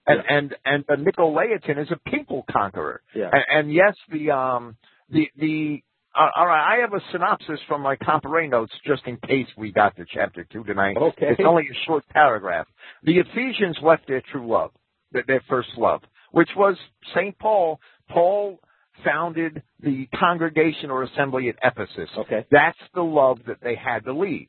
And, 0.06 0.22
Yeah. 0.24 0.36
and, 0.36 0.54
and 0.64 0.84
the 0.88 1.10
Nicolaitan 1.10 1.78
is 1.78 1.90
a 1.90 2.10
people 2.10 2.44
conqueror. 2.50 3.02
Yeah. 3.14 3.30
And, 3.32 3.44
and 3.50 3.72
yes, 3.72 3.94
the, 4.10 4.30
um, 4.30 4.76
the, 5.10 5.28
the, 5.36 5.82
uh, 6.14 6.28
all 6.36 6.46
right, 6.46 6.76
I 6.76 6.80
have 6.80 6.94
a 6.94 7.00
synopsis 7.12 7.60
from 7.66 7.82
my 7.82 7.96
Comparet 7.96 8.50
notes 8.50 8.72
just 8.86 9.02
in 9.06 9.16
case 9.18 9.46
we 9.56 9.72
got 9.72 9.96
to 9.96 10.04
chapter 10.12 10.44
two 10.44 10.64
tonight. 10.64 10.96
Okay. 10.96 11.26
It's 11.30 11.40
only 11.44 11.64
a 11.64 11.76
short 11.86 12.08
paragraph. 12.08 12.66
The 13.02 13.18
Ephesians 13.18 13.78
left 13.82 14.06
their 14.06 14.22
true 14.32 14.46
love, 14.48 14.70
their, 15.12 15.24
their 15.26 15.42
first 15.48 15.68
love, 15.76 16.02
which 16.32 16.48
was 16.56 16.76
St. 17.14 17.38
Paul. 17.38 17.80
Paul 18.08 18.60
founded 19.04 19.62
the 19.82 20.08
congregation 20.18 20.90
or 20.90 21.02
assembly 21.02 21.48
at 21.48 21.56
Ephesus. 21.62 22.10
Okay. 22.16 22.46
That's 22.50 22.78
the 22.94 23.02
love 23.02 23.38
that 23.46 23.58
they 23.62 23.74
had 23.74 24.04
to 24.04 24.12
leave. 24.12 24.48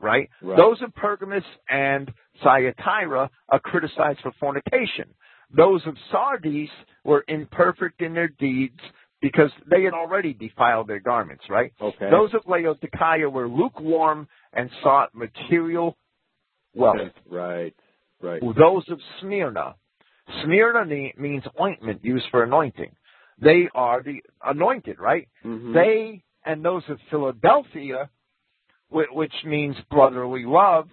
Right? 0.00 0.28
Right. 0.42 0.58
Those 0.58 0.82
of 0.82 0.94
Pergamus 0.94 1.44
and 1.68 2.12
Thyatira 2.42 3.30
are 3.48 3.60
criticized 3.60 4.20
for 4.22 4.32
fornication. 4.38 5.06
Those 5.56 5.80
of 5.86 5.96
Sardis 6.10 6.68
were 7.04 7.24
imperfect 7.28 8.02
in 8.02 8.12
their 8.12 8.28
deeds 8.28 8.80
because 9.22 9.50
they 9.70 9.84
had 9.84 9.94
already 9.94 10.34
defiled 10.34 10.88
their 10.88 11.00
garments, 11.00 11.44
right? 11.48 11.72
Okay. 11.80 12.10
Those 12.10 12.34
of 12.34 12.42
Laodicea 12.46 13.28
were 13.30 13.48
lukewarm 13.48 14.28
and 14.52 14.68
sought 14.82 15.14
material 15.14 15.96
wealth. 16.74 16.96
Right. 17.28 17.74
Right. 18.20 18.42
Those 18.42 18.84
of 18.90 18.98
Smyrna, 19.20 19.76
Smyrna 20.42 20.84
means 21.16 21.44
ointment 21.60 22.04
used 22.04 22.26
for 22.30 22.42
anointing. 22.42 22.94
They 23.40 23.68
are 23.74 24.02
the 24.02 24.22
anointed, 24.44 24.98
right? 24.98 25.28
Mhm. 25.44 25.74
They 25.74 26.22
and 26.44 26.64
those 26.64 26.82
of 26.88 26.98
Philadelphia, 27.10 28.08
which 28.88 29.34
means 29.44 29.76
brotherly 29.90 30.44
love, 30.44 30.88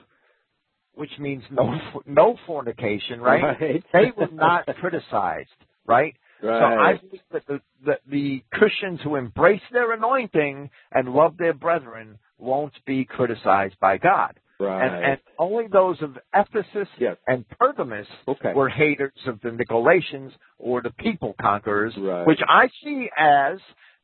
which 0.95 1.18
means 1.20 1.44
no 1.52 1.80
no 2.06 2.38
fornication, 2.45 3.22
right? 3.22 3.44
Right. 3.60 3.84
they 3.94 4.11
were 4.15 4.32
not 4.32 4.65
criticized, 4.80 5.49
right? 5.86 6.15
Right. 6.41 6.60
So 6.60 6.65
I 6.65 6.98
think 6.98 7.22
that 7.32 7.48
the, 7.48 7.61
the, 7.86 7.99
the 8.07 8.44
Christians 8.52 8.99
who 9.02 9.15
embrace 9.15 9.61
their 9.72 9.94
anointing 9.94 10.70
and 10.91 11.14
love 11.14 11.38
their 11.38 11.53
brethren 11.53 12.18
won't 12.38 12.74
be 12.86 13.06
criticized 13.06 13.80
by 13.80 13.98
God. 13.98 14.38
Right. 14.64 14.85
And, 14.85 15.06
and 15.06 15.19
only 15.38 15.68
those 15.68 16.02
of 16.02 16.18
Ephesus 16.34 16.88
Yes. 16.99 17.18
and 17.27 17.45
Pergamus 17.60 18.07
Okay. 18.27 18.53
were 18.53 18.69
haters 18.69 19.11
of 19.27 19.40
the 19.41 19.49
Nicolaitans 19.49 20.31
or 20.57 20.81
the 20.81 20.91
people 20.91 21.35
conquerors, 21.41 21.94
Right. 21.98 22.26
which 22.26 22.40
I 22.48 22.69
see 22.84 23.10
as 23.18 23.57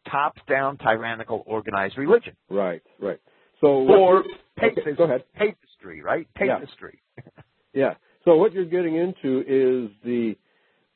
top-down 0.10 0.78
tyrannical 0.78 1.44
organized 1.46 1.98
religion 1.98 2.36
right. 2.50 2.82
Right. 3.00 3.20
So 3.62 3.68
or 3.68 4.24
you're- 4.24 4.34
okay, 4.58 4.76
papistry, 4.82 4.98
go 4.98 5.04
ahead. 5.04 5.24
papistry, 5.40 6.02
right? 6.04 6.28
Yeah. 6.40 6.60
Papistry. 6.60 6.98
Yeah. 7.74 7.94
So 8.26 8.36
what 8.38 8.54
you're 8.54 8.66
getting 8.66 8.96
into 8.96 9.42
is 9.48 9.92
the 10.04 10.36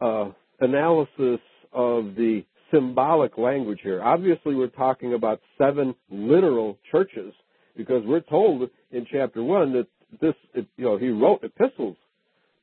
uh, 0.01 0.31
analysis 0.59 1.39
of 1.71 2.15
the 2.15 2.43
symbolic 2.73 3.37
language 3.37 3.79
here. 3.83 4.01
Obviously, 4.03 4.55
we're 4.55 4.67
talking 4.67 5.13
about 5.13 5.39
seven 5.57 5.93
literal 6.09 6.79
churches 6.91 7.33
because 7.75 8.03
we're 8.05 8.21
told 8.21 8.69
in 8.91 9.05
chapter 9.11 9.43
one 9.43 9.73
that 9.73 9.87
this, 10.21 10.35
it, 10.53 10.67
you 10.77 10.85
know, 10.85 10.97
he 10.97 11.09
wrote 11.09 11.43
epistles 11.43 11.97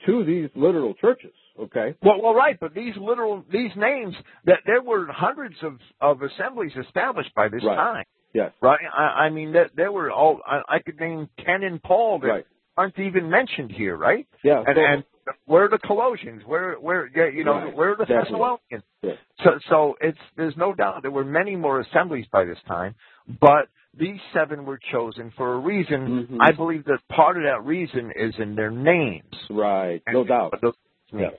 to 0.06 0.24
these 0.24 0.48
literal 0.54 0.94
churches. 0.94 1.32
Okay. 1.58 1.94
Well, 2.02 2.22
well, 2.22 2.34
right, 2.34 2.58
but 2.58 2.74
these 2.74 2.94
literal 2.98 3.44
these 3.52 3.72
names 3.76 4.14
that 4.46 4.60
there 4.64 4.80
were 4.82 5.06
hundreds 5.10 5.56
of 5.62 5.78
of 6.00 6.22
assemblies 6.22 6.72
established 6.86 7.34
by 7.34 7.48
this 7.48 7.62
Right. 7.64 7.74
time, 7.76 8.04
Yes. 8.32 8.52
right? 8.62 8.78
I, 8.96 9.02
I 9.26 9.30
mean, 9.30 9.52
there, 9.52 9.68
there 9.76 9.92
were 9.92 10.10
all 10.10 10.40
I, 10.46 10.62
I 10.68 10.78
could 10.78 10.98
name 10.98 11.28
ten 11.44 11.62
in 11.62 11.78
Paul 11.80 12.20
that 12.20 12.28
Right. 12.28 12.46
aren't 12.78 12.98
even 12.98 13.28
mentioned 13.28 13.72
here, 13.72 13.96
right? 13.96 14.26
Yeah. 14.42 14.62
And, 14.66 14.76
so- 14.76 14.80
and 14.84 15.04
where 15.44 15.64
are 15.64 15.68
the 15.68 15.78
Colossians? 15.78 16.42
Where 16.46 16.74
where 16.76 17.10
yeah, 17.14 17.26
you 17.36 17.44
know 17.44 17.52
Right. 17.52 17.76
where 17.76 17.90
are 17.92 17.96
the 17.96 18.06
Definitely. 18.06 18.30
Thessalonians? 18.32 18.84
Yeah. 19.02 19.12
So 19.44 19.50
so 19.68 19.96
it's 20.00 20.18
there's 20.36 20.56
no 20.56 20.72
doubt 20.74 21.02
there 21.02 21.10
were 21.10 21.24
many 21.24 21.56
more 21.56 21.80
assemblies 21.80 22.24
by 22.32 22.44
this 22.46 22.58
time, 22.66 22.94
but 23.40 23.68
these 23.96 24.18
seven 24.32 24.64
were 24.64 24.78
chosen 24.92 25.30
for 25.36 25.54
a 25.54 25.58
reason. 25.58 26.26
Mhm. 26.26 26.36
I 26.40 26.52
believe 26.52 26.84
that 26.84 27.00
part 27.08 27.36
of 27.36 27.42
that 27.42 27.64
reason 27.64 28.12
is 28.16 28.38
in 28.38 28.54
their 28.54 28.70
names. 28.70 29.24
right. 29.50 30.02
No 30.10 30.24
doubt. 30.24 30.60
Those. 30.60 30.74
Yeah. 31.12 31.30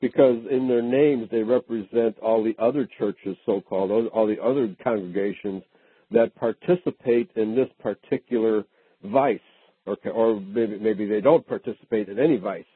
Because 0.00 0.44
in 0.46 0.68
their 0.68 0.82
names 0.82 1.30
they 1.30 1.42
represent 1.42 2.18
all 2.18 2.42
the 2.42 2.54
other 2.58 2.84
churches, 2.84 3.36
so-called, 3.46 3.90
all- 3.90 4.08
all 4.08 4.26
the 4.26 4.42
other 4.42 4.68
congregations 4.84 5.62
that 6.10 6.34
participate 6.34 7.30
in 7.34 7.54
this 7.54 7.72
particular 7.78 8.64
vice, 9.02 9.40
okay, 9.86 10.10
or 10.10 10.38
maybe 10.38 10.78
maybe 10.78 11.06
they 11.06 11.20
don't 11.22 11.46
participate 11.46 12.08
in 12.10 12.18
any 12.18 12.36
vice, 12.36 12.66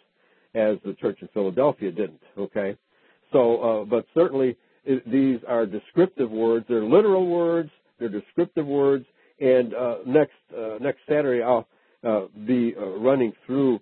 as 0.54 0.80
the 0.80 0.94
church 0.94 1.20
in 1.20 1.28
Philadelphia 1.28 1.92
didn't. 1.92 2.22
Okay, 2.38 2.76
so 3.32 3.60
uh, 3.62 3.84
but 3.84 4.06
certainly 4.14 4.56
i 4.88 5.00
these 5.06 5.44
are 5.44 5.66
descriptive 5.66 6.30
words. 6.30 6.64
They're 6.68 6.84
literal 6.84 7.26
words. 7.26 7.70
They're 7.98 8.08
descriptive 8.08 8.66
words. 8.66 9.04
And 9.40 9.74
uh, 9.74 9.96
next 10.06 10.32
uh, 10.56 10.76
next 10.80 11.00
Saturday 11.08 11.42
I'll 11.42 11.66
uh, 12.04 12.26
be 12.46 12.74
running 12.74 13.32
through 13.46 13.80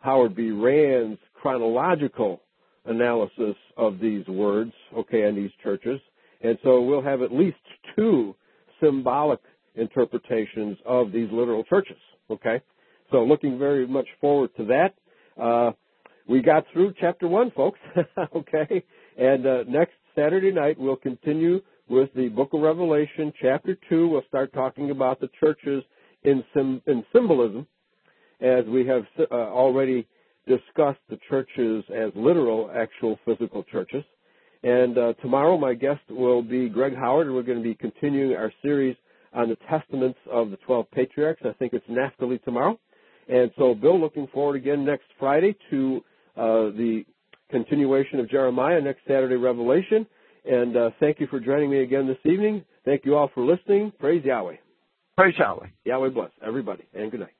Howard 0.00 0.34
B. 0.34 0.50
Rand's 0.50 1.18
chronological 1.34 2.42
analysis 2.84 3.56
of 3.76 3.98
these 4.00 4.26
words, 4.26 4.72
okay, 4.96 5.22
and 5.22 5.36
these 5.36 5.50
churches. 5.62 6.00
And 6.40 6.58
so 6.62 6.80
we'll 6.82 7.02
have 7.02 7.22
at 7.22 7.32
least 7.32 7.56
two 7.96 8.34
symbolic 8.82 9.40
interpretations 9.74 10.78
of 10.86 11.12
these 11.12 11.28
literal 11.32 11.64
churches, 11.64 11.98
okay? 12.30 12.60
So 13.10 13.24
looking 13.24 13.58
very 13.58 13.86
much 13.86 14.06
forward 14.20 14.50
to 14.56 14.64
that. 14.66 14.94
Uh, 15.40 15.72
we 16.28 16.42
got 16.42 16.64
through 16.72 16.94
chapter 17.00 17.26
one, 17.26 17.50
folks, 17.52 17.78
okay? 18.36 18.84
And 19.16 19.46
uh, 19.46 19.64
next 19.66 19.94
Saturday 20.14 20.52
night 20.52 20.78
we'll 20.78 20.96
continue 20.96 21.60
with 21.88 22.10
the 22.14 22.28
book 22.28 22.50
of 22.52 22.60
Revelation, 22.60 23.32
chapter 23.40 23.76
two. 23.88 24.08
We'll 24.08 24.22
start 24.28 24.52
talking 24.52 24.90
about 24.90 25.20
the 25.20 25.28
churches 25.40 25.82
in, 26.22 26.44
sim- 26.54 26.82
in 26.86 27.04
symbolism 27.12 27.66
as 28.40 28.64
we 28.66 28.86
have 28.86 29.04
uh, 29.18 29.34
already 29.34 30.06
discussed 30.46 31.00
the 31.08 31.18
churches 31.28 31.84
as 31.94 32.10
literal, 32.14 32.70
actual 32.74 33.18
physical 33.24 33.62
churches. 33.64 34.04
And 34.62 34.98
uh, 34.98 35.12
tomorrow, 35.22 35.56
my 35.56 35.74
guest 35.74 36.00
will 36.10 36.42
be 36.42 36.68
Greg 36.68 36.94
Howard, 36.96 37.26
and 37.26 37.36
we're 37.36 37.42
going 37.42 37.58
to 37.58 37.64
be 37.64 37.74
continuing 37.74 38.34
our 38.34 38.52
series 38.62 38.96
on 39.32 39.48
the 39.48 39.56
testaments 39.68 40.18
of 40.30 40.50
the 40.50 40.56
12 40.58 40.90
patriarchs. 40.90 41.42
I 41.44 41.52
think 41.52 41.72
it's 41.72 41.84
Naphtali 41.88 42.38
tomorrow. 42.38 42.78
And 43.28 43.50
so, 43.58 43.74
Bill, 43.74 44.00
looking 44.00 44.26
forward 44.28 44.56
again 44.56 44.84
next 44.84 45.04
Friday 45.18 45.56
to 45.70 46.04
uh, 46.36 46.42
the 46.70 47.04
continuation 47.50 48.20
of 48.20 48.30
Jeremiah, 48.30 48.80
next 48.80 49.00
Saturday, 49.06 49.36
Revelation. 49.36 50.06
And 50.48 50.76
uh, 50.76 50.90
thank 50.98 51.20
you 51.20 51.26
for 51.26 51.40
joining 51.40 51.70
me 51.70 51.82
again 51.82 52.06
this 52.06 52.18
evening. 52.24 52.64
Thank 52.84 53.04
you 53.04 53.16
all 53.16 53.30
for 53.34 53.44
listening. 53.44 53.92
Praise 53.98 54.24
Yahweh. 54.24 54.56
Praise 55.16 55.34
Yahweh. 55.38 55.66
Yahweh 55.84 56.08
bless 56.10 56.30
everybody, 56.46 56.84
and 56.94 57.10
good 57.10 57.20
night. 57.20 57.37